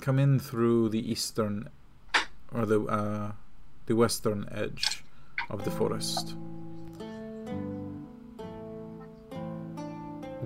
come 0.00 0.18
in 0.18 0.38
through 0.38 0.90
the 0.90 1.10
eastern 1.10 1.68
or 2.52 2.66
the 2.66 2.82
uh, 2.82 3.32
the 3.86 3.96
western 3.96 4.48
edge 4.52 5.02
of 5.48 5.64
the 5.64 5.70
forest, 5.70 6.36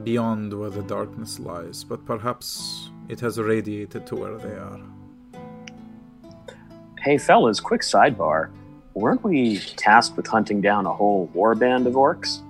beyond 0.05 0.53
where 0.59 0.71
the 0.71 0.83
darkness 0.83 1.39
lies. 1.39 1.85
But 1.85 2.05
perhaps 2.05 2.91
it 3.09 3.21
has 3.21 3.39
radiated 3.39 4.07
to 4.07 4.17
where 4.17 4.39
they 4.39 4.55
are. 4.55 4.81
Hey, 7.01 7.19
fellas, 7.19 7.61
quick 7.61 7.83
sidebar. 7.83 8.51
Weren't 8.95 9.25
we 9.25 9.59
tasked 9.59 10.17
with 10.17 10.27
hunting 10.29 10.61
down 10.61 10.87
a 10.87 10.93
whole 10.93 11.29
warband 11.35 11.87
of 11.87 11.95
orcs? 11.95 12.43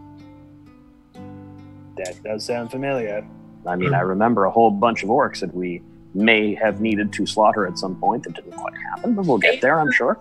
That 1.96 2.22
does 2.22 2.44
sound 2.44 2.70
familiar. 2.70 3.26
I 3.66 3.76
mean, 3.76 3.94
I 3.94 4.00
remember 4.00 4.44
a 4.44 4.50
whole 4.50 4.70
bunch 4.70 5.02
of 5.02 5.08
orcs 5.08 5.40
that 5.40 5.54
we 5.54 5.82
may 6.12 6.54
have 6.54 6.82
needed 6.82 7.12
to 7.14 7.26
slaughter 7.26 7.66
at 7.66 7.78
some 7.78 7.96
point 7.96 8.24
that 8.24 8.34
didn't 8.34 8.52
quite 8.52 8.76
happen, 8.76 9.14
but 9.14 9.24
we'll 9.24 9.38
get 9.38 9.62
there, 9.62 9.80
I'm 9.80 9.90
sure. 9.90 10.18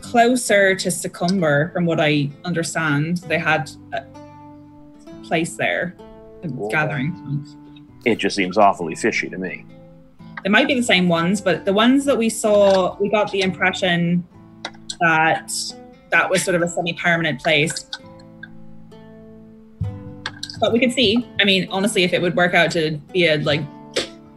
Closer 0.00 0.74
to 0.74 0.88
Secomber, 0.88 1.72
from 1.72 1.86
what 1.86 2.00
I 2.00 2.28
understand, 2.44 3.18
they 3.18 3.38
had 3.38 3.70
a 3.92 4.04
place 5.22 5.54
there, 5.54 5.94
a 6.42 6.48
Whoa. 6.48 6.70
gathering. 6.70 7.46
It 8.04 8.16
just 8.16 8.34
seems 8.34 8.58
awfully 8.58 8.96
fishy 8.96 9.28
to 9.28 9.38
me. 9.38 9.64
They 10.42 10.50
might 10.50 10.66
be 10.66 10.74
the 10.74 10.82
same 10.82 11.08
ones, 11.08 11.40
but 11.40 11.64
the 11.64 11.72
ones 11.72 12.04
that 12.06 12.18
we 12.18 12.28
saw, 12.28 12.96
we 12.98 13.08
got 13.08 13.30
the 13.30 13.42
impression 13.42 14.26
that 15.02 15.52
that 16.10 16.30
was 16.30 16.42
sort 16.42 16.54
of 16.54 16.62
a 16.62 16.68
semi-permanent 16.68 17.42
place. 17.42 17.86
But 20.60 20.72
we 20.72 20.78
could 20.78 20.92
see. 20.92 21.28
I 21.40 21.44
mean, 21.44 21.66
honestly, 21.70 22.04
if 22.04 22.12
it 22.12 22.22
would 22.22 22.36
work 22.36 22.54
out 22.54 22.70
to 22.72 22.98
be 23.12 23.26
a 23.26 23.38
like 23.38 23.62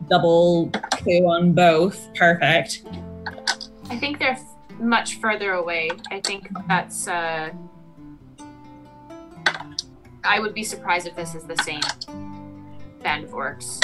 double 0.09 0.71
coup 1.03 1.25
on 1.27 1.53
both, 1.53 2.13
perfect. 2.15 2.83
I 3.89 3.99
think 3.99 4.17
they're 4.17 4.31
f- 4.31 4.55
much 4.79 5.19
further 5.19 5.51
away. 5.53 5.91
I 6.09 6.19
think 6.21 6.49
that's. 6.67 7.07
Uh, 7.07 7.51
I 10.23 10.39
would 10.39 10.55
be 10.55 10.63
surprised 10.63 11.05
if 11.05 11.15
this 11.15 11.35
is 11.35 11.43
the 11.43 11.57
same 11.57 11.81
band 13.05 13.23
of 13.23 13.29
orcs. 13.31 13.79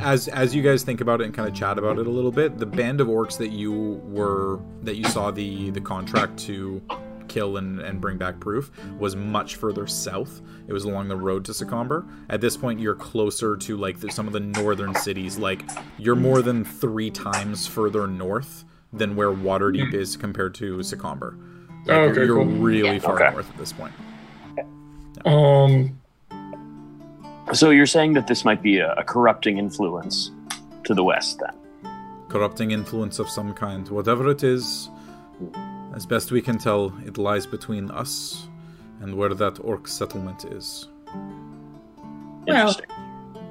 as 0.00 0.26
as 0.28 0.52
you 0.54 0.60
guys 0.60 0.82
think 0.82 1.00
about 1.00 1.20
it 1.20 1.24
and 1.24 1.32
kind 1.32 1.48
of 1.48 1.54
chat 1.54 1.78
about 1.78 1.98
it 2.00 2.06
a 2.06 2.10
little 2.10 2.32
bit 2.32 2.58
the 2.58 2.66
band 2.66 3.00
of 3.00 3.06
orcs 3.06 3.38
that 3.38 3.50
you 3.52 4.00
were 4.04 4.58
that 4.82 4.96
you 4.96 5.04
saw 5.04 5.30
the 5.30 5.70
the 5.70 5.80
contract 5.80 6.36
to 6.36 6.82
kill 7.28 7.56
and, 7.58 7.80
and 7.80 8.00
bring 8.00 8.16
back 8.18 8.38
proof 8.40 8.70
was 8.98 9.14
much 9.14 9.54
further 9.56 9.86
south 9.86 10.40
it 10.66 10.72
was 10.72 10.82
along 10.84 11.06
the 11.08 11.16
road 11.16 11.44
to 11.44 11.52
Secomber. 11.52 12.04
at 12.28 12.40
this 12.40 12.56
point 12.56 12.80
you're 12.80 12.94
closer 12.96 13.56
to 13.56 13.76
like 13.76 14.00
the, 14.00 14.10
some 14.10 14.26
of 14.26 14.32
the 14.32 14.40
northern 14.40 14.94
cities 14.96 15.38
like 15.38 15.62
you're 15.98 16.16
more 16.16 16.42
than 16.42 16.64
three 16.64 17.10
times 17.10 17.66
further 17.68 18.06
north 18.08 18.64
than 18.92 19.14
where 19.14 19.30
waterdeep 19.30 19.92
is 19.94 20.16
compared 20.16 20.54
to 20.54 20.78
Secomber. 20.78 21.36
Like, 21.86 21.96
Oh, 21.98 22.02
okay, 22.10 22.24
you're 22.24 22.36
cool. 22.36 22.46
really 22.46 22.94
Yeah. 22.94 22.98
far 23.00 23.14
Okay. 23.22 23.30
north 23.32 23.48
at 23.50 23.58
this 23.58 23.72
point 23.72 23.92
Um, 25.24 25.95
So 27.52 27.70
you're 27.70 27.86
saying 27.86 28.14
that 28.14 28.26
this 28.26 28.44
might 28.44 28.62
be 28.62 28.78
a, 28.78 28.92
a 28.94 29.04
corrupting 29.04 29.58
influence 29.58 30.30
to 30.84 30.94
the 30.94 31.04
west, 31.04 31.38
then? 31.40 31.52
corrupting 32.28 32.72
influence 32.72 33.18
of 33.20 33.28
some 33.28 33.54
kind. 33.54 33.88
Whatever 33.88 34.28
it 34.30 34.42
is, 34.42 34.90
as 35.94 36.04
best 36.04 36.32
we 36.32 36.42
can 36.42 36.58
tell, 36.58 36.92
it 37.06 37.18
lies 37.18 37.46
between 37.46 37.88
us 37.92 38.48
and 39.00 39.14
where 39.14 39.32
that 39.32 39.60
orc 39.60 39.86
settlement 39.86 40.44
is. 40.44 40.88
Well, 42.46 42.74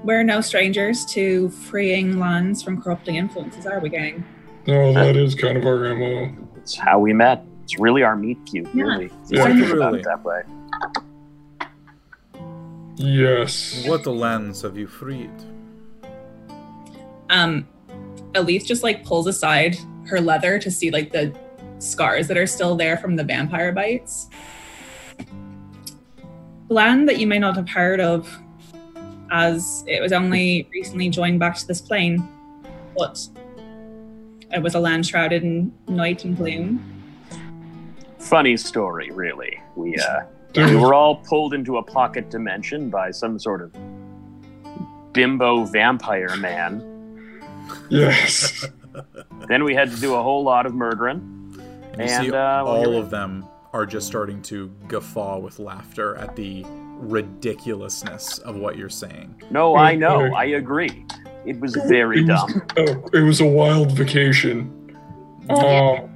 we're 0.04 0.24
no 0.24 0.42
strangers 0.42 1.06
to 1.08 1.50
freeing 1.50 2.20
lands 2.20 2.62
from 2.62 2.82
corrupting 2.82 3.16
influences, 3.16 3.66
are 3.66 3.80
we, 3.80 3.90
gang? 3.90 4.24
no, 4.68 4.94
that 4.94 5.16
is 5.16 5.36
kind 5.36 5.58
of 5.58 5.66
our 5.66 5.96
MO. 5.96 6.36
It's 6.58 6.76
how 6.76 7.00
we 7.00 7.14
met. 7.14 7.46
It's 7.64 7.80
really 7.80 8.04
our 8.04 8.16
meet 8.16 8.38
cute, 8.46 8.68
Yeah. 8.76 8.84
really. 8.84 9.10
Yeah. 9.30 9.46
Think 9.46 9.72
about 9.72 9.96
it 9.96 10.04
that 10.04 10.24
way. 10.24 10.42
Yes. 12.96 13.86
What 13.88 14.06
lands 14.06 14.62
have 14.62 14.78
you 14.78 14.88
freed? 14.88 15.32
Um, 17.30 17.68
Elise 18.36 18.64
just 18.64 18.84
like 18.84 19.04
pulls 19.04 19.28
aside 19.28 19.78
her 20.08 20.22
leather 20.22 20.60
to 20.60 20.72
see 20.72 20.92
like 20.92 21.12
the 21.12 21.36
scars 21.80 22.28
that 22.28 22.38
are 22.38 22.48
still 22.48 22.76
there 22.76 22.98
from 22.98 23.16
the 23.16 23.24
vampire 23.24 23.72
bites. 23.72 24.30
Land 26.70 27.08
that 27.10 27.20
you 27.20 27.28
may 27.28 27.40
not 27.40 27.56
have 27.56 27.70
heard 27.70 28.00
of, 28.00 28.28
as 29.32 29.84
it 29.88 30.02
was 30.02 30.12
only 30.12 30.68
recently 30.72 31.10
joined 31.10 31.40
back 31.40 31.58
to 31.58 31.68
this 31.68 31.82
plane, 31.82 32.28
but 32.98 33.28
it 34.52 34.62
was 34.62 34.76
a 34.76 34.80
land 34.80 35.06
shrouded 35.06 35.44
in 35.44 35.74
night 35.88 36.24
and 36.24 36.38
gloom. 36.38 36.92
Funny 38.20 38.58
story, 38.58 39.12
really. 39.12 39.60
We 39.76 39.96
uh, 39.98 40.22
There 40.22 40.35
we 40.56 40.76
were 40.76 40.94
all 40.94 41.16
pulled 41.18 41.54
into 41.54 41.78
a 41.78 41.84
pocket 41.84 42.30
dimension 42.30 42.90
by 42.90 43.12
some 43.12 43.38
sort 43.40 43.62
of 43.62 43.74
bimbo 45.14 45.66
vampire 45.66 46.36
man. 46.38 47.42
yes. 47.90 48.66
Then 49.50 49.66
we 49.66 49.76
had 49.76 49.92
to 49.92 49.98
do 50.00 50.16
a 50.16 50.24
whole 50.24 50.44
lot 50.44 50.66
of 50.66 50.74
murdering. 50.74 51.20
you 51.58 52.00
And, 52.00 52.10
see 52.26 52.32
uh, 52.32 52.64
all 52.64 52.90
here- 52.92 53.00
of 53.02 53.10
them 53.10 53.46
are 53.74 53.86
just 53.86 54.08
starting 54.08 54.42
to 54.44 54.70
guffaw 54.88 55.38
with 55.38 55.60
laughter 55.60 56.16
at 56.16 56.34
the 56.38 56.64
ridiculousness 56.66 58.38
of 58.40 58.56
what 58.56 58.78
you're 58.78 58.90
saying. 58.90 59.44
No, 59.52 59.76
I 59.76 59.96
know. 59.96 60.34
I 60.34 60.46
agree. 60.46 61.06
It 61.46 61.60
was 61.60 61.76
very 61.88 62.20
It 62.22 62.28
was- 62.30 62.54
dumb. 62.54 62.64
Oh, 62.78 63.10
it 63.14 63.22
was 63.22 63.42
a 63.42 63.46
wild 63.46 63.92
vacation. 63.92 64.72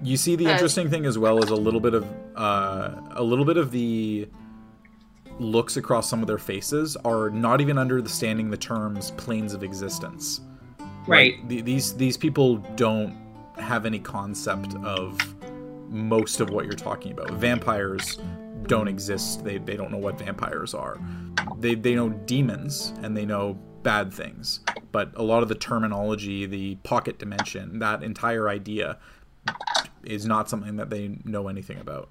You 0.03 0.17
see, 0.17 0.35
the 0.35 0.45
interesting 0.45 0.89
thing 0.89 1.05
as 1.05 1.17
well 1.17 1.43
is 1.43 1.49
a 1.49 1.55
little 1.55 1.79
bit 1.79 1.93
of 1.93 2.05
uh, 2.35 2.91
a 3.11 3.23
little 3.23 3.45
bit 3.45 3.57
of 3.57 3.71
the 3.71 4.27
looks 5.39 5.77
across 5.77 6.09
some 6.09 6.21
of 6.21 6.27
their 6.27 6.37
faces 6.37 6.97
are 6.97 7.29
not 7.29 7.61
even 7.61 7.77
understanding 7.77 8.49
the 8.49 8.57
terms 8.57 9.11
planes 9.11 9.53
of 9.53 9.63
existence. 9.63 10.41
Right. 11.07 11.37
Like, 11.37 11.47
the, 11.47 11.61
these 11.61 11.95
these 11.95 12.17
people 12.17 12.57
don't 12.75 13.15
have 13.57 13.85
any 13.85 13.99
concept 13.99 14.75
of 14.83 15.17
most 15.89 16.39
of 16.39 16.49
what 16.49 16.65
you're 16.65 16.73
talking 16.73 17.11
about. 17.11 17.31
Vampires 17.31 18.19
don't 18.63 18.87
exist. 18.87 19.43
They 19.43 19.57
they 19.57 19.75
don't 19.75 19.91
know 19.91 19.97
what 19.97 20.17
vampires 20.19 20.73
are. 20.73 20.99
They 21.57 21.75
they 21.75 21.95
know 21.95 22.09
demons 22.09 22.93
and 23.01 23.15
they 23.15 23.25
know 23.25 23.57
bad 23.81 24.13
things, 24.13 24.59
but 24.91 25.11
a 25.15 25.23
lot 25.23 25.41
of 25.41 25.49
the 25.49 25.55
terminology, 25.55 26.45
the 26.45 26.75
pocket 26.83 27.17
dimension, 27.17 27.79
that 27.79 28.03
entire 28.03 28.49
idea 28.49 28.97
is 30.03 30.25
not 30.25 30.49
something 30.49 30.75
that 30.77 30.89
they 30.89 31.17
know 31.25 31.47
anything 31.47 31.79
about. 31.79 32.09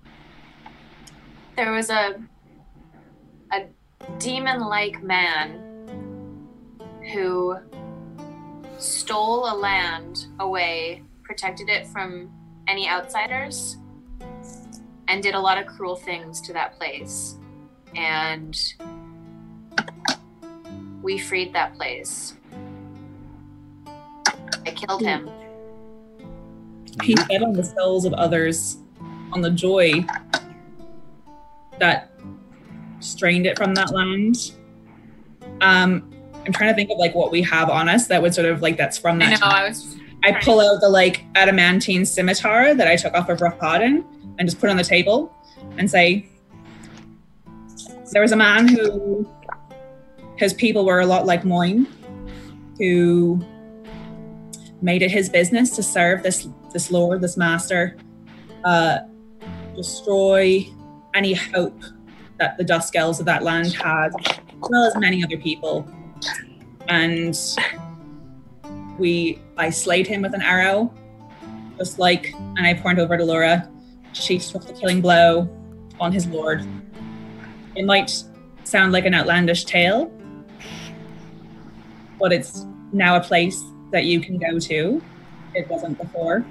There 1.57 1.73
was 1.73 1.91
a 1.91 2.21
a 3.53 3.67
demon-like 4.19 5.03
man 5.03 5.65
who 7.13 7.57
stole 8.79 9.51
a 9.51 9.55
land 9.57 10.27
away, 10.39 11.03
protected 11.23 11.69
it 11.69 11.87
from 11.87 12.31
any 12.69 12.89
outsiders, 12.89 13.79
and 15.09 15.23
did 15.23 15.35
a 15.35 15.41
lot 15.41 15.59
of 15.59 15.67
cruel 15.67 15.97
things 15.97 16.41
to 16.43 16.53
that 16.53 16.79
place. 16.79 17.37
And 17.97 18.57
we 21.03 21.19
freed 21.19 21.53
that 21.55 21.75
place. 21.75 22.35
I 24.67 24.71
killed 24.71 25.01
hmm. 25.01 25.09
him. 25.09 25.31
He 27.03 27.17
fed 27.17 27.43
on 27.43 27.53
the 27.53 27.65
souls 27.65 28.05
of 28.05 28.13
others, 28.15 28.79
on 29.33 29.41
the 29.41 29.51
joy 29.51 30.05
that 31.79 32.11
strained 33.01 33.47
it 33.47 33.57
from 33.57 33.75
that 33.75 33.93
land. 33.93 34.53
Um, 35.61 36.13
I'm 36.47 36.53
trying 36.53 36.71
to 36.71 36.75
think 36.75 36.91
of 36.91 36.99
like 36.99 37.15
what 37.15 37.31
we 37.31 37.43
have 37.43 37.69
on 37.71 37.89
us 37.89 38.07
that 38.09 38.23
would 38.23 38.35
sort 38.35 38.47
of 38.47 38.63
like 38.63 38.77
that's 38.77 38.99
from 38.99 39.21
I 39.23 39.31
that. 39.31 39.41
know. 39.41 39.47
I 39.47 39.69
was. 39.69 39.97
I 40.25 40.33
pull 40.43 40.61
out 40.61 40.81
the 40.81 40.89
like 40.89 41.25
adamantine 41.37 42.05
scimitar 42.05 42.75
that 42.75 42.89
I 42.89 42.97
took 42.97 43.15
off 43.15 43.29
of 43.29 43.39
Rahadin 43.39 44.05
and 44.39 44.49
just 44.49 44.59
put 44.59 44.69
on 44.69 44.77
the 44.77 44.83
table 44.83 45.33
and 45.77 45.89
say, 45.89 46.29
there 48.13 48.23
was 48.23 48.33
a 48.33 48.37
man 48.37 48.67
who 48.67 49.29
his 50.37 50.55
people 50.55 50.85
were 50.85 51.01
a 51.01 51.07
lot 51.07 51.27
like 51.27 51.45
mine, 51.45 51.87
who 52.79 53.45
made 54.81 55.03
it 55.03 55.11
his 55.11 55.29
business 55.29 55.75
to 55.77 55.83
serve 55.83 56.23
this 56.23 56.49
this 56.73 56.91
lord, 56.91 57.21
this 57.21 57.37
master, 57.37 57.97
uh, 58.65 58.99
destroy 59.75 60.67
any 61.15 61.33
hope 61.33 61.81
that 62.39 62.57
the 62.59 62.65
Dusk 62.65 62.95
Elves 62.95 63.21
of 63.21 63.27
that 63.27 63.43
land 63.43 63.73
had, 63.75 64.11
as 64.27 64.39
well 64.61 64.85
as 64.85 64.97
many 64.97 65.25
other 65.25 65.37
people. 65.37 65.89
And 66.89 67.37
we 68.99 69.41
I 69.57 69.71
slayed 69.71 70.07
him 70.07 70.23
with 70.23 70.35
an 70.35 70.43
arrow, 70.43 70.93
just 71.79 71.99
like 71.99 72.33
and 72.35 72.61
I 72.67 72.75
pointed 72.75 73.03
over 73.03 73.17
to 73.17 73.25
Laura. 73.25 73.69
She 74.13 74.39
struck 74.39 74.65
the 74.65 74.73
killing 74.73 75.01
blow 75.01 75.49
on 76.01 76.13
his 76.13 76.27
lord. 76.27 76.67
It 77.75 77.85
might 77.85 78.25
sound 78.65 78.93
like 78.93 79.05
an 79.05 79.15
outlandish 79.15 79.65
tale, 79.65 80.13
but 82.19 82.33
it's 82.33 82.67
now 82.93 83.17
a 83.17 83.21
place 83.21 83.63
that 83.91 84.05
you 84.05 84.21
can 84.21 84.39
go 84.39 84.59
to. 84.59 85.03
It 85.55 85.69
wasn't 85.69 85.99
before. 85.99 86.45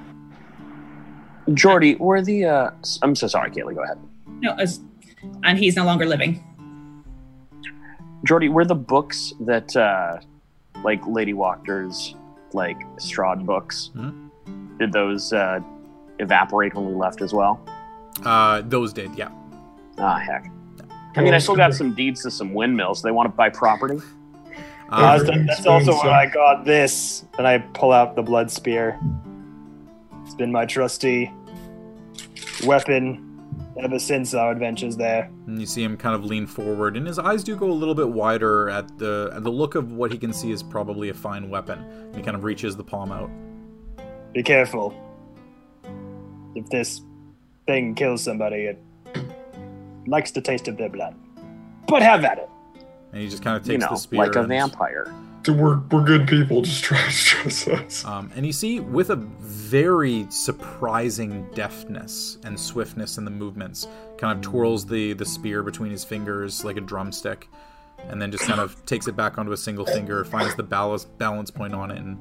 Jordy, 1.53 1.95
were 1.95 2.22
the 2.22 2.45
uh, 2.45 2.72
s- 2.81 2.99
I'm 3.01 3.15
so 3.15 3.27
sorry, 3.27 3.51
Kaylee. 3.51 3.76
Go 3.76 3.84
ahead. 3.84 3.97
No, 4.41 4.53
as, 4.55 4.81
and 5.43 5.57
he's 5.57 5.76
no 5.76 5.85
longer 5.85 6.05
living. 6.05 6.43
Jordy, 8.26 8.49
were 8.49 8.65
the 8.65 8.76
books 8.76 9.34
that 9.41 9.76
uh, 9.76 10.19
like 10.84 11.05
Lady 11.07 11.34
Wachter's 11.34 12.15
like 12.53 12.77
Strahd 12.97 13.45
books? 13.45 13.91
Mhm. 13.95 14.30
Did 14.80 14.91
those 14.91 15.31
uh, 15.34 15.59
evaporate 16.19 16.73
when 16.76 16.85
we 16.88 16.93
left 16.93 17.22
as 17.22 17.34
well? 17.34 17.59
Uh, 18.26 18.61
those 18.65 18.91
did, 18.93 19.15
yeah. 19.15 19.30
Ah, 19.99 20.18
heck. 20.18 20.51
I 21.15 21.22
mean, 21.22 21.34
I 21.34 21.39
still 21.39 21.55
got 21.55 21.73
some 21.73 21.95
deeds 21.95 22.22
to 22.23 22.31
some 22.31 22.53
windmills. 22.53 23.01
They 23.01 23.11
want 23.11 23.27
to 23.31 23.35
buy 23.35 23.49
property. 23.49 23.99
Uh, 24.89 25.18
Um, 25.19 25.45
that's, 25.45 25.47
that's 25.47 25.65
also 25.68 25.93
why 25.93 26.23
I 26.23 26.26
got 26.27 26.65
this. 26.65 27.26
And 27.38 27.47
I 27.47 27.57
pull 27.59 27.91
out 27.91 28.15
the 28.15 28.22
blood 28.23 28.49
spear. 28.51 28.99
It's 30.23 30.35
been 30.35 30.51
my 30.51 30.65
trusty 30.65 31.31
weapon 32.65 33.23
ever 33.81 33.99
since 33.99 34.34
our 34.34 34.51
adventures 34.51 34.97
there. 34.97 35.30
and 35.45 35.59
you 35.59 35.65
see 35.65 35.84
him 35.84 35.95
kind 35.97 36.15
of 36.15 36.26
lean 36.26 36.47
forward, 36.47 36.97
and 36.97 37.05
his 37.05 37.19
eyes 37.19 37.43
do 37.43 37.55
go 37.55 37.69
a 37.69 37.72
little 37.72 37.93
bit 37.93 38.09
wider 38.09 38.69
at 38.69 38.97
the 38.97 39.31
at 39.35 39.43
the 39.43 39.51
look 39.51 39.76
of 39.76 39.91
what 39.93 40.11
he 40.11 40.18
can 40.18 40.34
see 40.34 40.51
is 40.51 40.64
probably 40.64 41.09
a 41.09 41.14
fine 41.14 41.49
weapon. 41.49 41.80
And 41.80 42.15
he 42.15 42.22
kind 42.23 42.35
of 42.35 42.43
reaches 42.43 42.76
the 42.76 42.84
palm 42.84 43.11
out. 43.11 43.30
Be 44.34 44.41
careful. 44.41 44.93
If 46.55 46.69
this 46.69 47.01
thing 47.68 47.93
kills 47.93 48.23
somebody, 48.23 48.64
it 48.65 48.84
likes 50.07 50.31
the 50.31 50.41
taste 50.41 50.68
of 50.68 50.77
their 50.77 50.89
blood. 50.89 51.15
But 51.88 52.01
have 52.01 52.23
at 52.26 52.39
it. 52.39 52.49
And 53.13 53.21
he 53.21 53.29
just 53.29 53.43
kind 53.43 53.55
of 53.57 53.63
takes 53.63 53.71
You 53.73 53.77
know, 53.79 53.88
the 53.91 53.95
spear. 53.95 54.19
like 54.19 54.35
a 54.35 54.39
and- 54.39 54.47
vampire. 54.49 55.13
Dude, 55.43 55.57
we're, 55.57 55.79
we're 55.91 56.03
good 56.03 56.27
people. 56.27 56.61
Just 56.61 56.84
try 56.84 57.01
to 57.01 57.09
stress 57.11 57.67
us. 57.69 58.03
Um, 58.03 58.29
and 58.35 58.45
you 58.45 58.51
see, 58.51 58.81
with 58.81 59.11
a 59.11 59.15
very 59.15 60.25
surprising 60.29 61.47
deftness 61.53 62.38
and 62.43 62.59
swiftness 62.59 63.17
in 63.17 63.23
the 63.23 63.31
movements, 63.31 63.88
kind 64.17 64.38
of 64.38 64.43
twirls 64.43 64.85
the, 64.85 65.13
the 65.13 65.23
spear 65.23 65.63
between 65.63 65.91
his 65.91 66.03
fingers 66.03 66.65
like 66.65 66.75
a 66.75 66.81
drumstick, 66.81 67.47
and 68.09 68.21
then 68.21 68.29
just 68.31 68.43
kind 68.43 68.59
of 68.59 68.84
takes 68.85 69.07
it 69.07 69.15
back 69.15 69.38
onto 69.38 69.53
a 69.53 69.57
single 69.57 69.85
finger, 69.85 70.25
finds 70.25 70.53
the 70.55 70.63
balance, 70.63 71.05
balance 71.05 71.49
point 71.49 71.73
on 71.73 71.91
it, 71.91 71.97
and 71.97 72.17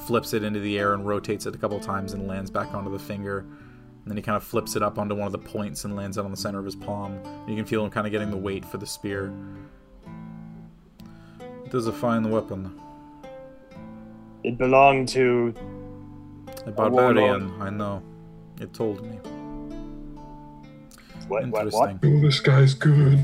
flips 0.00 0.32
it 0.34 0.42
into 0.42 0.58
the 0.58 0.76
air 0.78 0.94
and 0.94 1.06
rotates 1.06 1.46
it 1.46 1.54
a 1.54 1.58
couple 1.58 1.78
times 1.78 2.12
and 2.12 2.26
lands 2.26 2.50
back 2.50 2.74
onto 2.74 2.90
the 2.90 2.98
finger. 2.98 3.38
And 3.40 4.10
then 4.10 4.16
he 4.16 4.22
kind 4.22 4.36
of 4.36 4.42
flips 4.42 4.74
it 4.74 4.82
up 4.82 4.98
onto 4.98 5.14
one 5.14 5.26
of 5.26 5.32
the 5.32 5.38
points 5.38 5.84
and 5.84 5.94
lands 5.94 6.18
it 6.18 6.24
on 6.24 6.30
the 6.30 6.36
center 6.36 6.58
of 6.58 6.64
his 6.64 6.76
palm. 6.76 7.18
You 7.48 7.54
can 7.54 7.64
feel 7.64 7.84
him 7.84 7.90
kind 7.90 8.06
of 8.06 8.10
getting 8.10 8.30
the 8.30 8.36
weight 8.36 8.64
for 8.64 8.78
the 8.78 8.86
spear. 8.86 9.32
It 11.74 11.78
is 11.78 11.88
a 11.88 11.92
fine 11.92 12.30
weapon. 12.30 12.70
It 14.44 14.56
belonged 14.58 15.08
to. 15.08 15.52
A 16.66 16.70
barbarian, 16.70 17.52
I 17.60 17.68
know. 17.68 18.00
It 18.60 18.72
told 18.72 19.02
me. 19.02 19.16
What? 21.26 21.42
What? 21.48 21.64
Interesting. 21.64 21.80
What? 21.80 21.98
Oh, 22.04 22.20
this 22.20 22.38
guy's 22.38 22.74
good. 22.74 23.18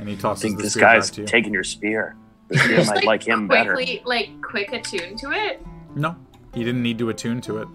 And 0.00 0.08
he 0.08 0.16
I 0.16 0.18
tosses 0.18 0.42
think 0.42 0.56
the 0.56 0.64
this 0.64 0.72
spear 0.72 0.82
guy's 0.86 1.08
back 1.08 1.14
to 1.14 1.20
you. 1.20 1.26
taking 1.28 1.52
your 1.54 1.62
spear. 1.62 2.16
The 2.48 2.58
spear 2.58 2.84
might 2.84 3.04
like 3.04 3.22
him 3.22 3.46
better. 3.46 3.74
quickly, 3.74 4.02
like 4.04 4.42
quick 4.42 4.72
attune 4.72 5.16
to 5.18 5.30
it. 5.30 5.64
No, 5.94 6.16
he 6.52 6.64
didn't 6.64 6.82
need 6.82 6.98
to 6.98 7.10
attune 7.10 7.40
to 7.42 7.58
it. 7.58 7.68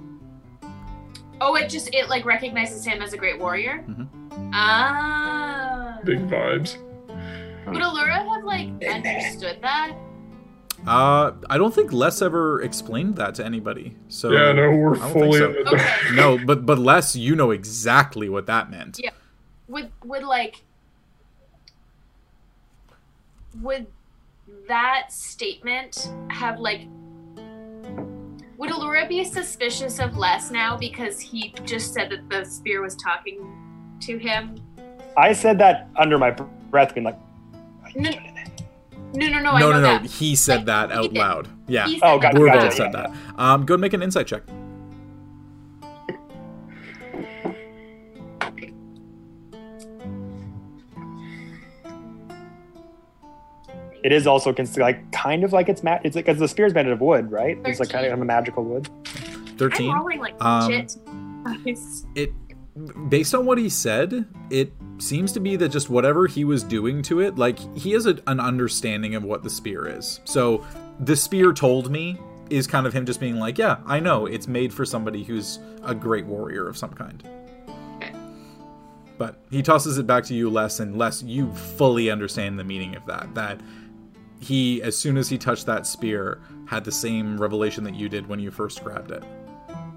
Oh, 1.39 1.55
it 1.55 1.69
just 1.69 1.95
it 1.95 2.09
like 2.09 2.25
recognizes 2.25 2.85
him 2.85 3.01
as 3.01 3.13
a 3.13 3.17
great 3.17 3.39
warrior. 3.39 3.85
Mhm. 3.87 4.51
Ah. 4.53 5.99
Big 6.03 6.19
vibes. 6.27 6.75
Would 7.67 7.81
Allura 7.81 8.27
have 8.29 8.43
like 8.43 8.67
understood 8.85 9.59
that? 9.61 9.95
Uh, 10.87 11.33
I 11.49 11.57
don't 11.57 11.73
think 11.73 11.91
Les 11.91 12.21
ever 12.21 12.61
explained 12.61 13.15
that 13.17 13.35
to 13.35 13.45
anybody. 13.45 13.95
So 14.07 14.31
yeah, 14.31 14.51
no, 14.51 14.71
we're 14.71 14.95
I 14.95 14.99
don't 14.99 15.13
think 15.13 15.13
fully 15.13 15.39
so. 15.39 15.45
in 15.45 15.63
the 15.63 15.69
Okay. 15.71 16.15
No, 16.15 16.37
but 16.37 16.65
but 16.65 16.79
Les, 16.79 17.15
you 17.15 17.35
know 17.35 17.51
exactly 17.51 18.29
what 18.29 18.45
that 18.47 18.71
meant. 18.71 18.99
Yeah. 19.01 19.11
Would 19.67 19.91
would 20.03 20.23
like 20.23 20.63
would 23.61 23.87
that 24.67 25.11
statement 25.11 26.11
have 26.29 26.59
like 26.59 26.81
would 28.57 28.71
Allura 28.71 29.07
be 29.07 29.23
suspicious 29.23 29.99
of 29.99 30.17
Les 30.17 30.51
now 30.51 30.75
because 30.75 31.19
he 31.19 31.53
just 31.63 31.93
said 31.93 32.09
that 32.09 32.29
the 32.29 32.43
spear 32.43 32.81
was 32.81 32.95
talking 32.95 33.97
to 34.01 34.17
him? 34.17 34.55
I 35.17 35.31
said 35.31 35.57
that 35.59 35.87
under 35.95 36.17
my 36.17 36.31
breath, 36.69 36.93
being 36.93 37.05
like, 37.05 37.17
No, 37.95 38.11
no, 39.13 39.27
no, 39.27 39.39
no. 39.41 39.51
I 39.51 39.59
no, 39.59 39.71
know 39.71 39.71
no, 39.71 39.81
no. 39.81 39.81
that. 39.99 40.05
He 40.05 40.35
said 40.35 40.65
that 40.67 40.91
out 40.91 41.13
did. 41.13 41.17
loud. 41.17 41.47
Yeah, 41.67 41.87
He 41.87 41.99
Oh, 42.03 42.19
said 42.19 42.33
gotcha, 42.33 42.37
that. 42.37 42.41
Urval 42.41 42.53
gotcha, 42.53 42.75
said 42.75 42.91
yeah. 42.93 43.07
that. 43.07 43.39
Um, 43.41 43.65
go 43.65 43.73
and 43.75 43.81
make 43.81 43.93
an 43.93 44.01
insight 44.03 44.27
check. 44.27 44.43
it 54.03 54.11
is 54.11 54.27
also 54.27 54.53
cons- 54.53 54.77
like 54.77 55.11
kind 55.11 55.43
of 55.43 55.51
like 55.51 55.67
it's 55.69 55.83
ma- 55.83 55.99
it's 56.03 56.15
because 56.15 56.39
the 56.39 56.47
spear's 56.47 56.73
made 56.73 56.85
out 56.85 56.93
of 56.93 57.01
wood, 57.01 57.31
right? 57.31 57.57
It's 57.65 57.79
like 57.79 57.89
kind 57.89 58.05
of 58.05 58.19
a 58.21 58.25
magical 58.25 58.63
wood. 58.63 58.89
I'm 59.05 59.57
Thirteen. 59.57 59.93
rolling 59.93 60.19
like 60.19 60.41
Um, 60.43 60.69
shit. 60.71 60.95
It 62.15 62.31
based 63.09 63.33
on 63.33 63.45
what 63.45 63.57
he 63.57 63.69
said 63.69 64.27
it 64.49 64.73
seems 64.97 65.31
to 65.31 65.39
be 65.39 65.55
that 65.55 65.69
just 65.69 65.89
whatever 65.89 66.27
he 66.27 66.43
was 66.43 66.63
doing 66.63 67.01
to 67.01 67.19
it 67.21 67.37
like 67.37 67.59
he 67.77 67.91
has 67.91 68.05
a, 68.05 68.19
an 68.27 68.39
understanding 68.39 69.15
of 69.15 69.23
what 69.23 69.43
the 69.43 69.49
spear 69.49 69.87
is. 69.87 70.19
So 70.25 70.65
the 70.99 71.15
spear 71.15 71.53
told 71.53 71.89
me 71.89 72.19
is 72.49 72.67
kind 72.67 72.85
of 72.87 72.93
him 72.93 73.05
just 73.05 73.19
being 73.19 73.37
like 73.37 73.59
yeah 73.59 73.77
i 73.85 73.99
know 73.99 74.25
it's 74.25 74.47
made 74.47 74.73
for 74.73 74.83
somebody 74.83 75.23
who's 75.23 75.59
a 75.83 75.93
great 75.93 76.25
warrior 76.25 76.67
of 76.67 76.77
some 76.77 76.91
kind. 76.91 77.23
But 79.19 79.35
he 79.51 79.61
tosses 79.61 79.97
it 79.97 80.07
back 80.07 80.23
to 80.25 80.33
you 80.33 80.49
less 80.49 80.79
and 80.79 80.97
less. 80.97 81.21
You 81.21 81.53
fully 81.53 82.09
understand 82.09 82.57
the 82.57 82.63
meaning 82.63 82.95
of 82.95 83.05
that 83.07 83.35
that 83.35 83.59
he 84.39 84.81
as 84.81 84.97
soon 84.97 85.17
as 85.17 85.27
he 85.27 85.37
touched 85.37 85.65
that 85.65 85.85
spear 85.85 86.41
had 86.65 86.85
the 86.85 86.91
same 86.91 87.39
revelation 87.39 87.83
that 87.83 87.95
you 87.95 88.07
did 88.07 88.27
when 88.27 88.39
you 88.39 88.49
first 88.49 88.81
grabbed 88.81 89.11
it. 89.11 89.23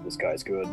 This 0.03 0.17
guy's 0.17 0.43
good. 0.43 0.67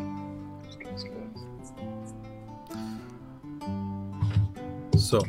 So, 5.01 5.19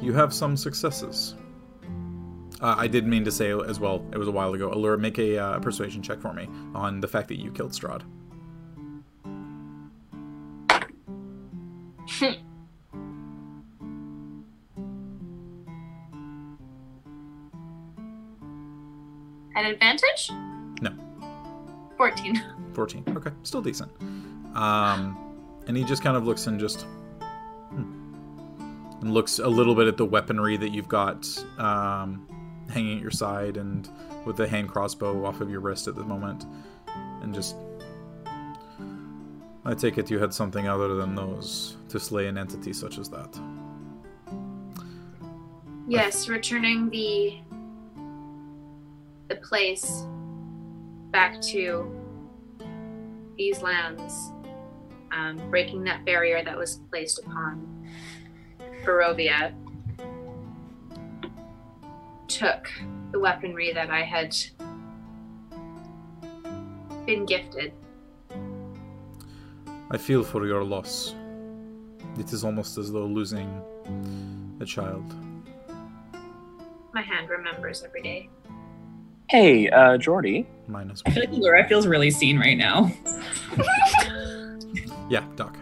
you 0.00 0.12
have 0.12 0.32
some 0.32 0.56
successes. 0.58 1.34
Uh, 2.60 2.74
I 2.78 2.86
did 2.86 3.06
mean 3.06 3.24
to 3.24 3.30
say 3.30 3.50
as 3.50 3.80
well. 3.80 4.04
It 4.12 4.18
was 4.18 4.28
a 4.28 4.30
while 4.30 4.52
ago. 4.54 4.70
Allura, 4.70 4.98
make 4.98 5.18
a 5.18 5.38
uh, 5.38 5.58
persuasion 5.60 6.02
check 6.02 6.20
for 6.20 6.34
me 6.34 6.48
on 6.74 7.00
the 7.00 7.08
fact 7.08 7.28
that 7.28 7.40
you 7.40 7.50
killed 7.50 7.72
Strahd. 7.72 8.02
Hmm. 12.08 12.32
At 19.56 19.64
advantage? 19.64 20.30
No. 20.82 20.92
14. 21.96 22.42
14. 22.74 23.04
Okay, 23.16 23.30
still 23.42 23.62
decent. 23.62 23.90
Um, 24.54 25.25
and 25.66 25.76
he 25.76 25.84
just 25.84 26.02
kind 26.02 26.16
of 26.16 26.26
looks 26.26 26.46
and 26.46 26.58
just 26.58 26.82
hmm, 27.70 28.14
and 29.00 29.12
looks 29.12 29.38
a 29.38 29.48
little 29.48 29.74
bit 29.74 29.86
at 29.88 29.96
the 29.96 30.04
weaponry 30.04 30.56
that 30.56 30.70
you've 30.70 30.88
got 30.88 31.26
um, 31.58 32.26
hanging 32.72 32.96
at 32.96 33.02
your 33.02 33.10
side 33.10 33.56
and 33.56 33.88
with 34.24 34.36
the 34.36 34.48
hand 34.48 34.68
crossbow 34.68 35.24
off 35.24 35.40
of 35.40 35.50
your 35.50 35.60
wrist 35.60 35.88
at 35.88 35.94
the 35.94 36.04
moment, 36.04 36.46
and 37.22 37.34
just. 37.34 37.56
I 39.64 39.74
take 39.74 39.98
it 39.98 40.08
you 40.12 40.20
had 40.20 40.32
something 40.32 40.68
other 40.68 40.94
than 40.94 41.16
those 41.16 41.76
to 41.88 41.98
slay 41.98 42.28
an 42.28 42.38
entity 42.38 42.72
such 42.72 42.98
as 42.98 43.08
that. 43.08 43.36
Yes, 45.88 46.28
returning 46.28 46.88
the 46.90 47.38
the 49.28 49.36
place 49.36 50.04
back 51.10 51.40
to 51.40 51.90
these 53.36 53.60
lands, 53.60 54.30
um, 55.12 55.40
breaking 55.50 55.84
that 55.84 56.04
barrier 56.04 56.42
that 56.44 56.56
was 56.56 56.80
placed 56.90 57.18
upon 57.18 57.88
Barovia, 58.84 59.52
took 62.28 62.70
the 63.12 63.18
weaponry 63.18 63.72
that 63.72 63.90
I 63.90 64.02
had 64.02 64.36
been 67.06 67.24
gifted. 67.24 67.72
I 69.90 69.96
feel 69.96 70.24
for 70.24 70.46
your 70.46 70.64
loss. 70.64 71.14
It 72.18 72.32
is 72.32 72.44
almost 72.44 72.76
as 72.78 72.90
though 72.90 73.06
losing 73.06 73.62
a 74.60 74.64
child. 74.64 75.14
My 76.92 77.02
hand 77.02 77.28
remembers 77.28 77.82
every 77.84 78.02
day. 78.02 78.28
Hey, 79.28 79.68
uh, 79.70 79.98
Jordy. 79.98 80.46
Minus 80.66 81.02
I 81.04 81.10
feel 81.10 81.24
like 81.28 81.32
Laura 81.32 81.66
feels 81.68 81.86
really 81.86 82.10
seen 82.10 82.38
right 82.38 82.56
now. 82.56 82.90
Yeah, 85.08 85.24
Doc. 85.36 85.56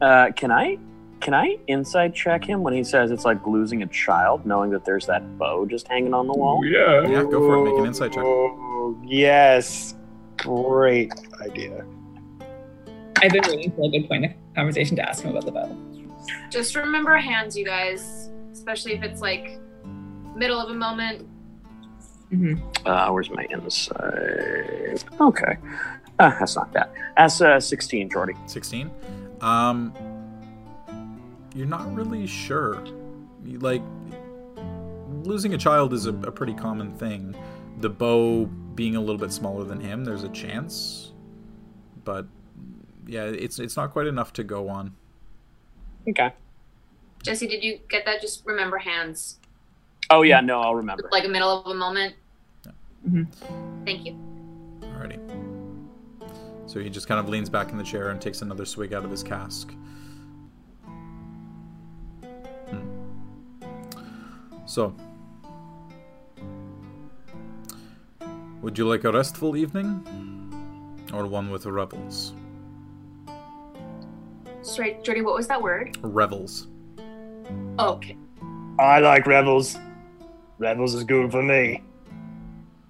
Uh, 0.00 0.32
can 0.34 0.50
I 0.50 0.78
can 1.20 1.34
I 1.34 1.56
insight 1.68 2.14
check 2.14 2.44
him 2.44 2.62
when 2.62 2.74
he 2.74 2.82
says 2.82 3.12
it's 3.12 3.24
like 3.24 3.46
losing 3.46 3.82
a 3.82 3.86
child, 3.86 4.44
knowing 4.44 4.70
that 4.70 4.84
there's 4.84 5.06
that 5.06 5.38
bow 5.38 5.64
just 5.66 5.86
hanging 5.86 6.14
on 6.14 6.26
the 6.26 6.32
wall? 6.32 6.64
Yeah. 6.64 7.06
Yeah, 7.06 7.22
go 7.22 7.40
for 7.40 7.58
it. 7.58 7.70
Make 7.70 7.78
an 7.78 7.86
insight 7.86 8.12
check. 8.12 8.24
Oh, 8.24 9.00
yes. 9.04 9.94
Great 10.38 11.12
idea. 11.40 11.84
I've 13.18 13.30
been 13.30 13.44
waiting 13.46 13.70
for 13.70 13.86
a 13.86 13.88
good 13.88 14.08
point 14.08 14.24
of 14.24 14.32
conversation 14.56 14.96
to 14.96 15.08
ask 15.08 15.22
him 15.22 15.30
about 15.30 15.44
the 15.44 15.52
bow. 15.52 15.76
Just 16.50 16.74
remember 16.74 17.16
hands, 17.16 17.56
you 17.56 17.64
guys, 17.64 18.30
especially 18.52 18.94
if 18.94 19.04
it's 19.04 19.20
like 19.20 19.60
middle 20.34 20.58
of 20.58 20.70
a 20.70 20.74
moment. 20.74 21.28
Uh, 22.84 23.10
where's 23.10 23.30
my 23.30 23.44
insight? 23.44 25.04
Okay, 25.20 25.56
uh, 26.22 26.30
that's 26.38 26.56
not 26.56 26.72
bad. 26.72 26.88
That's 27.16 27.40
uh, 27.40 27.60
16, 27.60 28.10
Jordy. 28.10 28.34
16 28.46 28.90
um 29.40 29.92
you're 31.54 31.66
not 31.66 31.92
really 31.94 32.26
sure 32.26 32.82
You- 33.44 33.58
like 33.58 33.82
losing 35.24 35.54
a 35.54 35.58
child 35.58 35.92
is 35.92 36.06
a, 36.06 36.10
a 36.10 36.30
pretty 36.32 36.54
common 36.54 36.92
thing 36.94 37.34
the 37.78 37.88
bow 37.90 38.44
being 38.74 38.94
a 38.96 39.00
little 39.00 39.18
bit 39.18 39.32
smaller 39.32 39.64
than 39.64 39.80
him 39.80 40.04
there's 40.04 40.22
a 40.22 40.28
chance 40.28 41.12
but 42.04 42.24
yeah 43.06 43.24
it's 43.24 43.58
it's 43.58 43.76
not 43.76 43.90
quite 43.90 44.06
enough 44.06 44.32
to 44.34 44.44
go 44.44 44.68
on 44.68 44.94
Okay. 46.08 46.32
Jesse, 47.22 47.46
did 47.46 47.62
you 47.62 47.78
get 47.88 48.04
that? 48.06 48.20
Just 48.20 48.44
remember 48.44 48.76
hands. 48.78 49.38
Oh 50.10 50.22
yeah, 50.22 50.40
no, 50.40 50.60
I'll 50.60 50.74
remember. 50.74 51.08
Like 51.12 51.24
a 51.24 51.28
middle 51.28 51.60
of 51.60 51.66
a 51.70 51.74
moment. 51.74 52.14
Mhm. 53.08 53.26
Thank 53.84 54.04
you. 54.06 54.14
alrighty 54.82 55.18
so 56.72 56.80
he 56.80 56.88
just 56.88 57.06
kind 57.06 57.20
of 57.20 57.28
leans 57.28 57.50
back 57.50 57.70
in 57.70 57.76
the 57.76 57.84
chair 57.84 58.08
and 58.08 58.20
takes 58.20 58.40
another 58.40 58.64
swig 58.64 58.94
out 58.94 59.04
of 59.04 59.10
his 59.10 59.22
cask 59.22 59.74
Hmm. 62.70 62.88
so 64.66 64.94
would 68.62 68.78
you 68.78 68.88
like 68.88 69.04
a 69.04 69.12
restful 69.12 69.56
evening 69.56 70.00
or 71.12 71.26
one 71.26 71.50
with 71.50 71.64
the 71.64 71.72
revels 71.72 72.32
Sorry, 74.62 74.96
Jordy, 75.02 75.22
what 75.22 75.34
was 75.34 75.48
that 75.48 75.60
word? 75.60 75.98
revels 76.02 76.68
Oh, 77.78 77.94
okay. 77.94 78.16
I 78.78 79.00
like 79.00 79.26
Rebels. 79.26 79.76
Rebels 80.58 80.94
is 80.94 81.04
good 81.04 81.30
for 81.30 81.42
me. 81.42 81.82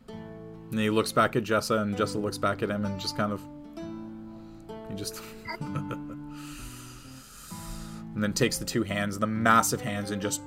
And 0.08 0.78
he 0.78 0.90
looks 0.90 1.12
back 1.12 1.36
at 1.36 1.44
Jessa, 1.44 1.80
and 1.82 1.96
Jessa 1.96 2.20
looks 2.20 2.36
back 2.36 2.62
at 2.62 2.68
him, 2.70 2.84
and 2.84 3.00
just 3.00 3.16
kind 3.16 3.32
of. 3.32 3.40
He 4.92 4.98
just. 4.98 5.20
and 5.60 6.22
then 8.14 8.32
takes 8.32 8.58
the 8.58 8.64
two 8.64 8.82
hands, 8.82 9.18
the 9.18 9.26
massive 9.26 9.80
hands, 9.80 10.10
and 10.10 10.22
just. 10.22 10.42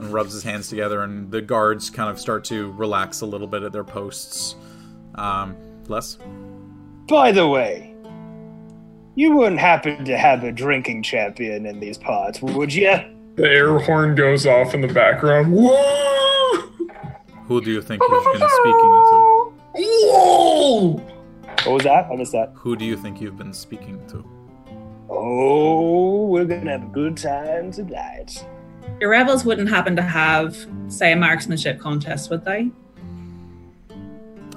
And 0.00 0.12
rubs 0.12 0.32
his 0.32 0.42
hands 0.42 0.68
together, 0.68 1.02
and 1.02 1.30
the 1.30 1.40
guards 1.40 1.88
kind 1.88 2.10
of 2.10 2.18
start 2.18 2.44
to 2.46 2.72
relax 2.72 3.20
a 3.20 3.26
little 3.26 3.46
bit 3.46 3.62
at 3.62 3.72
their 3.72 3.84
posts. 3.84 4.56
Um, 5.14 5.56
Les? 5.86 6.18
By 7.08 7.32
the 7.32 7.48
way, 7.48 7.94
you 9.14 9.36
wouldn't 9.36 9.60
happen 9.60 10.04
to 10.04 10.18
have 10.18 10.44
a 10.44 10.52
drinking 10.52 11.02
champion 11.02 11.66
in 11.66 11.80
these 11.80 11.96
parts, 11.96 12.42
would 12.42 12.74
you? 12.74 12.96
The 13.36 13.48
air 13.48 13.78
horn 13.78 14.14
goes 14.14 14.46
off 14.46 14.74
in 14.74 14.80
the 14.80 14.88
background. 14.88 15.52
Whoa! 15.52 16.58
Who 17.46 17.60
do 17.60 17.70
you 17.70 17.80
think 17.80 18.02
you've 18.02 18.24
been 18.24 18.48
speaking 18.48 18.72
to? 18.72 19.52
Whoa! 19.74 21.07
What 21.68 21.74
was 21.74 21.84
that? 21.84 22.08
I 22.10 22.16
missed 22.16 22.32
that. 22.32 22.52
Who 22.54 22.76
do 22.76 22.86
you 22.86 22.96
think 22.96 23.20
you've 23.20 23.36
been 23.36 23.52
speaking 23.52 24.00
to? 24.08 24.24
Oh, 25.10 26.24
we're 26.24 26.46
gonna 26.46 26.70
have 26.70 26.84
a 26.84 26.86
good 26.86 27.14
time 27.14 27.70
tonight. 27.70 28.42
Your 29.00 29.10
rebels 29.10 29.44
wouldn't 29.44 29.68
happen 29.68 29.94
to 29.96 30.00
have, 30.00 30.56
say, 30.86 31.12
a 31.12 31.16
marksmanship 31.16 31.78
contest, 31.78 32.30
would 32.30 32.42
they? 32.42 32.70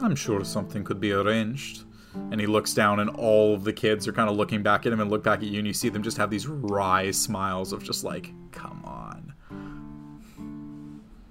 I'm 0.01 0.15
sure 0.15 0.45
something 0.45 0.85
could 0.85 1.01
be 1.01 1.11
arranged. 1.11 1.83
And 2.13 2.39
he 2.39 2.47
looks 2.47 2.73
down, 2.73 3.01
and 3.01 3.09
all 3.09 3.55
of 3.55 3.65
the 3.65 3.73
kids 3.73 4.07
are 4.07 4.13
kind 4.13 4.29
of 4.29 4.37
looking 4.37 4.63
back 4.63 4.85
at 4.85 4.93
him 4.93 5.01
and 5.01 5.11
look 5.11 5.21
back 5.21 5.39
at 5.39 5.47
you, 5.47 5.57
and 5.57 5.67
you 5.67 5.73
see 5.73 5.89
them 5.89 6.03
just 6.03 6.15
have 6.15 6.29
these 6.29 6.47
wry 6.47 7.11
smiles 7.11 7.73
of 7.73 7.83
just 7.83 8.05
like, 8.05 8.31
come 8.53 8.85
on. 8.85 9.33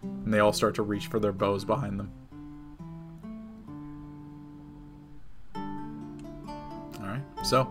And 0.02 0.34
they 0.34 0.40
all 0.40 0.52
start 0.52 0.74
to 0.74 0.82
reach 0.82 1.06
for 1.06 1.18
their 1.18 1.32
bows 1.32 1.64
behind 1.64 1.98
them. 1.98 2.12
So 7.42 7.70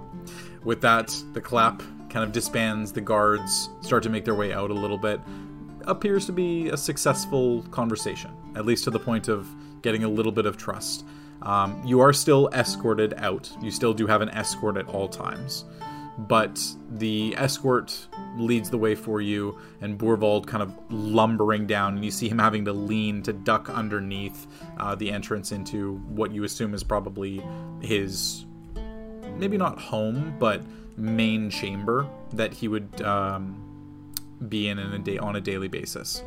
with 0.64 0.82
that, 0.82 1.16
the 1.34 1.42
clap 1.42 1.82
kind 2.10 2.26
of 2.26 2.32
disbands, 2.32 2.92
the 2.92 3.02
guards 3.02 3.70
start 3.82 4.04
to 4.04 4.10
make 4.10 4.26
their 4.26 4.36
way 4.36 4.54
out 4.54 4.72
a 4.72 4.74
little 4.74 4.98
bit. 4.98 5.22
Appears 5.86 6.26
to 6.26 6.32
be 6.32 6.70
a 6.70 6.78
successful 6.78 7.64
conversation, 7.72 8.32
at 8.56 8.66
least 8.66 8.84
to 8.86 8.92
the 8.92 9.00
point 9.00 9.28
of 9.28 9.48
getting 9.82 10.04
a 10.04 10.10
little 10.10 10.32
bit 10.32 10.46
of 10.46 10.58
trust. 10.58 11.06
Um, 11.42 11.82
you 11.86 12.02
are 12.02 12.12
still 12.12 12.50
escorted 12.50 13.14
out. 13.18 13.50
You 13.62 13.72
still 13.72 13.94
do 13.94 14.08
have 14.08 14.22
an 14.22 14.30
escort 14.30 14.76
at 14.78 14.88
all 14.88 15.08
times. 15.08 15.66
But 16.18 16.62
the 16.90 17.34
escort 17.38 18.08
leads 18.36 18.70
the 18.70 18.78
way 18.78 18.94
for 18.94 19.22
you, 19.22 19.58
and 19.80 19.98
Boorvaldt 19.98 20.48
kind 20.48 20.62
of 20.62 20.78
lumbering 20.90 21.66
down, 21.66 21.96
and 21.96 22.04
you 22.04 22.12
see 22.12 22.28
him 22.28 22.40
having 22.40 22.66
to 22.66 22.74
lean 22.74 23.24
to 23.24 23.32
duck 23.32 23.70
underneath 23.70 24.46
uh, 24.78 24.96
the 24.96 25.10
entrance 25.10 25.54
into 25.54 25.96
what 26.10 26.34
you 26.34 26.44
assume 26.44 26.74
is 26.74 26.84
probably 26.84 27.42
his 27.80 28.46
maybe 29.40 29.58
not 29.58 29.80
home, 29.80 30.36
but 30.40 30.62
main 30.98 31.50
chamber 31.50 32.08
that 32.34 32.54
he 32.54 32.68
would 32.68 33.02
um, 33.02 34.14
be 34.48 34.68
in, 34.68 34.78
in 34.78 34.94
a 34.94 35.00
day 35.00 35.18
on 35.18 35.36
a 35.36 35.42
daily 35.42 35.68
basis. 35.68 36.24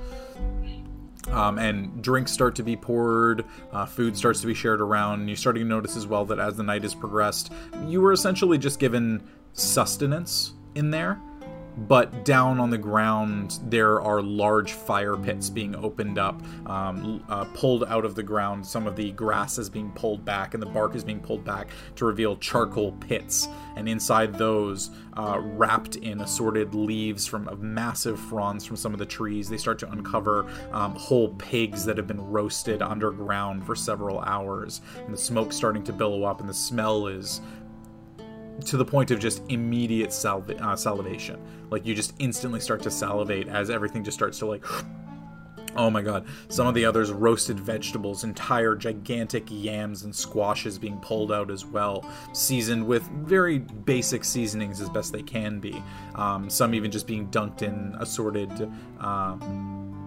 Um, 1.30 1.58
and 1.58 2.02
drinks 2.02 2.32
start 2.32 2.56
to 2.56 2.62
be 2.62 2.76
poured, 2.76 3.44
uh, 3.70 3.86
food 3.86 4.16
starts 4.16 4.40
to 4.40 4.46
be 4.46 4.54
shared 4.54 4.80
around. 4.80 5.20
And 5.20 5.28
you're 5.28 5.36
starting 5.36 5.62
to 5.62 5.68
notice 5.68 5.96
as 5.96 6.06
well 6.06 6.24
that 6.26 6.38
as 6.38 6.56
the 6.56 6.64
night 6.64 6.82
has 6.82 6.94
progressed, 6.94 7.52
you 7.86 8.00
were 8.00 8.12
essentially 8.12 8.58
just 8.58 8.80
given 8.80 9.22
sustenance 9.52 10.54
in 10.74 10.90
there. 10.90 11.20
But 11.76 12.24
down 12.24 12.60
on 12.60 12.70
the 12.70 12.78
ground 12.78 13.58
there 13.64 14.00
are 14.00 14.20
large 14.20 14.72
fire 14.72 15.16
pits 15.16 15.50
being 15.50 15.74
opened 15.76 16.18
up, 16.18 16.42
um, 16.66 17.24
uh, 17.28 17.44
pulled 17.54 17.84
out 17.84 18.04
of 18.04 18.14
the 18.14 18.22
ground. 18.22 18.66
Some 18.66 18.86
of 18.86 18.96
the 18.96 19.12
grass 19.12 19.58
is 19.58 19.70
being 19.70 19.90
pulled 19.92 20.24
back 20.24 20.54
and 20.54 20.62
the 20.62 20.66
bark 20.66 20.94
is 20.94 21.04
being 21.04 21.20
pulled 21.20 21.44
back 21.44 21.68
to 21.96 22.04
reveal 22.04 22.36
charcoal 22.36 22.92
pits. 22.92 23.48
And 23.76 23.88
inside 23.88 24.34
those, 24.34 24.90
uh, 25.14 25.38
wrapped 25.40 25.96
in 25.96 26.20
assorted 26.20 26.74
leaves 26.74 27.26
from 27.26 27.48
of 27.48 27.62
massive 27.62 28.18
fronds 28.18 28.64
from 28.64 28.76
some 28.76 28.92
of 28.92 28.98
the 28.98 29.06
trees, 29.06 29.48
they 29.48 29.56
start 29.56 29.78
to 29.80 29.90
uncover 29.90 30.46
um, 30.72 30.94
whole 30.94 31.30
pigs 31.34 31.84
that 31.84 31.96
have 31.96 32.06
been 32.06 32.20
roasted 32.20 32.82
underground 32.82 33.64
for 33.64 33.74
several 33.74 34.20
hours. 34.20 34.80
And 35.04 35.12
the 35.12 35.18
smoke's 35.18 35.56
starting 35.56 35.82
to 35.84 35.92
billow 35.92 36.24
up, 36.24 36.40
and 36.40 36.48
the 36.48 36.54
smell 36.54 37.06
is 37.06 37.40
to 38.64 38.76
the 38.76 38.84
point 38.84 39.10
of 39.10 39.18
just 39.18 39.42
immediate 39.48 40.14
uh, 40.24 40.76
salivation. 40.76 41.40
Like 41.70 41.86
you 41.86 41.94
just 41.94 42.14
instantly 42.18 42.60
start 42.60 42.82
to 42.82 42.90
salivate 42.90 43.48
as 43.48 43.70
everything 43.70 44.04
just 44.04 44.16
starts 44.16 44.38
to 44.40 44.46
like. 44.46 44.64
Oh 45.74 45.88
my 45.88 46.02
god. 46.02 46.26
Some 46.48 46.66
of 46.66 46.74
the 46.74 46.84
others 46.84 47.10
roasted 47.10 47.58
vegetables, 47.58 48.24
entire 48.24 48.74
gigantic 48.74 49.44
yams 49.48 50.02
and 50.02 50.14
squashes 50.14 50.78
being 50.78 50.98
pulled 50.98 51.32
out 51.32 51.50
as 51.50 51.64
well, 51.64 52.04
seasoned 52.34 52.86
with 52.86 53.02
very 53.04 53.60
basic 53.60 54.22
seasonings 54.22 54.82
as 54.82 54.90
best 54.90 55.14
they 55.14 55.22
can 55.22 55.60
be. 55.60 55.82
Um, 56.14 56.50
some 56.50 56.74
even 56.74 56.90
just 56.90 57.06
being 57.06 57.26
dunked 57.28 57.62
in 57.62 57.96
assorted. 57.98 58.70
Uh, 59.00 59.36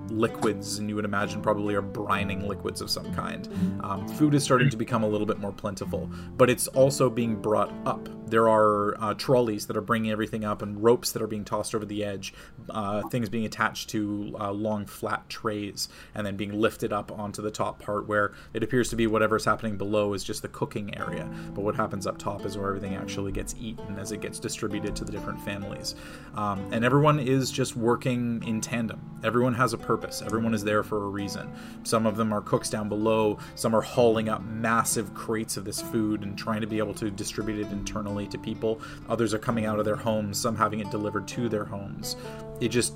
liquids, 0.10 0.80
and 0.80 0.90
you 0.90 0.95
would 0.95 1.06
imagine 1.06 1.41
probably 1.41 1.76
are 1.76 1.82
brining 1.82 2.48
liquids 2.48 2.82
of 2.82 2.90
some 2.90 3.14
kind. 3.14 3.48
Um, 3.84 4.07
food 4.07 4.34
is 4.34 4.44
starting 4.44 4.69
to 4.69 4.77
become 4.77 5.03
a 5.03 5.07
little 5.07 5.27
bit 5.27 5.40
more 5.40 5.52
plentiful, 5.52 6.10
but 6.38 6.49
it's 6.49 6.68
also 6.68 7.10
being 7.10 7.36
brought 7.36 7.73
up. 7.86 8.10
There 8.27 8.49
are 8.49 8.99
uh, 9.02 9.14
trolleys 9.14 9.68
that 9.68 9.77
are 9.77 9.82
bringing 9.82 10.11
everything 10.11 10.44
up, 10.44 10.61
and 10.61 10.82
ropes 10.82 11.11
that 11.11 11.22
are 11.22 11.27
being 11.27 11.45
tossed 11.45 11.76
over 11.76 11.86
the 11.86 12.03
edge, 12.03 12.34
uh, 12.69 13.07
things 13.10 13.30
being 13.30 13.45
attached 13.45 13.90
to 13.90 14.36
uh, 14.40 14.52
long 14.52 14.86
flat 14.86 15.27
trays, 15.30 15.90
and 16.15 16.26
then 16.26 16.36
being 16.36 16.60
lifted 16.60 16.91
up 16.91 17.11
onto 17.11 17.41
the 17.41 17.52
top 17.52 17.80
part 17.80 18.07
where 18.07 18.34
it 18.53 18.64
appears 18.64 18.90
to 18.90 18.95
be 18.95 19.07
whatever's 19.07 19.45
happening 19.45 19.77
below 19.77 20.14
is 20.14 20.23
just 20.23 20.41
the 20.41 20.48
cooking 20.48 20.98
area, 20.98 21.30
but 21.53 21.64
what 21.64 21.76
happens 21.76 22.07
up 22.07 22.18
top 22.18 22.45
is 22.45 22.57
where 22.57 22.68
everything 22.68 22.95
actually 22.95 23.32
gets 23.32 23.53
eaten 23.60 23.98
as 23.99 24.11
it 24.11 24.22
gets 24.22 24.40
distributed 24.40 24.95
to 24.95 25.03
the 25.03 25.11
different 25.11 25.40
families. 25.41 25.95
Um, 26.36 26.68
and 26.72 26.84
everyone 26.84 27.19
is 27.19 27.52
just 27.52 27.76
working 27.76 28.44
in 28.45 28.61
tandem. 28.61 29.02
Everyone 29.23 29.53
has 29.53 29.73
a 29.73 29.77
purpose. 29.77 29.95
Everyone 30.22 30.54
is 30.54 30.64
there 30.64 30.84
for 30.84 31.04
a 31.04 31.08
reason. 31.08 31.52
Some 31.84 32.06
of 32.06 32.18
them 32.18 32.34
are 32.34 32.42
cooks 32.42 32.70
down 32.70 32.90
below. 32.90 33.38
Some 33.56 33.76
are 33.76 33.82
hauling 33.82 34.30
up 34.30 34.44
massive 34.44 35.14
crates 35.14 35.58
of 35.58 35.66
this 35.66 35.82
food 35.82 36.24
and 36.24 36.38
trying 36.38 36.62
to 36.62 36.68
be 36.68 36.78
able 36.78 36.94
to 36.96 37.10
distribute 37.10 37.66
it 37.66 37.72
internally 37.72 38.28
to 38.28 38.38
people. 38.38 38.82
Others 39.10 39.34
are 39.34 39.40
coming 39.40 39.66
out 39.66 39.80
of 39.80 39.86
their 39.86 39.96
homes, 39.96 40.40
some 40.40 40.56
having 40.56 40.80
it 40.80 40.90
delivered 40.92 41.28
to 41.30 41.50
their 41.50 41.66
homes. 41.66 42.16
It 42.62 42.70
just 42.70 42.96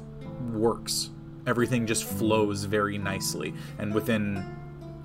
works. 0.51 1.11
Everything 1.47 1.87
just 1.87 2.03
flows 2.03 2.63
very 2.65 2.97
nicely. 2.97 3.53
And 3.77 3.93
within 3.93 4.45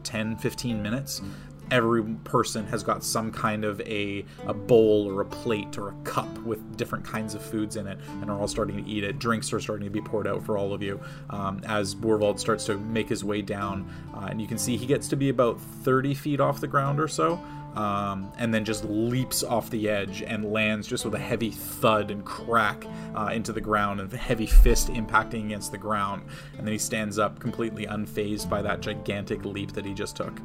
10, 0.02 0.36
15 0.36 0.82
minutes, 0.82 1.22
every 1.70 2.02
person 2.24 2.66
has 2.66 2.82
got 2.82 3.04
some 3.04 3.30
kind 3.30 3.64
of 3.64 3.80
a, 3.82 4.24
a 4.46 4.54
bowl 4.54 5.08
or 5.08 5.20
a 5.20 5.24
plate 5.24 5.78
or 5.78 5.90
a 5.90 5.94
cup 6.04 6.38
with 6.38 6.76
different 6.76 7.04
kinds 7.04 7.34
of 7.34 7.42
foods 7.42 7.76
in 7.76 7.86
it 7.86 7.98
and 8.20 8.30
are 8.30 8.38
all 8.38 8.48
starting 8.48 8.82
to 8.82 8.90
eat 8.90 9.04
it. 9.04 9.18
Drinks 9.18 9.52
are 9.52 9.60
starting 9.60 9.84
to 9.84 9.90
be 9.90 10.00
poured 10.00 10.26
out 10.26 10.42
for 10.44 10.56
all 10.56 10.72
of 10.72 10.82
you 10.82 11.00
um, 11.30 11.60
as 11.64 11.94
Boorvaldt 11.94 12.38
starts 12.38 12.64
to 12.66 12.78
make 12.78 13.08
his 13.08 13.24
way 13.24 13.42
down. 13.42 13.88
Uh, 14.14 14.26
and 14.30 14.40
you 14.40 14.46
can 14.46 14.58
see 14.58 14.76
he 14.76 14.86
gets 14.86 15.08
to 15.08 15.16
be 15.16 15.28
about 15.28 15.60
30 15.60 16.14
feet 16.14 16.40
off 16.40 16.60
the 16.60 16.68
ground 16.68 17.00
or 17.00 17.08
so. 17.08 17.40
Um, 17.74 18.30
and 18.38 18.54
then 18.54 18.64
just 18.64 18.84
leaps 18.84 19.42
off 19.42 19.68
the 19.70 19.88
edge 19.88 20.22
and 20.22 20.52
lands 20.52 20.86
just 20.86 21.04
with 21.04 21.14
a 21.14 21.18
heavy 21.18 21.50
thud 21.50 22.12
and 22.12 22.24
crack 22.24 22.86
uh, 23.16 23.30
into 23.34 23.52
the 23.52 23.60
ground 23.60 24.00
and 24.00 24.12
a 24.12 24.16
heavy 24.16 24.46
fist 24.46 24.88
impacting 24.88 25.46
against 25.46 25.72
the 25.72 25.78
ground. 25.78 26.22
And 26.56 26.66
then 26.66 26.72
he 26.72 26.78
stands 26.78 27.18
up 27.18 27.40
completely 27.40 27.86
unfazed 27.86 28.48
by 28.48 28.62
that 28.62 28.80
gigantic 28.80 29.44
leap 29.44 29.72
that 29.72 29.84
he 29.84 29.92
just 29.92 30.14
took. 30.14 30.40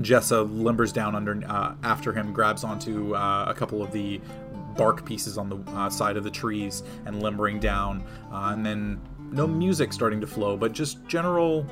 Jessa 0.00 0.48
limbers 0.48 0.92
down 0.92 1.14
under 1.14 1.42
uh, 1.46 1.74
after 1.82 2.12
him, 2.12 2.32
grabs 2.32 2.64
onto 2.64 3.14
uh, 3.14 3.46
a 3.48 3.54
couple 3.54 3.82
of 3.82 3.92
the 3.92 4.20
bark 4.76 5.04
pieces 5.04 5.36
on 5.36 5.48
the 5.48 5.56
uh, 5.72 5.90
side 5.90 6.16
of 6.16 6.24
the 6.24 6.30
trees, 6.30 6.82
and 7.06 7.22
limbering 7.22 7.60
down. 7.60 8.02
Uh, 8.32 8.50
and 8.52 8.64
then 8.64 9.00
no 9.30 9.46
music 9.46 9.92
starting 9.92 10.20
to 10.20 10.26
flow, 10.26 10.56
but 10.56 10.72
just 10.72 11.04
general 11.06 11.66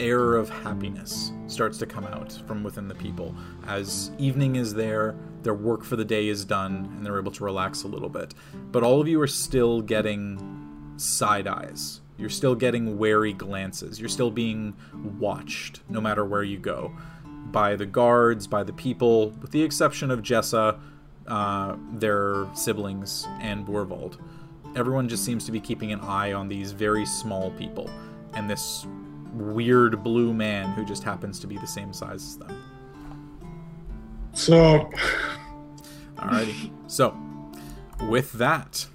air 0.00 0.34
of 0.34 0.50
happiness 0.50 1.32
starts 1.46 1.78
to 1.78 1.86
come 1.86 2.04
out 2.06 2.32
from 2.46 2.64
within 2.64 2.88
the 2.88 2.94
people 2.94 3.34
as 3.66 4.10
evening 4.18 4.56
is 4.56 4.74
there 4.74 5.14
their 5.42 5.54
work 5.54 5.84
for 5.84 5.96
the 5.96 6.04
day 6.04 6.28
is 6.28 6.44
done 6.44 6.90
and 6.96 7.06
they're 7.06 7.18
able 7.18 7.30
to 7.30 7.44
relax 7.44 7.84
a 7.84 7.88
little 7.88 8.08
bit 8.08 8.34
but 8.72 8.82
all 8.82 9.00
of 9.00 9.06
you 9.06 9.20
are 9.20 9.28
still 9.28 9.80
getting 9.80 10.92
side 10.96 11.46
eyes 11.46 12.01
you're 12.18 12.30
still 12.30 12.54
getting 12.54 12.98
wary 12.98 13.32
glances. 13.32 13.98
You're 13.98 14.08
still 14.08 14.30
being 14.30 14.74
watched, 15.18 15.80
no 15.88 16.00
matter 16.00 16.24
where 16.24 16.42
you 16.42 16.58
go, 16.58 16.92
by 17.50 17.76
the 17.76 17.86
guards, 17.86 18.46
by 18.46 18.62
the 18.62 18.72
people, 18.72 19.30
with 19.40 19.50
the 19.50 19.62
exception 19.62 20.10
of 20.10 20.22
Jessa, 20.22 20.78
uh, 21.26 21.76
their 21.94 22.46
siblings, 22.54 23.26
and 23.40 23.66
Boorvaldt. 23.66 24.18
Everyone 24.74 25.08
just 25.08 25.24
seems 25.24 25.44
to 25.46 25.52
be 25.52 25.60
keeping 25.60 25.92
an 25.92 26.00
eye 26.00 26.32
on 26.32 26.48
these 26.48 26.72
very 26.72 27.04
small 27.04 27.50
people, 27.52 27.90
and 28.34 28.48
this 28.48 28.86
weird 29.34 30.02
blue 30.02 30.32
man 30.32 30.70
who 30.72 30.84
just 30.84 31.02
happens 31.02 31.38
to 31.40 31.46
be 31.46 31.56
the 31.58 31.66
same 31.66 31.92
size 31.92 32.22
as 32.22 32.36
them. 32.36 32.62
So, 34.34 34.90
Alrighty. 36.16 36.70
So, 36.86 37.16
with 38.08 38.32
that, 38.34 38.86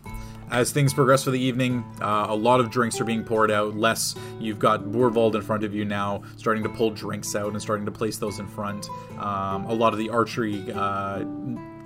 as 0.51 0.71
things 0.71 0.93
progress 0.93 1.23
for 1.23 1.31
the 1.31 1.39
evening, 1.39 1.83
uh, 2.01 2.27
a 2.29 2.35
lot 2.35 2.59
of 2.59 2.69
drinks 2.69 2.99
are 3.01 3.05
being 3.05 3.23
poured 3.23 3.51
out. 3.51 3.75
Less, 3.75 4.15
you've 4.39 4.59
got 4.59 4.83
Boorvaldt 4.83 5.35
in 5.35 5.41
front 5.41 5.63
of 5.63 5.73
you 5.73 5.85
now, 5.85 6.23
starting 6.37 6.63
to 6.63 6.69
pull 6.69 6.91
drinks 6.91 7.35
out 7.35 7.51
and 7.51 7.61
starting 7.61 7.85
to 7.85 7.91
place 7.91 8.17
those 8.17 8.39
in 8.39 8.47
front. 8.47 8.89
Um, 9.17 9.65
a 9.65 9.73
lot 9.73 9.93
of 9.93 9.99
the 9.99 10.09
archery. 10.09 10.71
Uh, 10.71 11.25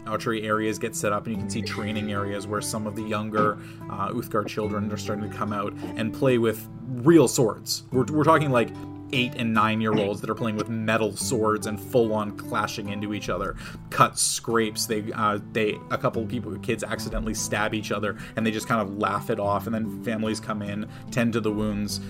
archery 0.08 0.44
areas 0.44 0.80
get 0.80 0.96
set 0.96 1.14
up, 1.14 1.26
and 1.28 1.36
you 1.36 1.40
can 1.40 1.50
see 1.50 1.62
training 1.62 2.12
areas 2.12 2.48
where 2.48 2.60
some 2.60 2.88
of 2.88 2.96
the 2.96 3.04
younger 3.04 3.60
uh, 3.90 4.10
Uthgardt 4.10 4.48
children 4.48 4.92
are 4.92 4.98
starting 4.98 5.30
to 5.30 5.36
come 5.36 5.54
out 5.54 5.74
and 5.96 6.14
play 6.14 6.38
with 6.38 6.68
real 6.88 7.28
swords. 7.28 7.84
We're, 7.92 8.06
we're 8.06 8.24
talking 8.24 8.50
like 8.50 8.70
eight 9.14 9.36
and 9.36 9.54
nine 9.54 9.82
year 9.82 9.94
olds 9.94 10.22
that 10.22 10.30
are 10.30 10.36
playing 10.36 10.56
with 10.56 10.70
metal 10.70 11.16
swords 11.16 11.68
and 11.68 11.80
full 11.80 12.14
on 12.14 12.38
clashing 12.38 12.90
into 12.90 13.14
each 13.14 13.30
other. 13.30 13.56
Cut 13.90 14.18
scrapes. 14.18 14.86
They 14.86 15.12
uh, 15.14 15.40
they 15.52 15.78
a 15.90 15.98
couple 15.98 16.24
of 16.24 16.30
people, 16.30 16.58
kids, 16.60 16.84
accidentally 16.84 17.34
stab 17.34 17.74
each 17.74 17.92
other, 17.92 18.18
and 18.36 18.46
they 18.46 18.52
just 18.52 18.68
kind 18.68 18.82
of 18.82 18.98
laugh 18.98 19.30
it 19.30 19.40
off. 19.40 19.66
And 19.66 19.76
then 19.76 20.04
families 20.04 20.40
come 20.40 20.62
in, 20.62 20.88
tend 21.12 21.34
to 21.34 21.42
the 21.42 21.52
wounds. 21.52 22.02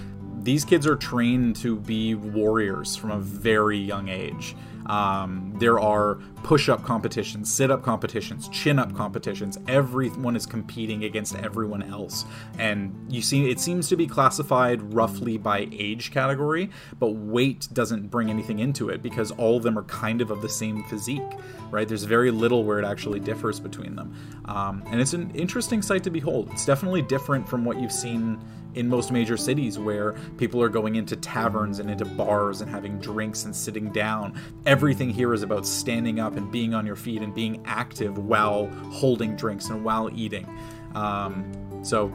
These 0.42 0.66
kids 0.66 0.88
are 0.88 0.96
trained 0.96 1.56
to 1.58 1.76
be 1.76 2.16
warriors 2.16 2.96
from 2.96 3.12
a 3.12 3.20
very 3.20 3.78
young 3.78 4.10
age. 4.10 4.56
Um, 4.86 5.54
there 5.58 5.80
are 5.80 6.16
push 6.44 6.70
up 6.70 6.84
competitions, 6.84 7.54
sit 7.54 7.72
up 7.72 7.84
competitions, 7.84 8.48
chin 8.50 8.80
up 8.80 8.96
competitions. 8.96 9.58
Everyone 9.68 10.36
is 10.36 10.46
competing 10.46 11.04
against 11.04 11.36
everyone 11.36 11.84
else. 11.84 12.26
And 12.58 13.06
you 13.10 13.22
see, 13.22 13.50
it 13.50 13.60
seems 13.60 13.88
to 13.90 13.96
be 13.96 14.08
classified 14.08 14.94
roughly 14.94 15.38
by 15.38 15.68
age 15.72 16.12
category, 16.12 16.70
but 17.00 17.12
weight 17.12 17.68
doesn't 17.74 18.08
bring 18.08 18.30
anything 18.30 18.60
into 18.60 18.90
it 18.90 19.02
because 19.02 19.32
all 19.32 19.58
of 19.58 19.64
them 19.64 19.78
are 19.78 19.84
kind 19.84 20.22
of 20.22 20.32
of 20.32 20.42
the 20.42 20.50
same 20.50 20.84
physique, 20.86 21.22
right? 21.70 21.88
There's 21.88 22.04
very 22.04 22.32
little 22.32 22.64
where 22.64 22.80
it 22.80 22.86
actually 22.86 23.20
differs 23.20 23.60
between 23.60 23.96
them. 23.96 24.16
Um, 24.46 24.84
and 24.88 25.00
it's 25.00 25.14
an 25.14 25.32
interesting 25.32 25.82
sight 25.82 26.04
to 26.04 26.10
behold. 26.10 26.50
It's 26.52 26.66
definitely 26.66 27.02
different 27.02 27.48
from 27.48 27.66
what 27.66 27.80
you've 27.80 27.92
seen 27.92 28.40
in 28.76 28.88
most 28.88 29.12
major 29.12 29.38
cities 29.38 29.78
where 29.78 30.14
people 30.38 30.62
are 30.62 30.70
going 30.70 30.96
into 30.96 31.16
taverns 31.16 31.80
and 31.80 31.90
into 31.90 32.06
bars 32.06 32.62
and 32.62 32.70
having 32.70 33.00
drinks 33.00 33.46
and 33.46 33.56
sitting 33.56 33.92
down. 33.92 34.40
Everything 34.66 35.10
here 35.10 35.34
is 35.34 35.44
about 35.44 35.66
standing 35.66 36.20
up 36.20 36.36
and 36.36 36.52
being 36.52 36.74
on 36.74 36.86
your 36.86 36.96
feet 36.96 37.22
and 37.22 37.34
being 37.34 37.62
active 37.66 38.18
while 38.18 38.68
holding 38.92 39.36
drinks 39.36 39.70
and 39.70 39.84
while 39.84 40.10
eating. 40.16 40.48
Um, 40.96 41.80
so, 41.84 42.08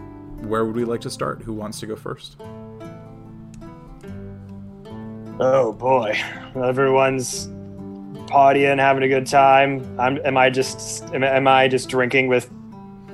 where 0.42 0.64
would 0.64 0.76
we 0.76 0.84
like 0.84 1.00
to 1.02 1.10
start? 1.10 1.42
Who 1.42 1.52
wants 1.52 1.80
to 1.80 1.86
go 1.86 1.96
first? 1.96 2.36
Oh 5.38 5.72
boy, 5.72 6.18
everyone's 6.54 7.48
partying, 8.26 8.78
having 8.78 9.02
a 9.02 9.08
good 9.08 9.26
time. 9.26 9.98
I'm, 9.98 10.18
am 10.24 10.36
I 10.36 10.50
just 10.50 11.04
am, 11.14 11.22
am 11.22 11.46
I 11.46 11.68
just 11.68 11.88
drinking 11.88 12.28
with 12.28 12.50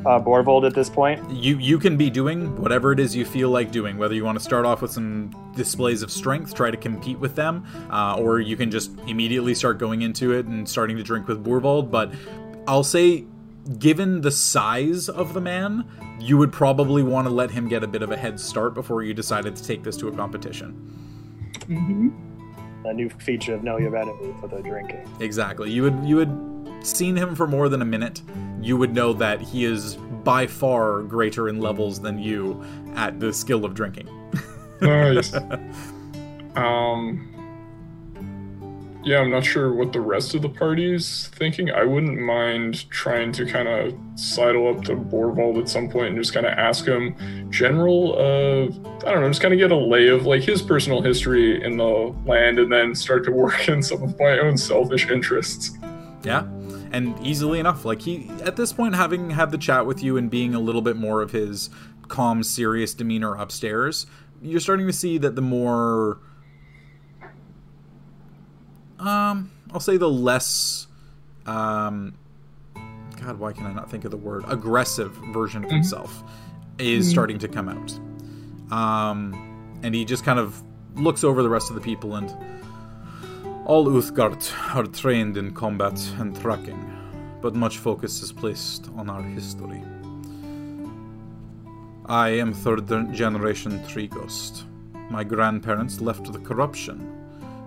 uh, 0.07 0.21
Boorvaldt 0.21 0.67
at 0.67 0.75
this 0.75 0.91
point? 0.91 1.31
You 1.31 1.59
you 1.59 1.79
can 1.79 1.97
be 1.97 2.11
doing 2.11 2.61
whatever 2.61 2.93
it 2.93 3.01
is 3.01 3.15
you 3.15 3.25
feel 3.25 3.51
like 3.51 3.71
doing. 3.71 3.99
Whether 3.99 4.15
you 4.15 4.25
want 4.25 4.39
to 4.39 4.45
start 4.45 4.65
off 4.65 4.83
with 4.83 4.91
some 4.91 5.31
displays 5.57 6.03
of 6.03 6.11
strength, 6.11 6.55
try 6.55 6.71
to 6.71 6.77
compete 6.77 7.19
with 7.19 7.35
them, 7.35 7.65
uh, 7.91 8.17
or 8.19 8.41
you 8.41 8.57
can 8.57 8.71
just 8.71 8.91
immediately 9.07 9.55
start 9.55 9.79
going 9.79 10.03
into 10.03 10.33
it 10.33 10.47
and 10.47 10.69
starting 10.69 10.97
to 10.97 11.03
drink 11.03 11.29
with 11.29 11.45
Boorvaldt. 11.45 11.91
But 11.91 12.13
I'll 12.67 12.85
say, 12.85 13.25
given 13.79 14.21
the 14.21 14.31
size 14.31 15.09
of 15.09 15.35
the 15.35 15.41
man, 15.41 15.87
you 16.19 16.37
would 16.39 16.53
probably 16.53 17.03
want 17.03 17.27
to 17.27 17.33
let 17.33 17.51
him 17.51 17.69
get 17.69 17.83
a 17.83 17.89
bit 17.89 18.03
of 18.03 18.11
a 18.11 18.17
head 18.17 18.39
start 18.39 18.75
before 18.75 19.03
you 19.03 19.15
decided 19.15 19.57
to 19.57 19.65
take 19.65 19.83
this 19.83 19.97
to 19.99 20.09
a 20.09 20.13
competition. 20.13 20.99
Mm-hmm. 21.69 22.87
A 22.87 22.93
new 22.93 23.09
feature 23.09 23.55
of 23.55 23.63
Know 23.63 23.79
Your 23.79 23.97
Enemy 23.97 24.35
for 24.41 24.49
the 24.49 24.61
drinking. 24.61 25.09
Exactly. 25.21 25.71
You 25.71 25.85
would 25.85 26.05
you 26.05 26.17
would 26.17 26.52
seen 26.85 27.17
him 27.17 27.35
for 27.35 27.47
more 27.47 27.69
than 27.69 27.83
a 27.83 27.85
minute, 27.85 28.23
you 28.61 28.77
would 28.77 28.95
know 28.95 29.13
that 29.15 29.41
he 29.41 29.65
is 29.65 29.97
by 30.25 30.47
far 30.47 31.03
greater 31.03 31.49
in 31.49 31.61
levels 31.61 32.01
than 32.01 32.19
you 32.19 32.65
at 32.95 33.19
the 33.19 33.33
skill 33.33 33.65
of 33.65 33.75
drinking. 33.75 34.09
nice. 34.81 35.35
Um, 36.55 37.33
yeah, 39.05 39.19
I'm 39.19 39.31
not 39.31 39.45
sure 39.45 39.73
what 39.73 39.93
the 39.93 40.01
rest 40.01 40.35
of 40.35 40.43
the 40.43 40.49
party's 40.49 41.29
thinking. 41.35 41.71
I 41.71 41.83
wouldn't 41.83 42.21
mind 42.21 42.89
trying 42.91 43.33
to 43.33 43.45
kind 43.45 43.67
of 43.67 43.99
sidle 44.15 44.69
up 44.69 44.85
to 44.85 44.95
Boorvaldt 44.95 45.61
at 45.61 45.69
some 45.69 45.89
point 45.89 46.09
and 46.09 46.17
just 46.17 46.33
kind 46.33 46.47
of 46.47 46.53
ask 46.53 46.87
him 46.87 47.51
general, 47.51 48.15
uh, 48.15 48.65
I 49.07 49.13
don't 49.13 49.23
know, 49.23 49.29
just 49.29 49.41
kind 49.41 49.53
of 49.53 49.59
get 49.59 49.73
a 49.73 49.77
lay 49.77 50.09
of 50.09 50.25
like 50.25 50.43
his 50.43 50.63
personal 50.63 51.03
history 51.03 51.63
in 51.65 51.77
the 51.79 52.15
land 52.25 52.61
and 52.61 52.73
then 52.73 52.95
start 52.95 53.25
to 53.25 53.33
work 53.33 53.69
in 53.69 53.83
some 53.83 54.03
of 54.03 54.19
my 54.21 54.39
own 54.39 54.57
selfish 54.57 55.11
interests. 55.11 55.77
Yeah. 56.23 56.47
And 56.93 57.19
easily 57.27 57.59
enough, 57.59 57.85
like 57.87 58.03
he, 58.03 58.29
at 58.43 58.57
this 58.57 58.73
point, 58.73 58.95
having 58.95 59.31
had 59.31 59.51
the 59.51 59.59
chat 59.59 59.87
with 59.87 60.03
you 60.03 60.17
and 60.19 60.31
being 60.31 60.55
a 60.55 60.61
little 60.61 60.83
bit 60.83 60.95
more 60.97 61.23
of 61.23 61.31
his 61.33 61.71
calm, 62.09 62.43
serious 62.43 62.93
demeanor 62.93 63.35
upstairs, 63.35 64.05
you're 64.43 64.61
starting 64.61 64.87
to 64.87 64.93
see 64.93 65.17
that 65.19 65.35
the 65.35 65.41
more 65.43 66.19
um, 69.01 69.51
I'll 69.73 69.81
say 69.81 69.97
the 69.97 70.09
less, 70.09 70.87
um, 71.47 72.15
God, 73.21 73.39
why 73.39 73.53
can 73.53 73.67
I 73.67 73.73
not 73.73 73.91
think 73.91 74.05
of 74.05 74.11
the 74.11 74.17
word? 74.17 74.45
Aggressive 74.47 75.13
version 75.33 75.65
of 75.65 75.71
Mhm. 75.71 75.75
himself 75.75 76.23
is 76.79 77.07
Mhm. 77.09 77.11
starting 77.11 77.39
to 77.39 77.49
come 77.49 77.69
out. 77.69 77.99
Um, 78.71 79.35
and 79.83 79.95
he 79.95 80.05
just 80.05 80.25
kind 80.25 80.39
of 80.39 80.63
looks 80.95 81.25
over 81.25 81.43
the 81.43 81.49
rest 81.49 81.69
of 81.71 81.75
the 81.75 81.81
people 81.83 82.15
and 82.15 82.33
all 83.73 83.87
Uthgardt 83.87 84.53
are 84.77 84.85
trained 84.85 85.39
in 85.39 85.51
combat 85.51 85.99
and 86.19 86.39
tracking, 86.39 86.79
but 87.41 87.55
much 87.55 87.79
focus 87.79 88.21
is 88.21 88.31
placed 88.31 88.91
on 88.99 89.09
our 89.09 89.23
history. 89.23 89.83
I 92.05 92.29
am 92.29 92.53
third 92.53 92.87
generation 93.15 93.83
tree 93.87 94.09
ghost. 94.09 94.67
My 95.09 95.25
grandparents 95.25 96.03
left 96.03 96.31
the 96.31 96.39
corruption 96.41 96.99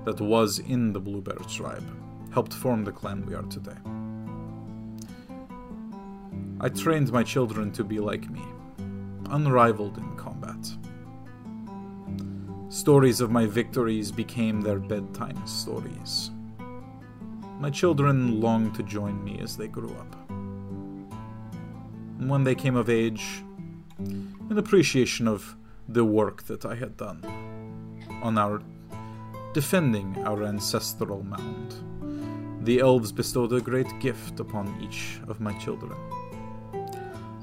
that 0.04 0.22
was 0.22 0.60
in 0.60 0.94
the 0.94 1.02
Bluebear 1.02 1.44
tribe, 1.52 1.90
helped 2.32 2.54
form 2.54 2.84
the 2.84 2.92
clan 2.92 3.26
we 3.26 3.34
are 3.34 3.50
today. 3.56 3.80
I 6.62 6.70
trained 6.70 7.12
my 7.12 7.24
children 7.24 7.72
to 7.72 7.84
be 7.84 7.98
like 7.98 8.30
me, 8.30 8.44
unrivaled 9.32 9.98
in 9.98 10.16
combat. 10.18 10.45
Stories 12.76 13.22
of 13.22 13.32
my 13.32 13.46
victories 13.46 14.12
became 14.12 14.60
their 14.60 14.80
bedtime 14.80 15.48
stories. 15.48 16.32
My 17.58 17.70
children 17.70 18.42
longed 18.42 18.76
to 18.76 18.84
join 18.84 19.24
me 19.24 19.40
as 19.40 19.56
they 19.56 19.70
grew 19.70 19.92
up. 19.92 20.30
And 20.30 22.30
when 22.30 22.44
they 22.44 22.54
came 22.54 22.76
of 22.76 22.90
age, 22.90 23.46
in 23.98 24.58
appreciation 24.58 25.26
of 25.26 25.56
the 25.88 26.04
work 26.04 26.44
that 26.48 26.66
I 26.66 26.76
had 26.76 26.98
done 26.98 27.24
on 28.22 28.38
our 28.38 28.62
defending 29.54 30.22
our 30.26 30.44
ancestral 30.44 31.24
mound. 31.24 31.76
The 32.66 32.82
elves 32.82 33.14
bestowed 33.14 33.54
a 33.54 33.62
great 33.62 34.02
gift 34.02 34.42
upon 34.42 34.82
each 34.82 35.22
of 35.30 35.40
my 35.40 35.58
children. 35.60 35.96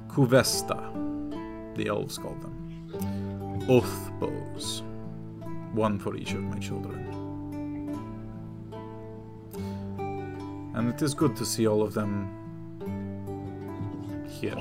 Cuvesta, 0.09 0.93
the 1.75 1.87
elves 1.87 2.19
called 2.19 2.43
them. 2.43 3.65
Oath 3.71 4.11
bows, 4.21 4.83
one 5.75 5.99
for 5.99 6.17
each 6.17 6.33
of 6.33 6.43
my 6.43 6.59
children. 6.59 7.09
And 10.75 10.89
it 10.89 11.03
is 11.03 11.15
good 11.15 11.37
to 11.37 11.45
see 11.45 11.67
all 11.67 11.83
of 11.83 11.95
them 11.95 12.31
here. 14.29 14.57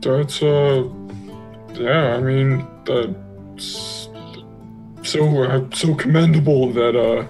That's 0.00 0.42
uh, 0.42 0.88
yeah. 1.72 2.16
I 2.16 2.20
mean, 2.20 2.66
that's 2.84 4.08
so 5.02 5.44
uh, 5.44 5.64
so 5.72 5.94
commendable 5.94 6.70
that 6.72 6.94
uh, 6.94 7.26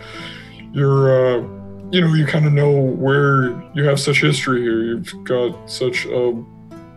you're 0.73 1.39
uh, 1.39 1.55
you 1.93 2.01
know, 2.01 2.15
you 2.15 2.27
kind 2.27 2.47
of 2.47 2.52
know 2.52 2.73
where 2.73 3.51
you 3.74 3.85
have 3.85 4.01
such 4.01 4.20
history 4.20 4.62
here. 4.62 4.82
You've 4.82 5.24
got 5.24 5.70
such 5.70 6.06
a 6.06 6.44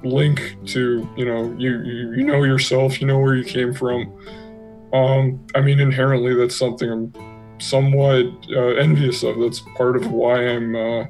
link 0.07 0.57
to 0.67 1.07
you 1.15 1.25
know 1.25 1.53
you 1.57 1.81
you, 1.83 2.13
you 2.13 2.23
know 2.25 2.43
yourself. 2.43 2.99
You 3.01 3.07
know 3.07 3.19
where 3.19 3.35
you 3.35 3.43
came 3.43 3.73
from. 3.73 4.11
Um, 4.93 5.45
I 5.53 5.61
mean, 5.61 5.79
inherently, 5.79 6.33
that's 6.33 6.55
something 6.55 6.89
I'm 6.89 7.13
somewhat 7.59 8.25
uh, 8.51 8.75
envious 8.75 9.23
of. 9.23 9.39
That's 9.39 9.61
part 9.75 9.95
of 9.95 10.11
why 10.11 10.47
I'm 10.47 10.75
uh, 10.75 11.05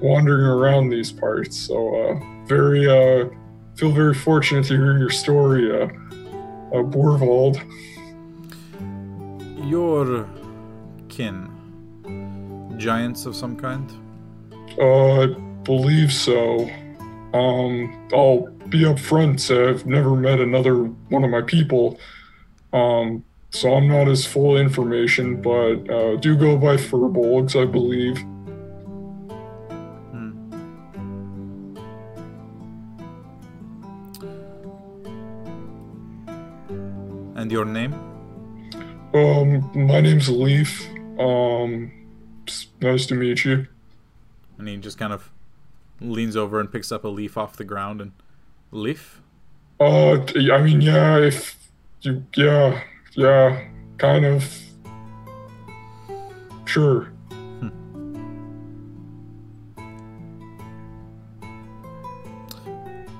wandering 0.00 0.46
around 0.46 0.90
these 0.90 1.12
parts. 1.12 1.56
So 1.56 1.94
uh, 1.94 2.44
very 2.46 2.86
uh, 2.88 3.28
feel 3.76 3.92
very 3.92 4.14
fortunate 4.14 4.66
to 4.66 4.74
hear 4.74 4.98
your 4.98 5.10
story, 5.10 5.70
uh, 5.70 5.86
uh, 5.86 6.82
Boorvaldt. 6.82 7.60
Your 9.68 10.28
kin. 11.08 11.48
Giants 12.78 13.26
of 13.26 13.36
some 13.36 13.56
kind? 13.56 13.90
Uh, 14.78 15.22
I 15.22 15.26
believe 15.64 16.12
so. 16.12 16.68
Um, 17.32 18.08
I'll 18.12 18.48
be 18.68 18.80
upfront. 18.80 19.50
I've 19.50 19.86
never 19.86 20.14
met 20.14 20.38
another 20.40 20.84
one 20.84 21.24
of 21.24 21.30
my 21.30 21.40
people, 21.42 21.98
um, 22.72 23.24
so 23.50 23.74
I'm 23.74 23.88
not 23.88 24.06
as 24.08 24.26
full 24.26 24.58
information, 24.58 25.40
but 25.40 25.88
uh, 25.90 26.16
do 26.16 26.36
go 26.36 26.56
by 26.58 26.76
furbolgs, 26.76 27.60
I 27.60 27.64
believe. 27.64 28.18
Hmm. 30.10 30.32
And 37.36 37.50
your 37.50 37.64
name? 37.64 37.94
Um, 39.14 39.70
my 39.74 40.00
name's 40.00 40.28
Leaf. 40.28 40.86
Um, 41.18 41.90
it's 42.44 42.68
nice 42.80 43.06
to 43.06 43.14
meet 43.14 43.44
you. 43.44 43.66
And 44.58 44.68
he 44.68 44.76
just 44.76 44.98
kind 44.98 45.12
of 45.12 45.31
leans 46.02 46.36
over 46.36 46.60
and 46.60 46.70
picks 46.70 46.90
up 46.90 47.04
a 47.04 47.08
leaf 47.08 47.36
off 47.36 47.56
the 47.56 47.64
ground 47.64 48.00
and 48.00 48.12
leaf? 48.70 49.20
Uh, 49.80 50.20
I 50.52 50.62
mean, 50.62 50.80
yeah, 50.80 51.18
if 51.18 51.56
you, 52.02 52.24
yeah, 52.36 52.82
yeah, 53.14 53.64
kind 53.98 54.24
of. 54.24 54.44
Sure. 56.64 57.12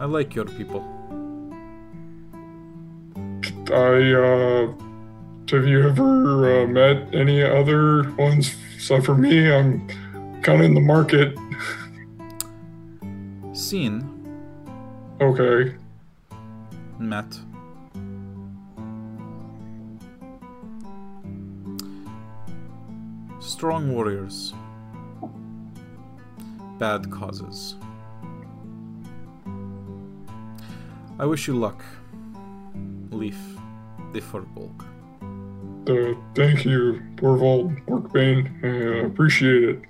I 0.00 0.04
like 0.04 0.34
your 0.34 0.46
people. 0.46 0.84
I, 3.72 4.12
uh, 4.12 4.72
have 5.50 5.66
you 5.66 5.86
ever 5.86 6.62
uh, 6.62 6.66
met 6.66 7.14
any 7.14 7.42
other 7.42 8.10
ones? 8.14 8.56
So 8.78 9.00
for 9.00 9.14
me, 9.14 9.52
I'm 9.52 9.86
kind 10.42 10.60
of 10.60 10.66
in 10.66 10.74
the 10.74 10.80
market. 10.80 11.36
Seen, 13.52 14.08
Okay. 15.20 15.74
met. 16.98 17.38
Strong 23.40 23.92
warriors. 23.92 24.54
Bad 26.78 27.10
causes. 27.10 27.76
I 31.18 31.26
wish 31.26 31.46
you 31.46 31.54
luck, 31.54 31.84
Leaf 33.10 33.38
the 34.12 34.20
Furbolg. 34.20 34.84
Uh, 35.88 36.14
thank 36.34 36.64
you, 36.64 37.02
Boorvaldt 37.16 37.84
Workbane. 37.86 38.46
I 38.64 39.02
uh, 39.02 39.06
appreciate 39.06 39.62
it. 39.64 39.82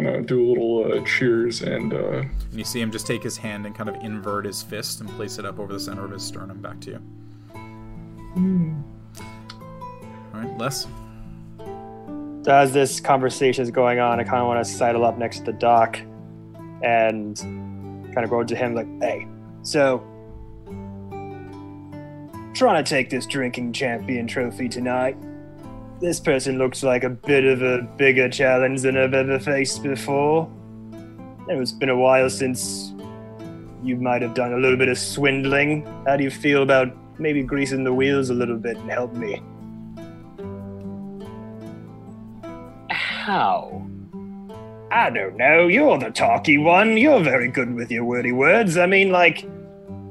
Kind 0.00 0.16
of 0.16 0.26
do 0.26 0.42
a 0.42 0.48
little 0.48 0.92
uh, 0.92 1.04
cheers 1.04 1.60
and 1.60 1.92
uh, 1.92 2.20
And 2.20 2.30
you 2.52 2.64
see 2.64 2.80
him 2.80 2.90
just 2.90 3.06
take 3.06 3.22
his 3.22 3.36
hand 3.36 3.66
and 3.66 3.74
kind 3.74 3.86
of 3.86 3.96
invert 3.96 4.46
his 4.46 4.62
fist 4.62 5.02
and 5.02 5.10
place 5.10 5.38
it 5.38 5.44
up 5.44 5.58
over 5.58 5.74
the 5.74 5.78
center 5.78 6.06
of 6.06 6.10
his 6.10 6.22
sternum 6.22 6.62
back 6.62 6.80
to 6.80 6.92
you. 6.92 7.02
Alright, 10.34 10.56
Les? 10.58 10.86
So 11.58 12.54
as 12.54 12.72
this 12.72 12.98
conversation 12.98 13.62
is 13.62 13.70
going 13.70 13.98
on, 13.98 14.18
I 14.18 14.24
kind 14.24 14.40
of 14.40 14.46
want 14.46 14.64
to 14.64 14.72
sidle 14.72 15.04
up 15.04 15.18
next 15.18 15.40
to 15.40 15.44
the 15.44 15.52
doc 15.52 16.00
and 16.82 17.36
kind 17.36 18.24
of 18.24 18.30
go 18.30 18.42
to 18.42 18.56
him 18.56 18.74
like, 18.74 18.86
"Hey, 19.02 19.26
so 19.60 20.02
trying 22.54 22.82
to 22.82 22.88
take 22.88 23.10
this 23.10 23.26
drinking 23.26 23.74
champion 23.74 24.26
trophy 24.26 24.66
tonight. 24.66 25.18
This 26.00 26.18
person 26.18 26.56
looks 26.56 26.82
like 26.82 27.04
a 27.04 27.10
bit 27.10 27.44
of 27.44 27.60
a 27.60 27.82
bigger 27.98 28.30
challenge 28.30 28.80
than 28.80 28.96
I've 28.96 29.12
ever 29.12 29.38
faced 29.38 29.82
before. 29.82 30.50
It's 31.46 31.72
been 31.72 31.90
a 31.90 31.96
while 31.96 32.30
since 32.30 32.94
you 33.82 33.96
might 33.96 34.22
have 34.22 34.32
done 34.32 34.54
a 34.54 34.56
little 34.56 34.78
bit 34.78 34.88
of 34.88 34.96
swindling. 34.96 35.84
How 36.06 36.16
do 36.16 36.24
you 36.24 36.30
feel 36.30 36.62
about 36.62 36.88
maybe 37.18 37.42
greasing 37.42 37.84
the 37.84 37.92
wheels 37.92 38.30
a 38.30 38.34
little 38.34 38.56
bit 38.56 38.78
and 38.78 38.90
help 38.90 39.12
me?" 39.12 39.42
How? 42.90 43.82
I 44.90 45.10
don't 45.10 45.36
know. 45.36 45.66
You're 45.66 45.98
the 45.98 46.10
talky 46.10 46.56
one. 46.56 46.96
You're 46.96 47.20
very 47.20 47.48
good 47.48 47.74
with 47.74 47.90
your 47.90 48.04
wordy 48.04 48.32
words. 48.32 48.78
I 48.78 48.86
mean, 48.86 49.12
like, 49.12 49.44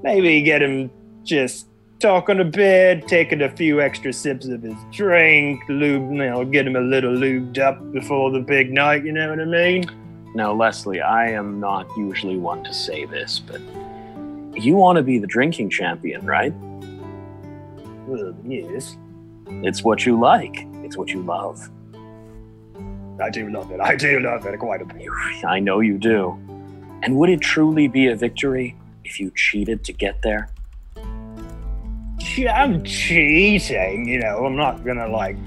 maybe 0.03 0.41
get 0.43 0.61
him 0.61 0.91
just 1.23 1.68
talking 1.99 2.37
to 2.37 2.45
bed, 2.45 3.07
taking 3.07 3.41
a 3.41 3.49
few 3.49 3.81
extra 3.81 4.13
sips 4.13 4.47
of 4.47 4.61
his 4.61 4.75
drink, 4.91 5.61
lube, 5.67 6.11
you 6.11 6.17
know, 6.17 6.45
get 6.45 6.65
him 6.65 6.75
a 6.75 6.81
little 6.81 7.11
lubed 7.11 7.59
up 7.59 7.91
before 7.91 8.31
the 8.31 8.39
big 8.39 8.71
night. 8.71 9.03
You 9.03 9.11
know 9.11 9.29
what 9.29 9.39
I 9.39 9.45
mean? 9.45 9.85
Now, 10.33 10.53
Leslie, 10.53 11.01
I 11.01 11.29
am 11.29 11.59
not 11.59 11.87
usually 11.97 12.37
one 12.37 12.63
to 12.63 12.73
say 12.73 13.05
this, 13.05 13.39
but 13.39 13.59
you 14.55 14.75
want 14.75 14.97
to 14.97 15.03
be 15.03 15.19
the 15.19 15.27
drinking 15.27 15.69
champion, 15.71 16.25
right? 16.25 16.53
Well, 18.07 18.35
yes, 18.45 18.95
It's 19.47 19.83
what 19.83 20.05
you 20.05 20.19
like. 20.19 20.67
It's 20.83 20.95
what 20.97 21.09
you 21.09 21.21
love. 21.21 21.69
I 23.21 23.29
do 23.29 23.49
love 23.49 23.71
it. 23.71 23.81
I 23.81 23.95
do 23.95 24.19
love 24.19 24.45
it 24.45 24.57
quite 24.59 24.81
a 24.81 24.85
bit. 24.85 25.07
I 25.45 25.59
know 25.59 25.81
you 25.81 25.97
do. 25.97 26.39
And 27.03 27.17
would 27.17 27.29
it 27.29 27.41
truly 27.41 27.87
be 27.87 28.07
a 28.07 28.15
victory 28.15 28.75
if 29.03 29.19
you 29.19 29.31
cheated 29.35 29.83
to 29.85 29.93
get 29.93 30.21
there? 30.21 30.49
I'm 32.21 32.83
cheating. 32.83 34.07
You 34.07 34.19
know, 34.19 34.45
I'm 34.45 34.55
not 34.55 34.83
gonna 34.83 35.07
like, 35.07 35.37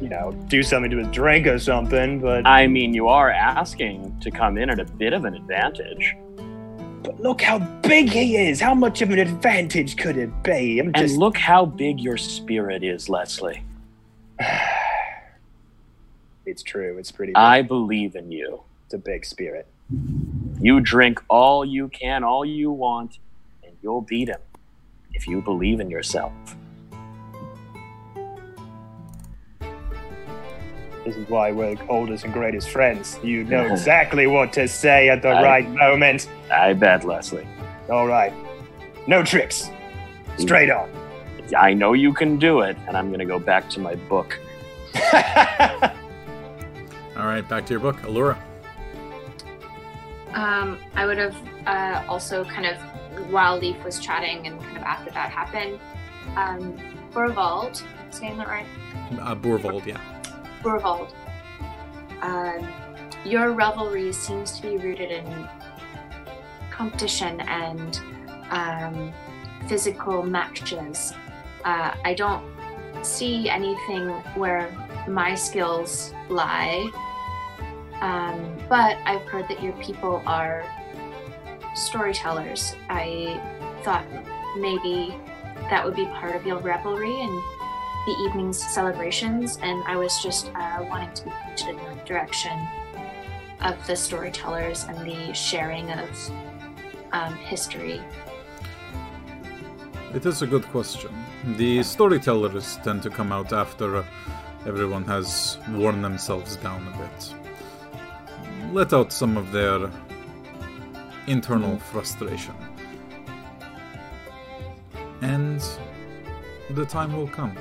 you 0.00 0.08
know, 0.08 0.32
do 0.48 0.62
something 0.62 0.90
to 0.90 0.98
his 0.98 1.08
drink 1.08 1.46
or 1.46 1.58
something. 1.58 2.20
But 2.20 2.46
I 2.46 2.66
mean, 2.66 2.94
you 2.94 3.08
are 3.08 3.30
asking 3.30 4.18
to 4.20 4.30
come 4.30 4.58
in 4.58 4.70
at 4.70 4.78
a 4.78 4.84
bit 4.84 5.12
of 5.12 5.24
an 5.24 5.34
advantage. 5.34 6.16
but 7.02 7.20
look 7.20 7.40
how 7.40 7.58
big 7.82 8.10
he 8.10 8.36
is. 8.36 8.60
How 8.60 8.74
much 8.74 9.02
of 9.02 9.10
an 9.10 9.18
advantage 9.18 9.96
could 9.96 10.16
it 10.16 10.30
be? 10.42 10.78
I'm 10.78 10.88
And 10.88 10.96
just. 10.96 11.16
look 11.16 11.36
how 11.36 11.64
big 11.64 12.00
your 12.00 12.16
spirit 12.16 12.82
is, 12.82 13.08
Leslie. 13.08 13.62
it's 16.46 16.62
true. 16.62 16.98
It's 16.98 17.10
pretty. 17.10 17.30
Big. 17.32 17.38
I 17.38 17.62
believe 17.62 18.16
in 18.16 18.30
you. 18.30 18.62
It's 18.84 18.94
a 18.94 18.98
big 18.98 19.24
spirit. 19.24 19.66
You 20.60 20.80
drink 20.80 21.20
all 21.28 21.64
you 21.64 21.88
can, 21.88 22.22
all 22.22 22.44
you 22.44 22.70
want, 22.70 23.18
and 23.64 23.72
you'll 23.82 24.02
beat 24.02 24.28
him 24.28 24.40
if 25.14 25.26
you 25.26 25.40
believe 25.40 25.80
in 25.80 25.90
yourself. 25.90 26.32
This 31.04 31.16
is 31.16 31.28
why 31.28 31.50
we're 31.50 31.76
oldest 31.88 32.24
and 32.24 32.32
greatest 32.32 32.68
friends. 32.70 33.18
You 33.22 33.44
know 33.52 33.64
exactly 33.66 34.26
what 34.26 34.52
to 34.54 34.68
say 34.68 35.08
at 35.08 35.22
the 35.22 35.30
I- 35.30 35.42
right 35.42 35.68
moment. 35.68 36.28
I 36.52 36.72
bet, 36.74 37.04
Leslie. 37.04 37.46
All 37.88 38.06
right. 38.06 38.32
No 39.06 39.22
tricks. 39.22 39.70
Straight 40.38 40.70
on. 40.70 40.90
I 41.56 41.74
know 41.74 41.94
you 41.94 42.12
can 42.12 42.38
do 42.38 42.60
it, 42.60 42.76
and 42.86 42.96
I'm 42.96 43.08
going 43.08 43.18
to 43.18 43.24
go 43.24 43.38
back 43.40 43.68
to 43.70 43.80
my 43.80 43.96
book. 43.96 44.38
All 47.16 47.26
right, 47.26 47.46
back 47.48 47.66
to 47.66 47.72
your 47.72 47.80
book, 47.80 47.96
Allura. 48.02 48.38
Um, 50.32 50.78
I 50.94 51.06
would 51.06 51.18
have 51.18 51.34
uh, 51.66 52.04
also 52.08 52.44
kind 52.44 52.66
of, 52.66 52.76
while 53.30 53.58
Leaf 53.58 53.82
was 53.84 53.98
chatting 53.98 54.46
and 54.46 54.60
kind 54.60 54.76
of 54.76 54.82
after 54.82 55.10
that 55.10 55.30
happened, 55.30 55.78
um, 56.36 56.76
Boorvaldt, 57.12 57.82
saying 58.10 58.36
that 58.38 58.48
right? 58.48 58.66
Uh, 59.20 59.34
Boorvaldt, 59.34 59.86
yeah. 59.86 60.00
Boorvaldt, 60.62 61.12
um, 62.22 62.68
your 63.24 63.52
revelry 63.52 64.12
seems 64.12 64.52
to 64.52 64.62
be 64.62 64.76
rooted 64.76 65.10
in 65.10 65.48
competition 66.70 67.40
and 67.42 68.00
um, 68.50 69.12
physical 69.68 70.22
matches. 70.22 71.12
Uh, 71.64 71.94
I 72.04 72.14
don't 72.14 72.44
see 73.02 73.48
anything 73.48 74.08
where 74.34 74.70
my 75.08 75.34
skills 75.34 76.14
lie, 76.28 76.90
um, 78.00 78.58
but 78.68 78.96
I've 79.04 79.22
heard 79.22 79.48
that 79.48 79.62
your 79.62 79.74
people 79.74 80.22
are 80.26 80.64
storytellers. 81.74 82.74
I 82.88 83.40
thought 83.82 84.04
maybe 84.56 85.14
that 85.70 85.84
would 85.84 85.96
be 85.96 86.06
part 86.06 86.34
of 86.34 86.46
your 86.46 86.58
revelry 86.58 87.20
and 87.20 87.42
the 88.06 88.12
evening's 88.26 88.58
celebrations, 88.58 89.58
and 89.62 89.82
I 89.86 89.96
was 89.96 90.22
just 90.22 90.50
uh, 90.54 90.84
wanting 90.88 91.12
to 91.14 91.24
be 91.24 91.30
pointed 91.30 91.68
in 91.68 91.98
the 91.98 92.04
direction 92.04 92.66
of 93.60 93.86
the 93.86 93.94
storytellers 93.94 94.84
and 94.84 94.98
the 95.06 95.34
sharing 95.34 95.90
of 95.90 96.08
um, 97.12 97.34
history. 97.34 98.00
It 100.14 100.26
is 100.26 100.42
a 100.42 100.46
good 100.46 100.64
question. 100.70 101.10
The 101.56 101.82
storytellers 101.82 102.78
tend 102.82 103.02
to 103.04 103.10
come 103.10 103.32
out 103.32 103.52
after 103.52 104.04
everyone 104.66 105.04
has 105.04 105.58
worn 105.70 106.02
themselves 106.02 106.56
down 106.56 106.86
a 106.88 106.98
bit. 106.98 107.34
Let 108.72 108.92
out 108.92 109.12
some 109.12 109.36
of 109.36 109.52
their 109.52 109.90
internal 111.30 111.78
frustration. 111.78 112.54
And 115.22 115.62
the 116.70 116.84
time 116.84 117.16
will 117.16 117.28
come. 117.28 117.56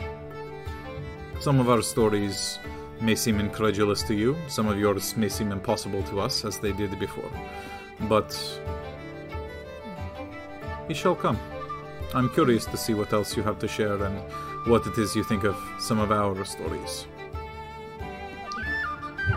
Some 1.40 1.60
of 1.60 1.70
our 1.70 1.84
stories 1.84 2.58
may 3.00 3.14
seem 3.14 3.40
incredulous 3.40 4.02
to 4.04 4.16
you, 4.16 4.36
some 4.48 4.68
of 4.68 4.80
yours 4.80 5.16
may 5.16 5.30
seem 5.30 5.52
impossible 5.52 6.02
to 6.04 6.20
us, 6.20 6.44
as 6.46 6.58
they 6.58 6.72
did 6.72 7.00
before. 7.00 7.32
But 8.14 8.32
it 10.90 10.98
shall 10.98 11.16
come. 11.16 11.40
I'm 12.16 12.30
curious 12.30 12.66
to 12.66 12.78
see 12.78 12.96
what 12.96 13.14
else 13.14 13.38
you 13.38 13.44
have 13.44 13.60
to 13.60 13.68
share 13.68 14.02
and 14.04 14.18
what 14.66 14.88
it 14.88 14.98
is 14.98 15.16
you 15.16 15.24
think 15.24 15.44
of 15.44 15.56
some 15.80 16.00
of 16.00 16.12
our 16.12 16.44
stories. 16.44 17.06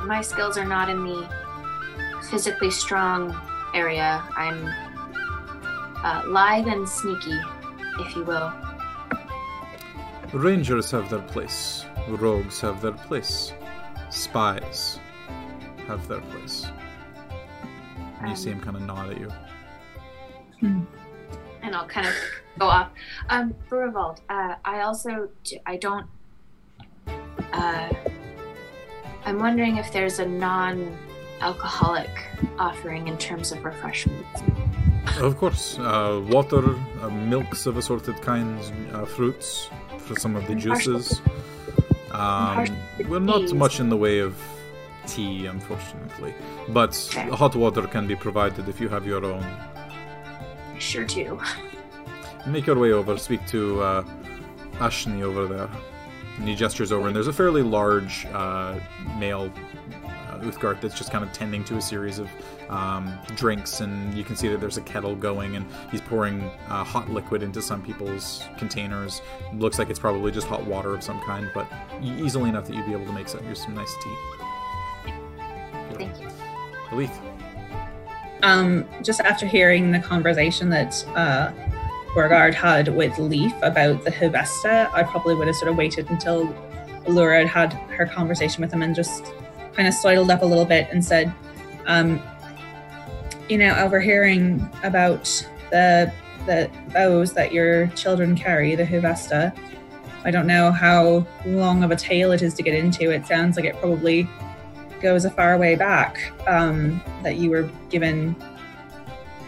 My 0.06 0.22
skills 0.22 0.56
are 0.56 0.64
not 0.64 0.88
in 0.88 1.04
the 1.04 1.28
physically 2.30 2.70
strong 2.70 3.38
area. 3.74 4.22
I'm 4.36 4.66
uh, 6.04 6.22
lithe 6.26 6.66
and 6.68 6.88
sneaky, 6.88 7.38
if 8.00 8.16
you 8.16 8.24
will. 8.24 8.52
Rangers 10.32 10.90
have 10.90 11.10
their 11.10 11.20
place, 11.20 11.84
rogues 12.08 12.60
have 12.60 12.80
their 12.80 12.92
place, 12.92 13.52
spies 14.10 14.98
have 15.86 16.06
their 16.08 16.20
place. 16.22 16.66
And 18.18 18.28
you 18.28 18.30
Um, 18.30 18.36
see 18.36 18.50
him 18.50 18.60
kind 18.60 18.76
of 18.76 18.82
nod 18.82 19.10
at 19.10 19.20
you. 19.20 19.30
and 20.62 21.74
I'll 21.76 21.86
kind 21.86 22.06
of 22.06 22.14
go 22.58 22.66
off. 22.66 22.88
Um, 23.28 23.54
Boorvaldt, 23.68 24.20
uh, 24.30 24.54
I 24.64 24.80
also 24.82 25.28
I 25.66 25.76
don't. 25.76 26.06
Uh, 27.52 27.90
I'm 29.26 29.38
wondering 29.38 29.76
if 29.76 29.92
there's 29.92 30.18
a 30.18 30.26
non-alcoholic 31.42 32.10
offering 32.58 33.08
in 33.08 33.18
terms 33.18 33.52
of 33.52 33.64
refreshments. 33.64 34.42
Of 35.18 35.36
course, 35.36 35.78
uh, 35.78 36.22
water, 36.28 36.76
uh, 37.00 37.10
milks 37.10 37.66
of 37.66 37.76
assorted 37.76 38.20
kinds, 38.22 38.72
uh, 38.92 39.04
fruits 39.04 39.68
for 39.98 40.18
some 40.18 40.36
of 40.36 40.46
the 40.46 40.54
juices. 40.54 41.20
Um, 42.12 42.66
we're 43.08 43.18
not 43.18 43.52
much 43.54 43.80
in 43.80 43.88
the 43.88 43.96
way 43.96 44.20
of 44.20 44.36
tea, 45.06 45.46
unfortunately, 45.46 46.34
but 46.68 46.94
hot 47.32 47.56
water 47.56 47.82
can 47.86 48.06
be 48.06 48.14
provided 48.14 48.68
if 48.68 48.80
you 48.80 48.88
have 48.88 49.06
your 49.06 49.24
own. 49.24 49.44
Sure 50.78 51.04
do. 51.04 51.40
Make 52.46 52.66
your 52.66 52.78
way 52.78 52.92
over, 52.92 53.18
speak 53.18 53.44
to 53.48 53.80
uh, 53.82 54.04
Ashni 54.74 55.22
over 55.22 55.46
there. 55.46 55.70
And 56.38 56.48
he 56.48 56.54
gestures 56.54 56.92
over, 56.92 57.06
and 57.06 57.14
there's 57.14 57.28
a 57.28 57.32
fairly 57.32 57.62
large 57.62 58.26
uh, 58.26 58.78
male 59.18 59.52
uh, 60.42 60.50
Uthgardt 60.50 60.80
that's 60.80 60.96
just 60.96 61.10
kind 61.10 61.24
of 61.24 61.32
tending 61.32 61.64
to 61.64 61.76
a 61.76 61.80
series 61.80 62.18
of 62.18 62.28
um, 62.68 63.18
drinks, 63.36 63.80
and 63.80 64.14
you 64.14 64.24
can 64.24 64.36
see 64.36 64.48
that 64.48 64.60
there's 64.60 64.76
a 64.76 64.82
kettle 64.82 65.14
going, 65.14 65.56
and 65.56 65.66
he's 65.90 66.00
pouring 66.00 66.42
uh, 66.68 66.84
hot 66.84 67.10
liquid 67.10 67.42
into 67.42 67.62
some 67.62 67.82
people's 67.82 68.44
containers. 68.58 69.22
looks 69.54 69.78
like 69.78 69.90
it's 69.90 69.98
probably 69.98 70.32
just 70.32 70.46
hot 70.46 70.64
water 70.64 70.94
of 70.94 71.02
some 71.02 71.20
kind, 71.22 71.50
but 71.54 71.66
e- 72.02 72.22
easily 72.22 72.48
enough 72.48 72.66
that 72.66 72.74
you'd 72.74 72.86
be 72.86 72.92
able 72.92 73.06
to 73.06 73.12
make 73.12 73.28
some, 73.28 73.46
use 73.48 73.62
some 73.62 73.74
nice 73.74 73.94
tea. 74.02 74.16
Thank 75.94 76.20
you. 76.20 76.28
Elith. 76.90 77.20
Um, 78.42 78.84
just 79.02 79.20
after 79.20 79.46
hearing 79.46 79.92
the 79.92 80.00
conversation 80.00 80.68
that 80.70 81.06
uh, 81.14 81.52
Borgard 82.14 82.54
had 82.54 82.88
with 82.88 83.18
Leaf 83.18 83.52
about 83.62 84.04
the 84.04 84.10
Huvesta, 84.10 84.92
I 84.92 85.02
probably 85.04 85.34
would 85.34 85.46
have 85.46 85.56
sort 85.56 85.70
of 85.70 85.76
waited 85.76 86.10
until 86.10 86.54
Laura 87.06 87.46
had 87.46 87.72
had 87.72 87.72
her 87.92 88.06
conversation 88.06 88.62
with 88.62 88.72
him 88.72 88.82
and 88.82 88.94
just 88.94 89.32
kind 89.74 89.88
of 89.88 89.94
sidled 89.94 90.30
up 90.30 90.42
a 90.42 90.46
little 90.46 90.64
bit 90.64 90.88
and 90.90 91.04
said, 91.04 91.32
um, 91.86 92.20
"You 93.48 93.58
know, 93.58 93.76
overhearing 93.78 94.68
about 94.82 95.24
the 95.70 96.12
the 96.46 96.70
bows 96.92 97.32
that 97.34 97.52
your 97.52 97.86
children 97.88 98.36
carry, 98.36 98.74
the 98.74 98.84
Huvesta. 98.84 99.56
I 100.24 100.30
don't 100.30 100.46
know 100.46 100.70
how 100.72 101.26
long 101.44 101.82
of 101.84 101.90
a 101.90 101.96
tale 101.96 102.32
it 102.32 102.42
is 102.42 102.54
to 102.54 102.62
get 102.62 102.74
into. 102.74 103.10
It 103.10 103.26
sounds 103.26 103.56
like 103.56 103.66
it 103.66 103.76
probably." 103.78 104.28
goes 105.02 105.24
a 105.24 105.30
far 105.30 105.58
way 105.58 105.74
back 105.74 106.32
um, 106.46 107.02
that 107.22 107.36
you 107.36 107.50
were 107.50 107.68
given 107.90 108.36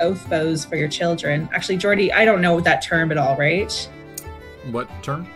oath 0.00 0.28
bows 0.28 0.64
for 0.64 0.76
your 0.76 0.88
children. 0.88 1.48
Actually, 1.52 1.76
Jordy, 1.76 2.12
I 2.12 2.24
don't 2.24 2.42
know 2.42 2.60
that 2.60 2.82
term 2.82 3.10
at 3.12 3.18
all, 3.18 3.36
right? 3.36 3.72
What 4.70 4.88
turn? 5.02 5.26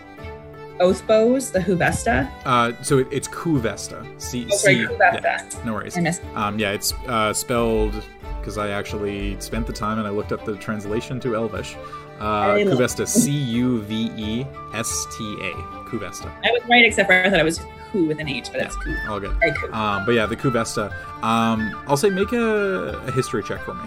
Oath 0.80 1.06
bows, 1.06 1.50
the 1.50 1.58
Huvesta. 1.60 2.30
Uh, 2.44 2.72
so 2.82 2.98
it, 2.98 3.08
it's 3.10 3.28
Cuvesta. 3.28 4.04
C. 4.20 4.46
Oh, 4.50 4.56
sorry, 4.56 4.76
C- 4.76 4.86
Cuvesta. 4.86 5.22
yeah, 5.22 5.48
no 5.64 5.72
worries. 5.74 5.96
I 5.96 6.00
missed. 6.00 6.22
Um, 6.34 6.58
yeah, 6.58 6.72
it's 6.72 6.92
uh, 7.06 7.32
spelled 7.32 8.02
because 8.38 8.58
I 8.58 8.68
actually 8.70 9.38
spent 9.40 9.66
the 9.66 9.72
time 9.72 9.98
and 9.98 10.06
I 10.06 10.10
looked 10.10 10.32
up 10.32 10.44
the 10.44 10.56
translation 10.56 11.20
to 11.20 11.34
Elvish. 11.34 11.76
Uh, 12.20 12.54
I 12.54 12.64
Cuvesta, 12.64 13.06
C 13.06 13.30
U 13.30 13.80
V 13.82 14.10
E 14.16 14.46
S 14.74 15.06
T 15.16 15.36
A. 15.42 15.52
Cuvesta. 15.88 16.26
I 16.44 16.50
was 16.50 16.62
right, 16.68 16.84
except 16.84 17.08
for 17.08 17.14
I 17.14 17.30
thought 17.30 17.40
it 17.40 17.44
was 17.44 17.60
who 17.92 18.04
with 18.06 18.18
an 18.20 18.28
H, 18.28 18.50
but 18.52 18.60
that's 18.60 18.76
Ku. 18.76 18.94
All 19.08 19.18
good. 19.20 19.30
Um, 19.72 20.04
but 20.04 20.12
yeah, 20.12 20.26
the 20.26 20.36
Cuvesta. 20.36 20.92
Um, 21.22 21.82
I'll 21.86 21.96
say 21.96 22.10
make 22.10 22.32
a, 22.32 22.98
a 23.06 23.10
history 23.12 23.42
check 23.42 23.62
for 23.62 23.74
me. 23.74 23.84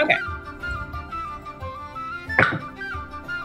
Okay. 0.00 0.16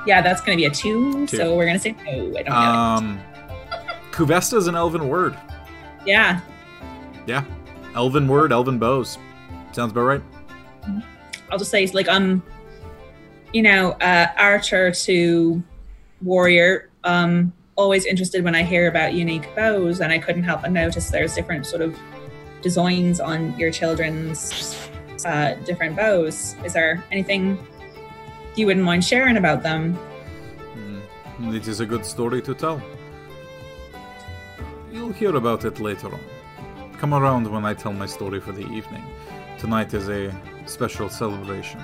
Yeah, 0.06 0.22
that's 0.22 0.42
going 0.42 0.58
to 0.58 0.62
be 0.62 0.66
a 0.66 0.72
two, 0.72 1.28
Two. 1.28 1.38
so 1.38 1.56
we're 1.56 1.66
going 1.66 1.78
to 1.78 1.82
say 1.82 1.92
no. 1.92 2.38
I 2.38 2.44
don't 2.44 2.46
know. 2.46 2.52
Um, 2.56 3.22
Cuvesta 4.12 4.56
is 4.58 4.68
an 4.68 4.76
elven 4.76 5.08
word. 5.08 5.38
yeah, 6.06 6.42
Yeah. 7.28 7.44
Elven 7.96 8.28
word, 8.28 8.52
elven 8.52 8.80
bows. 8.80 9.18
Sounds 9.74 9.92
about 9.92 10.02
right. 10.04 10.22
I'll 11.52 11.58
just 11.58 11.72
say 11.72 11.86
like 11.88 12.08
um, 12.08 12.42
you 13.54 13.62
know, 13.62 13.92
uh, 14.02 14.28
archer 14.38 14.92
to 14.92 15.62
warrior. 16.22 16.90
Um, 17.04 17.52
always 17.76 18.06
interested 18.06 18.44
when 18.44 18.56
I 18.56 18.64
hear 18.64 18.88
about 18.88 19.14
unique 19.14 19.54
bows, 19.56 20.00
and 20.02 20.12
I 20.12 20.20
couldn't 20.20 20.44
help 20.44 20.62
but 20.62 20.72
notice 20.72 21.10
there's 21.10 21.36
different 21.36 21.66
sort 21.66 21.82
of 21.82 21.98
designs 22.62 23.20
on 23.20 23.58
your 23.60 23.72
children's 23.72 24.90
uh, 25.26 25.56
different 25.66 25.96
bows. 25.96 26.56
Is 26.64 26.74
there 26.74 27.04
anything 27.12 27.58
you 28.56 28.66
wouldn't 28.66 28.86
mind 28.86 29.04
sharing 29.04 29.38
about 29.38 29.64
them? 29.64 29.98
Mm, 31.40 31.56
It 31.56 31.68
is 31.68 31.80
a 31.80 31.86
good 31.86 32.06
story 32.06 32.42
to 32.44 32.54
tell. 32.54 32.82
You'll 34.92 35.14
hear 35.14 35.36
about 35.36 35.66
it 35.66 35.80
later 35.80 36.08
on. 36.14 36.20
Come 36.98 37.14
around 37.14 37.48
when 37.52 37.66
I 37.66 37.74
tell 37.74 37.94
my 37.94 38.06
story 38.06 38.40
for 38.40 38.52
the 38.52 38.68
evening. 38.72 39.04
Tonight 39.58 39.94
is 39.94 40.10
a 40.10 40.34
special 40.66 41.10
celebration. 41.10 41.82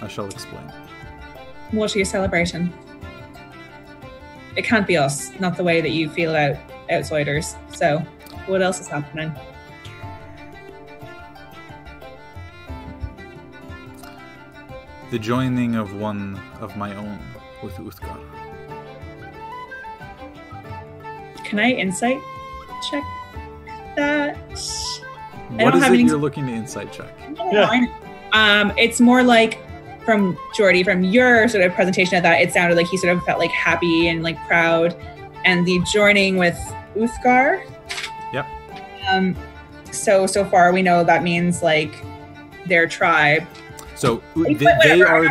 I 0.00 0.08
shall 0.08 0.26
explain. 0.26 0.72
What 1.72 1.94
are 1.94 1.98
you 1.98 2.04
celebrating? 2.04 2.72
It 4.56 4.64
can't 4.64 4.86
be 4.86 4.96
us, 4.96 5.30
not 5.40 5.56
the 5.56 5.64
way 5.64 5.80
that 5.80 5.90
you 5.90 6.08
feel 6.08 6.30
about 6.30 6.56
outsiders. 6.90 7.56
So, 7.74 7.98
what 8.46 8.62
else 8.62 8.80
is 8.80 8.88
happening? 8.88 9.32
The 15.10 15.18
joining 15.18 15.76
of 15.76 15.94
one 15.94 16.40
of 16.60 16.76
my 16.76 16.94
own 16.96 17.18
with 17.62 17.74
Uthgar. 17.76 18.18
Can 21.44 21.60
I 21.60 21.70
insight 21.72 22.18
check 22.90 23.04
that? 23.96 24.36
What 24.36 25.74
is 25.74 25.82
it 25.82 25.86
any- 25.86 26.02
you're 26.02 26.18
looking 26.18 26.46
to 26.46 26.52
insight 26.52 26.92
check? 26.92 27.14
Yeah. 27.52 27.86
Um, 28.32 28.72
it's 28.76 29.00
more 29.00 29.22
like 29.22 29.58
from 30.04 30.36
Jordy, 30.56 30.82
from 30.82 31.04
your 31.04 31.48
sort 31.48 31.64
of 31.64 31.72
presentation 31.74 32.16
of 32.16 32.22
that, 32.24 32.40
it 32.40 32.52
sounded 32.52 32.76
like 32.76 32.86
he 32.86 32.96
sort 32.96 33.16
of 33.16 33.22
felt 33.24 33.38
like 33.38 33.50
happy 33.50 34.08
and 34.08 34.22
like 34.22 34.36
proud. 34.46 34.96
And 35.44 35.64
the 35.66 35.80
joining 35.92 36.36
with 36.36 36.58
Uthgar. 36.96 37.62
Yep. 38.32 38.46
Um, 39.08 39.36
so 39.92 40.26
so 40.26 40.44
far 40.44 40.72
we 40.72 40.82
know 40.82 41.04
that 41.04 41.22
means 41.22 41.62
like 41.62 41.94
their 42.66 42.88
tribe. 42.88 43.44
So 43.96 44.22
But 44.34 44.58
they, 44.82 45.00
are. 45.02 45.24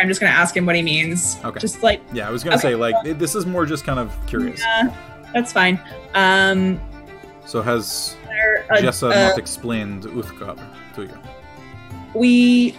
I'm 0.00 0.08
just 0.08 0.20
gonna 0.20 0.32
ask 0.32 0.56
him 0.56 0.64
what 0.66 0.74
he 0.76 0.82
means. 0.82 1.36
Okay. 1.44 1.60
Just 1.60 1.82
like 1.82 2.00
Yeah, 2.12 2.26
I 2.26 2.30
was 2.30 2.42
gonna 2.42 2.56
Okay. 2.56 2.70
say 2.70 2.74
like 2.74 3.18
this 3.18 3.34
is 3.34 3.44
more 3.46 3.66
just 3.66 3.84
kind 3.84 3.98
of 3.98 4.12
curious. 4.26 4.60
yeah, 4.60 4.90
that's 5.34 5.52
fine. 5.52 5.78
Um, 6.14 6.80
So 7.46 7.60
has 7.62 8.16
uh, 8.70 8.76
Jessa 8.76 9.10
uh, 9.14 9.28
not 9.28 9.38
explained 9.38 10.04
Uthgar 10.04 10.56
to 10.94 11.02
you? 11.02 11.18
we 12.14 12.74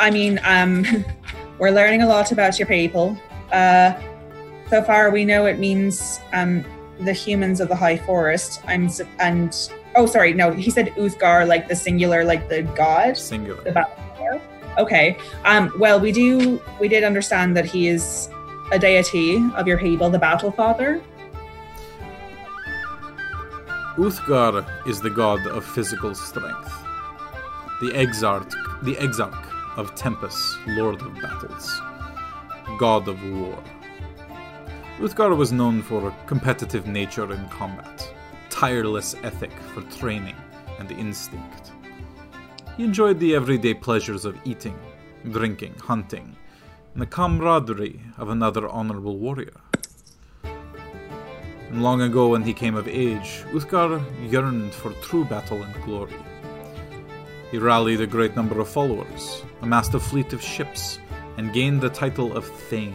i 0.00 0.10
mean 0.10 0.40
um 0.44 0.84
we're 1.58 1.70
learning 1.70 2.02
a 2.02 2.06
lot 2.06 2.32
about 2.32 2.58
your 2.58 2.66
people 2.66 3.16
uh 3.52 3.92
so 4.68 4.82
far 4.82 5.10
we 5.10 5.24
know 5.24 5.46
it 5.46 5.58
means 5.60 6.20
um 6.32 6.64
the 7.00 7.12
humans 7.12 7.60
of 7.60 7.68
the 7.68 7.76
high 7.76 7.96
forest 7.96 8.60
i'm 8.66 8.90
and 9.20 9.70
oh 9.94 10.06
sorry 10.06 10.32
no 10.34 10.50
he 10.52 10.70
said 10.70 10.88
uthgar 10.96 11.46
like 11.46 11.68
the 11.68 11.76
singular 11.76 12.24
like 12.24 12.48
the 12.48 12.62
god 12.74 13.14
the 13.14 13.20
Singular. 13.20 13.62
battle 13.72 13.92
okay 14.78 15.16
um 15.44 15.72
well 15.78 15.98
we 16.00 16.12
do 16.12 16.60
we 16.80 16.88
did 16.88 17.04
understand 17.04 17.56
that 17.56 17.64
he 17.64 17.88
is 17.88 18.28
a 18.72 18.78
deity 18.78 19.36
of 19.54 19.66
your 19.66 19.78
people 19.78 20.10
the 20.10 20.18
battle 20.18 20.52
father 20.52 21.02
Uthgar 24.00 24.64
is 24.86 25.00
the 25.02 25.10
god 25.10 25.46
of 25.48 25.62
physical 25.62 26.14
strength. 26.14 26.72
The 27.82 27.90
exarch, 28.00 28.50
the 28.82 28.96
exarch 28.98 29.44
of 29.76 29.94
Tempus, 29.94 30.56
lord 30.68 31.02
of 31.02 31.12
battles, 31.20 31.82
god 32.78 33.08
of 33.08 33.22
war. 33.34 33.62
Uthgar 35.00 35.36
was 35.36 35.52
known 35.52 35.82
for 35.82 36.14
competitive 36.26 36.86
nature 36.86 37.30
in 37.30 37.46
combat, 37.48 38.14
tireless 38.48 39.16
ethic 39.22 39.52
for 39.74 39.82
training 39.98 40.36
and 40.78 40.90
instinct. 40.92 41.59
He 42.76 42.84
enjoyed 42.84 43.20
the 43.20 43.34
everyday 43.34 43.74
pleasures 43.74 44.24
of 44.24 44.38
eating, 44.44 44.78
drinking, 45.30 45.74
hunting, 45.78 46.36
and 46.94 47.02
the 47.02 47.06
camaraderie 47.06 48.00
of 48.16 48.30
another 48.30 48.68
honorable 48.68 49.18
warrior. 49.18 49.60
And 50.42 51.82
long 51.82 52.00
ago, 52.00 52.28
when 52.28 52.42
he 52.42 52.52
came 52.52 52.74
of 52.74 52.88
age, 52.88 53.44
Uthgar 53.52 54.00
yearned 54.28 54.72
for 54.72 54.92
true 54.94 55.24
battle 55.24 55.62
and 55.62 55.84
glory. 55.84 56.16
He 57.50 57.58
rallied 57.58 58.00
a 58.00 58.06
great 58.06 58.34
number 58.34 58.60
of 58.60 58.68
followers, 58.68 59.44
amassed 59.62 59.94
a 59.94 60.00
fleet 60.00 60.32
of 60.32 60.42
ships, 60.42 60.98
and 61.36 61.52
gained 61.52 61.80
the 61.80 61.90
title 61.90 62.36
of 62.36 62.44
Thane. 62.44 62.94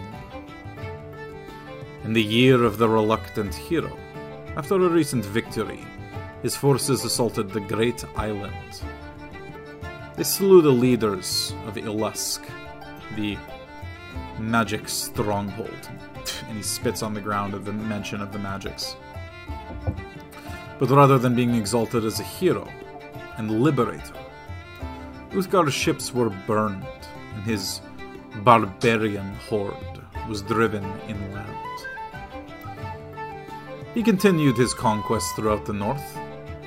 In 2.03 2.13
the 2.13 2.23
year 2.23 2.63
of 2.63 2.77
the 2.77 2.89
reluctant 2.89 3.53
hero, 3.53 3.97
after 4.55 4.75
a 4.75 4.89
recent 4.89 5.25
victory, 5.25 5.83
his 6.41 6.55
forces 6.55 7.03
assaulted 7.03 7.49
the 7.49 7.59
Great 7.59 8.03
Island. 8.15 8.81
They 10.15 10.23
slew 10.23 10.61
the 10.61 10.69
leaders 10.69 11.53
of 11.67 11.77
Illusk, 11.77 12.41
the 13.17 13.37
magic 14.39 14.87
stronghold, 14.87 15.89
and 16.47 16.55
he 16.55 16.63
spits 16.63 17.03
on 17.03 17.13
the 17.13 17.19
ground 17.19 17.53
at 17.53 17.65
the 17.65 17.73
mention 17.73 18.21
of 18.21 18.31
the 18.31 18.39
magics. 18.39 18.95
But 20.79 20.89
rather 20.89 21.17
than 21.17 21.35
being 21.35 21.53
exalted 21.55 22.05
as 22.05 22.21
a 22.21 22.23
hero 22.23 22.65
and 23.37 23.61
liberator, 23.61 24.13
Uthgar's 25.31 25.73
ships 25.73 26.13
were 26.13 26.29
burned, 26.47 26.85
and 27.33 27.43
his 27.43 27.81
barbarian 28.43 29.35
horde 29.49 30.01
was 30.29 30.41
driven 30.41 30.85
inland. 31.09 31.49
He 33.93 34.01
continued 34.01 34.55
his 34.55 34.73
conquests 34.73 35.33
throughout 35.33 35.65
the 35.65 35.73
north, 35.73 36.17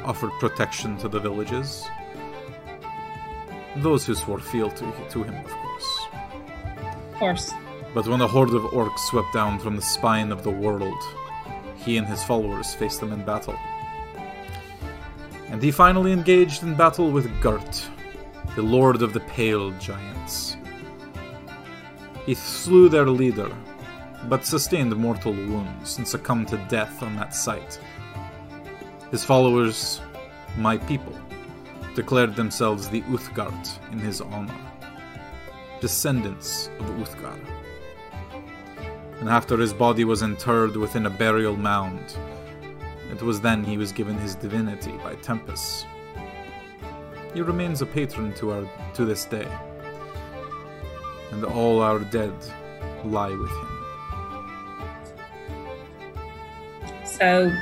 offered 0.04 0.32
protection 0.38 0.98
to 0.98 1.08
the 1.08 1.18
villages, 1.18 1.86
those 3.82 4.06
who 4.06 4.14
swore 4.14 4.40
fealty 4.40 4.84
to, 4.84 5.08
to 5.10 5.22
him, 5.22 5.34
of 5.44 5.50
course. 5.50 6.06
of 7.12 7.18
course 7.18 7.52
But 7.94 8.06
when 8.06 8.20
a 8.20 8.28
horde 8.28 8.54
of 8.54 8.62
orcs 8.64 8.98
swept 9.10 9.32
down 9.32 9.58
from 9.58 9.76
the 9.76 9.82
spine 9.82 10.30
of 10.32 10.42
the 10.42 10.50
world, 10.50 11.02
he 11.76 11.96
and 11.96 12.06
his 12.06 12.22
followers 12.22 12.74
faced 12.74 13.00
them 13.00 13.12
in 13.12 13.24
battle. 13.24 13.58
And 15.48 15.62
he 15.62 15.70
finally 15.70 16.12
engaged 16.12 16.62
in 16.62 16.74
battle 16.74 17.10
with 17.10 17.28
Gurt, 17.40 17.88
the 18.54 18.62
lord 18.62 19.02
of 19.02 19.12
the 19.12 19.20
Pale 19.20 19.70
Giants. 19.78 20.56
He 22.26 22.34
slew 22.34 22.88
their 22.88 23.06
leader, 23.06 23.50
but 24.28 24.44
sustained 24.44 24.94
mortal 24.94 25.32
wounds 25.32 25.96
and 25.96 26.06
succumbed 26.06 26.48
to 26.48 26.58
death 26.68 27.02
on 27.02 27.16
that 27.16 27.34
site. 27.34 27.80
His 29.10 29.24
followers, 29.24 30.02
my 30.58 30.76
people, 30.76 31.14
declared 31.98 32.36
themselves 32.36 32.88
the 32.88 33.02
Uthgardt 33.02 33.66
in 33.90 33.98
his 33.98 34.20
honor, 34.20 34.54
descendants 35.80 36.70
of 36.78 36.86
Uthgar 37.02 37.36
and 39.18 39.28
after 39.28 39.56
his 39.56 39.72
body 39.72 40.04
was 40.04 40.22
interred 40.22 40.76
within 40.76 41.06
a 41.06 41.10
burial 41.10 41.56
mound, 41.56 42.16
it 43.10 43.20
was 43.20 43.40
then 43.40 43.64
he 43.64 43.76
was 43.76 43.90
given 43.90 44.16
his 44.16 44.36
divinity 44.36 44.92
by 44.98 45.16
Tempus. 45.16 45.84
He 47.34 47.40
remains 47.40 47.82
a 47.82 47.86
patron 47.86 48.32
to 48.34 48.52
our 48.52 48.70
to 48.94 49.04
this 49.04 49.24
day, 49.24 49.48
and 51.32 51.44
all 51.44 51.82
our 51.82 51.98
dead 51.98 52.32
lie 53.04 53.34
with 53.34 53.50
him. 53.50 53.74
so 57.04 57.52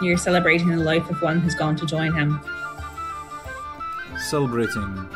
you're 0.00 0.16
celebrating 0.16 0.68
the 0.68 0.76
life 0.76 1.10
of 1.10 1.20
one 1.20 1.38
who's 1.38 1.54
gone 1.54 1.76
to 1.76 1.84
join 1.84 2.14
him 2.14 2.40
Celebrating 4.18 5.08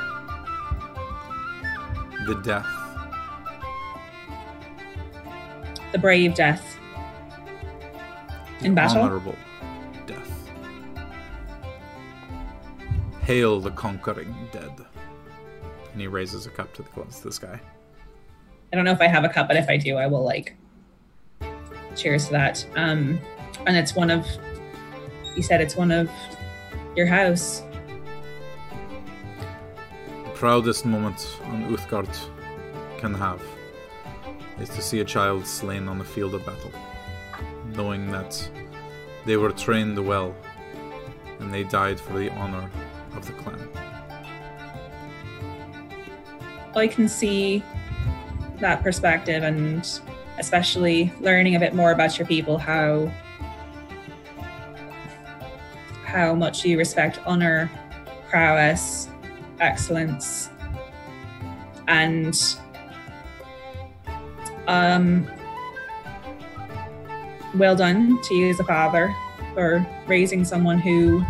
the 2.27 2.41
death 2.45 2.67
the 5.93 5.99
brave 5.99 6.35
death 6.35 6.79
in 8.63 8.75
battle. 8.75 9.03
Honorable 9.03 9.37
death. 10.07 10.51
Hail 13.23 13.61
the 13.61 13.71
conquering 13.71 14.35
dead. 14.51 14.73
And 15.93 16.01
he 16.01 16.07
raises 16.07 16.47
a 16.47 16.51
cup 16.51 16.73
to 16.75 16.83
the, 16.83 16.89
to 16.89 17.23
the 17.25 17.33
sky. 17.33 17.61
I 18.73 18.77
don't 18.77 18.87
know 18.87 18.93
if 18.93 19.03
I 19.03 19.07
have 19.07 19.25
a 19.25 19.29
cup, 19.29 19.49
but 19.49 19.59
if 19.59 19.69
I 19.69 19.77
do, 19.77 19.97
I 19.97 20.07
will 20.07 20.25
like 20.25 20.57
cheers 21.95 22.27
to 22.27 22.33
that. 22.33 22.65
Um, 22.75 23.21
and 23.67 23.77
it's 23.77 23.95
one 23.95 24.11
of 24.11 24.27
you 25.37 25.43
said 25.43 25.61
it's 25.61 25.77
one 25.77 25.91
of 25.91 26.11
your 26.97 27.07
house. 27.07 27.63
Proudest 30.43 30.85
moment 30.85 31.39
on 31.45 31.73
Uthgardt 31.73 32.29
can 32.99 33.15
have 33.15 33.41
is 34.59 34.69
to 34.71 34.83
see 34.83 34.99
a 34.99 35.05
child 35.05 35.47
slain 35.47 35.87
on 35.87 36.01
the 36.01 36.05
field 36.05 36.35
of 36.35 36.45
battle, 36.45 36.73
knowing 37.77 38.11
that 38.11 38.51
they 39.25 39.37
were 39.37 39.53
trained 39.53 40.05
well 40.05 40.35
and 41.39 41.55
they 41.55 41.63
died 41.63 42.01
for 42.01 42.19
the 42.19 42.29
honor 42.31 42.69
of 43.15 43.25
the 43.25 43.33
clan. 43.35 43.69
I 46.75 46.89
can 46.89 47.09
see 47.09 47.63
that 48.59 48.83
perspective 48.83 49.45
and 49.45 49.89
especially 50.41 51.13
learning 51.21 51.55
a 51.55 51.61
bit 51.61 51.73
more 51.73 51.93
about 51.93 52.19
your 52.19 52.27
people 52.27 52.59
how 52.59 53.07
how 56.05 56.35
much 56.35 56.65
you 56.65 56.79
respect 56.79 57.21
honor 57.27 57.71
prowess 58.29 59.07
excellence 59.63 60.51
and 61.89 62.57
um 64.69 65.27
well 67.55 67.75
done 67.75 68.21
to 68.23 68.35
you 68.35 68.51
as 68.51 68.61
a 68.61 68.65
father 68.65 69.15
for 69.55 69.87
raising 70.07 70.45
someone 70.45 70.79
who 70.79 71.25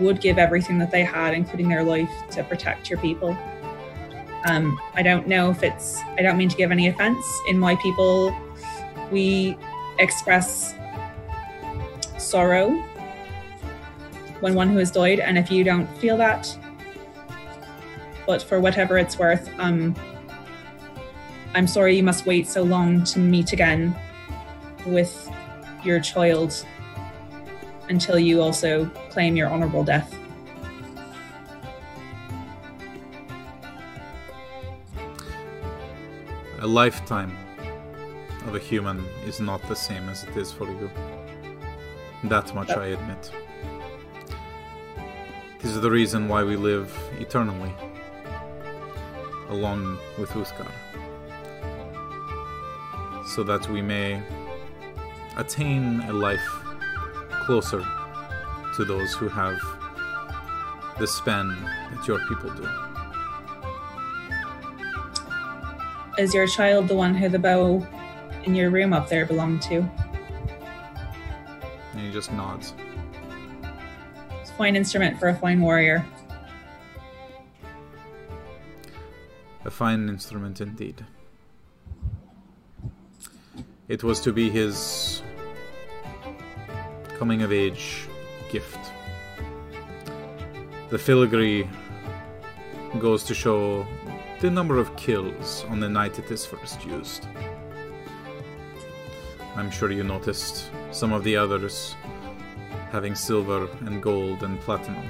would 0.00 0.20
give 0.20 0.38
everything 0.38 0.78
that 0.78 0.90
they 0.90 1.04
had 1.04 1.34
including 1.34 1.68
their 1.68 1.84
life 1.84 2.10
to 2.30 2.42
protect 2.44 2.90
your 2.90 2.98
people 2.98 3.36
um, 4.46 4.78
I 4.94 5.02
don't 5.02 5.26
know 5.26 5.50
if 5.50 5.62
it's, 5.62 6.00
I 6.18 6.22
don't 6.22 6.36
mean 6.36 6.50
to 6.50 6.56
give 6.56 6.70
any 6.70 6.88
offense. 6.88 7.24
In 7.48 7.58
my 7.58 7.76
people, 7.76 8.36
we 9.10 9.56
express 9.98 10.74
sorrow 12.18 12.70
when 14.40 14.54
one 14.54 14.68
who 14.68 14.78
has 14.78 14.90
died. 14.90 15.20
And 15.20 15.38
if 15.38 15.50
you 15.50 15.64
don't 15.64 15.86
feel 15.96 16.18
that, 16.18 16.56
but 18.26 18.42
for 18.42 18.60
whatever 18.60 18.98
it's 18.98 19.18
worth, 19.18 19.48
um, 19.58 19.94
I'm 21.54 21.66
sorry 21.66 21.96
you 21.96 22.02
must 22.02 22.26
wait 22.26 22.48
so 22.48 22.62
long 22.62 23.04
to 23.04 23.18
meet 23.18 23.52
again 23.52 23.94
with 24.86 25.30
your 25.84 26.00
child 26.00 26.64
until 27.88 28.18
you 28.18 28.40
also 28.40 28.86
claim 29.10 29.36
your 29.36 29.48
honorable 29.48 29.84
death. 29.84 30.14
A 36.60 36.66
lifetime 36.66 37.36
of 38.46 38.54
a 38.54 38.58
human 38.58 39.04
is 39.26 39.38
not 39.38 39.62
the 39.68 39.76
same 39.76 40.08
as 40.08 40.24
it 40.24 40.36
is 40.36 40.50
for 40.50 40.66
you. 40.66 40.90
That 42.24 42.54
much 42.54 42.70
I 42.70 42.86
admit. 42.86 43.30
This 45.60 45.72
is 45.72 45.80
the 45.80 45.90
reason 45.90 46.28
why 46.28 46.42
we 46.42 46.56
live 46.56 46.94
eternally, 47.18 47.72
along 49.48 49.98
with 50.18 50.30
Uthgar. 50.30 50.70
So 53.26 53.42
that 53.42 53.68
we 53.68 53.82
may 53.82 54.22
attain 55.36 56.00
a 56.02 56.12
life 56.12 56.46
closer 57.44 57.82
to 58.76 58.84
those 58.84 59.12
who 59.14 59.28
have 59.28 59.58
the 60.98 61.06
span 61.06 61.48
that 61.92 62.06
your 62.06 62.20
people 62.28 62.50
do. 62.50 62.68
Is 66.16 66.32
your 66.32 66.46
child 66.46 66.86
the 66.86 66.94
one 66.94 67.14
who 67.14 67.28
the 67.28 67.38
bow 67.38 67.84
in 68.44 68.54
your 68.54 68.70
room 68.70 68.92
up 68.92 69.08
there 69.08 69.26
belonged 69.26 69.62
to? 69.62 69.78
And 71.92 72.00
he 72.00 72.12
just 72.12 72.32
nods. 72.32 72.74
It's 74.40 74.50
a 74.50 74.54
fine 74.54 74.76
instrument 74.76 75.18
for 75.18 75.28
a 75.28 75.34
fine 75.34 75.60
warrior. 75.60 76.06
A 79.66 79.70
fine 79.70 80.08
instrument 80.10 80.60
indeed. 80.60 81.06
It 83.88 84.04
was 84.04 84.20
to 84.20 84.32
be 84.32 84.50
his 84.50 85.22
coming 87.18 87.42
of 87.42 87.52
age 87.52 88.06
gift. 88.50 88.78
The 90.90 90.98
filigree 90.98 91.66
goes 92.98 93.24
to 93.24 93.34
show 93.34 93.86
the 94.40 94.50
number 94.50 94.78
of 94.78 94.94
kills 94.96 95.64
on 95.70 95.80
the 95.80 95.88
night 95.88 96.18
it 96.18 96.30
is 96.30 96.44
first 96.44 96.84
used. 96.84 97.26
I'm 99.56 99.70
sure 99.70 99.90
you 99.90 100.04
noticed 100.04 100.70
some 100.90 101.12
of 101.12 101.24
the 101.24 101.36
others 101.36 101.96
having 102.90 103.14
silver 103.14 103.66
and 103.86 104.02
gold 104.02 104.42
and 104.42 104.60
platinum. 104.60 105.08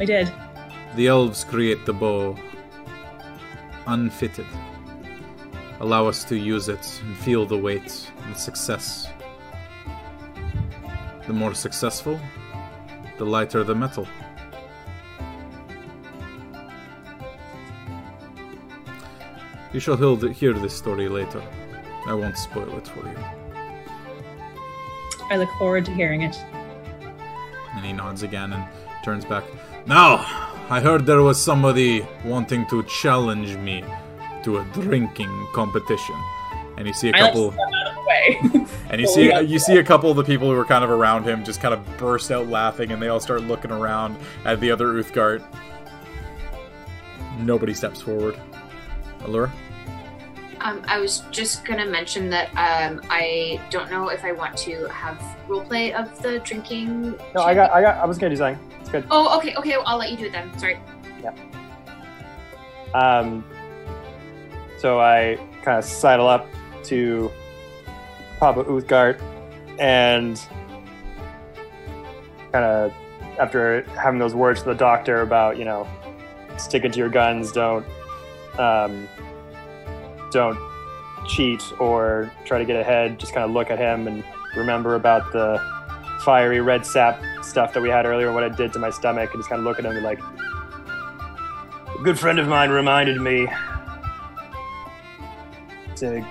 I 0.00 0.06
did. 0.06 0.32
The 0.96 1.08
elves 1.08 1.44
create 1.44 1.84
the 1.84 1.92
bow 1.92 2.36
unfitted. 3.86 4.46
Allow 5.80 6.06
us 6.06 6.24
to 6.24 6.36
use 6.36 6.68
it 6.68 7.02
and 7.04 7.16
feel 7.18 7.46
the 7.46 7.58
weight 7.58 8.10
and 8.26 8.36
success. 8.36 9.08
The 11.26 11.32
more 11.32 11.54
successful, 11.54 12.20
the 13.18 13.24
lighter 13.24 13.64
the 13.64 13.74
metal. 13.74 14.06
You 19.72 19.80
shall 19.80 19.96
hear 19.96 20.32
hear 20.32 20.52
this 20.52 20.72
story 20.72 21.08
later. 21.08 21.42
I 22.06 22.14
won't 22.14 22.38
spoil 22.38 22.76
it 22.76 22.86
for 22.86 23.06
you. 23.08 23.16
I 25.30 25.36
look 25.36 25.50
forward 25.58 25.84
to 25.86 25.92
hearing 25.92 26.22
it. 26.22 26.36
And 27.74 27.84
he 27.84 27.92
nods 27.92 28.22
again 28.22 28.52
and 28.52 28.64
turns 29.04 29.24
back. 29.24 29.44
Now, 29.86 30.53
I 30.70 30.80
heard 30.80 31.04
there 31.04 31.22
was 31.22 31.40
somebody 31.40 32.06
wanting 32.24 32.66
to 32.68 32.82
challenge 32.84 33.54
me 33.56 33.84
to 34.44 34.58
a 34.58 34.64
drinking 34.72 35.46
competition. 35.52 36.14
And 36.78 36.86
you 36.86 36.94
see 36.94 37.10
a 37.10 37.12
I 37.14 37.20
like 37.20 37.32
couple 37.32 37.52
step 37.52 37.68
out 37.76 37.86
of 37.88 37.94
the 37.94 38.00
way. 38.00 38.66
and 38.90 39.00
you 39.00 39.06
see 39.06 39.40
you 39.42 39.58
see 39.58 39.76
a 39.76 39.84
couple 39.84 40.10
of 40.10 40.16
the 40.16 40.24
people 40.24 40.48
who 40.48 40.56
were 40.56 40.64
kind 40.64 40.82
of 40.82 40.88
around 40.88 41.24
him 41.24 41.44
just 41.44 41.60
kind 41.60 41.74
of 41.74 41.98
burst 41.98 42.30
out 42.30 42.48
laughing 42.48 42.92
and 42.92 43.02
they 43.02 43.08
all 43.08 43.20
start 43.20 43.42
looking 43.42 43.70
around 43.70 44.16
at 44.46 44.58
the 44.60 44.70
other 44.70 44.94
Uthgardt. 44.94 45.44
Nobody 47.40 47.74
steps 47.74 48.00
forward. 48.00 48.40
Allura? 49.20 49.50
Um, 50.60 50.80
I 50.88 50.98
was 50.98 51.24
just 51.30 51.66
gonna 51.66 51.84
mention 51.84 52.30
that 52.30 52.48
um, 52.56 53.02
I 53.10 53.60
don't 53.68 53.90
know 53.90 54.08
if 54.08 54.24
I 54.24 54.32
want 54.32 54.56
to 54.58 54.86
have 54.86 55.18
roleplay 55.46 55.92
of 55.92 56.22
the 56.22 56.38
drinking. 56.38 57.18
No, 57.34 57.42
I 57.42 57.54
got, 57.54 57.70
I 57.70 57.82
got, 57.82 57.98
I 57.98 58.06
was 58.06 58.16
gonna 58.16 58.30
do 58.30 58.38
something. 58.38 58.73
Good. 58.94 59.06
Oh, 59.10 59.36
okay, 59.38 59.56
okay. 59.56 59.74
I'll 59.74 59.98
let 59.98 60.12
you 60.12 60.16
do 60.16 60.26
it 60.26 60.30
then. 60.30 60.56
Sorry. 60.56 60.78
Um, 62.94 63.44
so 64.78 65.00
I 65.00 65.36
kind 65.64 65.78
of 65.80 65.84
sidle 65.84 66.28
up 66.28 66.46
to 66.84 67.28
Papa 68.38 68.62
Uthgardt 68.62 69.20
and 69.80 70.38
kind 72.52 72.64
of 72.64 72.94
after 73.40 73.82
having 74.00 74.20
those 74.20 74.32
words 74.32 74.60
to 74.62 74.66
the 74.66 74.76
doctor 74.76 75.22
about 75.22 75.58
you 75.58 75.64
know 75.64 75.88
sticking 76.56 76.92
to 76.92 76.98
your 77.00 77.08
guns, 77.08 77.50
don't 77.50 77.84
um, 78.60 79.08
don't 80.30 80.56
cheat 81.26 81.64
or 81.80 82.30
try 82.44 82.58
to 82.58 82.64
get 82.64 82.76
ahead. 82.76 83.18
Just 83.18 83.34
kind 83.34 83.44
of 83.44 83.50
look 83.50 83.72
at 83.72 83.80
him 83.80 84.06
and 84.06 84.22
remember 84.54 84.94
about 84.94 85.32
the 85.32 85.58
fiery 86.24 86.60
red 86.60 86.86
sap 86.86 87.22
stuff 87.42 87.72
that 87.74 87.82
we 87.82 87.90
had 87.90 88.06
earlier, 88.06 88.32
what 88.32 88.42
it 88.42 88.56
did 88.56 88.72
to 88.72 88.78
my 88.78 88.90
stomach, 88.90 89.30
and 89.32 89.40
just 89.40 89.50
kind 89.50 89.60
of 89.60 89.64
look 89.66 89.78
at 89.78 89.84
him 89.84 89.92
and 89.92 90.02
like, 90.02 90.18
a 90.18 92.02
good 92.02 92.18
friend 92.18 92.38
of 92.38 92.48
mine 92.48 92.70
reminded 92.70 93.20
me 93.20 93.46
to 95.96 96.26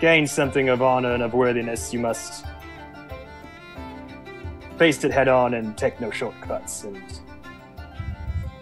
gain 0.00 0.26
something 0.26 0.68
of 0.68 0.82
honor 0.82 1.12
and 1.12 1.22
of 1.22 1.32
worthiness, 1.34 1.92
you 1.92 1.98
must 1.98 2.44
face 4.76 5.02
it 5.02 5.10
head 5.10 5.26
on 5.26 5.54
and 5.54 5.76
take 5.76 6.00
no 6.00 6.10
shortcuts. 6.10 6.84
And 6.84 7.02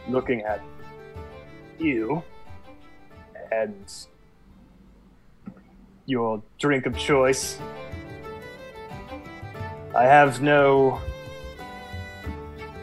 looking 0.08 0.42
at 0.42 0.62
you 1.78 2.22
and 3.52 4.06
your 6.06 6.42
drink 6.58 6.86
of 6.86 6.96
choice, 6.96 7.58
I 9.96 10.04
have 10.04 10.42
no 10.42 11.00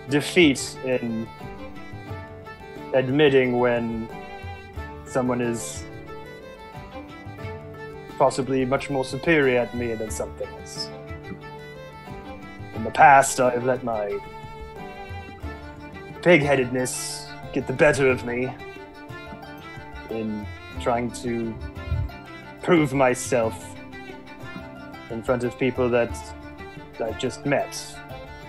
defeat 0.10 0.76
in 0.84 1.28
admitting 2.96 3.60
when 3.60 4.10
someone 5.06 5.40
is 5.40 5.84
possibly 8.18 8.66
much 8.66 8.90
more 8.90 9.06
superior 9.06 9.60
at 9.60 9.76
me 9.76 9.94
than 9.94 10.10
something 10.10 10.48
else. 10.60 10.90
In 12.74 12.84
the 12.84 12.90
past, 12.90 13.40
I've 13.40 13.64
let 13.64 13.84
my 13.84 14.18
pig-headedness 16.24 17.28
get 17.54 17.68
the 17.68 17.74
better 17.74 18.10
of 18.10 18.26
me 18.26 18.52
in 20.10 20.48
trying 20.82 21.12
to 21.12 21.54
prove 22.64 22.92
myself 22.92 23.76
in 25.12 25.22
front 25.22 25.44
of 25.44 25.60
people 25.60 25.88
that 25.90 26.10
I've 27.02 27.20
just 27.20 27.46
met. 27.46 27.78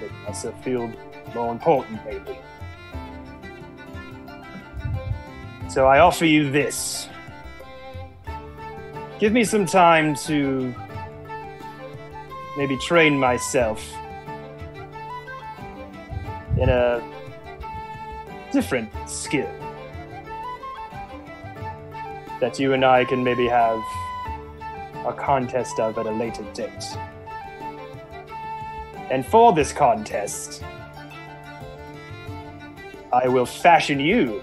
Make 0.01 0.13
myself 0.27 0.63
feel 0.65 0.93
more 1.35 1.53
important, 1.53 2.05
maybe. 2.05 2.39
So 5.69 5.87
I 5.87 5.99
offer 5.99 6.25
you 6.25 6.51
this. 6.51 7.09
Give 9.19 9.33
me 9.33 9.45
some 9.45 9.67
time 9.67 10.15
to 10.27 10.75
maybe 12.57 12.77
train 12.79 13.19
myself 13.19 13.85
in 16.59 16.69
a 16.69 17.03
different 18.53 18.91
skill 19.09 19.51
that 22.41 22.59
you 22.59 22.73
and 22.73 22.85
I 22.85 23.05
can 23.05 23.25
maybe 23.25 23.49
have 23.49 23.83
a 25.07 25.13
contest 25.13 25.81
of 25.81 25.99
at 25.99 26.07
a 26.07 26.11
later 26.11 26.45
date. 26.53 26.85
And 29.11 29.25
for 29.25 29.53
this 29.53 29.73
contest, 29.73 30.63
I 33.13 33.29
will 33.29 33.47
fashion 33.47 34.01
you 34.01 34.43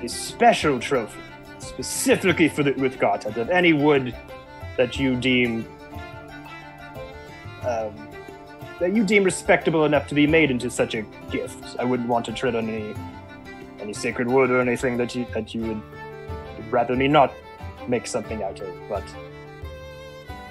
a 0.00 0.08
special 0.08 0.78
trophy 0.78 1.18
specifically 1.58 2.48
for 2.48 2.62
the 2.62 2.72
Uthgardt 2.72 3.24
of 3.36 3.50
any 3.50 3.72
wood 3.72 4.14
that 4.76 4.98
you 4.98 5.16
deem 5.16 5.66
um, 7.62 8.08
that 8.80 8.94
you 8.94 9.04
deem 9.04 9.22
respectable 9.22 9.84
enough 9.84 10.08
to 10.08 10.14
be 10.14 10.26
made 10.26 10.50
into 10.50 10.68
such 10.68 10.94
a 10.94 11.02
gift. 11.30 11.76
I 11.78 11.84
wouldn't 11.84 12.08
want 12.08 12.26
to 12.26 12.32
tread 12.32 12.56
on 12.56 12.68
any 12.68 12.94
any 13.80 13.92
sacred 13.92 14.28
wood 14.28 14.50
or 14.50 14.60
anything 14.60 14.96
that 14.96 15.14
you 15.14 15.26
that 15.34 15.54
you 15.54 15.62
would 15.62 16.72
rather 16.72 16.96
me 16.96 17.08
not 17.08 17.32
make 17.88 18.06
something 18.06 18.42
out 18.42 18.60
of, 18.60 18.74
but 18.88 19.04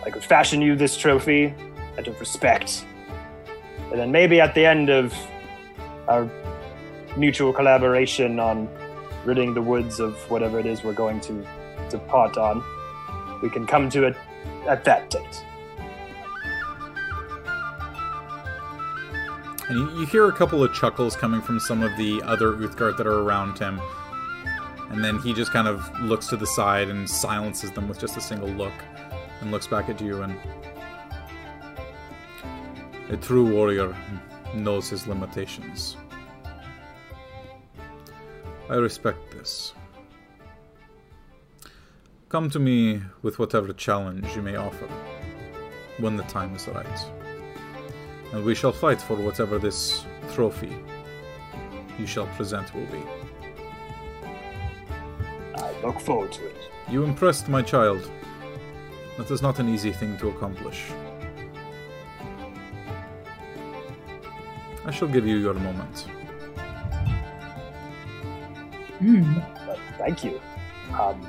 I 0.06 0.10
could 0.10 0.24
fashion 0.24 0.62
you 0.62 0.76
this 0.76 0.98
trophy 0.98 1.54
out 1.98 2.08
of 2.08 2.20
respect. 2.20 2.86
And 3.92 4.00
then 4.00 4.12
maybe 4.12 4.40
at 4.40 4.56
the 4.56 4.66
end 4.66 4.90
of 4.90 5.14
our 6.08 6.30
mutual 7.18 7.52
collaboration 7.52 8.40
on 8.40 8.70
ridding 9.26 9.54
the 9.54 9.62
woods 9.62 10.00
of 10.00 10.16
whatever 10.32 10.60
it 10.60 10.66
is 10.66 10.84
we're 10.84 10.94
going 10.94 11.20
to 11.22 11.46
depart 11.90 12.38
on, 12.38 12.64
we 13.42 13.50
can 13.50 13.68
come 13.68 13.90
to 13.90 14.06
it 14.06 14.16
at 14.68 14.86
that 14.86 15.10
date. 15.10 15.44
And 19.68 19.80
you, 19.80 20.00
you 20.00 20.06
hear 20.06 20.28
a 20.28 20.34
couple 20.34 20.64
of 20.64 20.74
chuckles 20.74 21.16
coming 21.16 21.42
from 21.42 21.60
some 21.60 21.84
of 21.84 21.96
the 21.98 22.22
other 22.24 22.54
Uthgardt 22.54 22.98
that 22.98 23.08
are 23.08 23.20
around 23.20 23.60
him. 23.60 23.82
And 24.90 25.04
then 25.04 25.20
he 25.20 25.34
just 25.34 25.52
kind 25.54 25.68
of 25.68 25.90
looks 26.02 26.28
to 26.28 26.38
the 26.38 26.48
side 26.48 26.90
and 26.90 27.10
silences 27.10 27.72
them 27.72 27.88
with 27.88 28.00
just 28.00 28.18
a 28.18 28.22
single 28.22 28.50
look 28.50 28.74
and 29.40 29.52
looks 29.52 29.68
back 29.68 29.90
at 29.90 30.02
you 30.02 30.22
and. 30.22 30.38
A 33.12 33.18
true 33.18 33.46
warrior 33.46 33.94
knows 34.56 34.90
his 34.90 35.06
limitations. 35.06 35.98
I 38.70 38.76
respect 38.76 39.32
this. 39.32 39.74
Come 42.30 42.50
to 42.52 42.60
me 42.60 43.02
with 43.22 43.38
whatever 43.38 43.74
challenge 43.74 44.34
you 44.34 44.42
may 44.42 44.56
offer 44.56 44.88
when 45.98 46.16
the 46.16 46.24
time 46.24 46.56
is 46.56 46.70
right. 46.70 47.06
And 48.32 48.46
we 48.46 48.56
shall 48.56 48.72
fight 48.72 49.02
for 49.02 49.18
whatever 49.18 49.60
this 49.60 50.06
trophy 50.32 50.74
you 52.00 52.08
shall 52.08 52.28
present 52.28 52.74
will 52.74 52.86
be. 52.86 53.04
I 55.56 55.74
look 55.84 56.00
forward 56.00 56.32
to 56.32 56.48
it. 56.48 56.56
You 56.90 57.04
impressed 57.04 57.50
my 57.50 57.62
child. 57.62 58.10
That 59.18 59.30
is 59.30 59.42
not 59.42 59.60
an 59.60 59.68
easy 59.68 59.92
thing 59.92 60.18
to 60.20 60.30
accomplish. 60.30 60.86
I 64.86 64.92
shall 64.92 65.08
give 65.08 65.28
you 65.28 65.38
your 65.38 65.54
moment. 65.54 66.08
But 69.66 69.80
thank 69.98 70.24
you. 70.24 70.40
Um, 71.00 71.22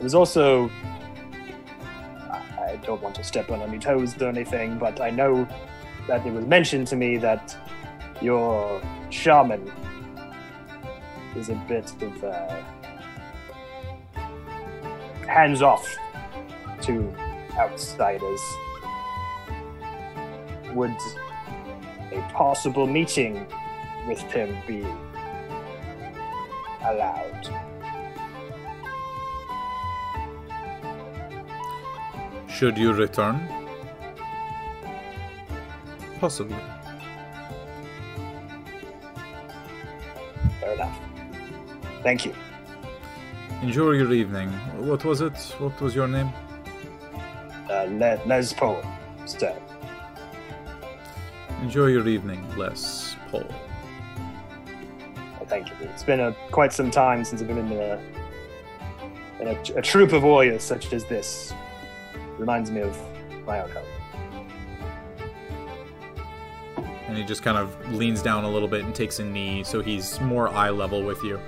was 0.00 0.14
also. 0.14 0.70
I 2.30 2.42
I 2.58 2.76
don't 2.76 3.02
want 3.02 3.14
to 3.16 3.24
step 3.24 3.50
on 3.50 3.60
any 3.62 3.78
toes 3.78 4.20
or 4.20 4.28
anything, 4.28 4.78
but 4.78 5.00
I 5.00 5.10
know 5.10 5.48
that 6.06 6.26
it 6.26 6.32
was 6.32 6.46
mentioned 6.46 6.86
to 6.88 6.96
me 6.96 7.16
that 7.18 7.56
your 8.20 8.80
shaman 9.10 9.70
is 11.36 11.48
a 11.48 11.54
bit 11.68 11.90
of 12.02 12.24
uh, 12.24 12.62
hands 15.26 15.62
off 15.62 15.96
to 16.82 17.14
outsiders. 17.56 18.40
Would 20.74 20.96
a 22.12 22.20
possible 22.32 22.86
meeting 22.86 23.46
with 24.06 24.20
him 24.32 24.56
be 24.66 24.84
allowed? 26.82 27.48
Should 32.48 32.76
you 32.78 32.92
return? 32.92 33.46
Possibly. 36.18 36.56
Fair 40.60 40.72
enough. 40.74 40.98
Thank 42.02 42.24
you. 42.24 42.34
Enjoy 43.62 43.92
your 43.92 44.12
evening. 44.12 44.48
What 44.88 45.04
was 45.04 45.20
it? 45.20 45.36
What 45.58 45.80
was 45.80 45.94
your 45.94 46.08
name? 46.08 46.30
Uh, 47.70 47.84
Le- 47.90 48.20
Les 48.26 48.52
Paul, 48.52 48.82
sir. 49.26 49.54
Enjoy 51.62 51.86
your 51.86 52.06
evening, 52.06 52.46
Les 52.56 53.16
Paul. 53.30 53.44
Well, 53.44 55.46
Thank 55.48 55.68
you. 55.68 55.74
It's 55.80 56.04
been 56.04 56.20
a, 56.20 56.32
quite 56.52 56.72
some 56.72 56.90
time 56.90 57.24
since 57.24 57.42
I've 57.42 57.48
been 57.48 57.58
in 57.58 57.72
a, 57.72 58.00
in 59.40 59.48
a, 59.48 59.60
a 59.76 59.82
troop 59.82 60.12
of 60.12 60.22
warriors 60.22 60.62
such 60.62 60.92
as 60.92 61.04
this. 61.06 61.52
Reminds 62.38 62.70
me 62.70 62.82
of 62.82 62.96
my 63.44 63.60
own 63.60 63.70
home. 63.70 63.84
And 67.08 67.16
he 67.16 67.24
just 67.24 67.42
kind 67.42 67.58
of 67.58 67.92
leans 67.92 68.22
down 68.22 68.44
a 68.44 68.50
little 68.50 68.68
bit 68.68 68.84
and 68.84 68.94
takes 68.94 69.18
a 69.18 69.24
knee 69.24 69.64
so 69.64 69.82
he's 69.82 70.20
more 70.20 70.48
eye 70.50 70.70
level 70.70 71.02
with 71.02 71.24
you. 71.24 71.40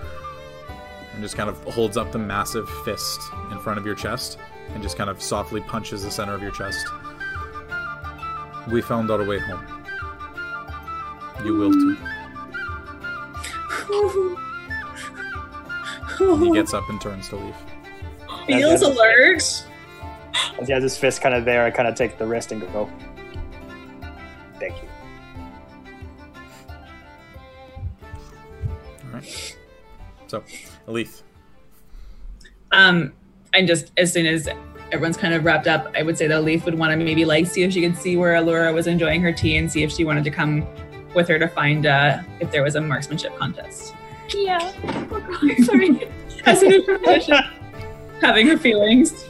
And 1.14 1.22
just 1.22 1.36
kind 1.36 1.48
of 1.48 1.62
holds 1.64 1.96
up 1.96 2.10
the 2.10 2.18
massive 2.18 2.68
fist 2.84 3.20
in 3.52 3.60
front 3.60 3.78
of 3.78 3.86
your 3.86 3.94
chest 3.94 4.38
and 4.74 4.82
just 4.82 4.96
kind 4.96 5.08
of 5.08 5.22
softly 5.22 5.60
punches 5.60 6.02
the 6.02 6.10
center 6.10 6.34
of 6.34 6.42
your 6.42 6.52
chest. 6.52 6.84
We 8.72 8.82
found 8.82 9.12
our 9.12 9.22
way 9.22 9.38
home. 9.38 9.79
You 11.44 11.54
will 11.54 11.72
too. 11.72 11.96
He 16.44 16.50
gets 16.54 16.74
up 16.74 16.88
and 16.88 17.00
turns 17.00 17.28
to 17.30 17.36
leave. 17.36 17.56
Feels 18.46 18.82
alert. 18.82 19.42
As 20.60 20.66
he 20.66 20.72
has 20.72 20.82
his 20.82 20.96
fist 20.96 21.22
kind 21.22 21.34
of 21.34 21.44
there, 21.44 21.64
I 21.64 21.70
kind 21.70 21.88
of 21.88 21.94
take 21.94 22.18
the 22.18 22.26
wrist 22.26 22.52
and 22.52 22.60
go, 22.60 22.90
Thank 24.58 24.82
you. 24.82 24.88
Alright. 29.06 29.56
So, 30.26 30.44
Elith. 30.86 31.22
Um, 32.72 33.12
and 33.54 33.66
just 33.66 33.90
as 33.96 34.12
soon 34.12 34.26
as 34.26 34.48
everyone's 34.92 35.16
kind 35.16 35.34
of 35.34 35.44
wrapped 35.44 35.66
up, 35.66 35.92
I 35.96 36.02
would 36.02 36.18
say 36.18 36.26
that 36.26 36.44
Leaf 36.44 36.64
would 36.64 36.78
want 36.78 36.92
to 36.92 36.96
maybe 36.96 37.24
like 37.24 37.46
see 37.46 37.62
if 37.62 37.72
she 37.72 37.80
could 37.80 37.96
see 37.96 38.16
where 38.16 38.34
Allura 38.34 38.72
was 38.72 38.86
enjoying 38.86 39.22
her 39.22 39.32
tea 39.32 39.56
and 39.56 39.70
see 39.70 39.82
if 39.82 39.90
she 39.90 40.04
wanted 40.04 40.24
to 40.24 40.30
come 40.30 40.66
with 41.14 41.28
her 41.28 41.38
to 41.38 41.48
find 41.48 41.86
uh, 41.86 42.20
if 42.40 42.50
there 42.50 42.62
was 42.62 42.74
a 42.76 42.80
marksmanship 42.80 43.36
contest. 43.38 43.94
Yeah. 44.34 44.58
Oh 45.10 45.20
God, 45.20 45.56
sorry. 45.64 46.08
As 46.44 46.60
soon 46.60 46.72
as 46.72 46.86
her 46.86 46.98
finished 46.98 47.30
having 48.20 48.46
her 48.46 48.56
feelings. 48.56 49.24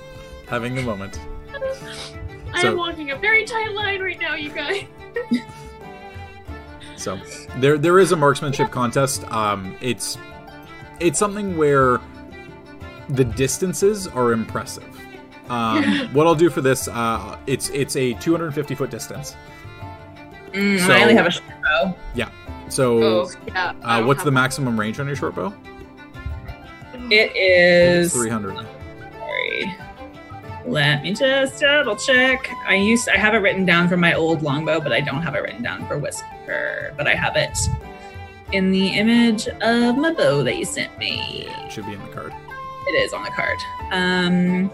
Having 0.49 0.79
a 0.79 0.83
moment. 0.83 1.19
I 2.53 2.63
So- 2.63 2.69
am 2.73 2.77
walking 2.77 3.11
a 3.13 3.17
very 3.17 3.45
tight 3.45 3.73
line 3.73 4.01
right 4.03 4.21
now, 4.21 4.35
you 4.35 4.51
guys. 4.51 4.85
So 6.97 7.19
there 7.57 7.79
there 7.79 7.99
is 7.99 8.13
a 8.13 8.17
marksmanship 8.17 8.71
contest. 8.71 9.25
Um, 9.33 9.75
it's 9.81 10.19
it's 11.01 11.19
something 11.19 11.57
where 11.57 11.99
the 13.09 13.25
distances 13.25 14.07
are 14.07 14.33
impressive. 14.33 14.85
Um, 15.49 15.83
what 16.13 16.27
I'll 16.27 16.35
do 16.35 16.51
for 16.51 16.61
this, 16.61 16.89
uh, 16.89 17.39
it's 17.47 17.71
it's 17.71 17.97
a 17.97 18.13
250 18.15 18.75
foot 18.75 18.91
distance. 18.91 19.35
Mm, 20.53 20.79
So- 20.87 20.93
I 20.93 21.03
only 21.03 21.15
have 21.15 21.27
a 21.27 21.31
short 21.31 21.49
bow. 21.63 21.97
So, 22.69 23.03
Oh, 23.03 23.31
yeah. 23.49 23.73
I 23.83 23.99
uh, 24.01 24.07
what's 24.07 24.23
the 24.23 24.27
one. 24.29 24.35
maximum 24.35 24.79
range 24.79 25.01
on 25.01 25.09
your 25.09 25.17
short 25.17 25.35
bow? 25.35 25.53
It 27.11 27.35
is 27.35 28.13
300. 28.13 28.55
Sorry. 29.19 29.75
Let 30.67 31.03
me 31.03 31.13
just 31.13 31.61
double 31.61 31.97
check. 31.97 32.49
I 32.69 32.77
used 32.77 33.09
I 33.09 33.17
have 33.17 33.35
it 33.35 33.39
written 33.39 33.65
down 33.67 33.89
for 33.89 33.97
my 33.97 34.15
old 34.15 34.43
longbow, 34.43 34.81
but 34.81 34.93
I 34.93 35.01
don't 35.01 35.21
have 35.23 35.35
it 35.35 35.41
written 35.43 35.65
down 35.65 35.85
for 35.89 35.99
Whisper. 35.99 36.95
But 36.97 37.09
I 37.09 37.15
have 37.17 37.35
it 37.35 37.59
in 38.53 38.71
the 38.71 38.87
image 38.91 39.49
of 39.49 39.97
my 39.99 40.13
bow 40.13 40.45
that 40.45 40.57
you 40.57 40.65
sent 40.65 40.97
me. 40.97 41.47
Yeah, 41.49 41.67
it 41.67 41.73
should 41.73 41.87
be 41.87 41.95
in 41.95 42.01
the 42.03 42.09
card. 42.15 42.33
It 42.87 42.93
is 42.93 43.13
on 43.13 43.25
the 43.25 43.31
card. 43.31 43.59
Um, 43.91 44.71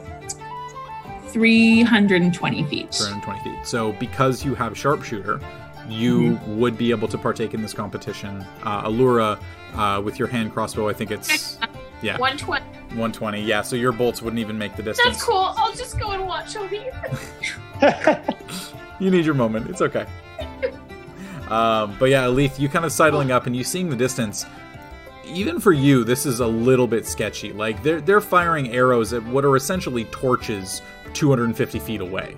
320 1.29 2.65
feet. 2.65 2.95
320 2.95 3.41
feet. 3.41 3.67
So 3.67 3.93
because 3.93 4.45
you 4.45 4.55
have 4.55 4.77
sharpshooter, 4.77 5.41
you 5.89 6.39
would 6.47 6.77
be 6.79 6.91
able 6.91 7.09
to 7.09 7.19
partake 7.19 7.55
in 7.55 7.63
this 7.63 7.73
competition. 7.73 8.45
Uh, 8.63 8.85
Allura, 8.89 9.41
uh, 9.75 10.01
with 10.03 10.19
your 10.19 10.29
hand 10.29 10.53
crossbow, 10.53 10.89
I 10.89 10.93
think 10.93 11.11
it's 11.11 11.59
yeah 12.03 12.19
120. 12.19 12.65
120. 12.91 13.43
Yeah, 13.43 13.63
so 13.63 13.77
your 13.77 13.93
bolts 13.93 14.23
wouldn't 14.23 14.41
even 14.41 14.57
make 14.59 14.77
the 14.77 14.83
distance. 14.83 15.17
That's 15.17 15.25
cool. 15.25 15.55
I'll 15.57 15.75
just 15.75 15.99
go 15.99 16.11
and 16.13 16.27
watch 16.27 16.57
over 16.57 16.75
you. 16.75 16.91
You 18.99 19.11
need 19.11 19.27
your 19.27 19.35
moment. 19.35 19.69
It's 19.69 19.83
okay. 19.83 20.07
um, 21.49 21.97
but 21.99 22.07
yeah, 22.07 22.25
Elith, 22.25 22.59
you 22.59 22.69
kind 22.69 22.85
of 22.87 22.93
sidling 22.93 23.31
up 23.31 23.47
and 23.47 23.55
you 23.55 23.63
seeing 23.63 23.91
the 23.91 23.97
distance. 23.97 24.47
Even 25.27 25.61
for 25.61 25.73
you, 25.73 26.03
this 26.05 26.25
is 26.25 26.41
a 26.41 26.47
little 26.47 26.87
bit 26.87 27.05
sketchy. 27.07 27.53
Like 27.53 27.83
they're 27.83 28.01
they're 28.01 28.21
firing 28.23 28.71
arrows 28.71 29.13
at 29.13 29.23
what 29.27 29.45
are 29.45 29.55
essentially 29.57 30.05
torches 30.07 30.81
250 31.13 31.79
feet 31.81 32.01
away, 32.01 32.37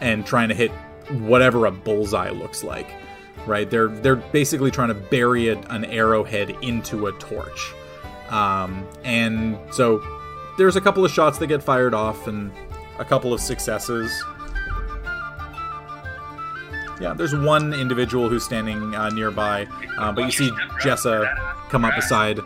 and 0.00 0.24
trying 0.24 0.48
to 0.48 0.54
hit 0.54 0.70
whatever 1.10 1.66
a 1.66 1.70
bullseye 1.70 2.30
looks 2.30 2.64
like. 2.64 2.88
Right? 3.46 3.68
They're 3.68 3.88
they're 3.88 4.16
basically 4.16 4.70
trying 4.70 4.88
to 4.88 4.94
bury 4.94 5.48
a, 5.48 5.58
an 5.70 5.84
arrowhead 5.86 6.50
into 6.62 7.06
a 7.06 7.12
torch. 7.12 7.72
Um, 8.30 8.86
and 9.04 9.58
so 9.72 10.00
there's 10.58 10.76
a 10.76 10.80
couple 10.80 11.04
of 11.04 11.10
shots 11.10 11.38
that 11.38 11.48
get 11.48 11.62
fired 11.62 11.94
off 11.94 12.26
and 12.26 12.52
a 12.98 13.04
couple 13.04 13.32
of 13.32 13.40
successes. 13.40 14.10
Yeah, 17.00 17.14
there's 17.14 17.34
one 17.34 17.72
individual 17.74 18.28
who's 18.28 18.44
standing 18.44 18.94
uh, 18.94 19.10
nearby, 19.10 19.66
uh, 19.98 20.12
but 20.12 20.24
you 20.24 20.30
see 20.30 20.50
Jessa 20.80 21.34
come 21.68 21.84
up 21.84 21.96
beside. 21.96 22.38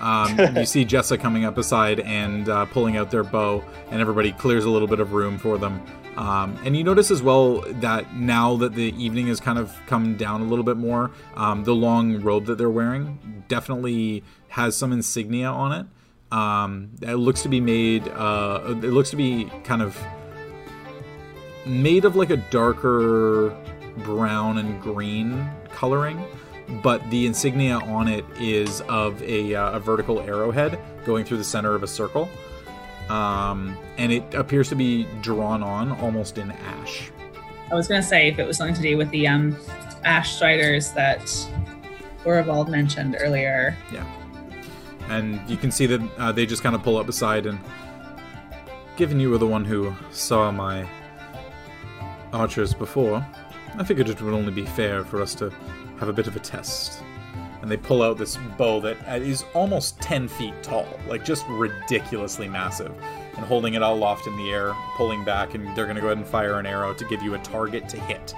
Um, 0.00 0.38
you 0.56 0.66
see 0.66 0.84
Jessa 0.84 1.18
coming 1.18 1.44
up 1.44 1.54
beside 1.54 2.00
and 2.00 2.48
uh, 2.48 2.66
pulling 2.66 2.96
out 2.96 3.10
their 3.10 3.24
bow, 3.24 3.64
and 3.90 4.00
everybody 4.00 4.32
clears 4.32 4.64
a 4.64 4.70
little 4.70 4.86
bit 4.88 5.00
of 5.00 5.12
room 5.12 5.38
for 5.38 5.58
them. 5.58 5.84
Um, 6.16 6.58
and 6.64 6.76
you 6.76 6.84
notice 6.84 7.10
as 7.10 7.22
well 7.22 7.60
that 7.80 8.14
now 8.14 8.56
that 8.56 8.74
the 8.74 8.94
evening 9.02 9.26
has 9.26 9.40
kind 9.40 9.58
of 9.58 9.74
come 9.86 10.16
down 10.16 10.42
a 10.42 10.44
little 10.44 10.64
bit 10.64 10.76
more, 10.76 11.10
um, 11.34 11.64
the 11.64 11.74
long 11.74 12.20
robe 12.20 12.46
that 12.46 12.56
they're 12.56 12.70
wearing 12.70 13.44
definitely 13.48 14.22
has 14.48 14.76
some 14.76 14.92
insignia 14.92 15.48
on 15.48 15.72
it. 15.72 15.86
Um, 16.36 16.90
it 17.02 17.16
looks 17.16 17.42
to 17.42 17.48
be 17.48 17.60
made. 17.60 18.08
Uh, 18.08 18.60
it 18.66 18.90
looks 18.90 19.10
to 19.10 19.16
be 19.16 19.50
kind 19.64 19.82
of 19.82 20.00
made 21.66 22.04
of 22.04 22.16
like 22.16 22.30
a 22.30 22.36
darker 22.36 23.56
brown 23.98 24.58
and 24.58 24.80
green 24.80 25.48
coloring, 25.70 26.24
but 26.82 27.08
the 27.10 27.26
insignia 27.26 27.78
on 27.78 28.08
it 28.08 28.24
is 28.38 28.80
of 28.82 29.22
a, 29.22 29.54
uh, 29.54 29.76
a 29.76 29.80
vertical 29.80 30.20
arrowhead 30.20 30.78
going 31.04 31.24
through 31.24 31.38
the 31.38 31.44
center 31.44 31.74
of 31.74 31.82
a 31.82 31.86
circle. 31.86 32.28
Um, 33.08 33.76
and 33.98 34.12
it 34.12 34.34
appears 34.34 34.68
to 34.70 34.74
be 34.74 35.06
drawn 35.20 35.62
on 35.62 35.92
almost 35.92 36.38
in 36.38 36.50
ash. 36.50 37.10
I 37.70 37.74
was 37.74 37.88
gonna 37.88 38.02
say 38.02 38.28
if 38.28 38.38
it 38.38 38.46
was 38.46 38.56
something 38.56 38.76
to 38.76 38.82
do 38.82 38.96
with 38.96 39.10
the 39.10 39.26
um, 39.28 39.56
ash 40.04 40.36
striders 40.36 40.92
that 40.92 41.20
Orvald 42.24 42.68
mentioned 42.68 43.16
earlier. 43.20 43.76
Yeah, 43.92 44.06
and 45.08 45.40
you 45.48 45.56
can 45.56 45.70
see 45.70 45.86
that 45.86 46.00
uh, 46.18 46.32
they 46.32 46.46
just 46.46 46.62
kind 46.62 46.74
of 46.74 46.82
pull 46.82 46.96
up 46.96 47.06
beside 47.06 47.46
and. 47.46 47.58
Given 48.96 49.18
you 49.18 49.28
were 49.30 49.38
the 49.38 49.46
one 49.48 49.64
who 49.64 49.92
saw 50.12 50.52
my 50.52 50.88
archers 52.32 52.74
before, 52.74 53.26
I 53.76 53.82
figured 53.82 54.08
it 54.08 54.22
would 54.22 54.32
only 54.32 54.52
be 54.52 54.64
fair 54.64 55.04
for 55.04 55.20
us 55.20 55.34
to 55.34 55.50
have 55.98 56.08
a 56.08 56.12
bit 56.12 56.28
of 56.28 56.36
a 56.36 56.38
test. 56.38 57.02
And 57.64 57.70
they 57.72 57.78
pull 57.78 58.02
out 58.02 58.18
this 58.18 58.36
bow 58.58 58.78
that 58.80 59.22
is 59.22 59.42
almost 59.54 59.98
10 60.02 60.28
feet 60.28 60.52
tall, 60.62 60.86
like 61.08 61.24
just 61.24 61.46
ridiculously 61.48 62.46
massive, 62.46 62.92
and 63.38 63.46
holding 63.46 63.72
it 63.72 63.82
all 63.82 63.94
aloft 63.94 64.26
in 64.26 64.36
the 64.36 64.50
air, 64.52 64.74
pulling 64.98 65.24
back, 65.24 65.54
and 65.54 65.74
they're 65.74 65.86
going 65.86 65.94
to 65.96 66.02
go 66.02 66.08
ahead 66.08 66.18
and 66.18 66.26
fire 66.26 66.58
an 66.58 66.66
arrow 66.66 66.92
to 66.92 67.04
give 67.06 67.22
you 67.22 67.32
a 67.32 67.38
target 67.38 67.88
to 67.88 67.98
hit. 68.00 68.34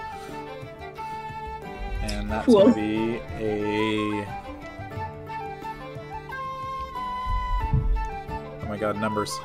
And 2.02 2.30
that's 2.30 2.46
Cool. 2.46 2.70
going 2.70 2.74
to 2.74 2.80
be 2.80 3.20
a. 3.44 4.26
Oh 8.62 8.66
my 8.68 8.76
god, 8.76 8.96
numbers. 8.96 9.36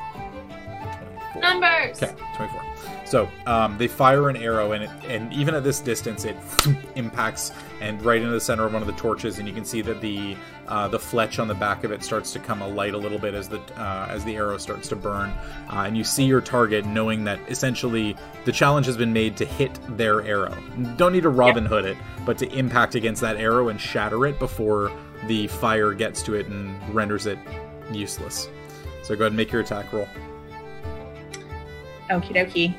24. 1.33 1.41
Numbers. 1.41 2.03
Okay, 2.03 2.13
24. 2.35 2.63
So 3.05 3.29
um, 3.45 3.77
they 3.77 3.87
fire 3.87 4.29
an 4.29 4.37
arrow, 4.37 4.71
and 4.71 4.83
it, 4.83 4.89
and 5.05 5.31
even 5.33 5.53
at 5.53 5.63
this 5.63 5.79
distance, 5.79 6.25
it 6.25 6.37
impacts 6.95 7.51
and 7.81 8.01
right 8.03 8.21
into 8.21 8.31
the 8.31 8.39
center 8.39 8.65
of 8.65 8.73
one 8.73 8.81
of 8.81 8.87
the 8.87 8.93
torches, 8.93 9.39
and 9.39 9.47
you 9.47 9.53
can 9.53 9.65
see 9.65 9.81
that 9.81 10.01
the 10.01 10.35
uh, 10.67 10.87
the 10.87 10.99
fletch 10.99 11.39
on 11.39 11.47
the 11.47 11.53
back 11.53 11.83
of 11.83 11.91
it 11.91 12.03
starts 12.03 12.31
to 12.31 12.39
come 12.39 12.61
alight 12.61 12.93
a 12.93 12.97
little 12.97 13.19
bit 13.19 13.33
as 13.33 13.49
the 13.49 13.59
uh, 13.77 14.07
as 14.09 14.23
the 14.23 14.35
arrow 14.35 14.57
starts 14.57 14.87
to 14.89 14.95
burn, 14.95 15.29
uh, 15.29 15.83
and 15.85 15.97
you 15.97 16.03
see 16.03 16.23
your 16.23 16.41
target, 16.41 16.85
knowing 16.85 17.23
that 17.23 17.39
essentially 17.49 18.15
the 18.45 18.51
challenge 18.51 18.85
has 18.85 18.95
been 18.95 19.11
made 19.11 19.35
to 19.37 19.45
hit 19.45 19.77
their 19.97 20.21
arrow. 20.21 20.57
Don't 20.95 21.11
need 21.11 21.23
to 21.23 21.29
Robin 21.29 21.65
Hood 21.65 21.85
it, 21.85 21.97
but 22.25 22.37
to 22.37 22.49
impact 22.57 22.95
against 22.95 23.21
that 23.21 23.37
arrow 23.37 23.69
and 23.69 23.79
shatter 23.79 24.25
it 24.25 24.39
before 24.39 24.91
the 25.27 25.47
fire 25.47 25.93
gets 25.93 26.23
to 26.23 26.35
it 26.35 26.47
and 26.47 26.95
renders 26.95 27.25
it 27.25 27.37
useless. 27.91 28.47
So 29.03 29.15
go 29.15 29.23
ahead 29.23 29.31
and 29.31 29.37
make 29.37 29.51
your 29.51 29.61
attack 29.61 29.91
roll. 29.91 30.07
Okie 32.11 32.35
dokie. 32.35 32.73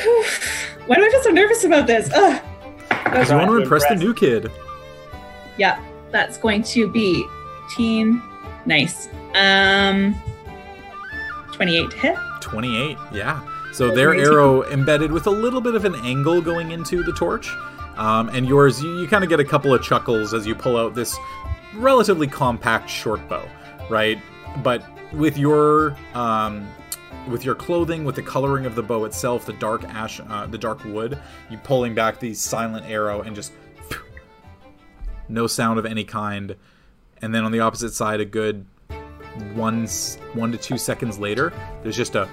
Whew. 0.00 0.24
Why 0.86 0.96
do 0.96 1.04
I 1.04 1.10
feel 1.10 1.22
so 1.22 1.30
nervous 1.30 1.64
about 1.64 1.86
this? 1.86 2.10
Ugh. 2.12 2.42
Because 2.88 3.30
you 3.30 3.36
want 3.36 3.50
to 3.50 3.56
impress 3.58 3.86
the 3.88 3.94
new 3.94 4.12
kid. 4.12 4.50
Yeah, 5.56 5.80
that's 6.10 6.36
going 6.36 6.62
to 6.64 6.90
be 6.90 7.24
teen. 7.74 8.22
Nice. 8.66 9.08
Um, 9.34 10.14
28 11.52 11.90
to 11.90 11.96
hit. 11.96 12.16
28, 12.40 12.98
yeah. 13.12 13.40
So 13.72 13.94
their 13.94 14.14
arrow 14.14 14.64
embedded 14.64 15.12
with 15.12 15.26
a 15.26 15.30
little 15.30 15.60
bit 15.60 15.74
of 15.74 15.84
an 15.84 15.94
angle 15.96 16.40
going 16.40 16.70
into 16.70 17.02
the 17.02 17.12
torch. 17.12 17.50
Um, 17.96 18.28
and 18.30 18.46
yours, 18.46 18.82
you, 18.82 19.00
you 19.00 19.08
kind 19.08 19.22
of 19.24 19.30
get 19.30 19.40
a 19.40 19.44
couple 19.44 19.72
of 19.72 19.82
chuckles 19.82 20.34
as 20.34 20.46
you 20.46 20.54
pull 20.54 20.76
out 20.76 20.94
this 20.94 21.16
relatively 21.74 22.26
compact 22.26 22.90
short 22.90 23.26
bow, 23.28 23.46
right? 23.88 24.18
But 24.62 24.82
with 25.12 25.38
your 25.38 25.96
um, 26.14 26.68
with 27.28 27.44
your 27.44 27.54
clothing, 27.54 28.04
with 28.04 28.14
the 28.14 28.22
coloring 28.22 28.66
of 28.66 28.74
the 28.74 28.82
bow 28.82 29.04
itself, 29.04 29.46
the 29.46 29.52
dark 29.54 29.84
ash, 29.84 30.20
uh, 30.20 30.46
the 30.46 30.58
dark 30.58 30.84
wood, 30.84 31.18
you 31.50 31.58
pulling 31.58 31.94
back 31.94 32.20
the 32.20 32.34
silent 32.34 32.86
arrow 32.86 33.20
and 33.22 33.34
just 33.34 33.52
no 35.28 35.46
sound 35.46 35.78
of 35.78 35.86
any 35.86 36.04
kind. 36.04 36.56
And 37.22 37.34
then 37.34 37.44
on 37.44 37.52
the 37.52 37.60
opposite 37.60 37.92
side, 37.92 38.20
a 38.20 38.24
good 38.24 38.66
one 39.54 39.86
one 40.34 40.52
to 40.52 40.58
two 40.58 40.78
seconds 40.78 41.18
later, 41.18 41.52
there's 41.82 41.96
just 41.96 42.14
a 42.14 42.28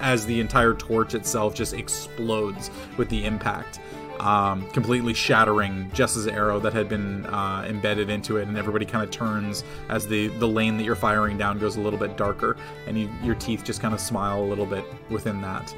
as 0.00 0.24
the 0.26 0.40
entire 0.40 0.74
torch 0.74 1.14
itself 1.14 1.54
just 1.54 1.74
explodes 1.74 2.70
with 2.96 3.08
the 3.08 3.24
impact, 3.24 3.78
um, 4.22 4.68
completely 4.70 5.14
shattering 5.14 5.90
Jess's 5.92 6.28
arrow 6.28 6.60
that 6.60 6.72
had 6.72 6.88
been 6.88 7.26
uh, 7.26 7.66
embedded 7.68 8.08
into 8.08 8.36
it, 8.36 8.46
and 8.46 8.56
everybody 8.56 8.86
kind 8.86 9.02
of 9.02 9.10
turns 9.10 9.64
as 9.88 10.06
the 10.06 10.28
the 10.38 10.46
lane 10.46 10.76
that 10.76 10.84
you're 10.84 10.94
firing 10.94 11.36
down 11.36 11.58
goes 11.58 11.76
a 11.76 11.80
little 11.80 11.98
bit 11.98 12.16
darker, 12.16 12.56
and 12.86 12.96
you, 12.98 13.10
your 13.22 13.34
teeth 13.34 13.64
just 13.64 13.80
kind 13.80 13.92
of 13.92 14.00
smile 14.00 14.42
a 14.42 14.46
little 14.46 14.66
bit 14.66 14.84
within 15.10 15.40
that. 15.42 15.74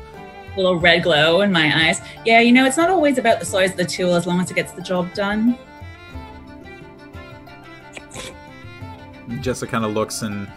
Little 0.57 0.79
red 0.79 1.03
glow 1.03 1.41
in 1.41 1.51
my 1.51 1.89
eyes. 1.89 2.01
Yeah, 2.25 2.41
you 2.41 2.53
know, 2.53 2.67
it's 2.67 2.77
not 2.77 2.91
always 2.91 3.19
about 3.19 3.41
the 3.41 3.47
size 3.47 3.71
of 3.71 3.77
the 3.77 3.87
tool 3.87 4.15
as 4.15 4.27
long 4.27 4.41
as 4.41 4.51
it 4.51 4.55
gets 4.55 4.73
the 4.73 4.83
job 4.83 5.13
done. 5.15 5.59
Jessa 9.41 9.67
kind 9.67 9.85
of 9.85 9.93
looks 9.93 10.23
and 10.23 10.49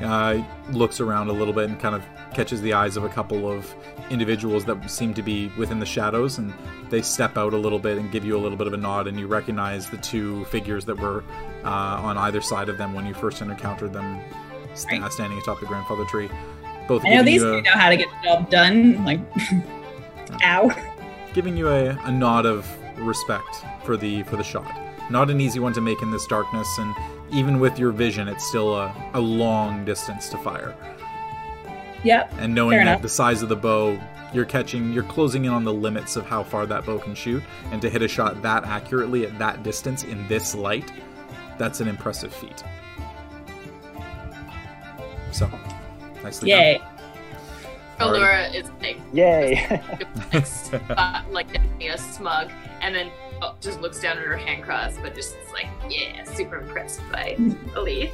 uh, 0.00 0.42
looks 0.70 0.98
around 0.98 1.28
a 1.28 1.32
little 1.32 1.52
bit 1.52 1.68
and 1.68 1.78
kind 1.78 1.94
of 1.94 2.02
catches 2.34 2.60
the 2.60 2.72
eyes 2.74 2.96
of 2.96 3.04
a 3.04 3.08
couple 3.08 3.50
of 3.50 3.74
individuals 4.10 4.64
that 4.66 4.90
seem 4.90 5.14
to 5.14 5.22
be 5.22 5.50
within 5.58 5.78
the 5.78 5.86
shadows, 5.86 6.38
and 6.38 6.52
they 6.90 7.02
step 7.02 7.36
out 7.36 7.52
a 7.52 7.56
little 7.56 7.78
bit 7.78 7.98
and 7.98 8.10
give 8.12 8.24
you 8.24 8.36
a 8.36 8.40
little 8.40 8.56
bit 8.58 8.66
of 8.66 8.72
a 8.72 8.76
nod, 8.76 9.06
and 9.06 9.18
you 9.18 9.26
recognize 9.26 9.88
the 9.90 9.96
two 9.98 10.44
figures 10.46 10.84
that 10.84 10.98
were 10.98 11.24
uh, 11.64 11.68
on 11.68 12.16
either 12.18 12.40
side 12.40 12.68
of 12.68 12.78
them 12.78 12.94
when 12.94 13.06
you 13.06 13.14
first 13.14 13.40
encountered 13.42 13.92
them, 13.92 14.20
st- 14.74 15.02
Right. 15.02 15.12
standing 15.12 15.38
atop 15.38 15.60
the 15.60 15.66
grandfather 15.66 16.04
tree. 16.04 16.28
Both 16.86 17.04
I 17.04 17.10
know 17.14 17.22
these 17.22 17.42
a, 17.42 17.60
know 17.62 17.70
how 17.72 17.90
to 17.90 17.96
get 17.96 18.08
the 18.22 18.28
job 18.28 18.50
done. 18.50 19.04
Like, 19.04 19.20
ow. 20.42 20.70
giving 21.34 21.56
you 21.56 21.68
a, 21.68 21.90
a 22.04 22.10
nod 22.12 22.46
of 22.46 22.66
respect 22.98 23.64
for 23.84 23.96
the 23.96 24.22
for 24.24 24.36
the 24.36 24.42
shot. 24.44 24.70
Not 25.10 25.30
an 25.30 25.40
easy 25.40 25.58
one 25.60 25.72
to 25.74 25.80
make 25.80 26.02
in 26.02 26.10
this 26.10 26.26
darkness, 26.26 26.68
and 26.78 26.94
even 27.30 27.60
with 27.60 27.78
your 27.78 27.92
vision, 27.92 28.28
it's 28.28 28.46
still 28.46 28.74
a, 28.76 29.10
a 29.14 29.20
long 29.20 29.84
distance 29.84 30.28
to 30.30 30.38
fire. 30.38 30.74
Yep. 32.04 32.32
and 32.38 32.54
knowing 32.54 32.78
that 32.84 33.02
the 33.02 33.08
size 33.08 33.42
of 33.42 33.48
the 33.48 33.56
bow 33.56 33.98
you're 34.32 34.44
catching 34.44 34.92
you're 34.92 35.02
closing 35.04 35.46
in 35.46 35.52
on 35.52 35.64
the 35.64 35.72
limits 35.72 36.16
of 36.16 36.26
how 36.26 36.42
far 36.42 36.66
that 36.66 36.84
bow 36.84 36.98
can 36.98 37.14
shoot 37.14 37.42
and 37.72 37.80
to 37.82 37.88
hit 37.90 38.02
a 38.02 38.08
shot 38.08 38.40
that 38.42 38.64
accurately 38.64 39.26
at 39.26 39.38
that 39.38 39.62
distance 39.62 40.04
in 40.04 40.26
this 40.28 40.54
light 40.54 40.92
that's 41.58 41.80
an 41.80 41.88
impressive 41.88 42.32
feat 42.32 42.62
So, 45.32 45.50
nicely 46.22 46.50
done. 46.50 46.58
Yay. 46.60 46.80
Alrighty. 48.00 48.18
Allura 48.18 48.54
is 48.54 48.70
like, 48.80 48.98
Yay! 49.12 49.82
like, 50.32 50.46
spot, 50.46 51.30
like 51.32 51.48
a 51.80 51.98
smug, 51.98 52.50
and 52.80 52.94
then 52.94 53.10
oh, 53.42 53.54
just 53.60 53.80
looks 53.80 54.00
down 54.00 54.18
at 54.18 54.24
her 54.24 54.36
hand 54.36 54.62
cross, 54.62 54.96
but 55.02 55.14
just 55.14 55.36
like, 55.52 55.66
yeah, 55.88 56.22
super 56.24 56.58
impressed 56.58 57.00
by 57.10 57.34
Elith. 57.74 58.12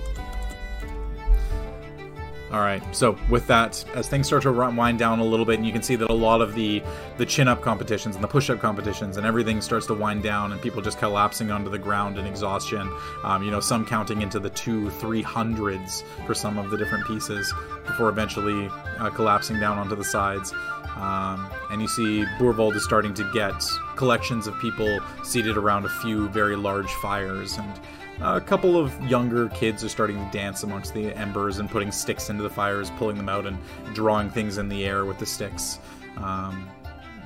All 2.54 2.60
right. 2.60 2.80
So 2.94 3.18
with 3.28 3.48
that, 3.48 3.84
as 3.96 4.06
things 4.06 4.28
start 4.28 4.44
to 4.44 4.52
wind 4.52 4.96
down 4.96 5.18
a 5.18 5.24
little 5.24 5.44
bit, 5.44 5.56
and 5.56 5.66
you 5.66 5.72
can 5.72 5.82
see 5.82 5.96
that 5.96 6.08
a 6.08 6.14
lot 6.14 6.40
of 6.40 6.54
the 6.54 6.84
the 7.16 7.26
chin 7.26 7.48
up 7.48 7.62
competitions 7.62 8.14
and 8.14 8.22
the 8.22 8.28
push 8.28 8.48
up 8.48 8.60
competitions 8.60 9.16
and 9.16 9.26
everything 9.26 9.60
starts 9.60 9.88
to 9.88 9.94
wind 9.94 10.22
down, 10.22 10.52
and 10.52 10.62
people 10.62 10.80
just 10.80 11.00
collapsing 11.00 11.50
onto 11.50 11.68
the 11.68 11.80
ground 11.80 12.16
in 12.16 12.26
exhaustion. 12.26 12.88
Um, 13.24 13.42
you 13.42 13.50
know, 13.50 13.58
some 13.58 13.84
counting 13.84 14.22
into 14.22 14.38
the 14.38 14.50
two, 14.50 14.88
three 14.90 15.20
hundreds 15.20 16.04
for 16.26 16.34
some 16.34 16.56
of 16.56 16.70
the 16.70 16.78
different 16.78 17.04
pieces 17.08 17.52
before 17.86 18.08
eventually 18.08 18.68
uh, 19.00 19.10
collapsing 19.10 19.58
down 19.58 19.76
onto 19.76 19.96
the 19.96 20.04
sides. 20.04 20.52
Um, 20.94 21.50
and 21.72 21.82
you 21.82 21.88
see 21.88 22.24
Boorvaldt 22.38 22.76
is 22.76 22.84
starting 22.84 23.14
to 23.14 23.28
get 23.32 23.64
collections 23.96 24.46
of 24.46 24.56
people 24.60 25.00
seated 25.24 25.56
around 25.56 25.86
a 25.86 25.88
few 25.88 26.28
very 26.28 26.54
large 26.54 26.92
fires 27.02 27.58
and 27.58 27.80
a 28.20 28.40
couple 28.40 28.76
of 28.76 28.98
younger 29.02 29.48
kids 29.50 29.82
are 29.84 29.88
starting 29.88 30.16
to 30.16 30.30
dance 30.30 30.62
amongst 30.62 30.94
the 30.94 31.12
embers 31.16 31.58
and 31.58 31.68
putting 31.68 31.90
sticks 31.90 32.30
into 32.30 32.42
the 32.42 32.50
fires, 32.50 32.90
pulling 32.92 33.16
them 33.16 33.28
out, 33.28 33.46
and 33.46 33.58
drawing 33.92 34.30
things 34.30 34.58
in 34.58 34.68
the 34.68 34.84
air 34.84 35.04
with 35.04 35.18
the 35.18 35.26
sticks. 35.26 35.78
Um, 36.16 36.68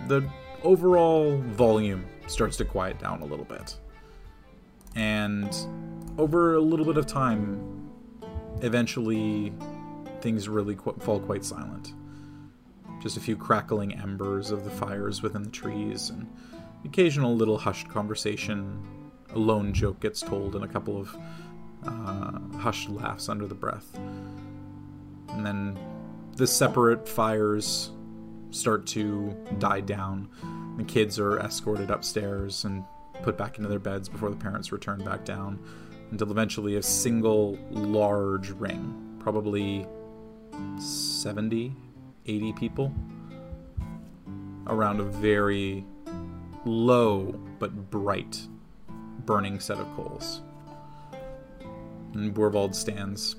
the 0.06 0.28
overall 0.62 1.39
volume 1.39 2.05
starts 2.27 2.56
to 2.56 2.65
quiet 2.65 2.98
down 2.98 3.23
a 3.23 3.24
little 3.24 3.44
bit. 3.44 3.78
And 4.97 5.55
over 6.16 6.55
a 6.55 6.60
little 6.60 6.86
bit 6.86 6.97
of 6.97 7.06
time, 7.06 7.90
eventually 8.62 9.52
things 10.20 10.48
really 10.48 10.74
qu- 10.74 10.97
fall 11.01 11.20
quite 11.20 11.44
silent. 11.44 11.93
Just 13.01 13.16
a 13.16 13.20
few 13.20 13.36
crackling 13.36 13.94
embers 13.94 14.51
of 14.51 14.65
the 14.65 14.70
fires 14.70 15.23
within 15.23 15.43
the 15.43 15.51
trees, 15.51 16.10
and 16.10 16.27
occasional 16.85 17.36
little 17.36 17.59
hushed 17.59 17.89
conversation 17.89 18.82
a 19.34 19.38
lone 19.38 19.72
joke 19.72 20.00
gets 20.00 20.20
told 20.20 20.55
and 20.55 20.64
a 20.64 20.68
couple 20.68 20.98
of 20.98 21.16
uh, 21.86 22.38
hushed 22.59 22.88
laughs 22.88 23.28
under 23.28 23.46
the 23.46 23.55
breath. 23.55 23.94
And 25.30 25.44
then 25.44 25.78
the 26.36 26.46
separate 26.46 27.09
fires 27.09 27.90
start 28.50 28.86
to 28.86 29.36
die 29.59 29.80
down. 29.80 30.28
The 30.76 30.84
kids 30.84 31.18
are 31.18 31.38
escorted 31.40 31.90
upstairs 31.90 32.64
and 32.64 32.84
put 33.22 33.36
back 33.36 33.59
into 33.59 33.68
their 33.68 33.78
beds 33.78 34.09
before 34.09 34.30
the 34.30 34.36
parents 34.36 34.72
return 34.72 35.05
back 35.05 35.24
down 35.24 35.59
until 36.10 36.30
eventually 36.30 36.76
a 36.76 36.82
single 36.82 37.59
large 37.70 38.50
ring, 38.50 39.16
probably 39.18 39.86
70, 40.78 41.74
80 42.26 42.52
people, 42.55 42.94
around 44.66 45.00
a 45.00 45.05
very 45.05 45.84
low 46.64 47.34
but 47.59 47.90
bright 47.90 48.40
burning 49.28 49.60
set 49.60 49.76
of 49.76 49.86
coals. 49.94 50.40
And 52.14 52.34
Boorvaldt 52.34 52.74
stands, 52.74 53.36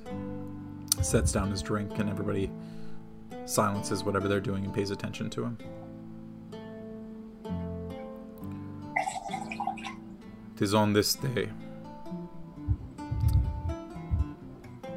sets 1.01 1.31
down 1.31 1.49
his 1.49 1.63
drink, 1.63 1.97
and 1.97 2.07
everybody 2.07 2.51
silences 3.45 4.03
whatever 4.03 4.27
they're 4.27 4.39
doing 4.39 4.63
and 4.63 4.71
pays 4.71 4.91
attention 4.91 5.31
to 5.31 5.45
him. 5.45 5.57
Tis 10.57 10.75
on 10.75 10.93
this 10.93 11.15
day. 11.15 11.49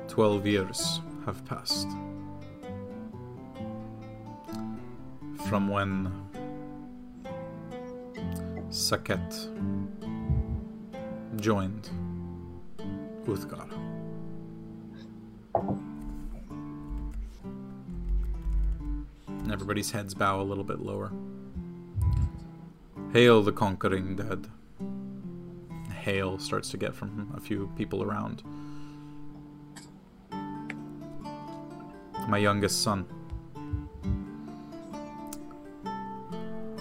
Twelve 0.08 0.46
years 0.46 1.00
have 1.24 1.42
passed. 1.46 1.88
From 5.48 5.68
when 5.68 6.12
Saket 8.68 9.81
joined 11.42 11.90
Uthgar. 13.26 13.68
And 19.26 19.52
Everybody's 19.52 19.90
heads 19.90 20.14
bow 20.14 20.40
a 20.40 20.44
little 20.44 20.62
bit 20.62 20.78
lower. 20.78 21.10
Hail 23.12 23.42
the 23.42 23.50
conquering 23.50 24.14
dead. 24.14 24.46
Hail 25.92 26.38
starts 26.38 26.70
to 26.70 26.76
get 26.76 26.94
from 26.94 27.32
a 27.36 27.40
few 27.40 27.68
people 27.76 28.04
around. 28.04 28.44
My 32.28 32.38
youngest 32.38 32.82
son. 32.82 33.04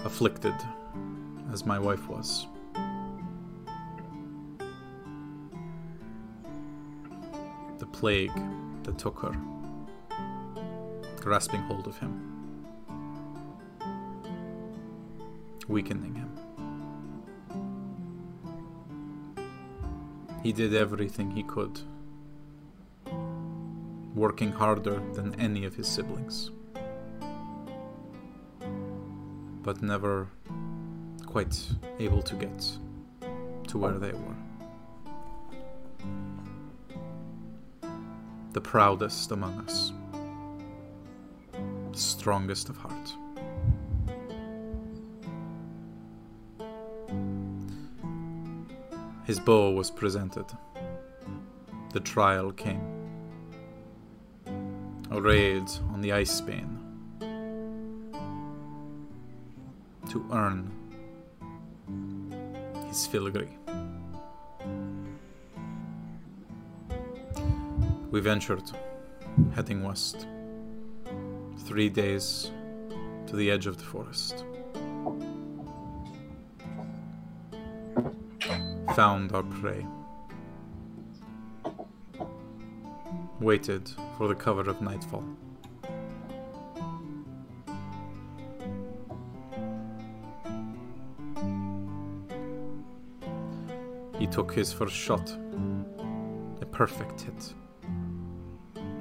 Afflicted, 0.04 0.54
as 1.52 1.66
my 1.66 1.80
wife 1.80 2.08
was. 2.08 2.46
The 7.82 7.88
plague 7.88 8.30
that 8.84 8.96
took 8.96 9.18
her, 9.18 9.36
grasping 11.16 11.60
hold 11.62 11.88
of 11.88 11.98
him, 11.98 12.12
weakening 15.66 16.14
him. 16.14 16.30
He 20.44 20.52
did 20.52 20.72
everything 20.76 21.32
he 21.32 21.42
could, 21.42 21.80
working 24.14 24.52
harder 24.52 25.02
than 25.14 25.34
any 25.40 25.64
of 25.64 25.74
his 25.74 25.88
siblings, 25.88 26.52
but 29.64 29.82
never 29.82 30.28
quite 31.26 31.60
able 31.98 32.22
to 32.22 32.36
get 32.36 32.78
to 33.66 33.76
where 33.76 33.94
oh. 33.94 33.98
they 33.98 34.12
were. 34.12 34.41
The 38.52 38.60
proudest 38.60 39.30
among 39.30 39.58
us, 39.60 39.92
strongest 41.92 42.68
of 42.68 42.76
heart. 42.76 43.14
His 49.24 49.38
bow 49.38 49.70
was 49.70 49.90
presented. 49.90 50.44
The 51.92 52.00
trial 52.00 52.52
came. 52.52 52.82
A 55.10 55.20
raid 55.20 55.70
on 55.90 56.00
the 56.00 56.12
ice 56.12 56.40
bane 56.40 56.78
to 60.10 60.26
earn 60.32 60.70
his 62.88 63.06
filigree. 63.06 63.61
We 68.12 68.20
ventured, 68.20 68.70
heading 69.54 69.82
west. 69.82 70.26
Three 71.60 71.88
days 71.88 72.50
to 73.26 73.36
the 73.36 73.50
edge 73.50 73.66
of 73.66 73.78
the 73.78 73.84
forest. 73.84 74.44
Found 78.94 79.32
our 79.32 79.42
prey. 79.42 79.86
Waited 83.40 83.90
for 84.18 84.28
the 84.28 84.34
cover 84.34 84.68
of 84.68 84.82
nightfall. 84.82 85.24
He 94.18 94.26
took 94.26 94.52
his 94.52 94.70
first 94.70 94.94
shot. 94.94 95.34
A 96.60 96.66
perfect 96.66 97.22
hit 97.22 97.54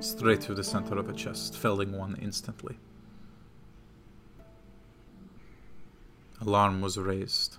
straight 0.02 0.44
through 0.44 0.56
the 0.56 0.64
center 0.64 0.98
of 0.98 1.10
a 1.10 1.14
chest, 1.14 1.57
felling 1.57 1.98
one 1.98 2.18
instantly. 2.22 2.78
Alarm 6.41 6.82
was 6.82 6.98
raised. 6.98 7.57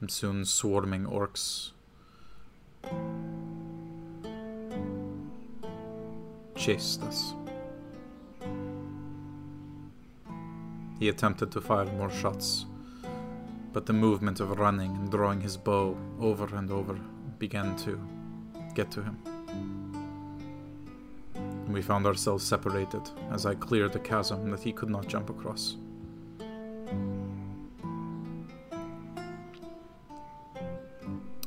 And 0.00 0.10
soon 0.10 0.44
swarming 0.44 1.04
orcs 1.04 1.72
chased 6.54 7.02
us. 7.02 7.34
He 11.00 11.08
attempted 11.08 11.50
to 11.52 11.60
fire 11.60 11.86
more 11.86 12.10
shots, 12.10 12.66
but 13.72 13.86
the 13.86 13.92
movement 13.92 14.40
of 14.40 14.58
running 14.58 14.94
and 14.96 15.10
drawing 15.10 15.40
his 15.40 15.56
bow 15.56 15.96
over 16.20 16.54
and 16.56 16.70
over 16.70 16.94
began 17.38 17.76
to 17.76 18.00
get 18.76 18.90
to 18.90 19.02
him. 19.02 19.18
We 21.68 21.80
found 21.82 22.06
ourselves 22.06 22.44
separated 22.44 23.00
as 23.30 23.46
I 23.46 23.54
cleared 23.54 23.92
the 23.92 23.98
chasm 23.98 24.50
that 24.50 24.60
he 24.60 24.72
could 24.72 24.90
not 24.90 25.08
jump 25.08 25.30
across. 25.30 25.76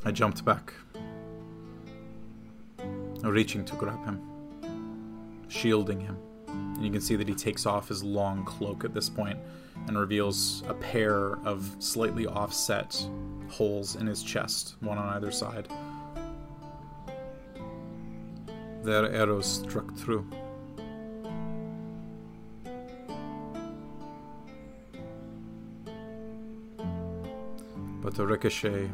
I 0.04 0.10
jumped 0.12 0.44
back. 0.44 0.74
reaching 3.22 3.64
to 3.64 3.76
grab 3.76 4.04
him, 4.04 4.20
shielding 5.48 6.00
him. 6.00 6.16
And 6.48 6.84
you 6.84 6.90
can 6.90 7.00
see 7.00 7.14
that 7.14 7.28
he 7.28 7.34
takes 7.34 7.64
off 7.64 7.88
his 7.88 8.02
long 8.02 8.44
cloak 8.44 8.82
at 8.84 8.92
this 8.92 9.08
point 9.08 9.38
and 9.86 9.96
reveals 9.96 10.64
a 10.66 10.74
pair 10.74 11.36
of 11.46 11.76
slightly 11.78 12.26
offset 12.26 13.06
holes 13.48 13.94
in 13.96 14.06
his 14.06 14.24
chest, 14.24 14.74
one 14.80 14.98
on 14.98 15.14
either 15.14 15.30
side. 15.30 15.68
Their 18.90 19.12
arrows 19.12 19.46
struck 19.46 19.94
through. 19.94 20.26
But 28.02 28.16
the 28.16 28.26
ricochet 28.26 28.90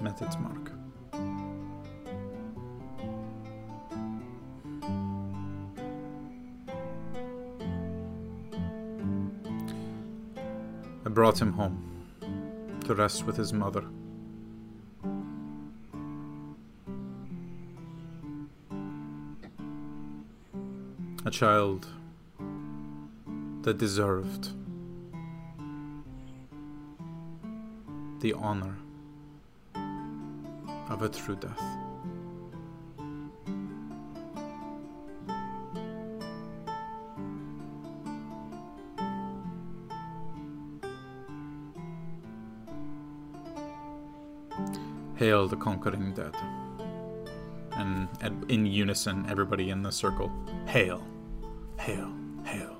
met 0.00 0.20
its 0.20 0.36
mark. 0.40 0.72
I 11.04 11.08
brought 11.08 11.40
him 11.40 11.52
home 11.52 11.91
to 12.84 12.94
rest 12.94 13.24
with 13.24 13.36
his 13.36 13.52
mother. 13.52 13.84
A 21.24 21.30
child 21.30 21.86
that 23.62 23.78
deserved 23.78 24.48
the 28.20 28.32
honor 28.34 28.76
of 30.88 31.02
a 31.02 31.08
true 31.08 31.36
death. 31.36 31.81
The 45.32 45.56
conquering 45.56 46.12
dead. 46.12 46.34
And 47.72 48.06
in 48.50 48.66
unison, 48.66 49.24
everybody 49.30 49.70
in 49.70 49.82
the 49.82 49.90
circle, 49.90 50.30
hail, 50.66 51.02
hail, 51.80 52.12
hail. 52.44 52.76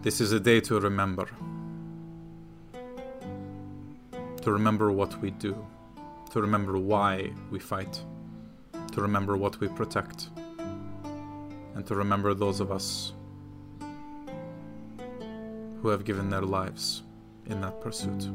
This 0.00 0.22
is 0.22 0.32
a 0.32 0.40
day 0.40 0.60
to 0.62 0.80
remember. 0.80 1.28
To 4.40 4.50
remember 4.50 4.90
what 4.90 5.20
we 5.20 5.30
do. 5.30 5.54
To 6.30 6.40
remember 6.40 6.78
why 6.78 7.34
we 7.50 7.58
fight. 7.58 8.02
To 9.00 9.04
remember 9.04 9.34
what 9.34 9.58
we 9.60 9.68
protect. 9.68 10.28
And 11.74 11.86
to 11.86 11.94
remember 11.94 12.34
those 12.34 12.60
of 12.60 12.70
us 12.70 13.14
who 15.80 15.88
have 15.88 16.04
given 16.04 16.28
their 16.28 16.42
lives 16.42 17.02
in 17.46 17.62
that 17.62 17.80
pursuit. 17.80 18.28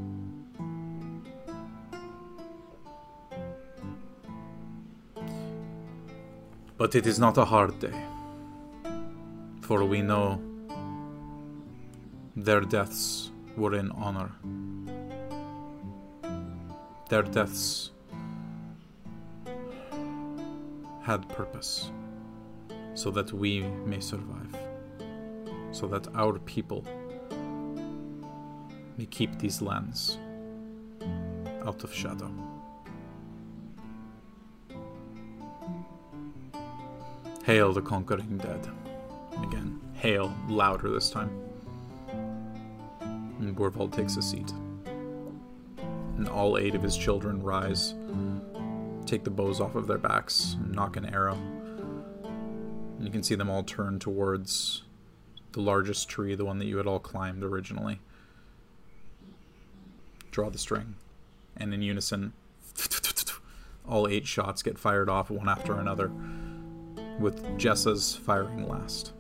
But 6.79 6.95
it 6.95 7.05
is 7.05 7.19
not 7.19 7.37
a 7.37 7.45
hard 7.45 7.77
day, 7.79 8.03
for 9.61 9.85
we 9.85 10.01
know 10.01 10.41
their 12.35 12.61
deaths 12.61 13.29
were 13.55 13.75
in 13.75 13.91
honor. 13.91 14.31
Their 17.09 17.21
deaths 17.21 17.91
had 21.06 21.30
purpose, 21.30 21.91
so 22.95 23.11
that 23.11 23.32
we 23.32 23.61
may 23.86 23.99
survive, 23.99 24.57
so 25.72 25.86
that 25.86 26.07
our 26.15 26.40
people 26.40 26.84
may 28.98 29.06
keep 29.06 29.38
these 29.38 29.61
lands 29.61 30.18
out 31.64 31.84
of 31.84 31.94
shadow. 31.94 32.32
Hail 37.44 37.72
the 37.72 37.82
conquering 37.84 38.40
dead. 38.40 38.68
Again, 39.44 39.80
hail 39.94 40.34
louder 40.49 40.90
this 40.90 41.11
time. 41.11 41.30
And 43.40 43.56
Boorvaldt 43.56 43.91
takes 43.91 44.18
a 44.18 44.23
seat. 44.23 44.52
And 46.18 46.27
all 46.27 46.57
eight 46.57 46.73
of 46.73 46.82
his 46.82 46.98
children 46.98 47.44
rise, 47.44 47.94
take 49.15 49.23
the 49.23 49.29
bows 49.29 49.61
off 49.61 49.75
of 49.75 49.87
their 49.87 49.97
backs, 49.97 50.57
and 50.59 50.73
knock 50.73 50.97
an 50.97 51.05
arrow. 51.05 51.37
And 52.25 53.05
you 53.05 53.09
can 53.09 53.23
see 53.23 53.35
them 53.35 53.49
all 53.49 53.63
turn 53.63 53.97
towards 53.97 54.83
the 55.53 55.61
largest 55.61 56.09
tree, 56.09 56.35
the 56.35 56.43
one 56.43 56.59
that 56.59 56.65
you 56.65 56.75
had 56.75 56.85
all 56.85 56.99
climbed 56.99 57.41
originally. 57.41 58.01
Draw 60.31 60.49
the 60.49 60.57
string. 60.57 60.95
And 61.55 61.73
in 61.73 61.81
unison, 61.81 62.33
all 63.87 64.05
eight 64.05 64.27
shots 64.27 64.61
get 64.61 64.77
fired 64.77 65.07
off 65.07 65.29
one 65.29 65.47
after 65.47 65.79
another, 65.79 66.11
with 67.17 67.57
Jessa's 67.57 68.17
firing 68.17 68.67
last. 68.67 69.13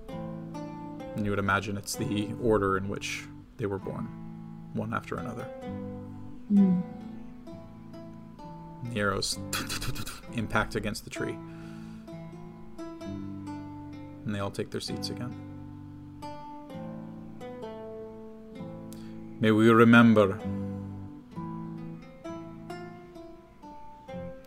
And 1.15 1.23
you 1.23 1.29
would 1.29 1.39
imagine 1.39 1.77
it's 1.77 1.95
the 1.95 2.33
order 2.43 2.75
in 2.75 2.89
which 2.89 3.23
they 3.55 3.65
were 3.65 3.79
born, 3.79 4.09
one 4.73 4.93
after 4.93 5.15
another. 5.15 5.47
And 6.49 6.83
the 8.93 8.99
arrows 8.99 9.39
impact 10.33 10.75
against 10.75 11.03
the 11.03 11.09
tree. 11.09 11.37
And 14.25 14.33
they 14.33 14.39
all 14.39 14.51
take 14.51 14.71
their 14.71 14.81
seats 14.81 15.09
again. 15.09 15.33
May 19.39 19.51
we 19.51 19.69
remember, 19.69 20.39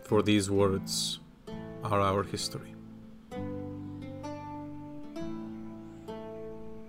for 0.03 0.21
these 0.21 0.49
words 0.49 1.19
are 1.83 2.01
our 2.01 2.23
history. 2.23 2.73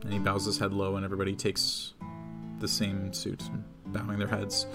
And 0.03 0.11
he 0.11 0.19
bows 0.19 0.47
his 0.47 0.59
head 0.59 0.73
low, 0.73 0.97
and 0.97 1.05
everybody 1.05 1.37
takes 1.37 1.93
the 2.59 2.67
same 2.67 3.13
suit, 3.13 3.43
bowing 3.87 4.19
their 4.19 4.27
heads, 4.27 4.67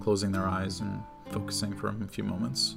closing 0.00 0.30
their 0.30 0.46
eyes, 0.46 0.80
and 0.80 1.02
focusing 1.30 1.74
for 1.74 1.88
a 1.88 2.08
few 2.08 2.24
moments. 2.24 2.76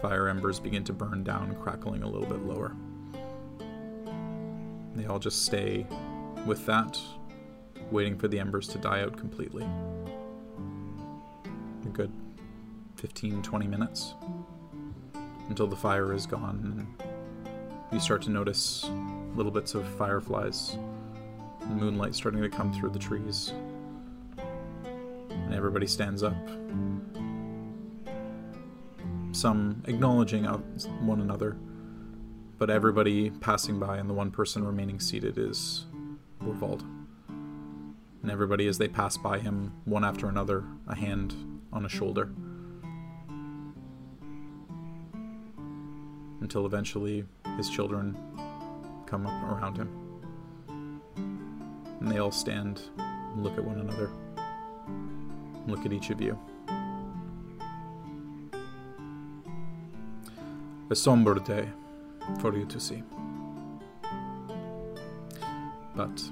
Fire 0.00 0.28
embers 0.28 0.60
begin 0.60 0.84
to 0.84 0.92
burn 0.92 1.24
down, 1.24 1.56
crackling 1.62 2.02
a 2.02 2.08
little 2.08 2.26
bit 2.26 2.44
lower. 2.44 2.76
They 4.94 5.06
all 5.06 5.18
just 5.18 5.44
stay 5.44 5.86
with 6.46 6.64
that, 6.66 6.98
waiting 7.90 8.16
for 8.18 8.28
the 8.28 8.38
embers 8.38 8.68
to 8.68 8.78
die 8.78 9.02
out 9.02 9.16
completely. 9.16 9.66
A 11.84 11.88
good 11.88 12.12
15 12.96 13.42
20 13.42 13.66
minutes 13.66 14.14
until 15.48 15.66
the 15.66 15.76
fire 15.76 16.12
is 16.12 16.26
gone 16.26 16.86
you 17.92 18.00
start 18.00 18.20
to 18.20 18.30
notice 18.30 18.90
little 19.34 19.52
bits 19.52 19.74
of 19.74 19.86
fireflies 19.96 20.76
moonlight 21.68 22.14
starting 22.14 22.42
to 22.42 22.48
come 22.48 22.72
through 22.72 22.90
the 22.90 22.98
trees 22.98 23.52
and 25.48 25.54
everybody 25.54 25.86
stands 25.86 26.22
up 26.22 26.36
some 29.32 29.82
acknowledging 29.86 30.44
one 30.44 31.20
another 31.20 31.56
but 32.58 32.70
everybody 32.70 33.30
passing 33.30 33.78
by 33.78 33.98
and 33.98 34.10
the 34.10 34.14
one 34.14 34.32
person 34.32 34.66
remaining 34.66 34.98
seated 34.98 35.38
is 35.38 35.86
Boorvaldt. 36.42 36.82
And 38.22 38.32
everybody, 38.32 38.66
as 38.66 38.78
they 38.78 38.88
pass 38.88 39.16
by 39.16 39.38
him, 39.38 39.72
one 39.84 40.04
after 40.04 40.28
another, 40.28 40.64
a 40.88 40.96
hand 40.96 41.36
on 41.72 41.86
a 41.86 41.88
shoulder. 41.88 42.30
Until 46.40 46.66
eventually 46.66 47.24
his 47.56 47.70
children 47.70 48.16
come 49.06 49.24
up 49.24 49.42
around 49.44 49.76
him. 49.76 50.20
And 52.00 52.10
they 52.10 52.18
all 52.18 52.32
stand 52.32 52.82
and 52.98 53.44
look 53.44 53.56
at 53.56 53.64
one 53.64 53.78
another. 53.78 54.10
Look 55.68 55.84
at 55.84 55.92
each 55.92 56.08
of 56.08 56.20
you. 56.20 56.38
A 60.90 60.96
somber 60.96 61.34
day 61.38 61.68
for 62.40 62.56
you 62.56 62.64
to 62.64 62.80
see. 62.80 63.02
But 65.94 66.22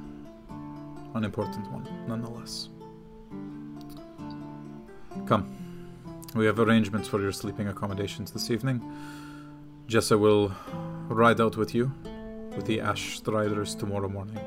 an 1.15 1.25
important 1.25 1.71
one 1.71 1.87
nonetheless. 2.09 2.71
Come, 5.27 5.47
We 6.35 6.47
have 6.47 6.59
arrangements 6.59 7.09
for 7.09 7.21
your 7.21 7.33
sleeping 7.33 7.69
accommodations 7.69 8.31
this 8.31 8.51
evening. 8.51 8.81
Jessa 9.87 10.19
will 10.19 10.53
ride 11.09 11.41
out 11.41 11.57
with 11.57 11.75
you 11.75 11.93
with 12.57 12.65
the 12.65 12.81
Ash 12.81 13.19
Striders 13.19 13.75
tomorrow 13.75 14.09
morning. 14.09 14.41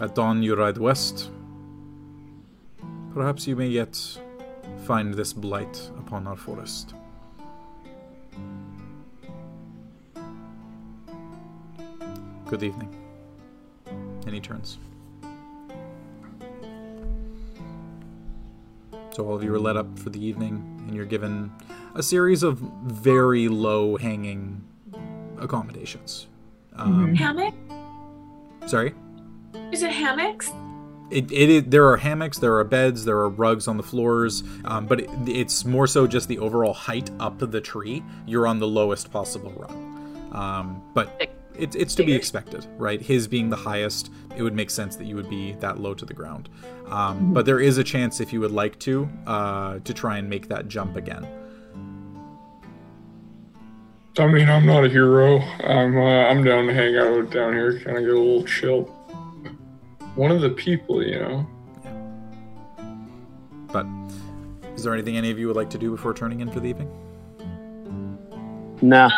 At 0.00 0.14
dawn, 0.14 0.42
you 0.42 0.54
ride 0.54 0.78
west. 0.78 1.30
Perhaps 3.18 3.48
you 3.48 3.56
may 3.56 3.66
yet 3.66 3.98
find 4.84 5.12
this 5.12 5.32
blight 5.32 5.90
upon 5.98 6.28
our 6.28 6.36
forest. 6.36 6.94
Good 12.46 12.62
evening. 12.62 12.94
And 14.24 14.32
he 14.32 14.38
turns. 14.38 14.78
So 19.10 19.26
all 19.26 19.34
of 19.34 19.42
you 19.42 19.52
are 19.52 19.58
let 19.58 19.76
up 19.76 19.98
for 19.98 20.10
the 20.10 20.24
evening, 20.24 20.84
and 20.86 20.94
you're 20.94 21.04
given 21.04 21.50
a 21.96 22.04
series 22.04 22.44
of 22.44 22.60
very 22.84 23.48
low 23.48 23.96
hanging 23.96 24.62
accommodations. 25.38 26.28
Um, 26.76 27.16
Hammock? 27.16 27.54
Sorry? 28.66 28.94
Is 29.72 29.82
it 29.82 29.90
hammocks? 29.90 30.52
It, 31.10 31.32
it, 31.32 31.50
it 31.50 31.70
there 31.70 31.88
are 31.88 31.96
hammocks, 31.96 32.38
there 32.38 32.56
are 32.58 32.64
beds, 32.64 33.04
there 33.04 33.16
are 33.18 33.30
rugs 33.30 33.66
on 33.66 33.76
the 33.78 33.82
floors, 33.82 34.44
um, 34.64 34.86
but 34.86 35.00
it, 35.00 35.10
it's 35.26 35.64
more 35.64 35.86
so 35.86 36.06
just 36.06 36.28
the 36.28 36.38
overall 36.38 36.74
height 36.74 37.10
up 37.18 37.38
the 37.38 37.60
tree. 37.60 38.02
You're 38.26 38.46
on 38.46 38.58
the 38.58 38.68
lowest 38.68 39.10
possible 39.10 39.52
rung, 39.56 40.30
um, 40.32 40.82
but 40.92 41.30
it's 41.56 41.74
it's 41.74 41.94
to 41.94 42.04
be 42.04 42.12
expected, 42.12 42.66
right? 42.76 43.00
His 43.00 43.26
being 43.26 43.48
the 43.48 43.56
highest, 43.56 44.10
it 44.36 44.42
would 44.42 44.54
make 44.54 44.70
sense 44.70 44.96
that 44.96 45.06
you 45.06 45.16
would 45.16 45.30
be 45.30 45.52
that 45.60 45.80
low 45.80 45.94
to 45.94 46.04
the 46.04 46.14
ground. 46.14 46.50
Um, 46.86 47.32
But 47.32 47.46
there 47.46 47.60
is 47.60 47.78
a 47.78 47.84
chance 47.84 48.20
if 48.20 48.32
you 48.32 48.40
would 48.40 48.52
like 48.52 48.78
to 48.80 49.08
uh, 49.26 49.78
to 49.80 49.94
try 49.94 50.18
and 50.18 50.28
make 50.28 50.48
that 50.48 50.68
jump 50.68 50.96
again. 50.96 51.26
I 54.18 54.26
mean, 54.26 54.50
I'm 54.50 54.66
not 54.66 54.84
a 54.84 54.88
hero. 54.88 55.38
I'm 55.38 55.96
uh, 55.96 56.28
I'm 56.28 56.44
down 56.44 56.66
to 56.66 56.74
hang 56.74 56.96
out 56.96 57.30
down 57.30 57.52
here, 57.54 57.80
kind 57.80 57.96
of 57.96 58.04
get 58.04 58.14
a 58.14 58.18
little 58.18 58.44
chill. 58.44 58.97
One 60.18 60.32
of 60.32 60.40
the 60.40 60.50
people, 60.50 61.00
you 61.00 61.20
know. 61.20 61.46
But 63.68 63.86
is 64.74 64.82
there 64.82 64.92
anything 64.92 65.16
any 65.16 65.30
of 65.30 65.38
you 65.38 65.46
would 65.46 65.54
like 65.54 65.70
to 65.70 65.78
do 65.78 65.92
before 65.92 66.12
turning 66.12 66.40
in 66.40 66.50
for 66.50 66.58
the 66.58 66.66
evening? 66.70 66.90
Nah. 68.82 69.10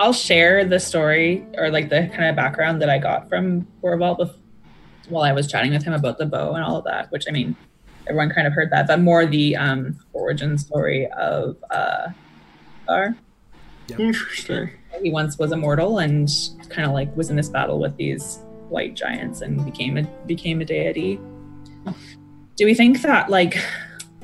I'll 0.00 0.12
share 0.12 0.64
the 0.64 0.80
story 0.80 1.46
or 1.54 1.70
like 1.70 1.90
the 1.90 2.10
kind 2.12 2.24
of 2.24 2.34
background 2.34 2.82
that 2.82 2.90
I 2.90 2.98
got 2.98 3.28
from 3.28 3.68
Boorvaldt 3.80 4.18
bef- 4.18 4.34
while 5.08 5.22
I 5.22 5.30
was 5.30 5.46
chatting 5.46 5.70
with 5.70 5.84
him 5.84 5.92
about 5.92 6.18
the 6.18 6.26
bow 6.26 6.54
and 6.54 6.64
all 6.64 6.78
of 6.78 6.84
that, 6.86 7.08
which 7.12 7.26
I 7.28 7.30
mean, 7.30 7.54
everyone 8.08 8.30
kind 8.30 8.48
of 8.48 8.52
heard 8.52 8.70
that, 8.72 8.88
but 8.88 8.98
more 8.98 9.26
the 9.26 9.54
um, 9.54 9.96
origin 10.12 10.58
story 10.58 11.06
of 11.12 11.56
uh, 11.70 12.08
Thar. 12.88 13.16
Interesting. 13.96 14.70
He 15.00 15.12
once 15.12 15.38
was 15.38 15.52
immortal 15.52 16.00
and 16.00 16.28
kind 16.68 16.84
of 16.84 16.94
like 16.94 17.16
was 17.16 17.30
in 17.30 17.36
this 17.36 17.48
battle 17.48 17.78
with 17.78 17.96
these 17.96 18.40
white 18.68 18.94
giants 18.94 19.40
and 19.40 19.64
became 19.64 19.96
a 19.96 20.02
became 20.26 20.60
a 20.60 20.64
deity. 20.64 21.20
Do 22.56 22.64
we 22.64 22.74
think 22.74 23.02
that 23.02 23.28
like 23.28 23.56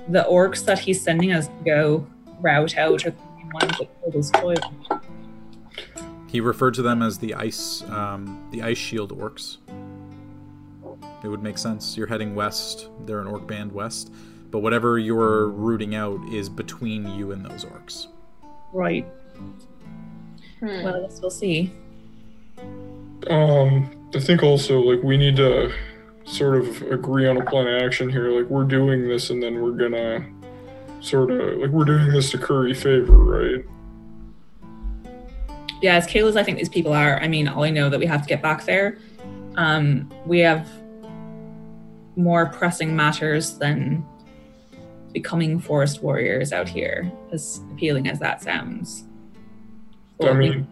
the 0.08 0.24
orcs 0.24 0.64
that 0.64 0.78
he's 0.78 1.02
sending 1.02 1.32
us 1.32 1.46
to 1.46 1.64
go 1.64 2.06
route 2.40 2.76
out 2.76 3.06
are 3.06 3.10
the 3.10 3.16
same 3.36 3.50
ones 3.52 3.78
that 3.78 4.00
killed 4.00 4.14
his 4.14 4.30
toy? 4.30 4.54
He 6.28 6.40
referred 6.40 6.74
to 6.74 6.82
them 6.82 7.02
as 7.02 7.18
the 7.18 7.34
ice, 7.34 7.82
um, 7.90 8.48
the 8.52 8.62
ice 8.62 8.78
shield 8.78 9.12
orcs. 9.16 9.58
It 11.22 11.28
would 11.28 11.42
make 11.42 11.58
sense. 11.58 11.96
You're 11.96 12.06
heading 12.06 12.34
west. 12.34 12.88
They're 13.04 13.20
an 13.20 13.26
orc 13.26 13.46
band 13.46 13.70
west, 13.70 14.12
but 14.50 14.60
whatever 14.60 14.98
you're 14.98 15.48
rooting 15.48 15.94
out 15.94 16.18
is 16.32 16.48
between 16.48 17.06
you 17.06 17.32
and 17.32 17.44
those 17.44 17.64
orcs. 17.64 18.06
Right. 18.72 19.06
Hmm. 20.58 20.84
Well, 20.84 20.96
I 20.96 21.00
guess 21.02 21.20
we'll 21.20 21.30
see. 21.30 21.70
Um, 23.28 23.90
I 24.14 24.20
think 24.20 24.42
also 24.42 24.80
like 24.80 25.02
we 25.02 25.16
need 25.16 25.36
to 25.36 25.72
sort 26.24 26.56
of 26.56 26.82
agree 26.82 27.26
on 27.26 27.36
a 27.38 27.44
plan 27.44 27.66
of 27.66 27.82
action 27.82 28.10
here. 28.10 28.30
Like 28.30 28.50
we're 28.50 28.64
doing 28.64 29.08
this, 29.08 29.30
and 29.30 29.42
then 29.42 29.60
we're 29.60 29.72
gonna 29.72 30.26
sort 31.00 31.30
of 31.30 31.58
like 31.58 31.70
we're 31.70 31.84
doing 31.84 32.12
this 32.12 32.30
to 32.32 32.38
curry 32.38 32.74
favor, 32.74 33.16
right? 33.16 33.64
Yeah, 35.80 35.96
as 35.96 36.06
as 36.28 36.36
I 36.36 36.42
think 36.42 36.58
these 36.58 36.68
people 36.68 36.92
are, 36.92 37.20
I 37.20 37.26
mean, 37.26 37.48
all 37.48 37.64
I 37.64 37.70
know 37.70 37.90
that 37.90 37.98
we 37.98 38.06
have 38.06 38.22
to 38.22 38.28
get 38.28 38.40
back 38.40 38.64
there. 38.64 38.98
Um, 39.56 40.12
we 40.26 40.38
have 40.40 40.68
more 42.14 42.46
pressing 42.46 42.94
matters 42.94 43.58
than 43.58 44.06
becoming 45.12 45.58
forest 45.58 46.02
warriors 46.02 46.52
out 46.52 46.68
here, 46.68 47.10
as 47.32 47.60
appealing 47.72 48.08
as 48.08 48.18
that 48.20 48.42
sounds. 48.42 49.04
I 50.22 50.32
mean, 50.34 50.68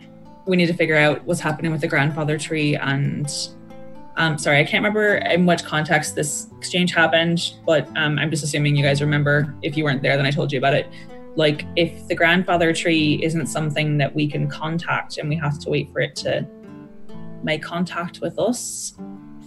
we 0.51 0.57
need 0.57 0.67
to 0.67 0.75
figure 0.75 0.97
out 0.97 1.25
what's 1.25 1.39
happening 1.39 1.71
with 1.71 1.81
the 1.81 1.87
grandfather 1.87 2.37
tree 2.37 2.75
and 2.75 3.51
um, 4.17 4.37
sorry 4.37 4.59
i 4.59 4.65
can't 4.65 4.83
remember 4.83 5.15
in 5.19 5.47
which 5.47 5.65
context 5.65 6.17
this 6.17 6.49
exchange 6.59 6.93
happened 6.93 7.55
but 7.65 7.89
um, 7.97 8.19
i'm 8.19 8.31
just 8.31 8.43
assuming 8.43 8.75
you 8.75 8.83
guys 8.83 9.01
remember. 9.01 9.55
If 9.63 9.77
you 9.77 9.85
weren't 9.85 10.03
there 10.03 10.17
then 10.17 10.27
i 10.27 10.31
told 10.31 10.53
you 10.53 10.59
about 10.59 10.75
it. 10.75 10.91
Like 11.37 11.65
if 11.77 12.09
the 12.09 12.17
grandfather 12.17 12.73
tree 12.75 13.21
isn't 13.23 13.47
something 13.47 13.97
that 13.99 14.13
we 14.13 14.27
can 14.27 14.49
contact 14.49 15.17
and 15.19 15.29
we 15.29 15.37
have 15.37 15.61
to 15.61 15.71
wait 15.71 15.93
for 15.93 16.01
it 16.01 16.17
to 16.17 16.45
make 17.45 17.63
contact 17.63 18.21
with 18.21 18.37
us 18.39 18.95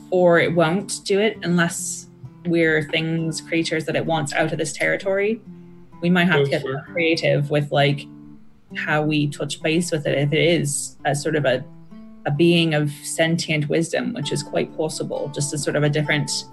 or 0.09 0.40
it 0.40 0.56
won't 0.56 1.01
do 1.03 1.19
it 1.19 1.38
unless 1.43 2.07
we're 2.45 2.83
things 2.90 3.41
creatures 3.41 3.83
that 3.85 3.98
it 3.98 4.06
wants 4.06 4.32
out 4.33 4.53
of 4.53 4.57
this 4.57 4.72
territory 4.72 5.41
we 6.01 6.09
might 6.09 6.25
have 6.25 6.45
to 6.45 6.49
get 6.49 6.64
creative 6.85 7.49
with 7.49 7.69
like 7.72 8.07
how 8.75 9.01
we 9.01 9.27
touch 9.27 9.61
base 9.61 9.91
with 9.91 10.05
it 10.05 10.17
if 10.17 10.33
it 10.33 10.43
is 10.43 10.97
a 11.05 11.15
sort 11.15 11.35
of 11.35 11.45
a 11.45 11.63
a 12.25 12.31
being 12.31 12.73
of 12.73 12.91
sentient 13.03 13.67
wisdom, 13.69 14.13
which 14.13 14.31
is 14.31 14.43
quite 14.43 14.75
possible, 14.77 15.29
just 15.33 15.53
as 15.53 15.63
sort 15.63 15.75
of 15.75 15.83
a 15.83 15.89
different 15.89 16.45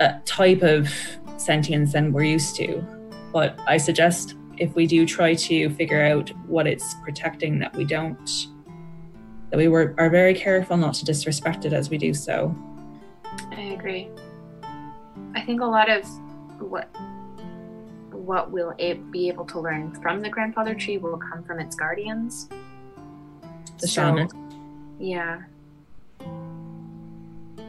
uh, 0.00 0.18
type 0.24 0.62
of 0.62 0.88
sentience 1.36 1.92
than 1.92 2.12
we're 2.12 2.24
used 2.24 2.56
to. 2.56 2.84
But 3.32 3.58
I 3.66 3.76
suggest 3.76 4.34
if 4.58 4.74
we 4.74 4.86
do 4.86 5.06
try 5.06 5.34
to 5.34 5.70
figure 5.70 6.02
out 6.02 6.30
what 6.46 6.66
it's 6.66 6.94
protecting, 7.04 7.58
that 7.60 7.76
we 7.76 7.84
don't, 7.84 8.48
that 9.50 9.56
we 9.56 9.68
were 9.68 9.94
are 9.98 10.10
very 10.10 10.34
careful 10.34 10.76
not 10.76 10.94
to 10.94 11.04
disrespect 11.04 11.64
it 11.64 11.72
as 11.72 11.90
we 11.90 11.98
do 11.98 12.14
so. 12.14 12.54
I 13.52 13.60
agree. 13.78 14.08
I 15.34 15.42
think 15.42 15.60
a 15.60 15.66
lot 15.66 15.90
of 15.90 16.04
what 16.58 16.88
what 18.26 18.50
we'll 18.50 18.74
a- 18.80 18.94
be 18.94 19.28
able 19.28 19.44
to 19.46 19.60
learn 19.60 19.92
from 20.02 20.20
the 20.20 20.28
grandfather 20.28 20.74
tree 20.74 20.98
will 20.98 21.16
come 21.16 21.44
from 21.44 21.60
its 21.60 21.76
guardians. 21.76 22.48
The 23.78 23.86
So, 23.86 24.02
shaman, 24.02 24.28
Yeah. 24.98 25.42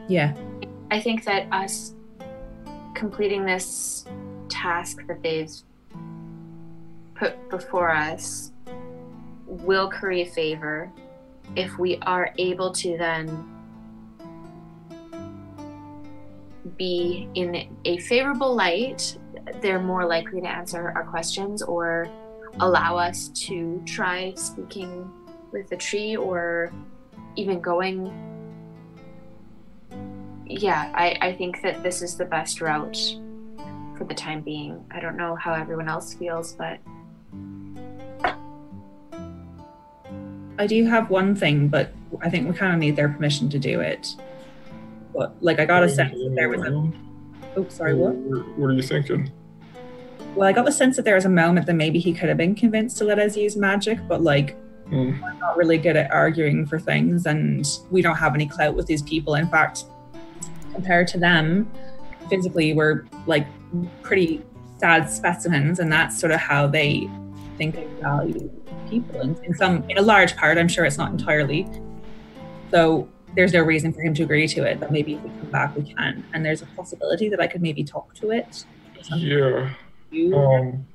yeah, 0.07 0.33
I 0.89 0.99
think 0.99 1.23
that 1.25 1.45
us 1.51 1.93
completing 2.95 3.45
this 3.45 4.05
task 4.49 5.05
that 5.07 5.21
they've 5.21 5.51
put 7.13 7.49
before 7.49 7.91
us 7.91 8.51
will 9.45 9.89
curry 9.89 10.25
favor 10.25 10.91
if 11.55 11.77
we 11.77 11.97
are 11.99 12.33
able 12.37 12.71
to 12.71 12.97
then 12.97 13.45
be 16.77 17.29
in 17.35 17.67
a 17.85 17.97
favorable 17.99 18.53
light 18.55 19.17
they're 19.61 19.79
more 19.79 20.05
likely 20.05 20.41
to 20.41 20.47
answer 20.47 20.91
our 20.95 21.03
questions 21.05 21.61
or 21.61 22.09
allow 22.59 22.97
us 22.97 23.29
to 23.29 23.81
try 23.85 24.33
speaking 24.35 25.09
with 25.51 25.69
the 25.69 25.77
tree 25.77 26.15
or 26.15 26.71
even 27.35 27.61
going 27.61 28.11
yeah, 30.49 30.91
I, 30.95 31.17
I 31.21 31.33
think 31.33 31.61
that 31.61 31.83
this 31.83 32.01
is 32.01 32.15
the 32.15 32.25
best 32.25 32.61
route 32.61 32.97
for 33.97 34.05
the 34.05 34.13
time 34.13 34.41
being. 34.41 34.83
I 34.91 34.99
don't 34.99 35.17
know 35.17 35.35
how 35.35 35.53
everyone 35.53 35.89
else 35.89 36.13
feels, 36.13 36.53
but 36.53 36.79
I 40.59 40.65
do 40.67 40.85
have 40.85 41.09
one 41.09 41.35
thing, 41.35 41.67
but 41.67 41.91
I 42.21 42.29
think 42.29 42.47
we 42.47 42.55
kind 42.55 42.73
of 42.73 42.79
need 42.79 42.95
their 42.95 43.09
permission 43.09 43.49
to 43.49 43.59
do 43.59 43.81
it. 43.81 44.15
But 45.13 45.35
like, 45.41 45.59
I 45.59 45.65
got 45.65 45.83
a 45.83 45.89
sense 45.89 46.13
that 46.13 46.33
there 46.35 46.49
was 46.49 46.61
a. 46.61 46.91
Oh, 47.57 47.65
sorry, 47.69 47.95
what? 47.95 48.13
What 48.57 48.67
are 48.67 48.73
you 48.73 48.81
thinking? 48.83 49.31
Well, 50.35 50.47
I 50.47 50.53
got 50.53 50.65
the 50.65 50.71
sense 50.71 50.95
that 50.97 51.05
there 51.05 51.15
was 51.15 51.25
a 51.25 51.29
moment 51.29 51.65
that 51.65 51.73
maybe 51.73 51.97
he 51.99 52.13
could 52.13 52.29
have 52.29 52.37
been 52.37 52.53
convinced 52.53 52.97
to 52.99 53.03
let 53.03 53.17
us 53.17 53.35
use 53.35 53.55
magic, 53.57 53.99
but 54.07 54.21
like 54.21 54.55
Hmm. 54.89 55.19
we're 55.21 55.33
not 55.33 55.57
really 55.57 55.77
good 55.77 55.97
at 55.97 56.09
arguing 56.11 56.65
for 56.65 56.79
things, 56.79 57.25
and 57.25 57.67
we 57.91 58.01
don't 58.01 58.15
have 58.15 58.33
any 58.35 58.45
clout 58.45 58.73
with 58.75 58.85
these 58.85 59.01
people. 59.01 59.35
In 59.35 59.47
fact, 59.49 59.83
compared 60.73 61.07
to 61.09 61.17
them, 61.17 61.69
physically, 62.29 62.73
we're 62.73 63.03
like 63.25 63.45
pretty 64.01 64.41
sad 64.77 65.09
specimens, 65.09 65.79
and 65.79 65.91
that's 65.91 66.17
sort 66.17 66.31
of 66.31 66.39
how 66.39 66.67
they 66.67 67.09
think 67.57 67.75
they 67.75 67.87
value 68.01 68.49
people. 68.89 69.19
In, 69.19 69.35
in 69.43 69.53
some, 69.55 69.83
in 69.89 69.97
a 69.97 70.01
large 70.01 70.37
part, 70.37 70.57
I'm 70.57 70.67
sure 70.69 70.85
it's 70.85 70.97
not 70.97 71.11
entirely. 71.11 71.67
So 72.71 73.09
there's 73.37 73.53
no 73.53 73.61
reason 73.61 73.93
for 73.93 74.01
him 74.01 74.15
to 74.15 74.23
agree 74.23 74.47
to 74.47 74.63
it, 74.63 74.79
but 74.79 74.91
maybe 74.91 75.13
if 75.13 75.21
we 75.21 75.29
come 75.29 75.51
back, 75.51 75.75
we 75.75 75.83
can. 75.93 76.25
And 76.33 76.43
there's 76.43 76.63
a 76.63 76.65
possibility 76.65 77.29
that 77.29 77.39
I 77.39 77.45
could 77.45 77.61
maybe 77.61 77.83
talk 77.83 78.15
to 78.15 78.31
it. 78.31 78.65
Yeah. 79.15 79.73
Um, 80.33 80.87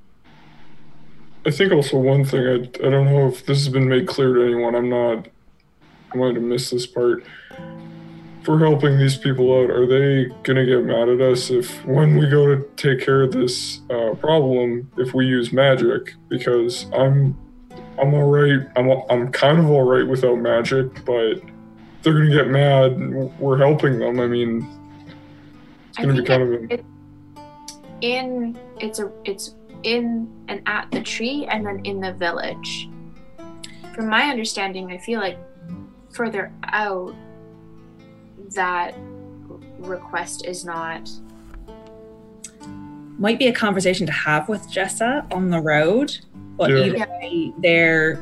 I 1.46 1.52
think 1.52 1.72
also 1.72 1.98
one 1.98 2.24
thing 2.24 2.44
I 2.46 2.86
I 2.86 2.90
don't 2.90 3.06
know 3.06 3.28
if 3.28 3.46
this 3.46 3.58
has 3.58 3.68
been 3.68 3.88
made 3.88 4.08
clear 4.08 4.34
to 4.34 4.42
anyone. 4.42 4.74
I'm 4.74 4.90
not. 4.90 5.28
I 6.12 6.16
might 6.16 6.34
have 6.34 6.42
missed 6.42 6.72
this 6.72 6.84
part. 6.84 7.24
For 8.42 8.58
helping 8.58 8.98
these 8.98 9.16
people 9.16 9.56
out, 9.56 9.70
are 9.70 9.86
they 9.86 10.24
gonna 10.42 10.66
get 10.66 10.82
mad 10.82 11.08
at 11.08 11.20
us 11.20 11.48
if 11.50 11.84
when 11.86 12.16
we 12.16 12.28
go 12.28 12.44
to 12.46 12.68
take 12.74 13.04
care 13.04 13.22
of 13.22 13.30
this 13.30 13.82
uh, 13.88 14.14
problem, 14.16 14.90
if 14.98 15.14
we 15.14 15.26
use 15.26 15.52
magic? 15.52 16.14
Because 16.28 16.86
I'm, 16.92 17.38
I'm 18.00 18.12
all 18.14 18.28
right. 18.28 18.66
I'm 18.74 18.90
I'm 19.08 19.30
kind 19.30 19.60
of 19.60 19.70
all 19.70 19.84
right 19.84 20.06
without 20.06 20.40
magic, 20.40 21.04
but 21.04 21.40
they're 22.02 22.12
gonna 22.12 22.30
get 22.30 22.48
mad. 22.48 22.98
We're 23.38 23.58
helping 23.58 23.98
them. 23.98 24.20
I 24.20 24.26
mean, 24.26 24.66
it's 25.88 25.98
gonna 25.98 26.12
be 26.12 26.16
think 26.18 26.28
kind 26.28 26.42
of. 26.42 26.52
A, 26.52 26.74
it, 26.74 26.84
in 28.00 28.58
it's 28.80 28.98
a 28.98 29.10
it's 29.24 29.54
in 29.84 30.28
and 30.48 30.62
at 30.66 30.90
the 30.90 31.00
tree 31.02 31.46
and 31.46 31.64
then 31.66 31.80
in 31.84 32.00
the 32.00 32.12
village. 32.12 32.88
From 33.94 34.08
my 34.08 34.24
understanding, 34.24 34.90
I 34.90 34.98
feel 34.98 35.20
like 35.20 35.38
further 36.12 36.52
out 36.64 37.14
that 38.54 38.94
request 39.78 40.44
is 40.46 40.64
not 40.64 41.10
Might 43.18 43.38
be 43.38 43.46
a 43.46 43.52
conversation 43.52 44.04
to 44.06 44.12
have 44.12 44.48
with 44.48 44.62
Jessa 44.68 45.32
on 45.32 45.48
the 45.50 45.60
road, 45.60 46.16
but 46.56 46.70
Yeah. 46.70 46.84
either 46.86 47.06
way, 47.20 47.52
they're 47.58 48.20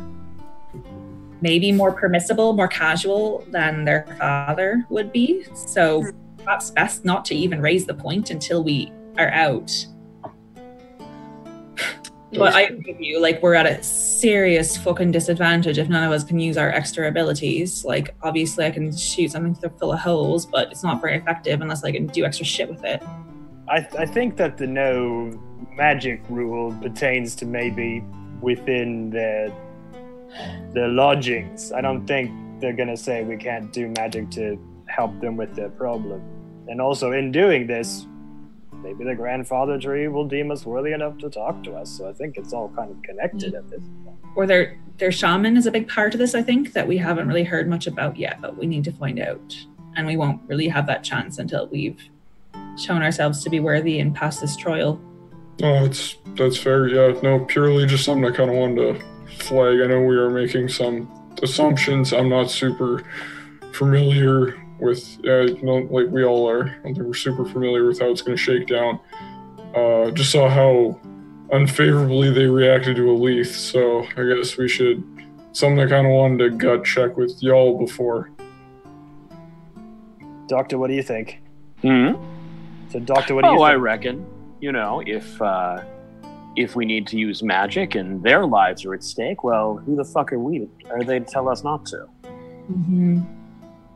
maybe 1.41 1.73
more 1.73 1.93
permissible, 1.93 2.53
more 2.53 2.69
casual 2.69 3.45
than 3.51 3.85
their 3.85 4.07
father 4.19 4.85
would 4.89 5.13
be. 5.13 5.45
So 5.55 6.05
perhaps 6.39 6.71
best 6.71 7.05
not 7.05 7.25
to 7.27 7.35
even 7.35 7.61
raise 7.61 7.87
the 7.87 7.95
point 7.95 8.31
until 8.31 8.63
we 8.63 8.93
are 9.19 9.31
out. 9.31 9.87
But 12.33 12.55
I 12.55 12.63
agree 12.63 12.93
with 12.93 13.01
you. 13.01 13.21
Like 13.21 13.43
we're 13.43 13.55
at 13.55 13.67
a 13.67 13.83
serious 13.83 14.77
fucking 14.77 15.11
disadvantage 15.11 15.79
if 15.79 15.89
none 15.89 16.05
of 16.05 16.13
us 16.13 16.23
can 16.23 16.39
use 16.39 16.57
our 16.57 16.71
extra 16.71 17.09
abilities. 17.09 17.85
Like 17.85 18.15
obviously 18.23 18.65
I 18.67 18.71
can 18.71 18.97
shoot 18.97 19.33
something 19.33 19.57
to 19.57 19.71
fill 19.71 19.93
of 19.93 19.99
holes, 19.99 20.47
but 20.47 20.71
it's 20.71 20.85
not 20.85 21.01
very 21.01 21.17
effective 21.17 21.61
unless 21.61 21.83
I 21.83 21.91
can 21.91 22.07
do 22.07 22.25
extra 22.25 22.47
shit 22.47 22.69
with 22.69 22.85
it. 22.85 23.03
I, 23.69 23.87
I 23.99 24.07
think 24.07 24.37
that 24.37 24.57
the 24.59 24.67
no 24.67 25.41
magic 25.77 26.23
rule 26.29 26.73
pertains 26.81 27.35
to 27.37 27.47
maybe 27.47 28.05
within 28.41 29.11
their 29.11 29.53
their 30.73 30.89
lodgings. 30.89 31.73
I 31.73 31.81
don't 31.81 32.07
think 32.07 32.31
they're 32.61 32.73
gonna 32.73 32.97
say 32.97 33.25
we 33.25 33.37
can't 33.37 33.73
do 33.73 33.89
magic 33.97 34.31
to 34.33 34.59
help 34.87 35.19
them 35.21 35.37
with 35.37 35.55
their 35.55 35.71
problem. 35.71 36.23
And 36.69 36.81
also, 36.81 37.13
in 37.13 37.33
doing 37.33 37.67
this, 37.67 38.07
maybe 38.83 39.05
the 39.05 39.15
grandfather 39.15 39.79
tree 39.79 40.09
will 40.09 40.27
deem 40.27 40.51
us 40.51 40.65
worthy 40.65 40.93
enough 40.93 41.19
to 41.19 41.31
talk 41.31 41.63
to 41.65 41.75
us. 41.75 41.91
So 41.91 42.09
I 42.09 42.13
think 42.13 42.37
it's 42.37 42.53
all 42.53 42.69
kind 42.71 42.91
of 42.91 43.03
connected 43.03 43.55
at 43.55 43.69
this 43.71 43.83
point. 44.05 44.17
Or 44.37 44.47
their 44.47 44.79
their 44.99 45.13
shaman 45.13 45.57
is 45.57 45.67
a 45.67 45.71
big 45.71 45.89
part 45.89 46.15
of 46.15 46.19
this, 46.19 46.35
I 46.35 46.43
think, 46.43 46.73
that 46.75 46.87
we 46.87 46.99
haven't 46.99 47.27
really 47.27 47.45
heard 47.45 47.69
much 47.69 47.87
about 47.87 48.17
yet, 48.17 48.41
but 48.41 48.57
we 48.57 48.67
need 48.67 48.85
to 48.85 48.93
find 48.93 49.19
out. 49.19 49.57
And 49.97 50.07
we 50.07 50.17
won't 50.17 50.41
really 50.47 50.69
have 50.69 50.87
that 50.87 51.03
chance 51.03 51.39
until 51.39 51.67
we've 51.69 52.01
shown 52.79 53.03
ourselves 53.03 53.43
to 53.45 53.51
be 53.51 53.61
worthy 53.61 53.99
and 53.99 54.15
passed 54.15 54.41
this 54.41 54.57
trial. 54.57 55.01
Oh, 55.63 55.85
it's 55.85 56.17
that's 56.37 56.57
fair. 56.57 56.89
Yeah, 56.89 57.19
no, 57.23 57.45
purely 57.47 57.87
just 57.87 58.05
something 58.05 58.25
I 58.25 58.35
kind 58.35 58.51
of 58.51 58.57
wanted 58.57 58.99
to 58.99 59.05
flag. 59.43 59.81
I 59.81 59.87
know 59.87 60.01
we 60.03 60.17
are 60.17 60.31
making 60.31 60.69
some 60.69 61.09
assumptions. 61.43 62.13
I'm 62.13 62.29
not 62.29 62.51
super 62.51 63.03
familiar 63.73 64.61
with. 64.79 65.19
Yeah, 65.23 65.43
you 65.43 65.63
know, 65.63 65.89
like 65.91 66.09
we 66.09 66.25
all 66.25 66.49
are. 66.49 66.69
I 66.69 66.73
don't 66.83 66.95
think 66.95 67.07
we're 67.07 67.15
super 67.15 67.45
familiar 67.45 67.87
with 67.87 68.01
how 68.01 68.11
it's 68.11 68.23
going 68.23 68.37
to 68.37 68.43
shake 68.43 68.67
down. 68.67 69.01
Uh, 69.75 70.11
just 70.11 70.33
saw 70.33 70.49
how 70.49 70.99
unfavorably 71.53 72.31
they 72.31 72.47
reacted 72.47 72.97
to 72.97 73.03
Elith, 73.03 73.47
so 73.55 74.03
I 74.17 74.35
guess 74.35 74.57
we 74.57 74.69
should. 74.69 75.05
Something 75.53 75.81
I 75.81 75.89
kind 75.89 76.07
of 76.07 76.13
wanted 76.13 76.39
to 76.39 76.51
gut 76.51 76.85
check 76.85 77.17
with 77.17 77.43
y'all 77.43 77.79
before. 77.79 78.31
Doctor, 80.47 80.79
what 80.79 80.89
do 80.89 80.95
you 80.95 81.03
think? 81.03 81.41
Hmm? 81.83 82.13
So, 82.91 82.99
Doctor, 83.01 83.35
what 83.35 83.45
do 83.45 83.51
you 83.51 83.59
Oh, 83.59 83.63
I 83.63 83.75
reckon. 83.75 84.27
You 84.61 84.73
know, 84.73 85.03
if 85.07 85.41
uh, 85.41 85.83
if 86.57 86.77
we 86.77 86.85
need 86.85 87.07
to 87.09 87.17
use 87.17 87.43
magic 87.43 87.95
and 87.95 88.23
their 88.23 88.47
lives 88.47 88.85
are 88.85 88.95
at 88.95 89.05
stake, 89.05 89.45
well, 89.45 89.77
who 89.77 89.97
the 89.97 90.05
fuck 90.05 90.33
are 90.33 90.39
we? 90.39 90.69
Are 90.91 91.03
they 91.03 91.19
to 91.19 91.25
tell 91.25 91.49
us 91.49 91.63
not 91.63 91.87
to? 91.87 92.09
Mm-hmm. 92.25 93.21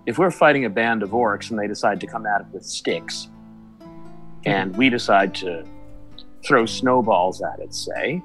If 0.06 0.18
we're 0.18 0.30
fighting 0.30 0.64
a 0.64 0.70
band 0.70 1.02
of 1.02 1.10
orcs 1.10 1.50
and 1.50 1.58
they 1.58 1.66
decide 1.66 2.00
to 2.00 2.06
come 2.06 2.26
at 2.26 2.42
it 2.42 2.46
with 2.52 2.64
sticks, 2.64 3.28
and 4.44 4.76
we 4.76 4.90
decide 4.90 5.34
to 5.36 5.64
throw 6.44 6.66
snowballs 6.66 7.40
at 7.42 7.58
it, 7.58 7.74
say, 7.74 8.22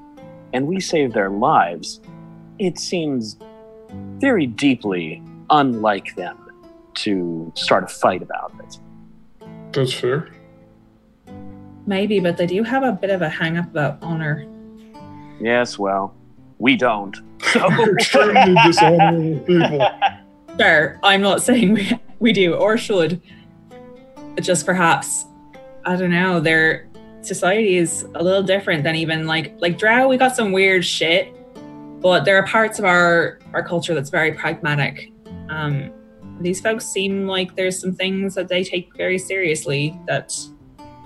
and 0.53 0.67
we 0.67 0.80
save 0.80 1.14
their 1.14 1.30
lives, 1.30 2.01
it 2.59 2.77
seems 2.77 3.38
very 4.17 4.45
deeply 4.45 5.24
unlike 5.49 6.16
them 6.16 6.38
to 6.95 7.51
start 7.56 7.83
a 7.83 7.88
fight 7.88 8.22
about 8.22 8.51
it. 8.59 8.80
That's 9.72 9.93
fair. 9.93 10.30
Maybe, 11.90 12.19
but 12.19 12.38
they 12.38 12.45
do 12.45 12.61
have 12.61 12.84
a 12.84 12.92
bit 12.92 13.09
of 13.09 13.24
a 13.24 13.30
hang 13.30 13.58
up 13.58 13.66
about 13.72 13.98
honor. 14.03 14.45
Yes, 15.42 15.80
well, 15.80 16.14
we 16.59 16.77
don't. 16.77 17.18
So 17.51 17.68
We're 17.68 17.98
extremely 17.98 18.56
dishonorable 18.64 19.40
people. 19.45 19.90
Sure, 20.59 21.00
I'm 21.01 21.22
not 21.22 21.42
saying 21.42 21.74
we, 21.74 22.00
we 22.19 22.32
do 22.32 22.53
or 22.53 22.77
should. 22.77 23.19
Just 24.40 24.68
perhaps, 24.68 25.26
I 25.84 25.95
don't 25.95 26.11
know, 26.11 26.40
their 26.40 26.88
society 27.22 27.77
is 27.77 28.03
a 28.14 28.24
little 28.24 28.43
different 28.43 28.84
than 28.84 28.95
even 28.95 29.26
like 29.26 29.56
like 29.59 29.80
Drow, 29.80 30.08
we 30.09 30.18
got 30.18 30.35
some 30.35 30.51
weird 30.51 30.85
shit. 30.85 31.34
But 32.01 32.24
there 32.24 32.38
are 32.38 32.45
parts 32.45 32.77
of 32.77 32.85
our 32.85 33.40
our 33.53 33.64
culture 33.64 33.95
that's 33.95 34.11
very 34.11 34.34
pragmatic. 34.34 35.11
Um 35.50 35.92
these 36.40 36.61
folks 36.61 36.85
seem 36.85 37.26
like 37.26 37.56
there's 37.56 37.80
some 37.80 37.95
things 37.95 38.35
that 38.35 38.48
they 38.48 38.64
take 38.64 38.95
very 38.95 39.18
seriously 39.18 40.00
that 40.06 40.38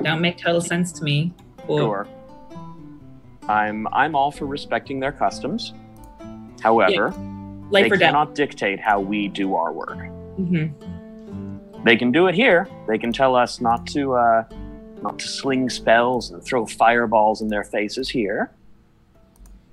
don't 0.02 0.22
make 0.22 0.38
total 0.38 0.62
sense 0.62 0.92
to 0.94 1.04
me. 1.04 1.34
But 1.68 1.78
Sure. 1.78 2.08
I'm 3.48 3.88
I'm 3.92 4.16
all 4.16 4.32
for 4.32 4.46
respecting 4.46 5.00
their 5.00 5.12
customs. 5.12 5.74
However, 6.62 7.10
life 7.70 7.84
they 7.84 7.92
or 7.92 7.98
death. 7.98 8.08
cannot 8.10 8.36
dictate 8.36 8.80
how 8.80 9.00
we 9.00 9.28
do 9.28 9.56
our 9.56 9.72
work. 9.74 9.98
hmm 10.38 10.68
They 11.84 11.98
can 11.98 12.12
do 12.12 12.28
it 12.28 12.36
here. 12.36 12.68
They 12.88 12.98
can 12.98 13.12
tell 13.12 13.36
us 13.36 13.60
not 13.60 13.86
to 13.88 14.14
uh, 14.14 14.44
not 15.02 15.20
to 15.20 15.28
sling 15.28 15.70
spells 15.70 16.32
and 16.32 16.42
throw 16.44 16.66
fireballs 16.66 17.42
in 17.42 17.50
their 17.50 17.64
faces 17.66 18.10
here. 18.10 18.52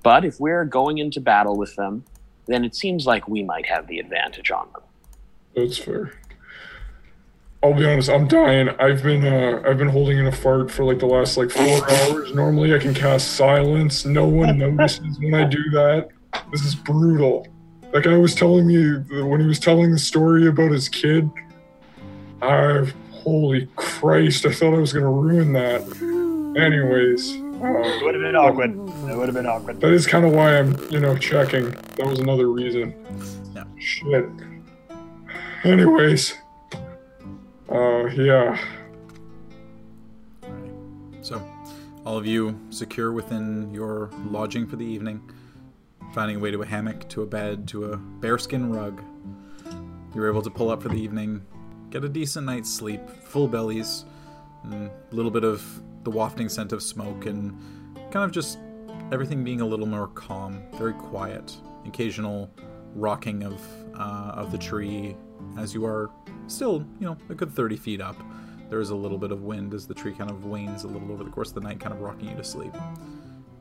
But 0.03 0.25
if 0.25 0.41
we're 0.41 0.65
going 0.65 0.99
into 0.99 1.21
battle 1.21 1.57
with 1.57 1.77
them, 1.77 2.05
then 2.47 2.65
it 2.65 2.75
seems 2.75 3.07
like 3.07 3.29
we 3.29 3.43
might 3.45 3.67
have 3.67 3.87
the 3.87 3.99
advantage 4.01 4.51
on 4.51 4.67
them. 4.73 4.83
That's 5.55 5.79
fair. 5.79 6.13
I'll 7.63 7.75
be 7.75 7.85
honest, 7.85 8.09
I'm 8.09 8.27
dying. 8.27 8.71
I've 8.79 9.03
been 9.03 9.25
uh 9.27 9.63
I've 9.67 9.77
been 9.77 9.89
holding 9.89 10.19
in 10.19 10.27
a 10.27 10.33
fart 10.33 10.71
for 10.71 10.85
like 10.85 10.99
the 10.99 11.07
last 11.07 11.37
like 11.37 11.51
four 11.51 11.91
hours. 11.91 12.35
Normally 12.35 12.75
I 12.75 12.79
can 12.79 12.95
cast 12.95 13.33
silence. 13.37 14.05
No 14.07 14.27
one 14.27 14.57
notices 14.77 15.19
when 15.21 15.35
I 15.35 15.45
do 15.45 15.63
that. 15.73 16.09
This 16.53 16.65
is 16.65 16.75
brutal. 16.75 17.47
That 17.93 18.05
guy 18.05 18.17
was 18.17 18.35
telling 18.35 18.67
me 18.67 18.93
when 19.23 19.41
he 19.41 19.47
was 19.47 19.59
telling 19.59 19.91
the 19.91 19.99
story 19.99 20.47
about 20.47 20.71
his 20.71 20.89
kid. 20.89 21.29
I 22.41 22.91
holy 23.13 23.69
Christ, 23.77 24.47
I 24.47 24.53
thought 24.53 24.73
I 24.75 24.79
was 24.79 24.93
gonna 24.95 25.11
ruin 25.11 25.53
that. 25.53 25.83
Anyways. 26.59 27.33
It 27.35 27.43
Uh, 27.63 27.99
would 28.05 28.15
have 28.15 28.23
been 28.23 28.37
awkward. 28.37 28.71
It 28.71 29.17
would 29.19 29.29
have 29.29 29.35
been 29.35 29.47
awkward. 29.47 29.81
that 29.83 29.93
is 29.93 30.07
kind 30.07 30.25
of 30.25 30.33
why 30.33 30.57
I'm, 30.59 30.79
you 30.91 30.99
know, 30.99 31.15
checking. 31.15 31.73
That 31.99 32.07
was 32.07 32.19
another 32.21 32.49
reason. 32.49 32.95
Yeah. 33.55 33.65
Shit. 33.79 34.25
Anyways. 35.65 36.35
Uh, 37.71 38.07
yeah. 38.07 38.59
So, 41.23 41.41
all 42.05 42.17
of 42.17 42.27
you 42.27 42.59
secure 42.71 43.13
within 43.13 43.73
your 43.73 44.11
lodging 44.29 44.67
for 44.67 44.77
the 44.77 44.85
evening, 44.85 45.23
finding 46.13 46.37
a 46.37 46.41
way 46.41 46.51
to 46.51 46.63
a 46.63 46.67
hammock, 46.67 47.09
to 47.11 47.23
a 47.23 47.27
bed, 47.27 47.69
to 47.69 47.93
a 47.93 47.97
bearskin 47.97 48.73
rug. 48.73 49.01
You're 50.15 50.29
able 50.29 50.43
to 50.43 50.51
pull 50.51 50.71
up 50.71 50.83
for 50.83 50.89
the 50.89 50.97
evening, 50.97 51.43
get 51.91 52.05
a 52.05 52.09
decent 52.09 52.47
night's 52.47 52.73
sleep, 52.73 53.09
full 53.09 53.47
bellies, 53.47 54.05
a 54.65 54.91
little 55.13 55.31
bit 55.31 55.45
of 55.45 55.65
the 56.03 56.11
wafting 56.11 56.49
scent 56.49 56.73
of 56.73 56.83
smoke, 56.83 57.27
and 57.27 57.57
kind 58.11 58.25
of 58.25 58.33
just 58.33 58.59
everything 59.13 59.45
being 59.45 59.61
a 59.61 59.67
little 59.67 59.87
more 59.87 60.09
calm, 60.09 60.61
very 60.75 60.95
quiet. 60.95 61.57
Occasional 61.87 62.51
rocking 62.97 63.45
of 63.45 63.61
uh, 63.95 64.33
of 64.35 64.51
the 64.51 64.59
tree 64.59 65.17
as 65.59 65.75
you 65.75 65.85
are 65.85 66.11
still, 66.51 66.85
you 66.99 67.07
know, 67.07 67.17
a 67.29 67.35
good 67.35 67.53
30 67.53 67.77
feet 67.77 68.01
up. 68.01 68.17
There 68.69 68.81
is 68.81 68.91
a 68.91 68.95
little 68.95 69.19
bit 69.19 69.33
of 69.33 69.43
wind 69.43 69.75
as 69.75 69.87
the 69.87 69.95
tree 69.95 70.13
kind 70.15 70.31
of 70.31 70.45
wanes 70.45 70.85
a 70.85 70.87
little 70.89 71.11
over 71.13 71.25
the 71.25 71.31
course 71.31 71.49
of 71.49 71.55
the 71.55 71.61
night, 71.63 71.81
kind 71.81 71.93
of 71.95 72.01
rocking 72.01 72.29
you 72.31 72.37
to 72.37 72.45
sleep. 72.45 72.73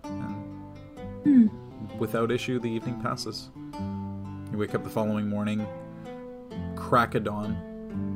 And 0.04 0.36
Hmm. 1.24 1.48
without 1.98 2.32
issue, 2.32 2.60
the 2.60 2.70
evening 2.70 3.00
passes. 3.02 3.50
You 4.52 4.58
wake 4.58 4.74
up 4.76 4.84
the 4.84 4.90
following 4.90 5.28
morning, 5.30 5.66
crack 6.76 7.16
of 7.16 7.24
dawn, 7.24 7.58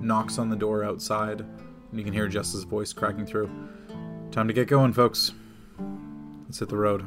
knocks 0.02 0.38
on 0.38 0.50
the 0.50 0.56
door 0.56 0.84
outside, 0.84 1.42
and 1.42 2.00
you 2.00 2.03
can 2.03 2.14
hear 2.14 2.27
Jess's 2.27 2.64
voice 2.64 2.93
cracking 2.93 3.26
through. 3.26 3.50
Time 4.32 4.48
to 4.48 4.53
get 4.53 4.68
going, 4.68 4.93
folks. 4.93 5.32
Let's 6.45 6.60
hit 6.60 6.69
the 6.69 6.77
road. 6.77 7.06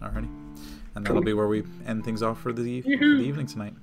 Alrighty. 0.00 0.28
And 0.94 1.04
that'll 1.06 1.22
be 1.22 1.32
where 1.34 1.48
we 1.48 1.64
end 1.86 2.04
things 2.04 2.22
off 2.22 2.40
for 2.40 2.52
the, 2.52 2.82
for 2.82 2.88
the 2.88 3.24
evening 3.24 3.46
tonight. 3.46 3.74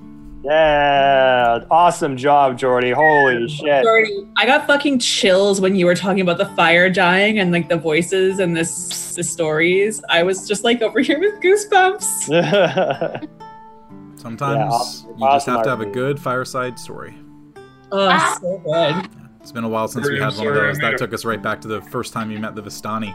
Yeah, 0.44 1.60
awesome 1.70 2.18
job, 2.18 2.58
Jordy. 2.58 2.92
Holy 2.92 3.48
shit. 3.48 3.84
Jordy, 3.84 4.28
I 4.38 4.46
got 4.48 4.66
fucking 4.66 4.98
chills 5.00 5.62
when 5.62 5.76
you 5.76 5.86
were 5.86 5.94
talking 5.96 6.22
about 6.22 6.38
the 6.40 6.48
fire 6.56 6.90
dying 6.90 7.38
and 7.40 7.52
like 7.52 7.70
the 7.70 7.78
voices 7.78 8.40
and 8.40 8.56
this 8.58 9.14
the 9.14 9.24
stories. 9.24 10.02
I 10.10 10.24
was 10.24 10.48
just 10.48 10.64
like 10.64 10.82
over 10.82 11.00
here 11.02 11.20
with 11.20 11.36
goosebumps. 11.42 13.28
Sometimes 14.18 14.56
Yeah, 14.58 14.68
awesome- 14.70 15.10
you 15.10 15.16
just 15.16 15.24
awesome 15.24 15.54
have 15.56 15.64
to 15.64 15.70
have 15.70 15.82
a 15.82 15.86
RPG. 15.86 15.94
good 15.94 16.20
fireside 16.20 16.80
story. 16.80 17.16
Oh, 17.92 18.08
Ah. 18.10 18.38
so 18.42 18.58
good. 18.66 19.10
It's 19.42 19.52
been 19.52 19.64
a 19.64 19.70
while 19.70 19.88
since 19.88 20.08
we 20.08 20.20
had 20.20 20.34
I'm 20.34 20.38
one 20.38 20.48
of 20.48 20.54
those. 20.56 20.78
That 20.80 20.98
took 20.98 21.14
us 21.14 21.26
right 21.26 21.42
back 21.42 21.62
to 21.62 21.68
the 21.68 21.82
first 21.82 22.14
time 22.14 22.32
you 22.32 22.40
met 22.40 22.56
the 22.56 22.62
Vistani. 22.62 23.14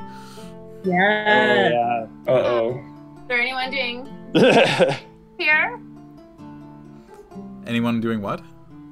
Yeah. 0.85 1.71
yeah. 1.71 2.07
Uh 2.29 2.31
oh. 2.33 2.81
Is 3.17 3.29
there 3.29 3.41
anyone 3.41 3.71
doing 3.71 4.09
here? 5.39 5.81
Anyone 7.67 8.01
doing 8.01 8.23
what? 8.23 8.43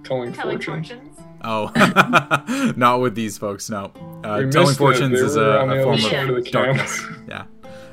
Telling, 0.04 0.32
Telling 0.32 0.60
fortunes. 0.60 0.88
fortunes? 0.88 1.18
Oh, 1.42 2.72
not 2.76 3.00
with 3.00 3.14
these 3.14 3.36
folks. 3.38 3.68
No, 3.70 3.92
uh, 4.24 4.42
telling 4.50 4.74
fortunes 4.74 5.20
is 5.20 5.36
a, 5.36 5.42
a 5.42 5.82
form 5.82 5.94
of 5.98 6.30
of 6.36 6.44
the 6.44 6.50
darkness. 6.50 7.04
Yeah, 7.28 7.44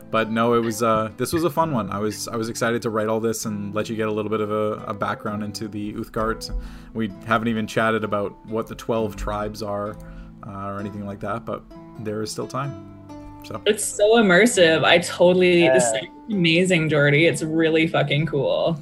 but 0.10 0.30
no, 0.32 0.54
it 0.54 0.60
was. 0.64 0.82
Uh, 0.84 1.12
this 1.18 1.34
was 1.34 1.44
a 1.44 1.50
fun 1.50 1.72
one. 1.72 1.90
I 1.92 2.00
was. 2.00 2.28
I 2.28 2.36
was 2.38 2.50
excited 2.50 2.82
to 2.84 2.90
write 2.90 3.08
all 3.08 3.20
this 3.20 3.46
and 3.46 3.74
let 3.76 3.90
you 3.90 3.96
get 3.96 4.08
a 4.08 4.12
little 4.12 4.32
bit 4.32 4.42
of 4.42 4.52
a, 4.52 4.84
a 4.88 4.94
background 4.94 5.44
into 5.44 5.68
the 5.68 5.94
Uthgardt. 5.94 6.54
We 6.94 7.12
haven't 7.26 7.50
even 7.50 7.68
chatted 7.68 8.04
about 8.04 8.34
what 8.46 8.68
the 8.68 8.76
twelve 8.76 9.16
tribes 9.18 9.62
are 9.62 9.98
uh, 10.48 10.68
or 10.68 10.80
anything 10.80 11.06
like 11.06 11.20
that, 11.22 11.46
but 11.46 11.64
there 12.00 12.22
is 12.22 12.32
still 12.32 12.48
time. 12.48 12.88
So 13.44 13.62
It's 13.66 13.84
so 13.84 14.16
immersive. 14.16 14.84
I 14.86 15.00
totally 15.00 15.68
this 15.68 15.84
is 15.84 16.08
amazing, 16.30 16.90
Jordy. 16.90 17.26
It's 17.26 17.42
really 17.42 17.88
fucking 17.88 18.28
cool. 18.28 18.80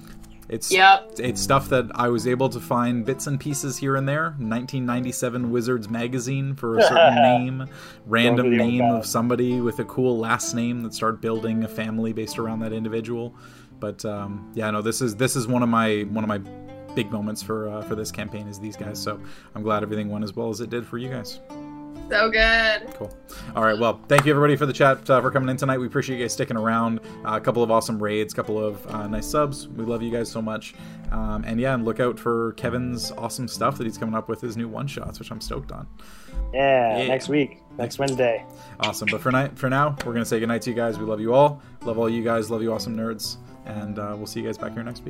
It's 0.49 0.71
Yep. 0.71 1.15
it's 1.19 1.39
stuff 1.41 1.69
that 1.69 1.85
I 1.95 2.09
was 2.09 2.27
able 2.27 2.49
to 2.49 2.59
find 2.59 3.05
bits 3.05 3.27
and 3.27 3.39
pieces 3.39 3.77
here 3.77 3.95
and 3.95 4.07
there. 4.07 4.35
1997 4.39 5.51
Wizards 5.51 5.89
magazine 5.89 6.55
for 6.55 6.77
a 6.79 6.83
certain 6.83 7.15
name, 7.21 7.67
random 8.07 8.47
Going 8.47 8.51
to 8.51 8.57
the 8.57 8.63
old 8.63 8.71
name 8.73 8.91
of 8.95 9.05
somebody 9.05 9.61
with 9.61 9.79
a 9.79 9.85
cool 9.85 10.17
last 10.17 10.53
name 10.53 10.81
that 10.83 10.93
start 10.93 11.21
building 11.21 11.63
a 11.63 11.67
family 11.67 12.13
based 12.13 12.39
around 12.39 12.59
that 12.59 12.73
individual. 12.73 13.35
But 13.79 14.03
um, 14.05 14.51
yeah, 14.55 14.69
no, 14.71 14.81
this 14.81 15.01
is 15.01 15.15
this 15.15 15.35
is 15.35 15.47
one 15.47 15.63
of 15.63 15.69
my 15.69 16.01
one 16.09 16.23
of 16.23 16.27
my 16.27 16.39
big 16.95 17.11
moments 17.11 17.41
for 17.43 17.69
uh, 17.69 17.81
for 17.83 17.95
this 17.95 18.11
campaign 18.11 18.47
is 18.47 18.59
these 18.59 18.75
guys. 18.75 18.99
So 18.99 19.19
I'm 19.55 19.63
glad 19.63 19.83
everything 19.83 20.09
went 20.09 20.23
as 20.23 20.35
well 20.35 20.49
as 20.49 20.59
it 20.61 20.69
did 20.69 20.85
for 20.85 20.97
you 20.97 21.09
guys. 21.09 21.39
So 22.09 22.31
good. 22.31 22.93
Cool. 22.95 23.11
All 23.55 23.63
right. 23.63 23.77
Well, 23.77 24.01
thank 24.07 24.25
you 24.25 24.31
everybody 24.31 24.55
for 24.55 24.65
the 24.65 24.73
chat 24.73 25.07
uh, 25.09 25.21
for 25.21 25.29
coming 25.29 25.47
in 25.49 25.57
tonight. 25.57 25.77
We 25.77 25.85
appreciate 25.85 26.17
you 26.17 26.23
guys 26.23 26.33
sticking 26.33 26.57
around. 26.57 26.99
Uh, 27.23 27.33
a 27.35 27.39
couple 27.41 27.61
of 27.61 27.69
awesome 27.69 28.01
raids, 28.01 28.33
a 28.33 28.35
couple 28.35 28.63
of 28.63 28.85
uh, 28.87 29.07
nice 29.07 29.27
subs. 29.27 29.67
We 29.67 29.85
love 29.85 30.01
you 30.01 30.09
guys 30.11 30.29
so 30.29 30.41
much. 30.41 30.73
Um, 31.11 31.43
and 31.45 31.59
yeah, 31.59 31.73
and 31.75 31.85
look 31.85 31.99
out 31.99 32.19
for 32.19 32.53
Kevin's 32.53 33.11
awesome 33.11 33.47
stuff 33.47 33.77
that 33.77 33.83
he's 33.85 33.97
coming 33.97 34.15
up 34.15 34.27
with 34.27 34.41
his 34.41 34.57
new 34.57 34.67
one 34.67 34.87
shots, 34.87 35.19
which 35.19 35.31
I'm 35.31 35.39
stoked 35.41 35.71
on. 35.71 35.87
Yeah, 36.53 36.97
Yeah. 36.99 37.07
next 37.07 37.29
week, 37.29 37.61
next 37.77 37.99
Wednesday. 37.99 38.43
Awesome. 38.79 39.07
But 39.11 39.21
for 39.21 39.31
night, 39.31 39.57
for 39.57 39.69
now, 39.69 39.95
we're 40.05 40.13
gonna 40.13 40.25
say 40.25 40.39
goodnight 40.39 40.63
to 40.63 40.71
you 40.71 40.75
guys. 40.75 40.97
We 40.97 41.05
love 41.05 41.19
you 41.21 41.33
all. 41.33 41.61
Love 41.83 41.99
all 41.99 42.09
you 42.09 42.23
guys. 42.23 42.49
Love 42.49 42.63
you, 42.63 42.73
awesome 42.73 42.97
nerds. 42.97 43.37
And 43.65 43.99
uh, 43.99 44.13
we'll 44.17 44.25
see 44.25 44.39
you 44.39 44.47
guys 44.47 44.57
back 44.57 44.73
here 44.73 44.81
next 44.83 45.01
week. 45.01 45.07